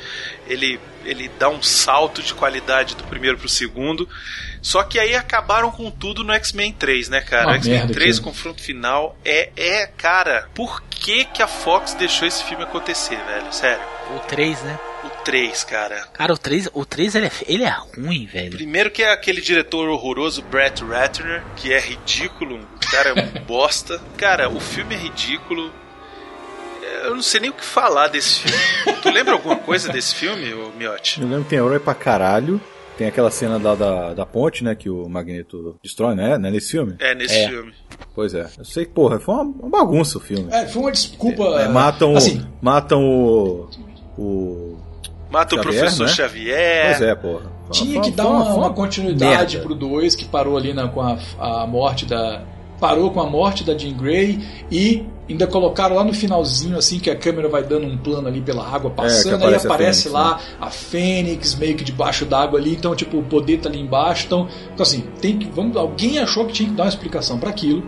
ele, 0.47 0.79
ele 1.05 1.29
dá 1.37 1.49
um 1.49 1.61
salto 1.61 2.23
de 2.23 2.33
qualidade 2.33 2.95
do 2.95 3.03
primeiro 3.03 3.37
pro 3.37 3.49
segundo. 3.49 4.07
Só 4.67 4.83
que 4.83 4.99
aí 4.99 5.15
acabaram 5.15 5.71
com 5.71 5.89
tudo 5.89 6.25
no 6.25 6.33
X-Men 6.33 6.73
3, 6.73 7.07
né, 7.07 7.21
cara? 7.21 7.53
X-Men 7.55 7.77
merda 7.77 7.93
3, 7.93 8.17
aquilo. 8.17 8.33
confronto 8.33 8.61
final, 8.61 9.17
é, 9.23 9.49
é, 9.55 9.87
cara, 9.87 10.49
por 10.53 10.83
que 10.89 11.23
que 11.23 11.41
a 11.41 11.47
Fox 11.47 11.93
deixou 11.93 12.27
esse 12.27 12.43
filme 12.43 12.65
acontecer, 12.65 13.15
velho? 13.15 13.53
Sério. 13.53 13.81
O 14.13 14.19
3, 14.27 14.63
né? 14.63 14.77
O 15.05 15.09
3, 15.23 15.63
cara. 15.63 16.05
Cara, 16.11 16.33
o 16.33 16.37
3, 16.37 16.67
o 16.73 16.83
3 16.85 17.15
ele, 17.15 17.27
é, 17.27 17.31
ele 17.47 17.63
é 17.63 17.69
ruim, 17.69 18.25
velho. 18.25 18.57
Primeiro 18.57 18.91
que 18.91 19.01
é 19.01 19.13
aquele 19.13 19.39
diretor 19.39 19.87
horroroso, 19.87 20.41
Brett 20.41 20.83
Ratner, 20.83 21.45
que 21.55 21.71
é 21.71 21.79
ridículo, 21.79 22.59
o 22.59 22.91
cara 22.91 23.11
é 23.11 23.13
um 23.13 23.39
bosta. 23.47 24.01
Cara, 24.17 24.49
o 24.49 24.59
filme 24.59 24.95
é 24.95 24.97
ridículo. 24.97 25.71
Eu 27.05 27.15
não 27.15 27.23
sei 27.23 27.39
nem 27.39 27.51
o 27.51 27.53
que 27.53 27.63
falar 27.63 28.09
desse 28.09 28.41
filme. 28.41 28.99
tu 29.01 29.09
lembra 29.11 29.31
alguma 29.31 29.55
coisa 29.55 29.89
desse 29.93 30.13
filme, 30.13 30.53
ô 30.53 30.71
Miotti? 30.77 31.21
Eu 31.21 31.27
lembro 31.29 31.43
que 31.45 31.51
tem 31.51 31.59
herói 31.59 31.79
pra 31.79 31.95
caralho. 31.95 32.59
Tem 32.97 33.07
aquela 33.07 33.29
cena 33.29 33.59
da, 33.59 33.75
da, 33.75 34.13
da 34.13 34.25
ponte, 34.25 34.63
né? 34.63 34.73
Que 34.73 34.89
o 34.89 35.07
Magneto 35.07 35.77
destrói, 35.83 36.15
né? 36.15 36.37
Não 36.37 36.49
é 36.49 36.51
nesse 36.51 36.71
filme? 36.71 36.95
É, 36.99 37.13
nesse 37.13 37.47
filme. 37.47 37.71
Pois 38.15 38.33
é. 38.33 38.47
Eu 38.57 38.65
sei 38.65 38.85
que, 38.85 38.91
porra, 38.91 39.19
foi 39.19 39.35
uma, 39.35 39.43
uma 39.43 39.69
bagunça 39.69 40.17
o 40.17 40.21
filme. 40.21 40.47
É, 40.51 40.65
foi 40.67 40.81
uma 40.81 40.91
desculpa. 40.91 41.43
É, 41.61 41.67
matam 41.67 42.15
Assim, 42.15 42.43
matam 42.61 43.03
o. 43.03 43.69
o 44.17 44.77
Mata 45.29 45.55
o 45.55 45.57
Xavier, 45.57 45.79
professor 45.79 46.07
né? 46.07 46.13
Xavier. 46.13 46.85
Pois 46.85 47.01
é, 47.01 47.15
porra. 47.15 47.51
tinha 47.69 48.01
que 48.01 48.11
dar 48.11 48.27
uma, 48.27 48.55
uma 48.55 48.73
continuidade 48.73 49.57
merda. 49.57 49.67
pro 49.67 49.75
2 49.75 50.15
que 50.15 50.25
parou 50.25 50.55
ali 50.57 50.73
na, 50.73 50.87
com 50.87 51.01
a, 51.01 51.17
a 51.37 51.67
morte 51.67 52.05
da, 52.05 52.41
parou 52.79 53.11
com 53.11 53.19
a 53.19 53.25
morte 53.25 53.63
da 53.63 53.77
Jean 53.77 53.93
Grey 53.93 54.39
e 54.71 55.05
ainda 55.29 55.45
colocaram 55.45 55.95
lá 55.95 56.03
no 56.03 56.13
finalzinho, 56.13 56.77
assim, 56.77 56.99
que 56.99 57.09
a 57.09 57.15
câmera 57.15 57.49
vai 57.49 57.63
dando 57.63 57.85
um 57.85 57.97
plano 57.97 58.27
ali 58.27 58.41
pela 58.41 58.65
água 58.65 58.89
passando, 58.89 59.45
aí 59.45 59.55
aparece 59.55 59.67
a 59.67 59.73
aparece 59.73 60.03
Fênix, 60.03 60.13
lá 60.13 60.39
a 60.59 60.69
Fênix 60.69 61.55
meio 61.55 61.75
que 61.75 61.83
debaixo 61.83 62.25
d'água 62.25 62.59
ali, 62.59 62.73
então, 62.73 62.95
tipo, 62.95 63.17
o 63.17 63.23
poder 63.23 63.59
tá 63.59 63.69
ali 63.69 63.79
embaixo. 63.79 64.25
Então, 64.25 64.47
então 64.73 64.83
assim, 64.83 65.01
tem 65.21 65.37
que. 65.37 65.47
Vamos, 65.49 65.75
alguém 65.75 66.19
achou 66.19 66.45
que 66.45 66.53
tinha 66.53 66.69
que 66.69 66.75
dar 66.75 66.83
uma 66.83 66.89
explicação 66.89 67.39
para 67.39 67.49
aquilo. 67.49 67.83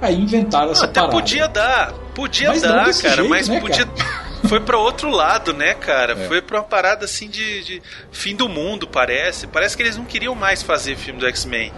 Aí 0.00 0.14
inventaram 0.20 0.72
essa 0.72 0.84
Até 0.84 1.00
parada. 1.00 1.12
podia 1.12 1.48
dar, 1.48 1.92
podia 2.14 2.48
Mas 2.48 2.62
dar, 2.62 2.84
desse 2.84 3.02
cara, 3.02 3.16
jeito, 3.16 3.30
mas 3.30 3.48
né, 3.48 3.60
podia. 3.60 3.88
Foi 4.46 4.60
pra 4.60 4.76
outro 4.76 5.08
lado, 5.08 5.54
né, 5.54 5.72
cara? 5.72 6.12
É. 6.12 6.28
Foi 6.28 6.42
pra 6.42 6.58
uma 6.58 6.64
parada 6.64 7.06
assim 7.06 7.28
de, 7.28 7.64
de 7.64 7.82
fim 8.12 8.36
do 8.36 8.46
mundo, 8.46 8.86
parece. 8.86 9.46
Parece 9.46 9.74
que 9.74 9.82
eles 9.82 9.96
não 9.96 10.04
queriam 10.04 10.34
mais 10.34 10.62
fazer 10.62 10.96
filme 10.96 11.18
do 11.18 11.26
X-Men, 11.26 11.72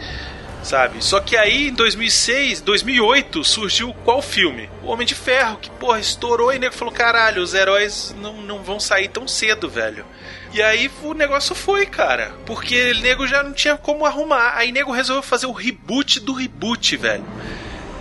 sabe? 0.66 1.02
Só 1.02 1.20
que 1.20 1.36
aí 1.36 1.68
em 1.68 1.72
2006, 1.74 2.60
2008 2.60 3.44
surgiu 3.44 3.94
qual 4.04 4.20
filme? 4.20 4.68
O 4.82 4.88
Homem 4.88 5.06
de 5.06 5.14
Ferro, 5.14 5.56
que 5.56 5.70
porra, 5.70 5.98
estourou 6.00 6.52
e 6.52 6.56
o 6.56 6.60
nego 6.60 6.74
falou: 6.74 6.92
caralho, 6.92 7.42
os 7.42 7.54
heróis 7.54 8.14
não, 8.20 8.34
não 8.42 8.62
vão 8.62 8.78
sair 8.80 9.08
tão 9.08 9.26
cedo, 9.28 9.68
velho. 9.68 10.04
E 10.52 10.62
aí 10.62 10.90
o 11.02 11.12
negócio 11.14 11.54
foi, 11.54 11.86
cara. 11.86 12.32
Porque 12.44 12.92
o 12.92 13.00
nego 13.00 13.26
já 13.26 13.42
não 13.42 13.52
tinha 13.52 13.76
como 13.76 14.04
arrumar. 14.06 14.54
Aí 14.56 14.70
o 14.70 14.72
nego 14.72 14.90
resolveu 14.92 15.22
fazer 15.22 15.46
o 15.46 15.52
reboot 15.52 16.20
do 16.20 16.32
reboot, 16.32 16.96
velho. 16.96 17.24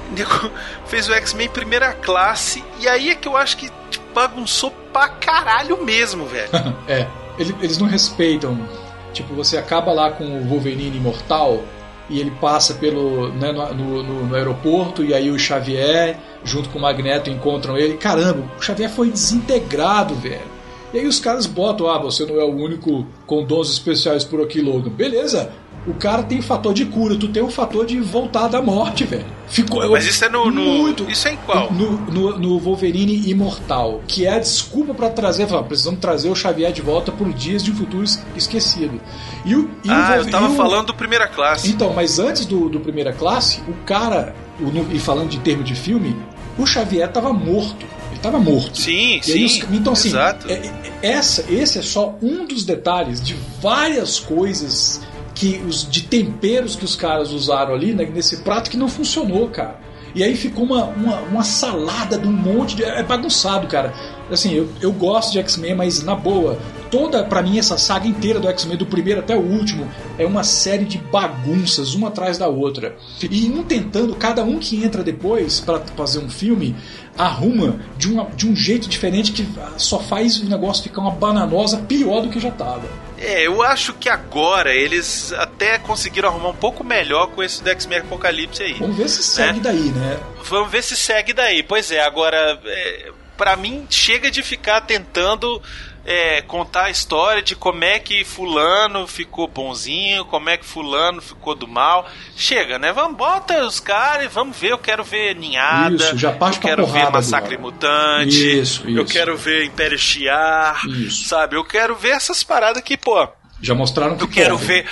O 0.09 0.13
nego 0.13 0.51
fez 0.87 1.07
o 1.09 1.13
X-Men 1.13 1.49
primeira 1.49 1.91
classe. 1.93 2.63
E 2.79 2.87
aí 2.87 3.09
é 3.09 3.15
que 3.15 3.27
eu 3.27 3.35
acho 3.35 3.57
que 3.57 3.69
tipo, 3.89 4.05
bagunçou 4.13 4.71
pra 4.93 5.09
caralho 5.09 5.83
mesmo, 5.83 6.25
velho. 6.25 6.49
é, 6.87 7.05
ele- 7.37 7.55
eles 7.61 7.77
não 7.77 7.87
respeitam. 7.87 8.67
Tipo, 9.13 9.33
você 9.33 9.57
acaba 9.57 9.91
lá 9.93 10.11
com 10.11 10.23
o 10.25 10.43
Wolverine 10.47 10.97
imortal 10.97 11.63
e 12.09 12.19
ele 12.19 12.31
passa 12.39 12.73
pelo 12.75 13.29
né, 13.29 13.51
no, 13.51 13.73
no- 13.73 14.03
no- 14.03 14.25
no 14.27 14.35
aeroporto 14.35 15.03
e 15.03 15.13
aí 15.13 15.29
o 15.31 15.39
Xavier 15.39 16.17
junto 16.43 16.69
com 16.69 16.77
o 16.77 16.81
Magneto 16.81 17.29
encontram 17.29 17.75
ele. 17.77 17.95
Caramba, 17.95 18.43
o 18.57 18.61
Xavier 18.61 18.89
foi 18.89 19.09
desintegrado, 19.09 20.13
velho. 20.15 20.55
E 20.93 20.99
aí 20.99 21.07
os 21.07 21.19
caras 21.19 21.45
botam, 21.45 21.89
ah, 21.89 21.97
você 21.99 22.25
não 22.25 22.39
é 22.39 22.43
o 22.43 22.55
único 22.55 23.05
com 23.25 23.43
dons 23.43 23.71
especiais 23.71 24.23
por 24.23 24.41
aqui, 24.41 24.61
Logan. 24.61 24.89
Beleza, 24.91 25.51
o 25.87 25.93
cara 25.93 26.23
tem 26.23 26.41
fator 26.41 26.73
de 26.73 26.85
cura, 26.85 27.15
tu 27.15 27.27
tem 27.27 27.43
o 27.43 27.49
fator 27.49 27.85
de 27.85 27.99
voltar 27.99 28.47
da 28.47 28.61
morte, 28.61 29.03
velho. 29.03 29.25
Ficou. 29.47 29.87
Mas 29.91 30.05
isso 30.05 30.23
é 30.25 30.29
no. 30.29 30.49
no- 30.49 30.61
Muito. 30.61 31.09
Isso 31.11 31.27
é 31.27 31.33
em 31.33 31.37
qual? 31.37 31.71
No, 31.71 31.91
no, 32.11 32.39
no 32.39 32.59
Wolverine 32.59 33.29
Imortal, 33.29 34.01
que 34.07 34.25
é 34.25 34.35
a 34.35 34.39
desculpa 34.39 34.93
pra 34.93 35.09
trazer, 35.09 35.47
falar, 35.47 35.63
precisamos 35.63 35.99
trazer 35.99 36.29
o 36.29 36.35
Xavier 36.35 36.71
de 36.71 36.81
volta 36.81 37.11
por 37.11 37.31
dias 37.33 37.63
de 37.63 37.71
um 37.71 37.75
futuro 37.75 38.03
es- 38.03 38.23
esquecido. 38.35 38.99
E 39.45 39.55
o, 39.55 39.69
e 39.83 39.89
o 39.89 39.91
ah, 39.91 40.11
eu 40.11 40.23
Wolver- 40.23 40.31
tava 40.31 40.49
o- 40.49 40.55
falando 40.55 40.87
do 40.87 40.93
primeira 40.95 41.27
classe. 41.27 41.69
Então, 41.69 41.93
mas 41.93 42.17
antes 42.19 42.45
do, 42.45 42.67
do 42.67 42.79
primeira 42.79 43.13
classe, 43.13 43.61
o 43.67 43.73
cara, 43.85 44.35
o- 44.59 44.93
e 44.93 44.99
falando 44.99 45.29
de 45.29 45.39
termo 45.39 45.63
de 45.63 45.75
filme, 45.75 46.15
o 46.57 46.65
Xavier 46.65 47.11
tava 47.11 47.31
morto. 47.31 47.85
Ele 48.11 48.19
tava 48.21 48.39
morto. 48.39 48.77
Sim, 48.77 49.17
E 49.17 49.21
sim. 49.49 49.63
então, 49.71 49.93
assim, 49.93 50.09
exato. 50.09 50.47
é- 50.49 50.53
é- 50.53 50.71
essa, 51.03 51.45
esse 51.51 51.77
é 51.79 51.81
só 51.81 52.15
um 52.21 52.45
dos 52.45 52.65
detalhes 52.65 53.21
de 53.21 53.35
várias 53.61 54.19
coisas 54.19 55.01
que 55.35 55.61
os 55.67 55.87
de 55.89 56.03
temperos 56.03 56.75
que 56.75 56.85
os 56.85 56.95
caras 56.95 57.31
usaram 57.31 57.73
ali 57.73 57.93
né, 57.93 58.05
nesse 58.11 58.37
prato 58.37 58.69
que 58.71 58.77
não 58.77 58.87
funcionou, 58.87 59.47
cara. 59.49 59.79
E 60.15 60.23
aí 60.23 60.33
ficou 60.37 60.63
uma, 60.63 60.85
uma, 60.85 61.19
uma 61.23 61.43
salada 61.43 62.17
de 62.17 62.25
um 62.25 62.31
monte 62.31 62.73
de. 62.77 62.83
É 62.85 63.03
bagunçado, 63.03 63.67
cara. 63.67 63.93
Assim, 64.31 64.53
eu, 64.53 64.69
eu 64.81 64.93
gosto 64.93 65.33
de 65.33 65.39
X-Men, 65.39 65.75
mas 65.75 66.01
na 66.03 66.15
boa, 66.15 66.57
toda, 66.89 67.23
pra 67.23 67.41
mim, 67.41 67.57
essa 67.57 67.77
saga 67.77 68.07
inteira 68.07 68.39
do 68.39 68.47
X-Men, 68.49 68.77
do 68.77 68.85
primeiro 68.85 69.19
até 69.19 69.35
o 69.35 69.41
último, 69.41 69.89
é 70.17 70.25
uma 70.25 70.43
série 70.43 70.85
de 70.85 70.97
bagunças, 70.97 71.93
uma 71.93 72.07
atrás 72.09 72.37
da 72.37 72.47
outra. 72.47 72.95
E 73.29 73.49
um 73.49 73.63
tentando, 73.63 74.15
cada 74.15 74.43
um 74.43 74.59
que 74.59 74.83
entra 74.83 75.03
depois 75.03 75.59
pra 75.59 75.79
fazer 75.79 76.19
um 76.19 76.29
filme, 76.29 76.75
arruma 77.17 77.79
de, 77.97 78.11
uma, 78.11 78.25
de 78.35 78.47
um 78.47 78.55
jeito 78.55 78.89
diferente 78.89 79.31
que 79.31 79.47
só 79.77 79.99
faz 79.99 80.39
o 80.39 80.45
negócio 80.45 80.83
ficar 80.83 81.01
uma 81.01 81.11
bananosa 81.11 81.77
pior 81.77 82.21
do 82.21 82.29
que 82.29 82.39
já 82.39 82.51
tava. 82.51 82.83
É, 83.17 83.47
eu 83.47 83.63
acho 83.63 83.93
que 83.93 84.09
agora 84.09 84.73
eles 84.75 85.31
até 85.33 85.79
conseguiram 85.79 86.29
arrumar 86.29 86.49
um 86.49 86.55
pouco 86.55 86.83
melhor 86.83 87.27
com 87.27 87.41
esse 87.41 87.63
do 87.63 87.69
X-Men 87.69 87.99
Apocalipse 87.99 88.61
aí. 88.61 88.73
Vamos 88.73 88.97
ver 88.97 89.07
se 89.09 89.23
segue 89.23 89.53
Né? 89.53 89.63
daí, 89.63 89.91
né? 89.91 90.19
Vamos 90.49 90.69
ver 90.69 90.83
se 90.83 90.95
segue 90.97 91.33
daí. 91.33 91.63
Pois 91.63 91.91
é, 91.91 92.01
agora, 92.01 92.59
é, 92.65 93.11
para 93.37 93.55
mim, 93.55 93.85
chega 93.89 94.29
de 94.29 94.43
ficar 94.43 94.81
tentando 94.81 95.61
é, 96.05 96.41
contar 96.43 96.83
a 96.85 96.89
história 96.91 97.41
de 97.41 97.55
como 97.55 97.83
é 97.83 97.97
que 97.97 98.23
Fulano 98.23 99.07
ficou 99.07 99.47
bonzinho, 99.47 100.23
como 100.25 100.49
é 100.49 100.57
que 100.57 100.65
Fulano 100.65 101.19
ficou 101.21 101.55
do 101.55 101.67
mal. 101.67 102.07
Chega, 102.35 102.77
né? 102.77 102.93
Vamos, 102.93 103.17
bota 103.17 103.65
os 103.65 103.79
caras 103.79 104.25
e 104.25 104.27
vamos 104.27 104.55
ver. 104.57 104.71
Eu 104.71 104.77
quero 104.77 105.03
ver 105.03 105.35
Ninhada. 105.35 105.95
Isso, 105.95 106.17
já 106.17 106.31
parte 106.31 106.57
eu 106.57 106.61
quero 106.61 106.85
ver 106.85 107.09
Massacre 107.09 107.55
agora. 107.55 107.71
Mutante. 107.73 108.59
Isso, 108.59 108.83
Eu 108.87 109.03
isso. 109.03 109.11
quero 109.13 109.35
ver 109.35 109.65
Império 109.65 109.97
Shiar. 109.97 110.79
Sabe? 111.09 111.55
Eu 111.55 111.63
quero 111.63 111.95
ver 111.95 112.09
essas 112.11 112.43
paradas 112.43 112.83
que, 112.83 112.95
pô. 112.95 113.27
Já 113.61 113.73
mostraram 113.73 114.15
que 114.15 114.23
Eu 114.23 114.27
quero 114.27 114.55
pode. 114.55 114.67
ver. 114.67 114.85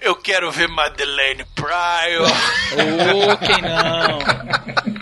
Eu 0.00 0.14
quero 0.14 0.50
ver 0.52 0.68
Madeleine 0.68 1.44
Pryor. 1.56 2.28
Ô, 3.32 3.36
quem 3.38 3.62
não? 3.62 4.18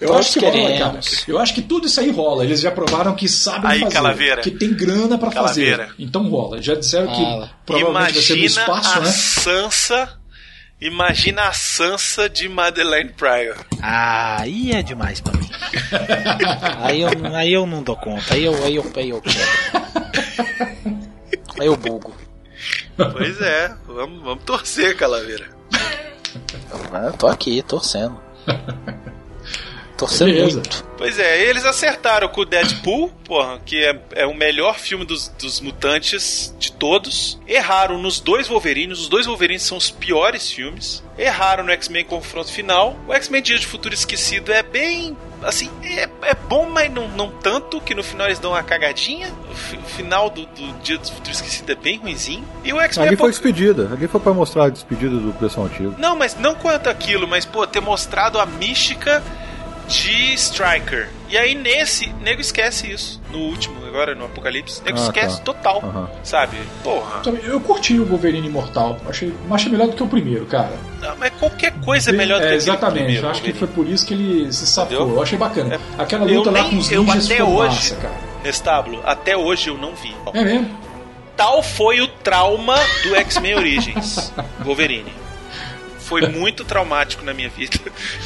Eu 0.00 0.08
Todos 0.08 0.26
acho 0.26 0.38
que 0.38 0.44
rola, 0.46 0.52
queremos. 0.52 0.78
cara. 1.08 1.24
Eu 1.28 1.38
acho 1.38 1.54
que 1.54 1.62
tudo 1.62 1.86
isso 1.86 2.00
aí 2.00 2.10
rola. 2.10 2.44
Eles 2.44 2.60
já 2.60 2.70
provaram 2.70 3.14
que 3.14 3.28
sabem 3.28 3.70
Aí, 3.70 3.80
fazer. 3.80 3.94
Calaveira. 3.94 4.42
Que 4.42 4.50
tem 4.50 4.72
grana 4.74 5.16
pra 5.18 5.30
Calaveira. 5.30 5.84
fazer. 5.88 5.94
Então 5.98 6.28
rola. 6.28 6.60
Já 6.62 6.74
disseram 6.74 7.06
Rola. 7.08 7.46
que 7.46 7.52
provavelmente 7.66 8.12
vai 8.14 8.22
ser 8.22 8.32
no 8.34 8.38
Imagina 8.40 8.60
espaço, 8.62 8.98
a 8.98 9.00
né? 9.00 9.10
Sansa. 9.10 10.18
Imagina 10.80 11.42
a 11.48 11.52
Sansa 11.52 12.28
de 12.28 12.48
Madeleine 12.48 13.10
Pryor. 13.10 13.56
Ah, 13.80 14.42
aí 14.42 14.72
é 14.72 14.82
demais 14.82 15.20
pra 15.20 15.32
mim. 15.32 15.48
aí, 16.82 17.00
eu, 17.00 17.08
aí 17.34 17.52
eu 17.52 17.66
não 17.66 17.82
dou 17.82 17.96
conta. 17.96 18.34
Aí 18.34 18.44
eu, 18.44 18.54
aí 18.64 18.76
eu, 18.76 18.92
aí 18.96 19.10
eu 19.10 19.20
quebro. 19.22 19.48
Aí 21.60 21.66
eu 21.66 21.76
bugo. 21.76 22.14
Pois 22.96 23.40
é, 23.40 23.72
vamos, 23.86 24.22
vamos 24.22 24.44
torcer, 24.44 24.96
Calaveira. 24.96 25.46
Eu 27.06 27.12
tô 27.14 27.26
aqui, 27.28 27.62
torcendo. 27.62 28.20
Torcendo 30.08 30.32
Beleza. 30.32 30.54
muito. 30.56 30.84
Pois 30.96 31.18
é, 31.18 31.42
eles 31.42 31.64
acertaram 31.64 32.28
com 32.28 32.40
o 32.42 32.44
Deadpool, 32.44 33.08
porra, 33.24 33.58
que 33.64 33.84
é, 33.84 33.98
é 34.14 34.26
o 34.26 34.34
melhor 34.34 34.78
filme 34.78 35.04
dos, 35.04 35.28
dos 35.28 35.60
mutantes 35.60 36.54
de 36.58 36.72
todos. 36.72 37.38
Erraram 37.46 37.98
nos 37.98 38.20
dois 38.20 38.48
Wolverines, 38.48 38.98
os 39.00 39.08
dois 39.08 39.26
Wolverines 39.26 39.62
são 39.62 39.76
os 39.76 39.90
piores 39.90 40.50
filmes. 40.50 41.02
Erraram 41.18 41.64
no 41.64 41.70
X-Men 41.72 42.04
Confronto 42.04 42.50
Final. 42.52 42.96
O 43.06 43.12
X-Men 43.12 43.42
Dia 43.42 43.58
de 43.58 43.66
Futuro 43.66 43.94
Esquecido 43.94 44.52
é 44.52 44.62
bem. 44.62 45.16
Assim, 45.42 45.68
é, 45.82 46.08
é 46.22 46.34
bom, 46.48 46.66
mas 46.70 46.90
não, 46.90 47.06
não 47.08 47.28
tanto, 47.30 47.78
que 47.80 47.94
no 47.94 48.02
final 48.02 48.26
eles 48.28 48.38
dão 48.38 48.52
uma 48.52 48.62
cagadinha. 48.62 49.30
O, 49.50 49.54
fi- 49.54 49.76
o 49.76 49.82
final 49.82 50.30
do, 50.30 50.46
do 50.46 50.72
Dia 50.82 50.96
do 50.96 51.06
Futuro 51.06 51.32
Esquecido 51.32 51.70
é 51.70 51.74
bem 51.74 51.98
ruinzinho. 51.98 52.42
E 52.64 52.72
o 52.72 52.80
X-Men 52.80 53.04
Alguém 53.08 53.18
foi 53.18 53.28
Apoc- 53.28 53.30
despedida. 53.42 53.88
Alguém 53.90 54.08
foi 54.08 54.20
pra 54.20 54.32
mostrar 54.32 54.64
a 54.64 54.68
despedida 54.70 55.14
do 55.16 55.32
pessoal 55.34 55.66
antigo. 55.66 55.94
Não, 55.98 56.16
mas 56.16 56.34
não 56.38 56.54
quanto 56.54 56.88
aquilo, 56.88 57.28
mas, 57.28 57.44
pô, 57.44 57.66
ter 57.66 57.80
mostrado 57.80 58.38
a 58.40 58.46
mística 58.46 59.22
de 59.88 60.34
Striker. 60.34 61.08
E 61.28 61.36
aí 61.36 61.54
nesse, 61.54 62.08
nego 62.22 62.40
esquece 62.40 62.90
isso. 62.92 63.20
No 63.30 63.38
último, 63.38 63.84
agora 63.86 64.14
no 64.14 64.26
Apocalipse, 64.26 64.82
nego 64.84 64.98
Ah, 64.98 65.02
esquece 65.02 65.38
tá. 65.38 65.42
total. 65.44 65.82
Aham. 65.84 66.10
Sabe? 66.22 66.56
Porra. 66.82 67.22
Sabe, 67.24 67.40
Eu 67.44 67.60
curti 67.60 67.98
o 67.98 68.04
Wolverine 68.06 68.46
Imortal. 68.46 68.96
Achei, 69.08 69.32
achei 69.50 69.70
melhor 69.72 69.88
do 69.88 69.94
que 69.96 70.02
o 70.02 70.06
primeiro, 70.06 70.46
cara. 70.46 70.72
Não, 71.00 71.16
mas 71.16 71.30
qualquer 71.38 71.72
coisa 71.84 72.10
é 72.10 72.12
melhor 72.12 72.40
do 72.40 72.46
que 72.46 72.52
é, 72.52 72.56
Exatamente. 72.56 73.04
primeiro, 73.04 73.28
acho 73.28 73.42
que 73.42 73.50
Wolverine. 73.52 73.74
foi 73.74 73.84
por 73.84 73.92
isso 73.92 74.06
que 74.06 74.14
ele 74.14 74.52
se 74.52 74.66
safou. 74.66 74.96
Entendeu? 74.96 75.14
Eu 75.16 75.22
achei 75.22 75.38
bacana. 75.38 75.80
Aquela 75.98 76.26
Eu 76.30 76.38
luta 76.38 76.50
lá 76.50 76.60
nem- 76.62 76.70
com 76.70 76.76
os 76.78 76.90
eu 76.92 77.02
ninjas 77.02 77.30
até 77.30 77.42
hoje, 77.42 77.74
massa, 77.76 77.96
cara. 77.96 78.14
Estábulo, 78.44 79.00
até 79.04 79.36
hoje 79.36 79.68
eu 79.68 79.76
não 79.78 79.94
vi. 79.94 80.14
É 80.32 80.44
mesmo? 80.44 80.70
Tal 81.36 81.62
foi 81.64 82.00
o 82.00 82.06
trauma 82.06 82.76
do 83.02 83.16
X-Men 83.16 83.56
Origins, 83.56 84.32
Wolverine. 84.64 85.12
Foi 86.06 86.28
muito 86.28 86.64
traumático 86.64 87.24
na 87.24 87.32
minha 87.34 87.48
vida. 87.48 87.78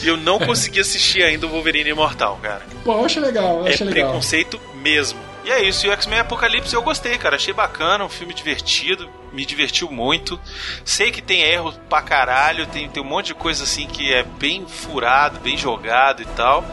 E 0.02 0.08
eu 0.08 0.16
não 0.16 0.38
consegui 0.38 0.80
assistir 0.80 1.22
ainda 1.22 1.46
o 1.46 1.48
Wolverine 1.50 1.90
Imortal, 1.90 2.38
cara. 2.42 2.62
Pô, 2.84 2.92
eu 2.92 3.04
achei 3.04 3.22
legal, 3.22 3.60
eu 3.60 3.66
É 3.66 3.70
legal. 3.70 4.08
preconceito 4.10 4.60
mesmo. 4.82 5.18
E 5.44 5.50
é 5.50 5.62
isso, 5.62 5.86
e 5.86 5.88
o 5.88 5.92
X-Men 5.92 6.18
Apocalipse 6.20 6.74
eu 6.74 6.82
gostei, 6.82 7.16
cara. 7.16 7.36
Achei 7.36 7.54
bacana, 7.54 8.04
um 8.04 8.08
filme 8.08 8.34
divertido, 8.34 9.08
me 9.32 9.46
divertiu 9.46 9.90
muito. 9.90 10.38
Sei 10.84 11.10
que 11.10 11.22
tem 11.22 11.40
erro 11.42 11.72
pra 11.88 12.02
caralho, 12.02 12.66
tem, 12.66 12.88
tem 12.88 13.02
um 13.02 13.06
monte 13.06 13.26
de 13.28 13.34
coisa 13.34 13.64
assim 13.64 13.86
que 13.86 14.12
é 14.12 14.22
bem 14.22 14.66
furado, 14.66 15.40
bem 15.40 15.56
jogado 15.56 16.20
e 16.22 16.26
tal. 16.26 16.64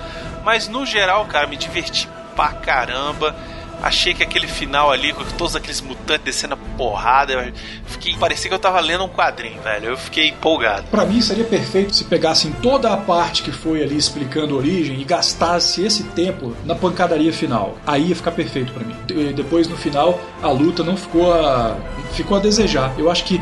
Mas 0.43 0.67
no 0.67 0.85
geral, 0.85 1.23
cara, 1.25 1.47
me 1.47 1.55
diverti 1.55 2.09
pra 2.35 2.49
caramba. 2.49 3.33
Achei 3.81 4.13
que 4.13 4.23
aquele 4.23 4.47
final 4.47 4.91
ali, 4.91 5.13
com 5.13 5.23
todos 5.37 5.55
aqueles 5.55 5.79
mutantes 5.81 6.23
descendo 6.25 6.55
a 6.55 6.57
porrada, 6.77 7.53
fiquei, 7.85 8.15
parecia 8.17 8.49
que 8.49 8.55
eu 8.55 8.59
tava 8.59 8.79
lendo 8.79 9.03
um 9.03 9.07
quadrinho, 9.09 9.61
velho. 9.61 9.89
Eu 9.89 9.97
fiquei 9.97 10.29
empolgado. 10.29 10.87
Pra 10.89 11.05
mim 11.05 11.21
seria 11.21 11.43
perfeito 11.43 11.95
se 11.95 12.05
pegassem 12.05 12.51
toda 12.63 12.91
a 12.91 12.97
parte 12.97 13.43
que 13.43 13.51
foi 13.51 13.83
ali 13.83 13.95
explicando 13.97 14.55
a 14.55 14.57
origem 14.57 14.99
e 14.99 15.03
gastasse 15.03 15.83
esse 15.85 16.03
tempo 16.03 16.55
na 16.65 16.73
pancadaria 16.75 17.31
final. 17.31 17.77
Aí 17.85 18.07
ia 18.09 18.15
ficar 18.15 18.31
perfeito 18.31 18.73
pra 18.73 18.83
mim. 18.83 18.95
De- 19.05 19.33
Depois 19.33 19.67
no 19.67 19.77
final 19.77 20.19
a 20.41 20.49
luta 20.49 20.83
não 20.83 20.97
ficou 20.97 21.31
a 21.33 21.75
ficou 22.13 22.37
a 22.37 22.39
desejar. 22.39 22.93
Eu 22.97 23.11
acho 23.11 23.23
que 23.25 23.39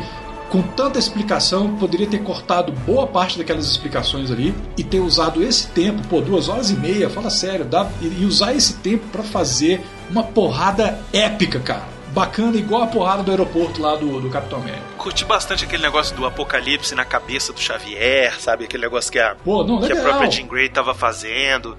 com 0.50 0.62
tanta 0.62 1.00
explicação, 1.00 1.74
poderia 1.76 2.06
ter 2.06 2.18
cortado 2.22 2.70
boa 2.86 3.08
parte 3.08 3.36
daquelas 3.38 3.66
explicações 3.68 4.30
ali 4.30 4.54
e 4.78 4.84
ter 4.84 5.00
usado 5.00 5.42
esse 5.42 5.66
tempo, 5.68 6.06
pô, 6.06 6.20
duas 6.20 6.48
horas 6.48 6.70
e 6.70 6.74
meia, 6.76 7.10
fala 7.10 7.28
sério, 7.28 7.64
dá, 7.64 7.88
e 8.00 8.24
usar 8.24 8.54
esse 8.54 8.74
tempo 8.74 9.04
para 9.10 9.24
fazer 9.24 9.80
uma 10.10 10.22
porrada 10.22 10.98
épica, 11.12 11.60
cara. 11.60 11.94
Bacana, 12.08 12.56
igual 12.56 12.82
a 12.82 12.86
porrada 12.86 13.24
do 13.24 13.30
aeroporto 13.32 13.82
lá 13.82 13.96
do, 13.96 14.20
do 14.20 14.30
Capitão 14.30 14.60
América. 14.60 14.84
Curti 14.96 15.24
bastante 15.24 15.64
aquele 15.64 15.82
negócio 15.82 16.14
do 16.14 16.24
apocalipse 16.24 16.94
na 16.94 17.04
cabeça 17.04 17.52
do 17.52 17.60
Xavier, 17.60 18.40
sabe? 18.40 18.64
Aquele 18.66 18.84
negócio 18.84 19.10
que 19.10 19.18
a, 19.18 19.34
Pô, 19.34 19.64
não, 19.64 19.80
que 19.80 19.92
a 19.92 20.00
própria 20.00 20.30
Jean 20.30 20.46
Grey 20.46 20.68
tava 20.68 20.94
fazendo. 20.94 21.76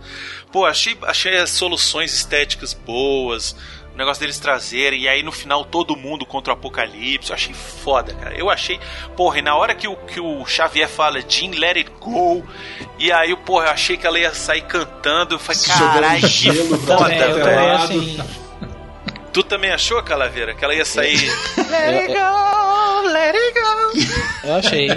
Pô, 0.51 0.65
achei, 0.65 0.97
achei 1.03 1.37
as 1.37 1.51
soluções 1.51 2.13
estéticas 2.13 2.73
boas. 2.73 3.55
O 3.95 3.97
negócio 3.97 4.19
deles 4.19 4.37
trazerem, 4.37 5.03
e 5.03 5.07
aí 5.07 5.23
no 5.23 5.31
final 5.31 5.63
todo 5.63 5.95
mundo 5.95 6.25
contra 6.25 6.53
o 6.53 6.57
apocalipse. 6.57 7.29
Eu 7.29 7.35
achei 7.35 7.53
foda, 7.53 8.13
cara. 8.13 8.35
Eu 8.35 8.49
achei. 8.49 8.77
Porra, 9.15 9.39
e 9.39 9.41
na 9.41 9.55
hora 9.55 9.73
que 9.73 9.87
o, 9.87 9.95
que 9.95 10.19
o 10.19 10.45
Xavier 10.45 10.89
fala 10.89 11.21
Jean, 11.21 11.51
let 11.57 11.77
it 11.77 11.89
go. 12.01 12.45
E 12.99 13.09
aí, 13.09 13.33
porra, 13.37 13.67
eu 13.67 13.71
achei 13.71 13.95
que 13.95 14.05
ela 14.05 14.19
ia 14.19 14.33
sair 14.33 14.63
cantando. 14.63 15.35
Eu 15.35 15.39
falei, 15.39 15.61
caralho, 15.61 16.27
que 16.27 16.77
foda, 16.85 17.03
também 17.05 17.33
velho. 17.33 17.71
assim. 17.71 18.17
Tu 19.31 19.43
também 19.43 19.71
achou, 19.71 20.03
Calaveira, 20.03 20.53
que 20.53 20.63
ela 20.63 20.75
ia 20.75 20.85
sair. 20.85 21.29
Let 21.57 21.93
it 21.93 22.13
go, 22.13 23.01
let 23.11 23.35
it 23.35 23.59
go. 23.59 24.47
Eu 24.47 24.55
achei. 24.55 24.87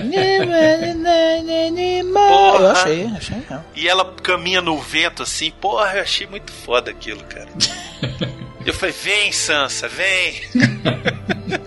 Porra. 2.02 2.64
Eu 2.64 2.70
achei, 2.70 3.06
achei. 3.16 3.44
E 3.76 3.88
ela 3.88 4.12
caminha 4.22 4.60
no 4.60 4.76
vento 4.78 5.22
assim, 5.22 5.52
porra, 5.52 5.94
eu 5.94 6.02
achei 6.02 6.26
muito 6.26 6.52
foda 6.52 6.90
aquilo, 6.90 7.22
cara. 7.24 7.48
Eu 8.66 8.74
falei, 8.74 8.94
vem, 9.02 9.32
Sansa, 9.32 9.88
vem. 9.88 10.42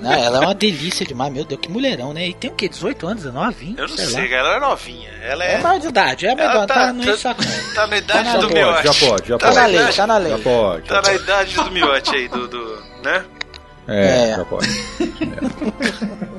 Não, 0.01 0.11
ela 0.13 0.37
é 0.37 0.41
uma 0.41 0.53
delícia 0.53 1.03
demais, 1.05 1.33
meu 1.33 1.43
Deus, 1.45 1.59
que 1.59 1.71
mulherão, 1.71 2.13
né? 2.13 2.27
E 2.27 2.33
tem 2.33 2.51
o 2.51 2.53
quê? 2.53 2.69
18 2.69 3.07
anos, 3.07 3.23
19, 3.23 3.55
20? 3.65 3.79
Eu 3.79 3.87
não 3.87 3.97
sei, 3.97 4.05
sei, 4.05 4.33
ela 4.33 4.55
é 4.55 4.59
novinha. 4.59 5.09
Ela 5.23 5.43
É 5.45 5.53
é. 5.55 5.61
maior 5.61 5.79
de 5.79 5.87
idade, 5.87 6.27
é 6.27 6.35
maior 6.35 6.63
idade, 6.65 6.73
tá, 6.73 6.93
no 6.93 7.05
tá, 7.05 7.17
saco. 7.17 7.41
tá 7.73 7.87
na 7.87 7.97
idade 7.97 8.23
Tá 8.25 8.33
na 8.33 8.39
do 8.39 8.49
miote. 8.53 8.83
Já 8.83 8.93
pode, 9.07 9.29
já 9.29 9.37
tá 9.37 9.45
pode. 9.47 9.55
Tá 9.55 9.61
na 9.61 9.67
lei, 9.67 9.75
idade, 9.81 9.97
tá 9.97 10.07
na 10.07 10.17
lei. 10.17 10.31
Já 10.31 10.37
pode. 10.39 10.87
tá 10.87 10.95
Já 10.95 11.01
na 11.01 11.09
pode. 11.09 11.23
idade 11.23 11.55
do 11.55 11.71
miote 11.71 12.15
aí, 12.15 12.27
do. 12.27 12.47
do 12.47 12.83
né? 13.03 13.25
É, 13.87 14.29
É. 14.31 14.35
já 14.35 14.45
pode. 14.45 14.67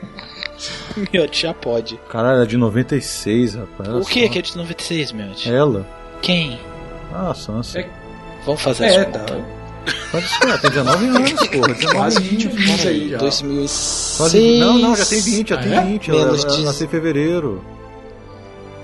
Meu, 1.12 1.28
já 1.32 1.54
pode. 1.54 1.96
Caralho, 2.08 2.34
ela 2.36 2.44
é 2.44 2.46
de 2.46 2.56
96, 2.56 3.54
rapaz. 3.54 3.88
O 3.88 4.04
que 4.04 4.28
que 4.28 4.38
é 4.38 4.42
de 4.42 4.56
96, 4.56 5.12
meu? 5.12 5.32
Ela. 5.46 5.86
Quem? 6.20 6.60
Ah, 7.12 7.32
Sansa. 7.34 7.80
É- 7.80 7.88
Vamos 8.44 8.60
fazer 8.60 8.84
É, 8.84 8.88
essa 8.88 9.04
tá. 9.06 9.24
Pode 10.10 10.26
ela 10.42 10.58
tem 10.58 10.70
19 10.70 11.06
anos, 11.08 11.32
porra. 11.48 11.74
19 11.74 11.86
Quase 11.96 12.16
anos. 12.18 12.28
20 12.28 12.46
anos 12.46 12.86
aí 12.86 13.08
já. 13.10 13.18
2006. 13.18 14.14
Quase- 14.18 14.58
Não, 14.58 14.78
não, 14.78 14.96
já 14.96 15.04
tem 15.06 15.20
20, 15.20 15.48
já 15.48 15.54
Ah, 15.56 15.58
tem 15.62 15.72
é? 15.74 15.80
20. 15.84 16.10
Ela, 16.10 16.24
Menos 16.26 16.44
ela 16.44 16.56
de- 16.56 16.64
nasceu 16.64 16.86
em 16.86 16.90
fevereiro. 16.90 17.64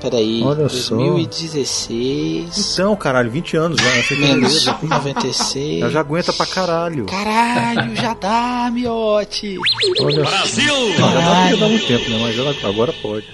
Peraí, 0.00 0.42
Olha 0.44 0.68
só. 0.68 0.94
2016. 0.96 2.72
Então, 2.72 2.94
caralho, 2.94 3.30
20 3.32 3.56
anos 3.56 3.78
já, 3.82 4.16
Menos 4.16 4.62
já 4.62 4.74
tem- 4.74 4.88
96. 4.88 5.80
Ela 5.82 5.90
já 5.90 6.00
aguenta 6.00 6.32
pra 6.32 6.46
caralho. 6.46 7.04
Caralho, 7.06 7.96
já 7.96 8.14
dá, 8.14 8.70
miote. 8.72 9.56
Olha 10.00 10.22
Brasil! 10.24 10.74
Não, 10.98 11.12
já 11.12 11.20
dá, 11.20 11.50
já 11.50 11.56
dá 11.56 11.68
muito 11.68 11.86
tempo, 11.86 12.10
né? 12.10 12.18
Mas 12.22 12.38
ela 12.38 12.54
agora 12.62 12.92
pode. 13.02 13.26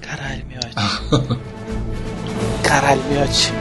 Caralho, 0.00 0.44
miote. 0.48 1.38
Caralho, 2.64 3.02
miote. 3.10 3.52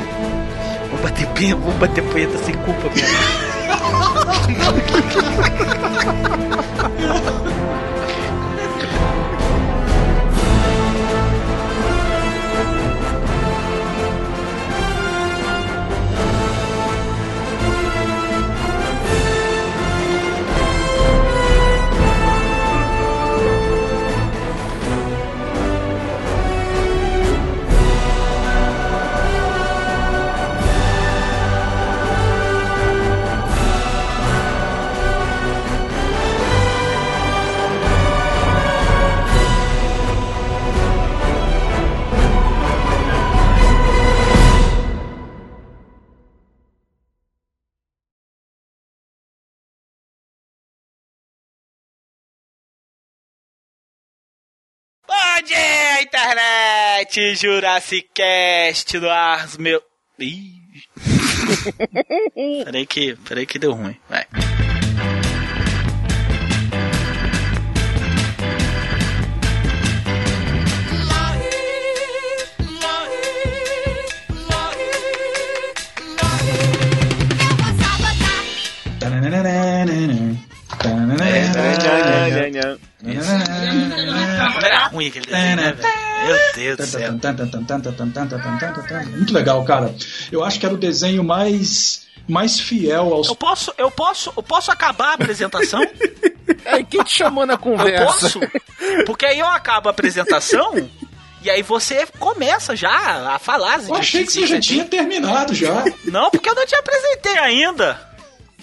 Vou 0.89 0.99
bater 1.01 1.55
vou 1.55 1.73
bater 1.73 2.03
punheta 2.05 2.37
sem 2.39 2.55
culpa, 2.55 2.81
miote. 2.83 3.46
Yeah. 3.89 4.53
internet! 56.07 57.35
Jurassic 57.35 58.09
Cast 58.13 58.97
no 58.99 59.09
ar, 59.09 59.47
meu... 59.59 59.81
Ih. 60.19 60.55
peraí 62.65 62.85
que, 62.87 63.15
peraí 63.27 63.45
que 63.45 63.59
deu 63.59 63.73
ruim, 63.73 63.95
vai. 64.09 64.25
Era 84.63 84.87
ruim 84.87 85.07
aquele 85.07 85.25
desenho, 85.25 85.55
né, 85.55 85.71
velho? 85.73 85.96
Meu 86.57 86.75
Deus 86.75 86.89
do 86.89 86.99
céu. 86.99 87.11
Muito 89.11 89.33
legal, 89.33 89.63
cara. 89.63 89.93
Eu 90.31 90.43
acho 90.43 90.59
que 90.59 90.65
era 90.65 90.75
o 90.75 90.77
desenho 90.77 91.23
mais 91.23 92.05
mais 92.27 92.59
fiel 92.59 93.13
aos 93.13 93.27
Eu 93.29 93.35
posso, 93.35 93.73
eu 93.77 93.89
posso, 93.89 94.33
eu 94.35 94.43
posso 94.43 94.69
acabar 94.69 95.11
a 95.11 95.13
apresentação? 95.13 95.79
Aí 96.65 96.83
quem 96.83 97.01
te 97.03 97.13
chamou 97.13 97.45
na 97.45 97.53
Eu 97.53 97.57
conversa? 97.57 98.05
posso? 98.05 98.39
Porque 99.05 99.25
aí 99.25 99.39
eu 99.39 99.47
acabo 99.47 99.87
a 99.87 99.91
apresentação 99.91 100.89
e 101.41 101.49
aí 101.49 101.61
você 101.63 102.05
começa 102.19 102.75
já 102.75 103.33
a 103.33 103.39
falar 103.39 103.81
Eu 103.87 103.95
achei 103.95 104.25
que 104.25 104.31
você 104.31 104.45
já 104.47 104.59
tinha 104.59 104.83
terminado 104.83 105.53
já. 105.53 105.85
Não, 106.05 106.29
porque 106.29 106.49
eu 106.49 106.55
não 106.55 106.65
te 106.65 106.75
apresentei 106.75 107.37
ainda. 107.37 108.07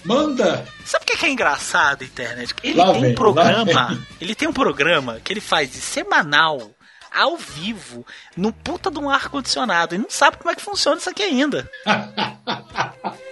Manda. 0.03 0.63
Sabe 0.85 1.03
o 1.03 1.17
que 1.17 1.25
é 1.25 1.29
engraçado, 1.29 2.03
internet? 2.03 2.53
Ele 2.63 2.77
Lá 2.77 2.91
tem 2.91 3.01
vem, 3.01 3.11
um 3.11 3.15
programa, 3.15 4.05
ele 4.21 4.35
tem 4.35 4.47
um 4.47 4.53
programa 4.53 5.19
que 5.23 5.33
ele 5.33 5.41
faz 5.41 5.71
de 5.71 5.77
semanal, 5.79 6.74
ao 7.15 7.37
vivo, 7.37 8.05
no 8.35 8.51
puta 8.51 8.91
de 8.91 8.99
um 8.99 9.09
ar-condicionado. 9.09 9.95
E 9.95 9.97
não 9.97 10.09
sabe 10.09 10.37
como 10.37 10.51
é 10.51 10.55
que 10.55 10.61
funciona 10.61 10.97
isso 10.97 11.09
aqui 11.09 11.23
ainda. 11.23 11.69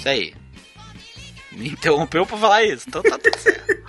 Isso 0.00 0.08
aí. 0.08 0.39
Me 1.60 1.68
interrompeu 1.68 2.24
pra 2.24 2.38
falar 2.38 2.62
isso, 2.64 2.86
então 2.88 3.02
tá 3.02 3.18
tudo 3.18 3.38
certo. 3.38 3.80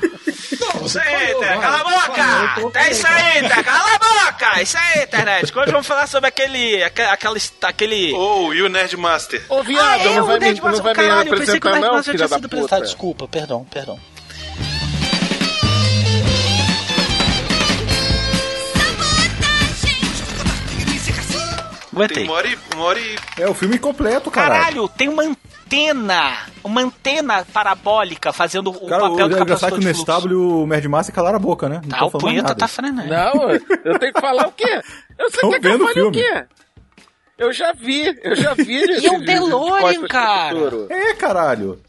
Não, 0.59 0.85
Isso 0.85 0.99
você 0.99 0.99
falou, 0.99 1.39
vai. 1.39 1.59
cala 1.59 1.77
a 1.77 1.83
boca! 1.83 2.61
tô 2.71 2.79
É 2.79 2.91
isso 2.91 3.07
aí, 3.07 3.39
internet, 3.39 3.63
cala 3.63 3.95
a 3.95 3.99
boca! 4.31 4.61
Isso 4.61 4.77
aí, 4.77 5.03
internet. 5.03 5.57
Hoje 5.57 5.71
vamos 5.71 5.87
falar 5.87 6.07
sobre 6.07 6.27
aquele. 6.27 6.83
aque- 6.83 7.01
aquela, 7.01 7.37
aquele. 7.63 8.13
Ou 8.13 8.53
e 8.53 8.61
o 8.61 8.69
Nerdmaster? 8.69 9.43
Ô, 9.49 9.59
Ah, 9.59 9.63
viado, 9.63 10.01
é, 10.01 10.15
não 10.15 10.23
o 10.23 10.25
vai, 10.27 10.39
me, 10.39 10.45
Nerdmaster, 10.45 10.77
não 10.77 10.83
vai 10.83 10.93
me 10.93 10.95
caralho, 11.09 11.33
eu 11.33 11.37
pensei 11.37 11.59
que 11.59 11.67
o 11.67 11.69
apresentar 11.69 11.69
não, 11.71 11.79
Nerdmaster 11.81 12.03
filha 12.13 12.17
tinha 12.17 12.27
da 12.27 12.35
sido 12.35 12.45
apresentado. 12.45 12.79
puta? 12.79 12.85
Desculpa, 12.85 13.27
perdão, 13.27 13.65
perdão. 13.71 13.99
Tem 21.93 21.97
Aguentei. 21.99 22.23
uma 22.23 22.33
hora 22.33 22.47
e. 22.47 22.57
Uma 22.75 22.83
hora 22.85 22.99
e... 22.99 23.15
É 23.37 23.47
o 23.49 23.53
filme 23.53 23.77
completo, 23.77 24.31
caralho. 24.31 24.59
Caralho, 24.61 24.87
tem 24.89 25.09
uma 25.09 25.23
antena. 25.23 26.37
Uma 26.63 26.81
antena 26.81 27.45
parabólica 27.51 28.31
fazendo 28.31 28.69
o 28.69 28.87
Cara, 28.87 29.05
o, 29.05 29.09
papel 29.11 29.29
do 29.29 29.37
é 29.37 29.41
engraçado 29.41 29.47
capacitor 29.47 29.69
que 29.71 29.75
o 29.75 29.79
de. 29.79 29.85
Nestábulo 29.87 30.33
e 30.33 30.37
o 30.63 30.65
Merd 30.67 30.87
Master 30.87 31.13
calaram 31.15 31.35
a 31.35 31.39
boca, 31.39 31.67
né? 31.67 31.81
Não 31.85 31.97
tão 31.97 32.07
o 32.07 32.11
punheta 32.11 32.43
nada. 32.43 32.55
tá 32.55 32.67
frenando. 32.67 33.07
Não, 33.09 33.51
eu 33.51 33.99
tenho 33.99 34.13
que 34.13 34.21
falar 34.21 34.47
o 34.47 34.51
quê? 34.53 34.81
Eu 35.19 35.29
sei 35.31 35.39
Tão 35.41 35.49
que, 35.51 35.59
que 35.59 35.67
eu 35.67 35.71
vendo 35.71 35.83
o 35.83 35.87
falei 35.87 36.03
o 36.03 36.11
filme. 36.13 36.17
quê? 36.17 36.45
Eu 37.37 37.51
já 37.51 37.73
vi, 37.73 38.19
eu 38.23 38.35
já 38.35 38.53
vi. 38.53 38.83
E 39.01 39.05
é 39.07 39.11
um 39.11 39.19
de 39.19 39.25
DeLorean, 39.25 39.99
pro 39.99 40.07
cara. 40.07 40.57
É, 40.89 41.13
caralho. 41.15 41.81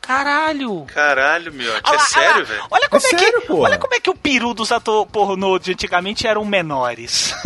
Caralho. 0.00 0.84
Caralho. 0.92 1.52
Olha 1.54 1.80
É 1.86 1.92
lá, 1.92 1.98
sério, 2.00 2.44
velho? 2.44 2.62
Olha 2.70 2.88
como 2.88 3.00
É 3.02 3.06
é, 3.06 3.08
sério, 3.18 3.40
que, 3.42 3.46
porra. 3.46 3.60
olha 3.68 3.78
como 3.78 3.94
é 3.94 4.00
que 4.00 4.10
o 4.10 4.14
peru 4.16 4.52
dos 4.52 4.72
atores 4.72 5.08
pornô 5.12 5.58
de 5.58 5.70
antigamente 5.72 6.26
eram 6.26 6.44
menores. 6.44 7.32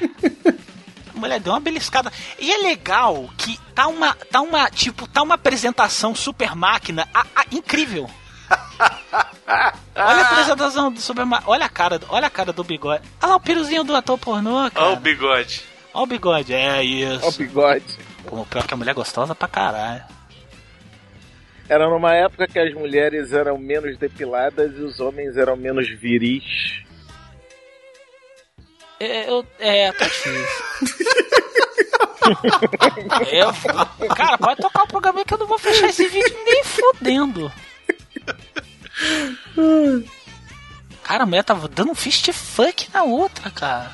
mulher 1.14 1.38
deu 1.40 1.52
uma 1.52 1.60
beliscada. 1.60 2.10
E 2.38 2.50
é 2.50 2.58
legal 2.58 3.28
que 3.36 3.58
tá 3.74 3.86
uma, 3.88 4.14
tá 4.14 4.40
uma, 4.40 4.70
tipo, 4.70 5.06
tá 5.06 5.22
uma 5.22 5.34
apresentação 5.34 6.14
super 6.14 6.54
máquina 6.56 7.06
a- 7.12 7.26
a- 7.36 7.44
incrível. 7.52 8.08
Olha 9.94 10.22
a 10.22 10.30
apresentação 10.32 10.90
do 10.92 11.00
super 11.00 11.24
máquina. 11.26 11.50
Olha 11.50 11.66
a 11.66 11.68
cara, 11.68 12.00
olha 12.08 12.26
a 12.26 12.30
cara 12.30 12.52
do 12.52 12.64
bigode. 12.64 13.02
Olha 13.22 13.30
lá 13.30 13.36
o 13.36 13.40
piruzinho 13.40 13.84
do 13.84 13.94
ator 13.94 14.16
pornô, 14.18 14.70
cara. 14.70 14.86
Olha 14.86 14.96
o 14.96 15.00
bigode. 15.00 15.62
Olha 15.92 16.04
o 16.04 16.06
bigode, 16.06 16.52
é 16.54 16.82
isso. 16.82 17.20
Olha 17.24 17.28
o 17.28 17.32
bigode. 17.32 17.98
Pô, 18.26 18.44
pior 18.46 18.66
que 18.66 18.74
a 18.74 18.76
mulher 18.76 18.92
é 18.92 18.94
gostosa 18.94 19.34
pra 19.34 19.48
caralho. 19.48 20.02
Era 21.68 21.88
numa 21.88 22.12
época 22.14 22.48
que 22.48 22.58
as 22.58 22.72
mulheres 22.74 23.32
eram 23.32 23.56
menos 23.58 23.96
depiladas 23.96 24.72
e 24.76 24.80
os 24.82 24.98
homens 25.00 25.36
eram 25.36 25.56
menos 25.56 25.88
viris. 25.88 26.82
É, 29.00 29.30
eu, 29.30 29.46
é 29.58 29.90
tá 29.92 30.04
difícil. 30.04 30.46
Eu 33.32 33.50
cara, 34.14 34.38
pode 34.38 34.60
tocar 34.60 34.82
o 34.84 34.88
programa 34.88 35.18
aí 35.20 35.24
que 35.24 35.34
eu 35.34 35.38
não 35.38 35.46
vou 35.46 35.58
fechar 35.58 35.88
esse 35.88 36.06
vídeo 36.06 36.36
nem 36.44 36.62
fudendo. 36.62 37.50
Cara, 41.02 41.24
a 41.24 41.26
mulher 41.26 41.42
tava 41.42 41.66
dando 41.66 41.90
um 41.90 41.94
fist 41.94 42.30
fuck 42.32 42.88
na 42.92 43.02
outra, 43.02 43.50
cara. 43.50 43.90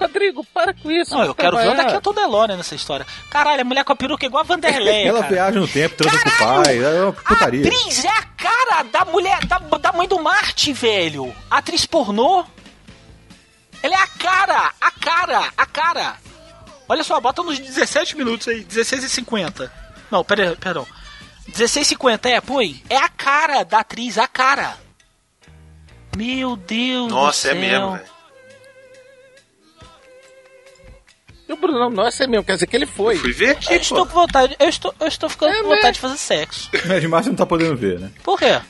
Rodrigo, 0.00 0.44
para 0.54 0.72
com 0.72 0.90
isso. 0.90 1.14
Não, 1.14 1.24
eu 1.24 1.34
quero 1.34 1.56
ver 1.56 1.68
onde 1.68 1.80
é 1.80 1.84
que 1.84 1.94
eu 1.94 2.00
tô 2.00 2.12
Delore 2.12 2.56
nessa 2.56 2.74
história. 2.74 3.06
Caralho, 3.30 3.60
a 3.60 3.64
mulher 3.64 3.84
com 3.84 3.92
a 3.92 3.96
peruca 3.96 4.24
é 4.24 4.28
igual 4.28 4.42
a 4.42 4.46
Vanderlei. 4.46 5.06
Ela 5.06 5.20
cara. 5.20 5.32
viaja 5.32 5.60
no 5.60 5.68
tempo, 5.68 5.96
transa 5.96 6.18
com 6.18 6.28
o 6.28 6.38
pai, 6.38 6.78
é 6.78 7.02
uma 7.02 7.12
putaria. 7.12 7.66
atriz 7.66 8.04
é 8.04 8.08
a 8.08 8.22
cara 8.22 8.82
da 8.84 9.04
mulher, 9.04 9.44
da, 9.44 9.58
da 9.58 9.92
mãe 9.92 10.08
do 10.08 10.18
Marte, 10.20 10.72
velho. 10.72 11.34
A 11.50 11.58
atriz 11.58 11.84
pornô. 11.84 12.44
Ela 13.82 13.94
é 13.94 13.98
a 13.98 14.06
cara, 14.06 14.72
a 14.80 14.90
cara, 14.90 15.52
a 15.56 15.66
cara. 15.66 16.16
Olha 16.88 17.04
só, 17.04 17.20
bota 17.20 17.42
nos 17.42 17.58
17 17.58 18.16
minutos 18.16 18.48
aí, 18.48 18.64
16 18.64 19.04
e 19.04 19.08
50. 19.08 19.72
Não, 20.10 20.24
pera, 20.24 20.56
perdão. 20.58 20.86
16 21.48 21.86
e 21.86 21.88
50, 21.90 22.28
é, 22.28 22.40
põe. 22.40 22.82
É 22.88 22.96
a 22.96 23.08
cara 23.08 23.64
da 23.64 23.80
atriz, 23.80 24.18
a 24.18 24.26
cara. 24.26 24.76
Meu 26.16 26.56
Deus 26.56 27.10
Nossa, 27.10 27.48
do 27.48 27.56
é 27.56 27.60
céu. 27.60 27.60
mesmo, 27.60 27.92
velho. 27.92 28.19
E 31.50 31.52
o 31.52 31.56
Bruno, 31.56 31.90
nossa, 31.90 32.22
é 32.22 32.26
mesmo, 32.28 32.44
quer 32.44 32.52
dizer 32.54 32.68
que 32.68 32.76
ele 32.76 32.86
foi. 32.86 33.16
Fui 33.16 33.32
ver 33.32 33.50
aqui, 33.50 33.72
Eu 33.72 33.80
estou 33.80 34.06
com 34.06 34.12
vontade, 34.12 34.54
eu 34.60 34.68
estou, 34.68 34.94
eu 35.00 35.08
estou 35.08 35.28
ficando 35.28 35.52
com 35.62 35.68
vontade 35.70 35.94
de 35.94 36.00
fazer 36.00 36.16
sexo. 36.16 36.70
Mas 36.86 37.00
demais 37.00 37.24
você 37.24 37.30
não 37.30 37.36
tá 37.36 37.44
podendo 37.44 37.76
ver, 37.76 37.98
né? 37.98 38.08
Por 38.22 38.38
quê? 38.38 38.60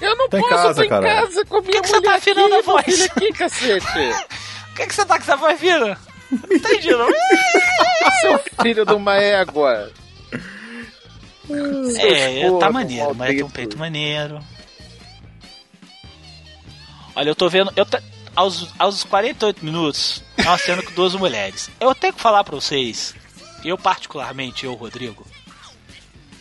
Eu 0.00 0.16
não 0.16 0.28
Tá 0.28 0.38
em 0.38 0.40
posso, 0.40 0.52
casa, 0.54 0.68
eu 0.70 0.74
tô 0.74 0.82
em 0.82 0.88
caralho. 0.88 1.26
casa 1.28 1.44
com 1.44 1.56
a 1.58 1.62
minha 1.62 1.80
que 1.80 1.86
você 1.88 1.94
tá 1.94 2.00
mulher 2.00 2.16
afinando 2.16 2.54
a 2.54 2.58
aqui, 2.58 2.66
voz? 2.66 2.86
meu 2.86 2.96
filho 2.96 3.12
aqui, 3.14 3.32
cacete. 3.32 3.86
Por 4.72 4.76
que, 4.76 4.86
que 4.88 4.94
você 4.96 5.04
tá 5.04 5.16
com 5.18 5.22
essa 5.22 5.36
voz 5.36 5.60
fina? 5.60 5.98
Não 6.32 6.56
entendi, 6.56 6.90
não. 6.90 7.06
Seu 8.22 8.40
filho 8.60 8.84
de 8.84 8.94
uma 8.94 9.14
égua. 9.18 9.92
É, 12.00 12.40
Seus 12.40 12.58
tá 12.58 12.72
maneiro, 12.72 13.14
mas 13.14 13.28
tem 13.28 13.36
um 13.38 13.40
maldito. 13.42 13.52
peito 13.52 13.78
maneiro. 13.78 14.40
Olha, 17.14 17.28
eu 17.28 17.34
tô 17.36 17.48
vendo. 17.48 17.72
Eu 17.76 17.84
aos, 18.34 18.68
aos 18.78 19.04
48 19.04 19.64
minutos, 19.64 20.22
é 20.36 20.42
uma 20.42 20.58
cena 20.58 20.82
com 20.82 20.92
duas 20.92 21.14
mulheres. 21.14 21.70
Eu 21.80 21.94
tenho 21.94 22.12
que 22.12 22.20
falar 22.20 22.44
pra 22.44 22.54
vocês, 22.54 23.14
eu 23.64 23.78
particularmente, 23.78 24.66
eu, 24.66 24.74
Rodrigo, 24.74 25.26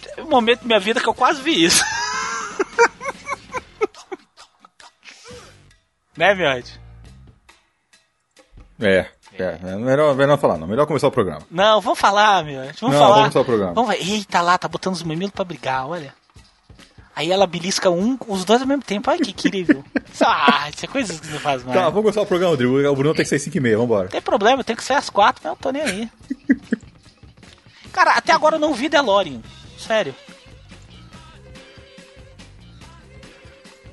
teve 0.01 0.21
um 0.21 0.29
momento 0.29 0.61
da 0.61 0.67
minha 0.67 0.79
vida 0.79 0.99
que 0.99 1.07
eu 1.07 1.13
quase 1.13 1.41
vi 1.41 1.63
isso. 1.65 1.83
né, 6.17 6.33
Miotti? 6.35 6.79
É, 8.79 9.05
é. 9.37 9.59
é 9.63 9.75
melhor, 9.75 10.15
melhor 10.15 10.37
falar, 10.39 10.57
não. 10.57 10.67
Melhor 10.67 10.87
começar 10.87 11.07
o 11.07 11.11
programa. 11.11 11.41
Não, 11.51 11.79
vamos 11.81 11.99
falar, 11.99 12.43
Miotti. 12.43 12.81
Vamos 12.81 12.95
Não, 12.95 13.03
falar. 13.03 13.15
vamos 13.15 13.33
começar 13.33 13.41
o 13.41 13.45
programa. 13.45 13.73
Vamos 13.73 13.89
ver. 13.91 13.97
Eita 14.01 14.41
lá, 14.41 14.57
tá 14.57 14.67
botando 14.67 14.95
os 14.95 15.03
mamilos 15.03 15.31
pra 15.31 15.45
brigar, 15.45 15.87
olha. 15.87 16.13
Aí 17.15 17.31
ela 17.31 17.45
belisca 17.45 17.89
um, 17.89 18.17
os 18.27 18.45
dois 18.45 18.61
ao 18.61 18.67
mesmo 18.67 18.83
tempo. 18.83 19.09
Olha 19.11 19.19
que 19.19 19.31
incrível. 19.31 19.83
Isso, 20.13 20.23
ah, 20.25 20.69
isso 20.73 20.83
é 20.85 20.87
coisas 20.89 21.19
que 21.19 21.27
você 21.27 21.39
faz 21.39 21.63
mais. 21.63 21.77
Tá, 21.77 21.83
vamos 21.85 22.01
começar 22.03 22.21
o 22.21 22.25
programa, 22.25 22.51
Rodrigo. 22.51 22.77
O 22.89 22.95
Bruno 22.95 23.13
tem 23.15 23.23
que 23.23 23.29
sair 23.29 23.39
5 23.39 23.55
e 23.55 23.59
meia, 23.61 23.77
vambora. 23.77 24.09
Tem 24.09 24.21
problema, 24.21 24.61
tem 24.63 24.75
que 24.75 24.83
ser 24.83 24.91
às 24.93 25.09
quatro, 25.09 25.41
mas 25.43 25.53
eu 25.53 25.57
tô 25.57 25.71
nem 25.71 25.81
aí. 25.81 26.09
Cara, 27.93 28.11
até 28.11 28.33
agora 28.33 28.55
eu 28.57 28.59
não 28.59 28.73
vi 28.73 28.89
DeLorean. 28.89 29.41
Sério. 29.77 30.13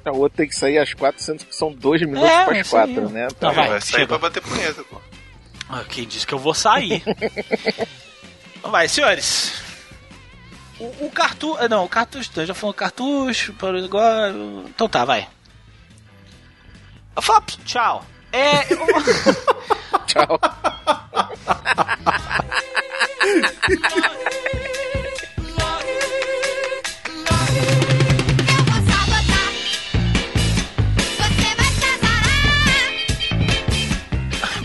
O 0.06 0.18
outro 0.18 0.38
tem 0.38 0.48
que 0.48 0.54
sair 0.56 0.78
às 0.78 0.94
quatro, 0.94 1.22
sendo 1.22 1.44
que 1.44 1.54
são 1.54 1.70
dois 1.72 2.00
minutos 2.00 2.28
É, 2.28 2.44
para 2.46 2.60
as 2.60 2.68
quatro, 2.68 3.08
né? 3.10 3.28
Tá, 3.38 3.50
vai, 3.52 3.68
Vai 3.68 3.80
sair 3.80 3.90
chega. 3.92 4.06
pra 4.08 4.18
bater 4.18 4.42
punheta, 4.42 4.82
pô. 4.84 5.00
Ah, 5.68 5.84
Quem 5.88 6.06
disse 6.06 6.26
que 6.26 6.32
eu 6.32 6.38
vou 6.38 6.54
sair? 6.54 7.02
Então 8.56 8.70
vai, 8.72 8.88
senhores. 8.88 9.52
O, 10.80 11.06
o 11.06 11.10
cartucho. 11.10 11.68
Não, 11.68 11.84
o 11.84 11.88
cartucho. 11.88 12.30
Já 12.46 12.54
falou 12.54 12.72
cartucho. 12.74 13.52
para 13.54 13.78
agora. 13.78 14.32
Então 14.66 14.88
tá, 14.88 15.04
vai. 15.04 15.28
Eu 17.16 17.22
falo, 17.22 17.44
tchau. 17.64 18.04
É. 18.32 18.72
eu- 18.72 18.78
Tchau. 20.06 20.40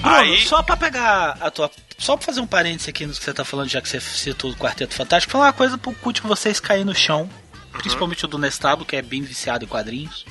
Bruno, 0.04 0.18
Aí- 0.18 0.42
só 0.46 0.62
pra 0.62 0.76
pegar 0.78 1.38
a 1.40 1.50
tua. 1.50 1.72
Só 1.98 2.18
pra 2.18 2.26
fazer 2.26 2.42
um 2.42 2.48
parênteses 2.48 2.90
aqui 2.90 3.06
no 3.06 3.14
que 3.14 3.24
você 3.24 3.34
tá 3.34 3.46
falando, 3.46 3.70
já 3.70 3.82
que 3.82 3.88
você 3.88 4.00
citou 4.02 4.52
o 4.52 4.56
Quarteto 4.56 4.94
Fantástico, 4.94 5.32
falar 5.32 5.46
uma 5.46 5.54
coisa 5.54 5.78
pro 5.78 5.94
culto 5.94 6.22
de 6.22 6.28
vocês 6.28 6.60
cair 6.60 6.84
no 6.86 6.94
chão. 6.94 7.30
Principalmente 7.72 8.26
o 8.26 8.28
do 8.28 8.38
Nestábulo, 8.38 8.86
que 8.86 8.96
é 8.96 9.02
bem 9.02 9.22
viciado 9.22 9.64
em 9.66 9.68
quadrinhos. 9.68 10.26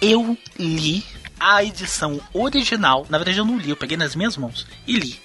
Eu 0.00 0.36
li 0.58 1.04
a 1.38 1.62
edição 1.62 2.20
original. 2.32 3.06
Na 3.08 3.18
verdade, 3.18 3.38
eu 3.38 3.44
não 3.44 3.58
li, 3.58 3.70
eu 3.70 3.76
peguei 3.76 3.96
nas 3.96 4.16
minhas 4.16 4.36
mãos 4.36 4.66
e 4.86 4.96
li. 4.96 5.20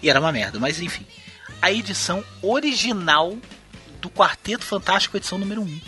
E 0.00 0.08
era 0.08 0.20
uma 0.20 0.32
merda, 0.32 0.58
mas 0.58 0.80
enfim. 0.80 1.04
A 1.60 1.70
edição 1.72 2.24
original 2.40 3.36
do 4.00 4.08
Quarteto 4.08 4.64
Fantástico, 4.64 5.16
edição 5.16 5.38
número 5.38 5.62
1. 5.62 5.80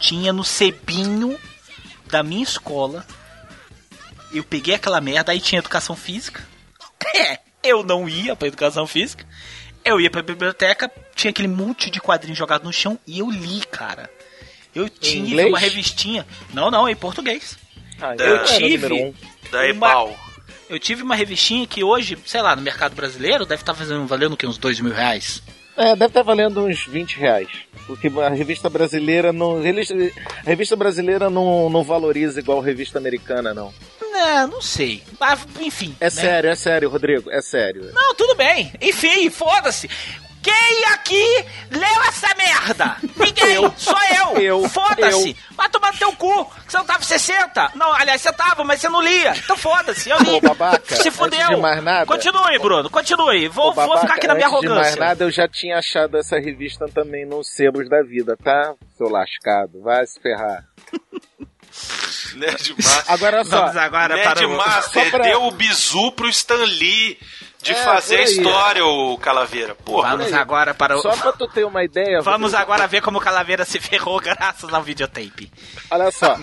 Tinha 0.00 0.32
no 0.32 0.42
sebinho 0.42 1.38
da 2.06 2.22
minha 2.22 2.42
escola 2.42 3.06
eu 4.38 4.44
peguei 4.44 4.74
aquela 4.74 5.00
merda, 5.00 5.32
aí 5.32 5.40
tinha 5.40 5.58
educação 5.58 5.94
física. 5.96 6.42
É, 7.14 7.38
eu 7.62 7.82
não 7.82 8.08
ia 8.08 8.34
pra 8.36 8.48
educação 8.48 8.86
física. 8.86 9.26
Eu 9.84 10.00
ia 10.00 10.10
pra 10.10 10.22
biblioteca, 10.22 10.90
tinha 11.14 11.30
aquele 11.30 11.48
monte 11.48 11.90
de 11.90 12.00
quadrinhos 12.00 12.38
jogados 12.38 12.64
no 12.64 12.72
chão 12.72 12.98
e 13.06 13.18
eu 13.18 13.30
li, 13.30 13.60
cara. 13.70 14.08
Eu 14.74 14.88
tive 14.88 15.18
inglês? 15.30 15.48
uma 15.48 15.58
revistinha. 15.58 16.26
Não, 16.54 16.70
não, 16.70 16.88
em 16.88 16.94
português. 16.96 17.58
Ah, 18.00 18.14
Da- 18.14 18.24
Eu 18.24 18.44
tive. 18.44 18.88
número 18.88 18.94
um. 19.08 19.14
Da 19.50 19.58
uma- 19.58 19.66
Ebal. 19.66 20.16
Eu 20.70 20.78
tive 20.78 21.02
uma 21.02 21.14
revistinha 21.14 21.66
que 21.66 21.84
hoje, 21.84 22.16
sei 22.24 22.40
lá, 22.40 22.56
no 22.56 22.62
mercado 22.62 22.94
brasileiro 22.94 23.44
deve 23.44 23.60
estar 23.62 23.74
fazendo 23.74 24.06
valendo 24.06 24.32
o 24.32 24.36
quê? 24.36 24.46
Uns 24.46 24.56
dois 24.56 24.80
mil 24.80 24.92
reais. 24.94 25.42
É, 25.76 25.96
deve 25.96 26.06
estar 26.06 26.22
valendo 26.22 26.64
uns 26.64 26.84
20 26.86 27.18
reais. 27.18 27.48
Porque 27.86 28.08
a 28.20 28.28
revista 28.28 28.68
brasileira 28.68 29.32
não. 29.32 29.58
A 29.58 30.48
revista 30.48 30.76
brasileira 30.76 31.30
não, 31.30 31.68
não 31.70 31.82
valoriza 31.82 32.40
igual 32.40 32.60
a 32.60 32.64
revista 32.64 32.98
americana, 32.98 33.54
não. 33.54 33.72
Não, 34.00 34.46
não 34.46 34.62
sei. 34.62 35.02
Mas, 35.18 35.46
enfim. 35.60 35.96
É 35.98 36.04
né? 36.04 36.10
sério, 36.10 36.50
é 36.50 36.54
sério, 36.54 36.90
Rodrigo, 36.90 37.30
é 37.30 37.40
sério. 37.40 37.90
Não, 37.94 38.14
tudo 38.14 38.34
bem. 38.34 38.72
Enfim, 38.80 39.30
foda-se. 39.30 39.88
Quem 40.42 40.84
aqui 40.92 41.44
leu 41.70 42.02
essa 42.08 42.34
merda? 42.34 42.96
Ninguém, 43.16 43.72
só 43.76 43.96
eu. 44.14 44.42
Eu, 44.42 44.68
Foda-se. 44.68 45.30
eu. 45.30 45.36
Vai 45.56 45.68
tomar 45.70 45.92
no 45.92 45.98
teu 45.98 46.12
cu. 46.14 46.50
60? 47.18 47.72
Não, 47.74 47.92
aliás, 47.92 48.20
você 48.22 48.32
tava, 48.32 48.64
mas 48.64 48.80
você 48.80 48.88
não 48.88 49.00
lia. 49.00 49.32
Então 49.36 49.56
foda-se, 49.56 50.08
eu 50.10 50.18
li. 50.18 50.30
Ô, 50.36 50.40
babaca, 50.40 50.96
Se 50.96 51.10
fudeu. 51.10 51.48
de 51.48 51.56
mais 51.56 51.82
nada- 51.82 52.06
Continue, 52.06 52.58
Bruno, 52.58 52.88
continue. 52.90 53.48
Vou, 53.48 53.68
Ô, 53.68 53.72
vou 53.72 53.86
babaca, 53.86 54.00
ficar 54.02 54.14
aqui 54.14 54.26
na 54.26 54.34
minha 54.34 54.46
antes 54.48 54.60
de 54.60 54.66
arrogância. 54.66 54.96
mais 54.96 55.08
nada, 55.10 55.24
eu 55.24 55.30
já 55.30 55.46
tinha 55.48 55.78
achado 55.78 56.16
essa 56.16 56.38
revista 56.38 56.86
também 56.88 57.26
nos 57.26 57.48
sebos 57.54 57.88
da 57.88 58.02
vida, 58.02 58.36
tá? 58.42 58.74
Seu 58.96 59.08
lascado, 59.08 59.80
vai 59.82 60.06
se 60.06 60.20
ferrar. 60.20 60.64
Nerd 62.34 62.74
Master. 62.76 63.04
Agora 63.12 63.36
olha 63.38 63.44
só. 63.44 63.60
Vamos 63.60 63.76
agora 63.76 64.14
Nerd 64.16 64.34
para 64.34 64.48
o... 64.48 64.56
Master 64.56 65.04
só 65.04 65.10
pra- 65.10 65.24
deu 65.24 65.42
o 65.44 65.50
bizu 65.50 66.12
pro 66.12 66.28
Stan 66.28 66.64
Lee 66.64 67.18
de 67.62 67.72
É, 67.72 67.74
fazer 67.76 68.16
a 68.16 68.22
história, 68.22 68.84
o 68.84 69.16
Calaveira. 69.18 69.74
Porra, 69.74 70.16
Vamos 70.16 70.32
agora 70.32 70.74
para 70.74 70.96
o... 70.96 71.00
Só 71.00 71.10
pra 71.16 71.32
tu 71.32 71.46
ter 71.46 71.64
uma 71.64 71.82
ideia. 71.84 72.20
Vamos 72.22 72.54
agora 72.54 72.86
ver 72.88 73.00
como 73.00 73.18
o 73.18 73.20
Calaveira 73.20 73.64
se 73.64 73.78
ferrou 73.78 74.20
graças 74.20 74.72
ao 74.72 74.82
videotape. 74.82 75.50
Olha 75.90 76.10
só. 76.10 76.36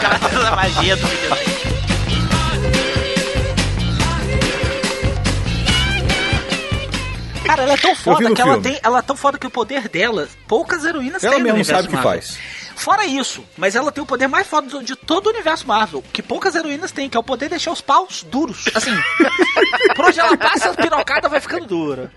graças 0.00 0.44
à 0.44 0.56
magia 0.56 0.96
do 0.96 1.06
videotape. 1.06 1.68
Cara, 7.44 7.62
ela 7.62 7.72
é 7.72 7.76
tão 7.78 7.94
foda 7.94 8.28
no 8.28 8.34
que 8.34 8.42
ela 8.42 8.60
tem. 8.60 8.78
Ela 8.82 8.98
é 8.98 9.02
tão 9.02 9.16
foda 9.16 9.38
que 9.38 9.46
o 9.46 9.50
poder 9.50 9.88
dela, 9.88 10.28
poucas 10.46 10.84
heroínas 10.84 11.24
Ela 11.24 11.36
têm 11.36 11.38
no 11.42 11.44
mesmo 11.44 11.56
universo 11.60 11.82
sabe 11.82 11.86
o 11.86 11.90
que 11.90 11.96
Marvel. 11.96 12.12
faz. 12.12 12.38
Fora 12.78 13.04
isso, 13.04 13.44
mas 13.56 13.74
ela 13.74 13.90
tem 13.90 14.02
o 14.02 14.06
poder 14.06 14.28
mais 14.28 14.46
foda 14.46 14.82
de 14.82 14.94
todo 14.94 15.26
o 15.26 15.30
universo 15.30 15.66
Marvel, 15.66 16.02
que 16.12 16.22
poucas 16.22 16.54
heroínas 16.54 16.92
têm, 16.92 17.08
que 17.08 17.16
é 17.16 17.20
o 17.20 17.24
poder 17.24 17.46
de 17.46 17.50
deixar 17.50 17.72
os 17.72 17.80
paus 17.80 18.22
duros. 18.22 18.66
Assim, 18.72 18.92
por 19.96 20.04
onde 20.04 20.20
ela 20.20 20.36
passa, 20.36 20.70
a 20.70 20.74
pirocada 20.74 21.28
vai 21.28 21.40
ficando 21.40 21.66
dura. 21.66 22.12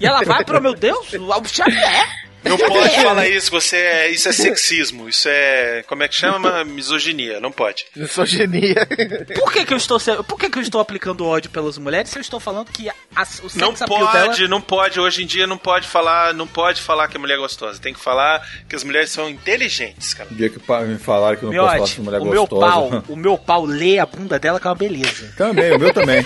E 0.00 0.06
ela 0.06 0.22
vai 0.22 0.44
pro, 0.44 0.60
meu 0.60 0.74
Deus, 0.74 1.12
o 1.14 1.48
Xavier. 1.48 2.28
Não 2.48 2.58
pode 2.58 3.02
falar 3.02 3.28
isso, 3.28 3.50
você 3.50 3.76
é, 3.76 4.10
isso 4.10 4.28
é 4.28 4.32
sexismo, 4.32 5.08
isso 5.08 5.28
é, 5.28 5.82
como 5.86 6.02
é 6.02 6.08
que 6.08 6.14
chama? 6.14 6.64
Misoginia, 6.64 7.40
não 7.40 7.52
pode. 7.52 7.86
Misoginia. 7.94 8.86
Por 9.34 9.52
que 9.52 9.64
que 9.64 9.72
eu 9.72 9.76
estou, 9.76 9.98
por 10.24 10.38
que 10.38 10.50
que 10.50 10.58
eu 10.58 10.62
estou 10.62 10.80
aplicando 10.80 11.26
ódio 11.26 11.50
pelas 11.50 11.78
mulheres 11.78 12.10
se 12.10 12.18
eu 12.18 12.20
estou 12.22 12.40
falando 12.40 12.70
que 12.72 12.88
a, 12.88 12.94
a, 13.14 13.22
o 13.22 13.58
Não 13.58 13.72
pode, 13.74 14.12
dela... 14.12 14.48
não 14.48 14.60
pode, 14.60 15.00
hoje 15.00 15.22
em 15.22 15.26
dia 15.26 15.46
não 15.46 15.58
pode 15.58 15.86
falar, 15.86 16.34
não 16.34 16.46
pode 16.46 16.80
falar 16.80 17.08
que 17.08 17.16
a 17.16 17.20
mulher 17.20 17.34
é 17.34 17.38
gostosa, 17.38 17.78
tem 17.80 17.92
que 17.92 18.00
falar 18.00 18.42
que 18.68 18.74
as 18.74 18.84
mulheres 18.84 19.10
são 19.10 19.28
inteligentes, 19.28 20.14
cara. 20.14 20.28
O 20.30 20.34
dia 20.34 20.48
que 20.48 20.58
me 20.58 20.98
falaram 20.98 21.36
que 21.36 21.42
eu 21.44 21.52
não 21.52 21.56
posso 21.56 21.66
falar 21.68 21.76
Miote, 21.78 21.94
de 21.94 22.00
mulher 22.00 22.20
o 22.20 22.24
meu 22.24 22.46
gostosa. 22.46 22.72
pau, 22.72 23.04
o 23.08 23.16
meu 23.16 23.38
pau 23.38 23.64
lê 23.64 23.98
a 23.98 24.06
bunda 24.06 24.38
dela 24.38 24.58
que 24.60 24.66
é 24.66 24.70
uma 24.70 24.76
beleza. 24.76 25.32
Também, 25.36 25.72
o 25.72 25.78
meu 25.78 25.92
também. 25.92 26.24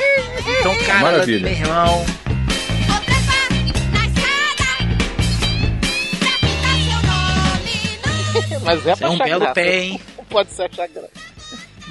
Então, 0.61 0.77
cara, 0.87 1.01
Maravilha. 1.01 1.43
meu 1.43 1.53
irmão, 1.53 2.07
Mas 8.63 8.87
é 8.87 8.95
é 9.05 9.09
um 9.09 9.19
belo 9.19 9.53
pé, 9.53 9.79
hein? 9.81 10.01
Não 10.17 10.25
pode 10.25 10.51
ser 10.53 10.63
achar 10.63 10.89
graça. 10.89 11.11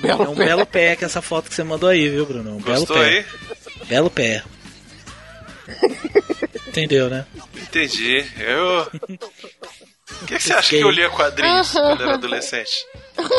É 0.04 0.16
um 0.16 0.36
belo 0.36 0.66
pé 0.66 0.96
que 0.96 1.06
essa 1.06 1.22
foto 1.22 1.50
que 1.50 1.56
você 1.56 1.64
mandou 1.64 1.90
aí, 1.90 2.10
viu, 2.10 2.26
Bruno? 2.26 2.52
Um 2.56 2.62
Gostou 2.62 2.98
belo 2.98 3.10
pé. 3.10 3.18
aí? 3.18 3.26
Belo 3.88 4.10
pé. 4.10 4.44
Entendeu, 6.68 7.10
né? 7.10 7.26
Entendi. 7.56 8.26
Eu. 8.40 8.88
O 10.22 10.26
que, 10.26 10.36
que 10.36 10.40
você 10.44 10.54
acha 10.54 10.70
que 10.70 10.80
eu 10.80 10.90
lia 10.90 11.10
quadrinhos 11.10 11.72
quando 11.74 12.04
era 12.04 12.14
adolescente? 12.14 12.86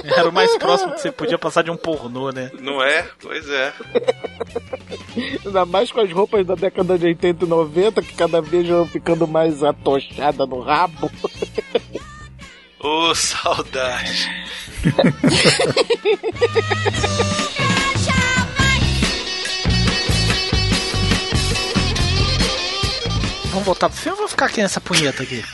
Era 0.04 0.28
o 0.28 0.32
mais 0.32 0.56
próximo 0.58 0.92
que 0.92 1.00
você 1.00 1.12
podia 1.12 1.38
passar 1.38 1.62
de 1.62 1.70
um 1.70 1.76
pornô, 1.76 2.30
né? 2.30 2.50
Não 2.60 2.82
é? 2.82 3.06
Pois 3.20 3.48
é. 3.48 3.72
Ainda 5.44 5.66
mais 5.66 5.90
com 5.90 6.00
as 6.00 6.12
roupas 6.12 6.46
da 6.46 6.54
década 6.54 6.98
de 6.98 7.06
80 7.06 7.44
e 7.44 7.48
90, 7.48 8.02
que 8.02 8.14
cada 8.14 8.40
vez 8.40 8.68
vão 8.68 8.86
ficando 8.86 9.26
mais 9.26 9.62
atochada 9.62 10.46
no 10.46 10.60
rabo. 10.60 11.10
Ô, 12.82 13.14
saudade. 13.14 14.28
Vamos 23.50 23.66
voltar 23.66 23.88
pro 23.90 23.98
filme 23.98 24.12
ou 24.16 24.20
vou 24.20 24.28
ficar 24.28 24.46
aqui 24.46 24.62
nessa 24.62 24.80
punheta 24.80 25.22
aqui? 25.22 25.44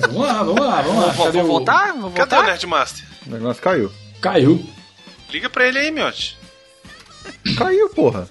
vamos 0.00 0.16
lá, 0.26 0.42
vamos 0.42 0.60
lá, 0.60 0.82
vamos 0.82 0.96
lá. 1.04 1.12
Vamos, 1.12 1.16
Cadê 1.18 1.38
vamos 1.38 1.44
o- 1.44 1.52
voltar? 1.52 1.86
Vamos 1.92 2.14
Cadê 2.14 2.34
o 2.34 2.36
voltar? 2.38 2.42
Nerdmaster? 2.50 3.04
O 3.26 3.30
negócio 3.30 3.62
caiu. 3.62 3.92
Caiu. 4.20 4.70
Liga 5.30 5.48
pra 5.48 5.68
ele 5.68 5.78
aí, 5.78 5.90
miote. 5.90 6.36
Caiu, 7.56 7.88
porra. 7.90 8.28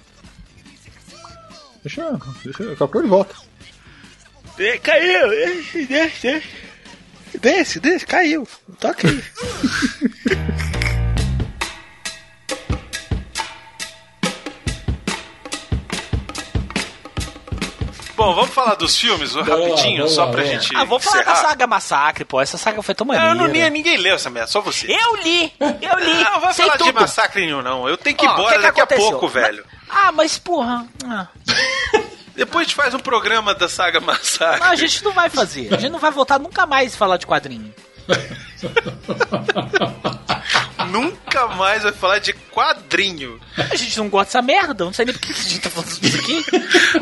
Deixa, 1.84 2.02
deixa, 2.44 2.64
daqui 2.64 2.74
a 2.74 2.78
pouco 2.78 3.00
ele 3.00 3.08
volta. 3.08 3.36
É, 4.60 4.78
Caiu! 4.78 5.30
Desce, 7.39 7.80
desce. 7.80 8.05
Caiu. 8.05 8.47
Toca 8.80 9.07
aí. 9.07 9.23
Bom, 18.15 18.35
vamos 18.35 18.51
falar 18.51 18.76
dos 18.76 18.95
filmes 18.97 19.34
rapidinho, 19.34 19.97
vamos 19.97 20.14
só 20.14 20.27
pra 20.27 20.43
lá. 20.43 20.47
gente. 20.47 20.76
Ah, 20.76 20.84
vamos 20.84 21.03
falar 21.03 21.22
encerrar. 21.23 21.41
da 21.41 21.49
saga 21.49 21.68
Massacre, 21.68 22.23
pô. 22.23 22.39
Essa 22.39 22.57
saga 22.60 22.81
foi 22.84 22.93
tão 22.93 23.07
maneira. 23.07 23.31
Eu 23.31 23.35
não 23.35 23.47
li, 23.47 23.68
ninguém 23.72 23.97
leu 23.97 24.14
essa 24.15 24.30
merda, 24.30 24.47
só 24.47 24.61
você. 24.61 24.85
Eu 24.88 25.15
li! 25.23 25.51
Eu 25.60 25.99
li! 25.99 26.23
Não, 26.23 26.39
vai 26.39 26.53
sei 26.53 26.65
falar 26.65 26.77
de 26.77 26.84
tudo. 26.85 27.01
massacre 27.01 27.41
nenhum, 27.43 27.64
não. 27.64 27.89
Eu 27.89 27.97
tenho 27.97 28.15
que 28.15 28.23
ir 28.23 28.27
Ó, 28.30 28.34
embora 28.34 28.49
que 28.51 28.60
que 28.60 28.61
daqui 28.68 28.81
a 28.81 28.88
pouco, 28.97 29.27
velho. 29.27 29.65
Ah, 29.89 30.11
mas 30.11 30.38
porra. 30.38 30.85
ah. 31.05 31.27
Depois 32.35 32.65
a 32.65 32.68
gente 32.68 32.76
faz 32.76 32.93
um 32.93 32.99
programa 32.99 33.53
da 33.53 33.69
saga 33.69 33.99
Massacre. 33.99 34.60
Não, 34.60 34.68
a 34.68 34.76
gente 34.76 35.03
não 35.03 35.11
vai 35.14 35.30
fazer. 35.30 35.73
A 35.73 35.77
gente 35.77 35.91
não 35.91 35.99
vai 35.99 36.11
voltar 36.11 36.39
nunca 36.39 36.65
mais 36.65 36.93
a 36.93 36.97
falar 36.97 37.18
de 37.18 37.26
quadrinho. 37.27 37.73
Nunca 40.89 41.47
mais 41.47 41.84
vai 41.84 41.91
falar 41.91 42.19
de 42.19 42.34
quadrinho. 42.34 43.39
A 43.57 43.76
gente 43.76 43.97
não 43.97 44.10
gosta 44.10 44.26
dessa 44.26 44.41
merda. 44.41 44.84
eu 44.84 44.85
Não 44.88 44.93
sei 44.93 45.05
nem 45.05 45.14
por 45.14 45.22
que 45.22 45.31
a 45.31 45.35
gente 45.35 45.60
tá 45.60 45.69
falando 45.69 45.89
disso 45.99 46.18
aqui. 46.19 46.45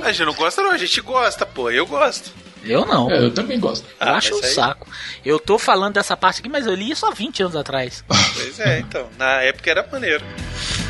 A 0.03 0.11
gente 0.11 0.25
não 0.25 0.33
gosta, 0.33 0.61
não. 0.61 0.71
A 0.71 0.77
gente 0.77 1.01
gosta, 1.01 1.45
pô. 1.45 1.69
Eu 1.69 1.85
gosto. 1.85 2.31
Eu 2.63 2.85
não. 2.85 3.09
É, 3.11 3.17
eu 3.25 3.33
também 3.33 3.59
gosto. 3.59 3.83
Eu 3.99 4.07
Ah, 4.07 4.17
acho 4.17 4.33
um 4.35 4.37
aí- 4.43 4.53
saco. 4.53 4.87
Eu 5.25 5.39
tô 5.39 5.57
falando 5.57 5.95
dessa 5.95 6.15
parte 6.15 6.39
aqui, 6.39 6.47
mas 6.49 6.65
eu 6.67 6.73
li 6.73 6.91
isso 6.91 7.05
há 7.05 7.11
20 7.11 7.41
anos 7.43 7.55
atrás. 7.55 8.03
Pois 8.07 8.59
é, 8.59 8.79
então. 8.79 9.09
Na 9.17 9.41
época 9.41 9.69
era 9.71 9.85
maneiro. 9.91 10.23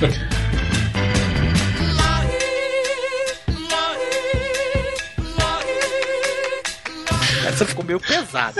Essa 7.62 7.70
ficou 7.70 7.86
meio 7.86 8.00
pesada. 8.00 8.60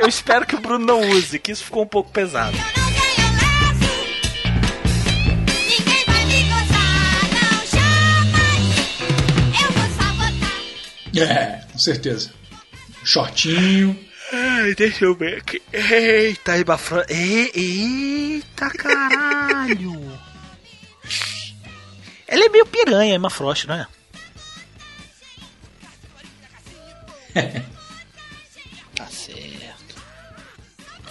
Eu 0.00 0.08
espero 0.08 0.44
que 0.44 0.56
o 0.56 0.60
Bruno 0.60 0.84
não 0.84 1.00
use, 1.10 1.38
que 1.38 1.52
isso 1.52 1.64
ficou 1.64 1.84
um 1.84 1.86
pouco 1.86 2.10
pesado. 2.10 2.56
É, 11.14 11.60
com 11.70 11.78
certeza. 11.78 12.32
Shortinho. 13.04 13.96
Ai, 14.32 14.74
deixa 14.74 15.04
eu 15.04 15.14
ver 15.14 15.38
aqui. 15.38 15.62
Eita, 15.72 16.58
Ibafran. 16.58 17.04
Eita 17.08 18.68
caralho! 18.70 20.18
Ela 22.26 22.46
é 22.46 22.48
meio 22.48 22.66
piranha, 22.66 23.14
Emma 23.14 23.30
Frost, 23.30 23.66
não 23.66 23.76
é? 23.76 23.86
tá 28.94 29.06
certo. 29.06 30.02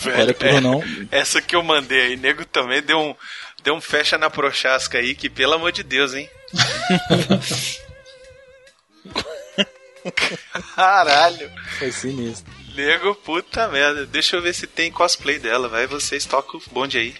Olha 0.05 0.33
pro 0.33 0.47
é, 0.47 0.59
não. 0.59 0.83
Essa 1.11 1.41
que 1.41 1.55
eu 1.55 1.63
mandei 1.63 2.01
aí, 2.01 2.17
nego 2.17 2.43
também 2.45 2.81
deu 2.81 2.99
um, 2.99 3.15
deu 3.63 3.75
um 3.75 3.81
fecha 3.81 4.17
na 4.17 4.29
prochasca 4.29 4.97
aí, 4.97 5.13
que 5.13 5.29
pelo 5.29 5.53
amor 5.53 5.71
de 5.71 5.83
Deus, 5.83 6.13
hein? 6.13 6.29
Caralho. 10.75 11.51
Foi 11.77 11.91
sinistro. 11.91 12.51
Nego, 12.75 13.13
puta 13.15 13.67
merda. 13.67 14.05
Deixa 14.05 14.35
eu 14.35 14.41
ver 14.41 14.53
se 14.53 14.65
tem 14.65 14.91
cosplay 14.91 15.37
dela. 15.37 15.67
Vai, 15.67 15.85
vocês 15.85 16.25
tocam 16.25 16.59
o 16.59 16.73
bonde 16.73 16.97
aí. 16.97 17.15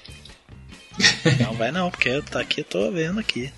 Não 1.40 1.54
vai 1.54 1.72
não, 1.72 1.92
porque 1.92 2.22
tá 2.24 2.40
aqui, 2.40 2.64
tô 2.64 2.92
vendo 2.92 3.20
aqui. 3.20 3.52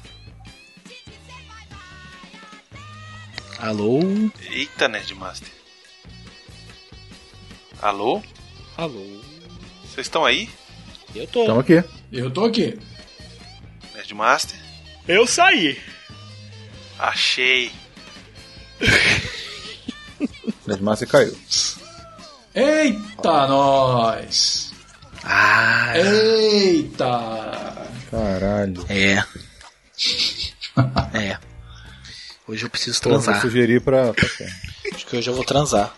Alô? 3.64 4.02
Eita, 4.52 4.90
Nerdmaster. 4.90 5.48
Alô? 7.82 8.22
Alô? 8.76 9.22
Vocês 9.86 10.06
estão 10.06 10.26
aí? 10.26 10.50
Eu 11.16 11.26
tô. 11.28 11.46
Tamo 11.46 11.62
aqui. 11.62 11.82
Eu 12.12 12.30
tô 12.30 12.44
aqui. 12.44 12.78
Nerdmaster? 13.96 14.60
Eu 15.08 15.26
saí. 15.26 15.82
Achei. 17.00 17.72
Nerdmaster 20.68 21.08
caiu. 21.08 21.38
Eita, 22.54 23.48
nós! 23.48 24.74
Ah, 25.24 25.94
Eita! 25.98 27.08
Caralho. 28.12 28.86
é. 28.90 29.24
É. 31.14 31.38
Hoje 32.54 32.66
eu 32.66 32.70
preciso 32.70 33.02
Pô, 33.02 33.10
transar. 33.10 33.34
Vou 33.34 33.42
sugerir 33.42 33.82
pra. 33.82 34.14
pra 34.14 34.28
Acho 34.94 35.08
que 35.08 35.18
hoje 35.18 35.28
eu 35.28 35.34
vou 35.34 35.44
transar. 35.44 35.92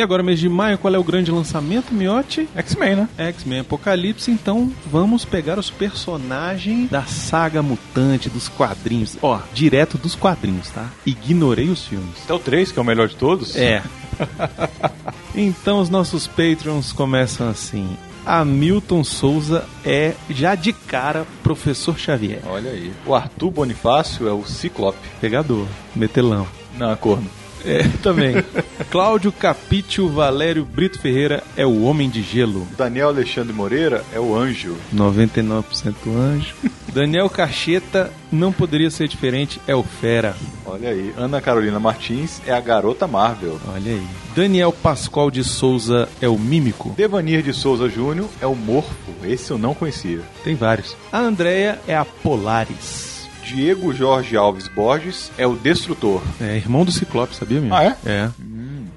E 0.00 0.02
agora, 0.02 0.22
mês 0.22 0.40
de 0.40 0.48
maio, 0.48 0.78
qual 0.78 0.94
é 0.94 0.98
o 0.98 1.04
grande 1.04 1.30
lançamento, 1.30 1.92
Miotti? 1.92 2.48
X-Men, 2.56 2.96
né? 2.96 3.08
X-Men 3.18 3.60
Apocalipse, 3.60 4.30
então 4.30 4.72
vamos 4.86 5.26
pegar 5.26 5.58
os 5.58 5.68
personagens 5.68 6.88
da 6.88 7.02
saga 7.02 7.62
mutante 7.62 8.30
dos 8.30 8.48
quadrinhos. 8.48 9.18
Ó, 9.20 9.38
direto 9.52 9.98
dos 9.98 10.14
quadrinhos, 10.14 10.70
tá? 10.70 10.88
Ignorei 11.04 11.68
os 11.68 11.84
filmes. 11.84 12.16
Até 12.24 12.32
o 12.32 12.38
3, 12.38 12.72
que 12.72 12.78
é 12.78 12.82
o 12.82 12.84
melhor 12.84 13.08
de 13.08 13.16
todos? 13.16 13.54
É. 13.54 13.82
então 15.36 15.80
os 15.80 15.90
nossos 15.90 16.26
Patreons 16.26 16.92
começam 16.92 17.50
assim. 17.50 17.86
Hamilton 18.24 19.04
Souza 19.04 19.66
é 19.84 20.14
já 20.30 20.54
de 20.54 20.72
cara 20.72 21.26
Professor 21.42 21.98
Xavier. 21.98 22.40
Olha 22.46 22.70
aí. 22.70 22.90
O 23.04 23.14
Arthur 23.14 23.50
Bonifácio 23.50 24.26
é 24.26 24.32
o 24.32 24.46
Ciclope. 24.46 24.96
Pegador, 25.20 25.66
metelão. 25.94 26.46
Não, 26.78 26.96
corno. 26.96 27.28
É, 27.64 27.82
também. 28.02 28.42
Cláudio 28.90 29.30
Capítio 29.32 30.08
Valério 30.08 30.64
Brito 30.64 31.00
Ferreira 31.00 31.42
é 31.56 31.64
o 31.64 31.82
Homem 31.82 32.08
de 32.08 32.22
Gelo. 32.22 32.66
Daniel 32.76 33.08
Alexandre 33.08 33.52
Moreira 33.52 34.04
é 34.12 34.18
o 34.18 34.36
Anjo. 34.36 34.76
99% 34.94 35.94
anjo. 36.08 36.54
Daniel 36.92 37.30
Cacheta 37.30 38.10
não 38.32 38.52
poderia 38.52 38.90
ser 38.90 39.06
diferente, 39.06 39.60
é 39.66 39.74
o 39.74 39.82
Fera. 39.82 40.36
Olha 40.66 40.90
aí. 40.90 41.14
Ana 41.16 41.40
Carolina 41.40 41.78
Martins 41.78 42.40
é 42.46 42.52
a 42.52 42.60
Garota 42.60 43.06
Marvel. 43.06 43.60
Olha 43.68 43.92
aí. 43.92 44.06
Daniel 44.34 44.72
Pascoal 44.72 45.30
de 45.30 45.44
Souza 45.44 46.08
é 46.20 46.28
o 46.28 46.38
Mímico. 46.38 46.90
Devanir 46.96 47.42
de 47.42 47.52
Souza 47.52 47.88
Júnior 47.88 48.28
é 48.40 48.46
o 48.46 48.54
Morfo. 48.54 48.90
Esse 49.24 49.50
eu 49.50 49.58
não 49.58 49.74
conhecia. 49.74 50.20
Tem 50.42 50.54
vários. 50.54 50.96
A 51.12 51.18
Andrea 51.18 51.80
é 51.86 51.96
a 51.96 52.04
Polaris. 52.04 53.09
Diego 53.54 53.92
Jorge 53.92 54.36
Alves 54.36 54.68
Borges 54.68 55.30
é 55.36 55.46
o 55.46 55.54
Destrutor. 55.56 56.22
É 56.40 56.56
irmão 56.56 56.84
do 56.84 56.92
Ciclope, 56.92 57.34
sabia 57.34 57.60
mesmo? 57.60 57.74
Ah, 57.74 57.84
é? 57.84 57.96
É. 58.06 58.30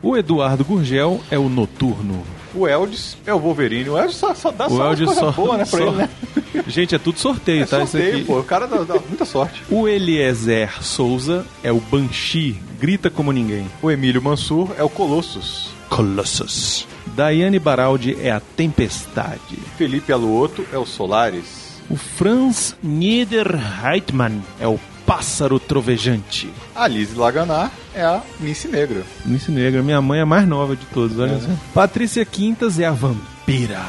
O 0.02 0.16
Eduardo 0.18 0.64
Gurgel 0.64 1.22
é 1.32 1.38
o 1.40 1.50
Noturno. 1.50 2.24
O 2.54 2.68
Eldis 2.68 3.18
é 3.26 3.34
o 3.34 3.40
Wolverine. 3.40 3.90
O 3.90 3.98
Eldis 3.98 4.18
só, 4.18 4.34
só 4.36 4.52
dá 4.52 4.68
O 4.68 4.80
Eldis 4.84 5.12
só- 5.16 5.32
boa, 5.32 5.58
né, 5.58 5.66
pra 5.66 5.80
só- 5.80 5.88
ele, 5.88 5.96
né? 5.96 6.10
Gente, 6.68 6.94
é 6.94 7.00
tudo 7.00 7.18
sorteio, 7.18 7.64
É 7.64 7.66
tá? 7.66 7.86
sorteio, 7.86 8.18
aqui. 8.18 8.26
pô. 8.26 8.40
O 8.40 8.44
cara 8.44 8.68
dá, 8.68 8.84
dá 8.84 8.94
muita 9.08 9.26
sorte. 9.26 9.64
O 9.72 9.88
Eliezer 9.88 10.84
Souza 10.84 11.46
é 11.64 11.72
o 11.72 11.80
Banshee, 11.80 12.62
grita 12.80 13.10
como 13.10 13.32
ninguém. 13.32 13.66
O 13.82 13.90
Emílio 13.90 14.22
Mansur 14.22 14.70
é 14.78 14.84
o 14.84 14.90
Colossus. 14.90 15.70
Colossus. 15.90 16.88
Daiane 17.16 17.58
Baraldi 17.60 18.16
é 18.22 18.32
a 18.32 18.40
Tempestade. 18.40 19.58
Felipe 19.78 20.12
Aluoto 20.14 20.66
é 20.72 20.78
o 20.78 20.86
Solaris. 20.86 21.63
O 21.90 21.96
Franz 21.96 22.76
Niederreitmann 22.82 24.42
é 24.60 24.68
o 24.68 24.80
Pássaro 25.06 25.60
Trovejante. 25.60 26.50
A 26.74 26.88
Liz 26.88 27.14
Laganar 27.14 27.72
é 27.94 28.04
a 28.04 28.22
Nice 28.40 28.68
Negra. 28.68 29.04
Nice 29.26 29.52
Negra, 29.52 29.84
minha 29.84 30.02
mãe 30.02 30.20
é 30.20 30.22
a 30.22 30.26
mais 30.26 30.48
nova 30.48 30.76
de 30.76 30.86
todos, 30.88 31.20
olha 31.20 31.34
É. 31.34 31.40
só. 31.40 31.48
Patrícia 31.74 32.24
Quintas 32.26 32.80
é 32.80 32.86
a 32.86 32.92
Vampira. 32.92 33.82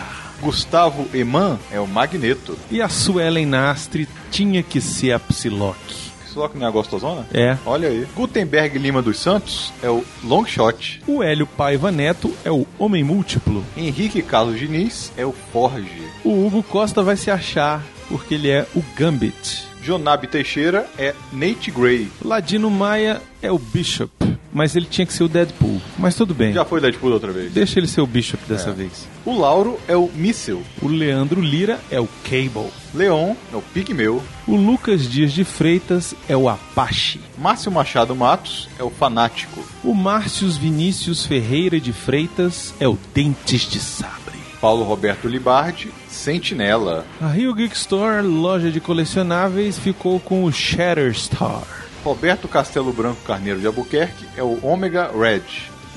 Gustavo 0.42 1.08
Eman 1.14 1.58
é 1.70 1.78
o 1.80 1.86
Magneto. 1.86 2.58
E 2.70 2.82
a 2.82 2.88
Suelen 2.88 3.46
Nastre 3.46 4.08
tinha 4.30 4.62
que 4.62 4.80
ser 4.80 5.12
a 5.12 5.18
Psylocke. 5.20 6.03
Psylocke 6.35 6.59
não 6.59 6.66
é 6.66 6.70
gostosona? 6.73 7.24
É. 7.32 7.56
Olha 7.65 7.89
aí. 7.89 8.06
Gutenberg 8.16 8.77
Lima 8.77 9.01
dos 9.01 9.20
Santos 9.20 9.73
é 9.81 9.89
o 9.89 10.05
Longshot. 10.24 11.01
O 11.06 11.23
Hélio 11.23 11.47
Paiva 11.47 11.93
Neto 11.93 12.35
é 12.44 12.51
o 12.51 12.66
Homem 12.77 13.05
Múltiplo. 13.05 13.65
Henrique 13.77 14.20
Carlos 14.20 14.59
Diniz 14.59 15.12
é 15.16 15.24
o 15.24 15.32
Forge. 15.32 16.02
O 16.24 16.44
Hugo 16.44 16.62
Costa 16.65 17.02
vai 17.05 17.16
se 17.16 17.31
achar 17.31 17.81
porque 18.09 18.35
ele 18.35 18.51
é 18.51 18.66
o 18.74 18.82
Gambit. 18.97 19.65
Jonab 19.81 20.27
Teixeira 20.27 20.86
é 20.98 21.15
Nate 21.32 21.70
Gray. 21.70 22.11
Ladino 22.24 22.69
Maia 22.70 23.23
é 23.40 23.52
o 23.52 23.59
Bishop, 23.59 24.11
mas 24.55 24.74
ele 24.76 24.86
tinha 24.89 25.05
que 25.05 25.12
ser 25.12 25.24
o 25.24 25.28
Deadpool. 25.28 25.82
Mas 25.98 26.14
tudo 26.14 26.32
bem. 26.32 26.52
Já 26.55 26.64
foi 26.64 26.81
Deadpool 26.81 27.12
outra 27.12 27.32
vez. 27.32 27.52
Deixa 27.52 27.78
ele 27.81 27.89
ser 27.89 28.01
o 28.01 28.06
Bishop 28.06 28.43
dessa 28.48 28.70
É. 28.70 28.72
vez. 28.72 29.06
O 29.26 29.36
Lauro 29.39 29.78
é 29.89 29.97
o 29.97 30.09
Míssel. 30.14 30.62
O 30.81 30.86
Leandro 30.89 31.40
Lira 31.43 31.81
é 31.90 31.98
o 32.01 32.09
Cable. 32.22 32.70
Leon 32.94 33.35
é 33.52 33.56
o 33.56 33.60
Pigmeu. 33.62 34.22
O 34.47 34.55
Lucas 34.56 35.10
Dias 35.10 35.32
de 35.32 35.43
Freitas 35.44 36.14
é 36.28 36.36
o 36.36 36.48
Apache. 36.48 37.20
Márcio 37.36 37.72
Machado 37.72 38.14
Matos 38.14 38.68
é 38.78 38.82
o 38.85 38.90
Fanático. 38.90 39.64
O 39.82 39.93
Márcios 39.94 40.56
Vinícius 40.56 41.26
Ferreira 41.26 41.81
de 41.81 41.93
Freitas 41.93 42.72
é 42.78 42.86
o 42.86 42.97
Dentes 43.12 43.62
de 43.68 43.81
Sabre. 43.81 44.14
Paulo 44.60 44.85
Roberto 44.85 45.28
Libardi, 45.28 45.90
Sentinela. 46.09 47.05
A 47.20 47.26
Rio 47.28 47.52
Geek 47.55 47.74
Store, 47.76 48.22
loja 48.26 48.70
de 48.70 48.81
colecionáveis, 48.81 49.78
ficou 49.78 50.18
com 50.20 50.44
o 50.44 50.52
Shatterstar. 50.52 51.62
Roberto 52.05 52.47
Castelo 52.47 52.93
Branco 52.93 53.22
Carneiro 53.26 53.59
de 53.59 53.66
Albuquerque 53.66 54.26
é 54.36 54.43
o 54.43 54.62
Ômega 54.62 55.10
Red. 55.10 55.40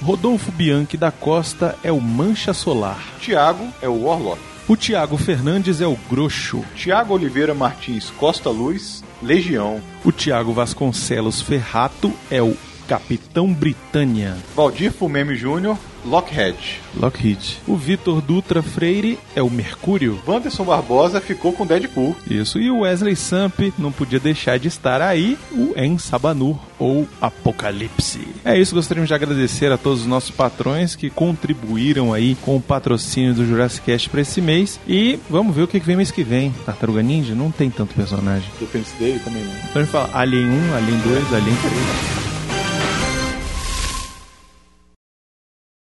Rodolfo 0.01 0.53
Bianchi 0.53 0.95
da 0.95 1.11
Costa 1.11 1.77
é 1.84 1.91
o 1.91 1.99
Mancha 1.99 2.53
Solar. 2.53 3.03
Tiago 3.19 3.67
é 3.81 3.89
o 3.89 4.03
Warlock. 4.03 4.39
O 4.69 4.77
Tiago 4.77 5.17
Fernandes 5.17 5.81
é 5.81 5.88
o 5.88 5.97
Groxo. 6.09 6.63
Tiago 6.75 7.13
Oliveira 7.13 7.53
Martins 7.53 8.09
Costa 8.11 8.49
Luz, 8.49 9.03
Legião. 9.21 9.81
O 10.05 10.11
Tiago 10.13 10.53
Vasconcelos 10.53 11.41
Ferrato 11.41 12.13
é 12.31 12.41
o 12.41 12.55
Capitão 12.88 13.53
Britânia. 13.53 14.38
Valdir 14.55 14.93
Fumeme 14.93 15.35
Júnior, 15.35 15.77
Lockheed. 16.05 16.57
Lockheed. 16.95 17.59
O 17.67 17.75
Vitor 17.75 18.21
Dutra 18.21 18.61
Freire 18.61 19.19
é 19.35 19.41
o 19.41 19.49
Mercúrio. 19.49 20.19
Wanderson 20.27 20.63
Barbosa 20.63 21.21
ficou 21.21 21.53
com 21.53 21.65
Deadpool. 21.65 22.15
Isso. 22.29 22.59
E 22.59 22.69
o 22.69 22.79
Wesley 22.79 23.15
Samp 23.15 23.59
não 23.77 23.91
podia 23.91 24.19
deixar 24.19 24.57
de 24.57 24.67
estar 24.67 25.01
aí, 25.01 25.37
o 25.51 25.73
En 25.77 25.97
Sabanur, 25.97 26.57
ou 26.79 27.07
Apocalipse. 27.21 28.27
É 28.45 28.57
isso, 28.57 28.75
gostaríamos 28.75 29.07
de 29.07 29.13
agradecer 29.13 29.71
a 29.71 29.77
todos 29.77 30.01
os 30.01 30.07
nossos 30.07 30.31
patrões 30.31 30.95
que 30.95 31.09
contribuíram 31.09 32.13
aí 32.13 32.35
com 32.41 32.55
o 32.55 32.61
patrocínio 32.61 33.33
do 33.33 33.45
Jurassic 33.45 33.85
Cast 33.85 34.09
para 34.09 34.21
esse 34.21 34.41
mês. 34.41 34.79
E 34.87 35.19
vamos 35.29 35.55
ver 35.55 35.63
o 35.63 35.67
que 35.67 35.79
vem 35.79 35.95
mês 35.95 36.11
que 36.11 36.23
vem. 36.23 36.53
Tartaruga 36.65 37.01
Ninja 37.01 37.35
não 37.35 37.51
tem 37.51 37.69
tanto 37.69 37.95
personagem. 37.95 38.49
Independence 38.57 38.93
Day 38.99 39.19
também 39.19 39.43
não. 39.43 39.53
Então 39.53 39.71
a 39.75 39.79
gente 39.79 39.91
fala 39.91 40.09
Alien 40.13 40.45
1, 40.45 40.75
Alien 40.75 40.99
2, 40.99 41.33
Alien 41.33 41.55
3. 41.55 42.26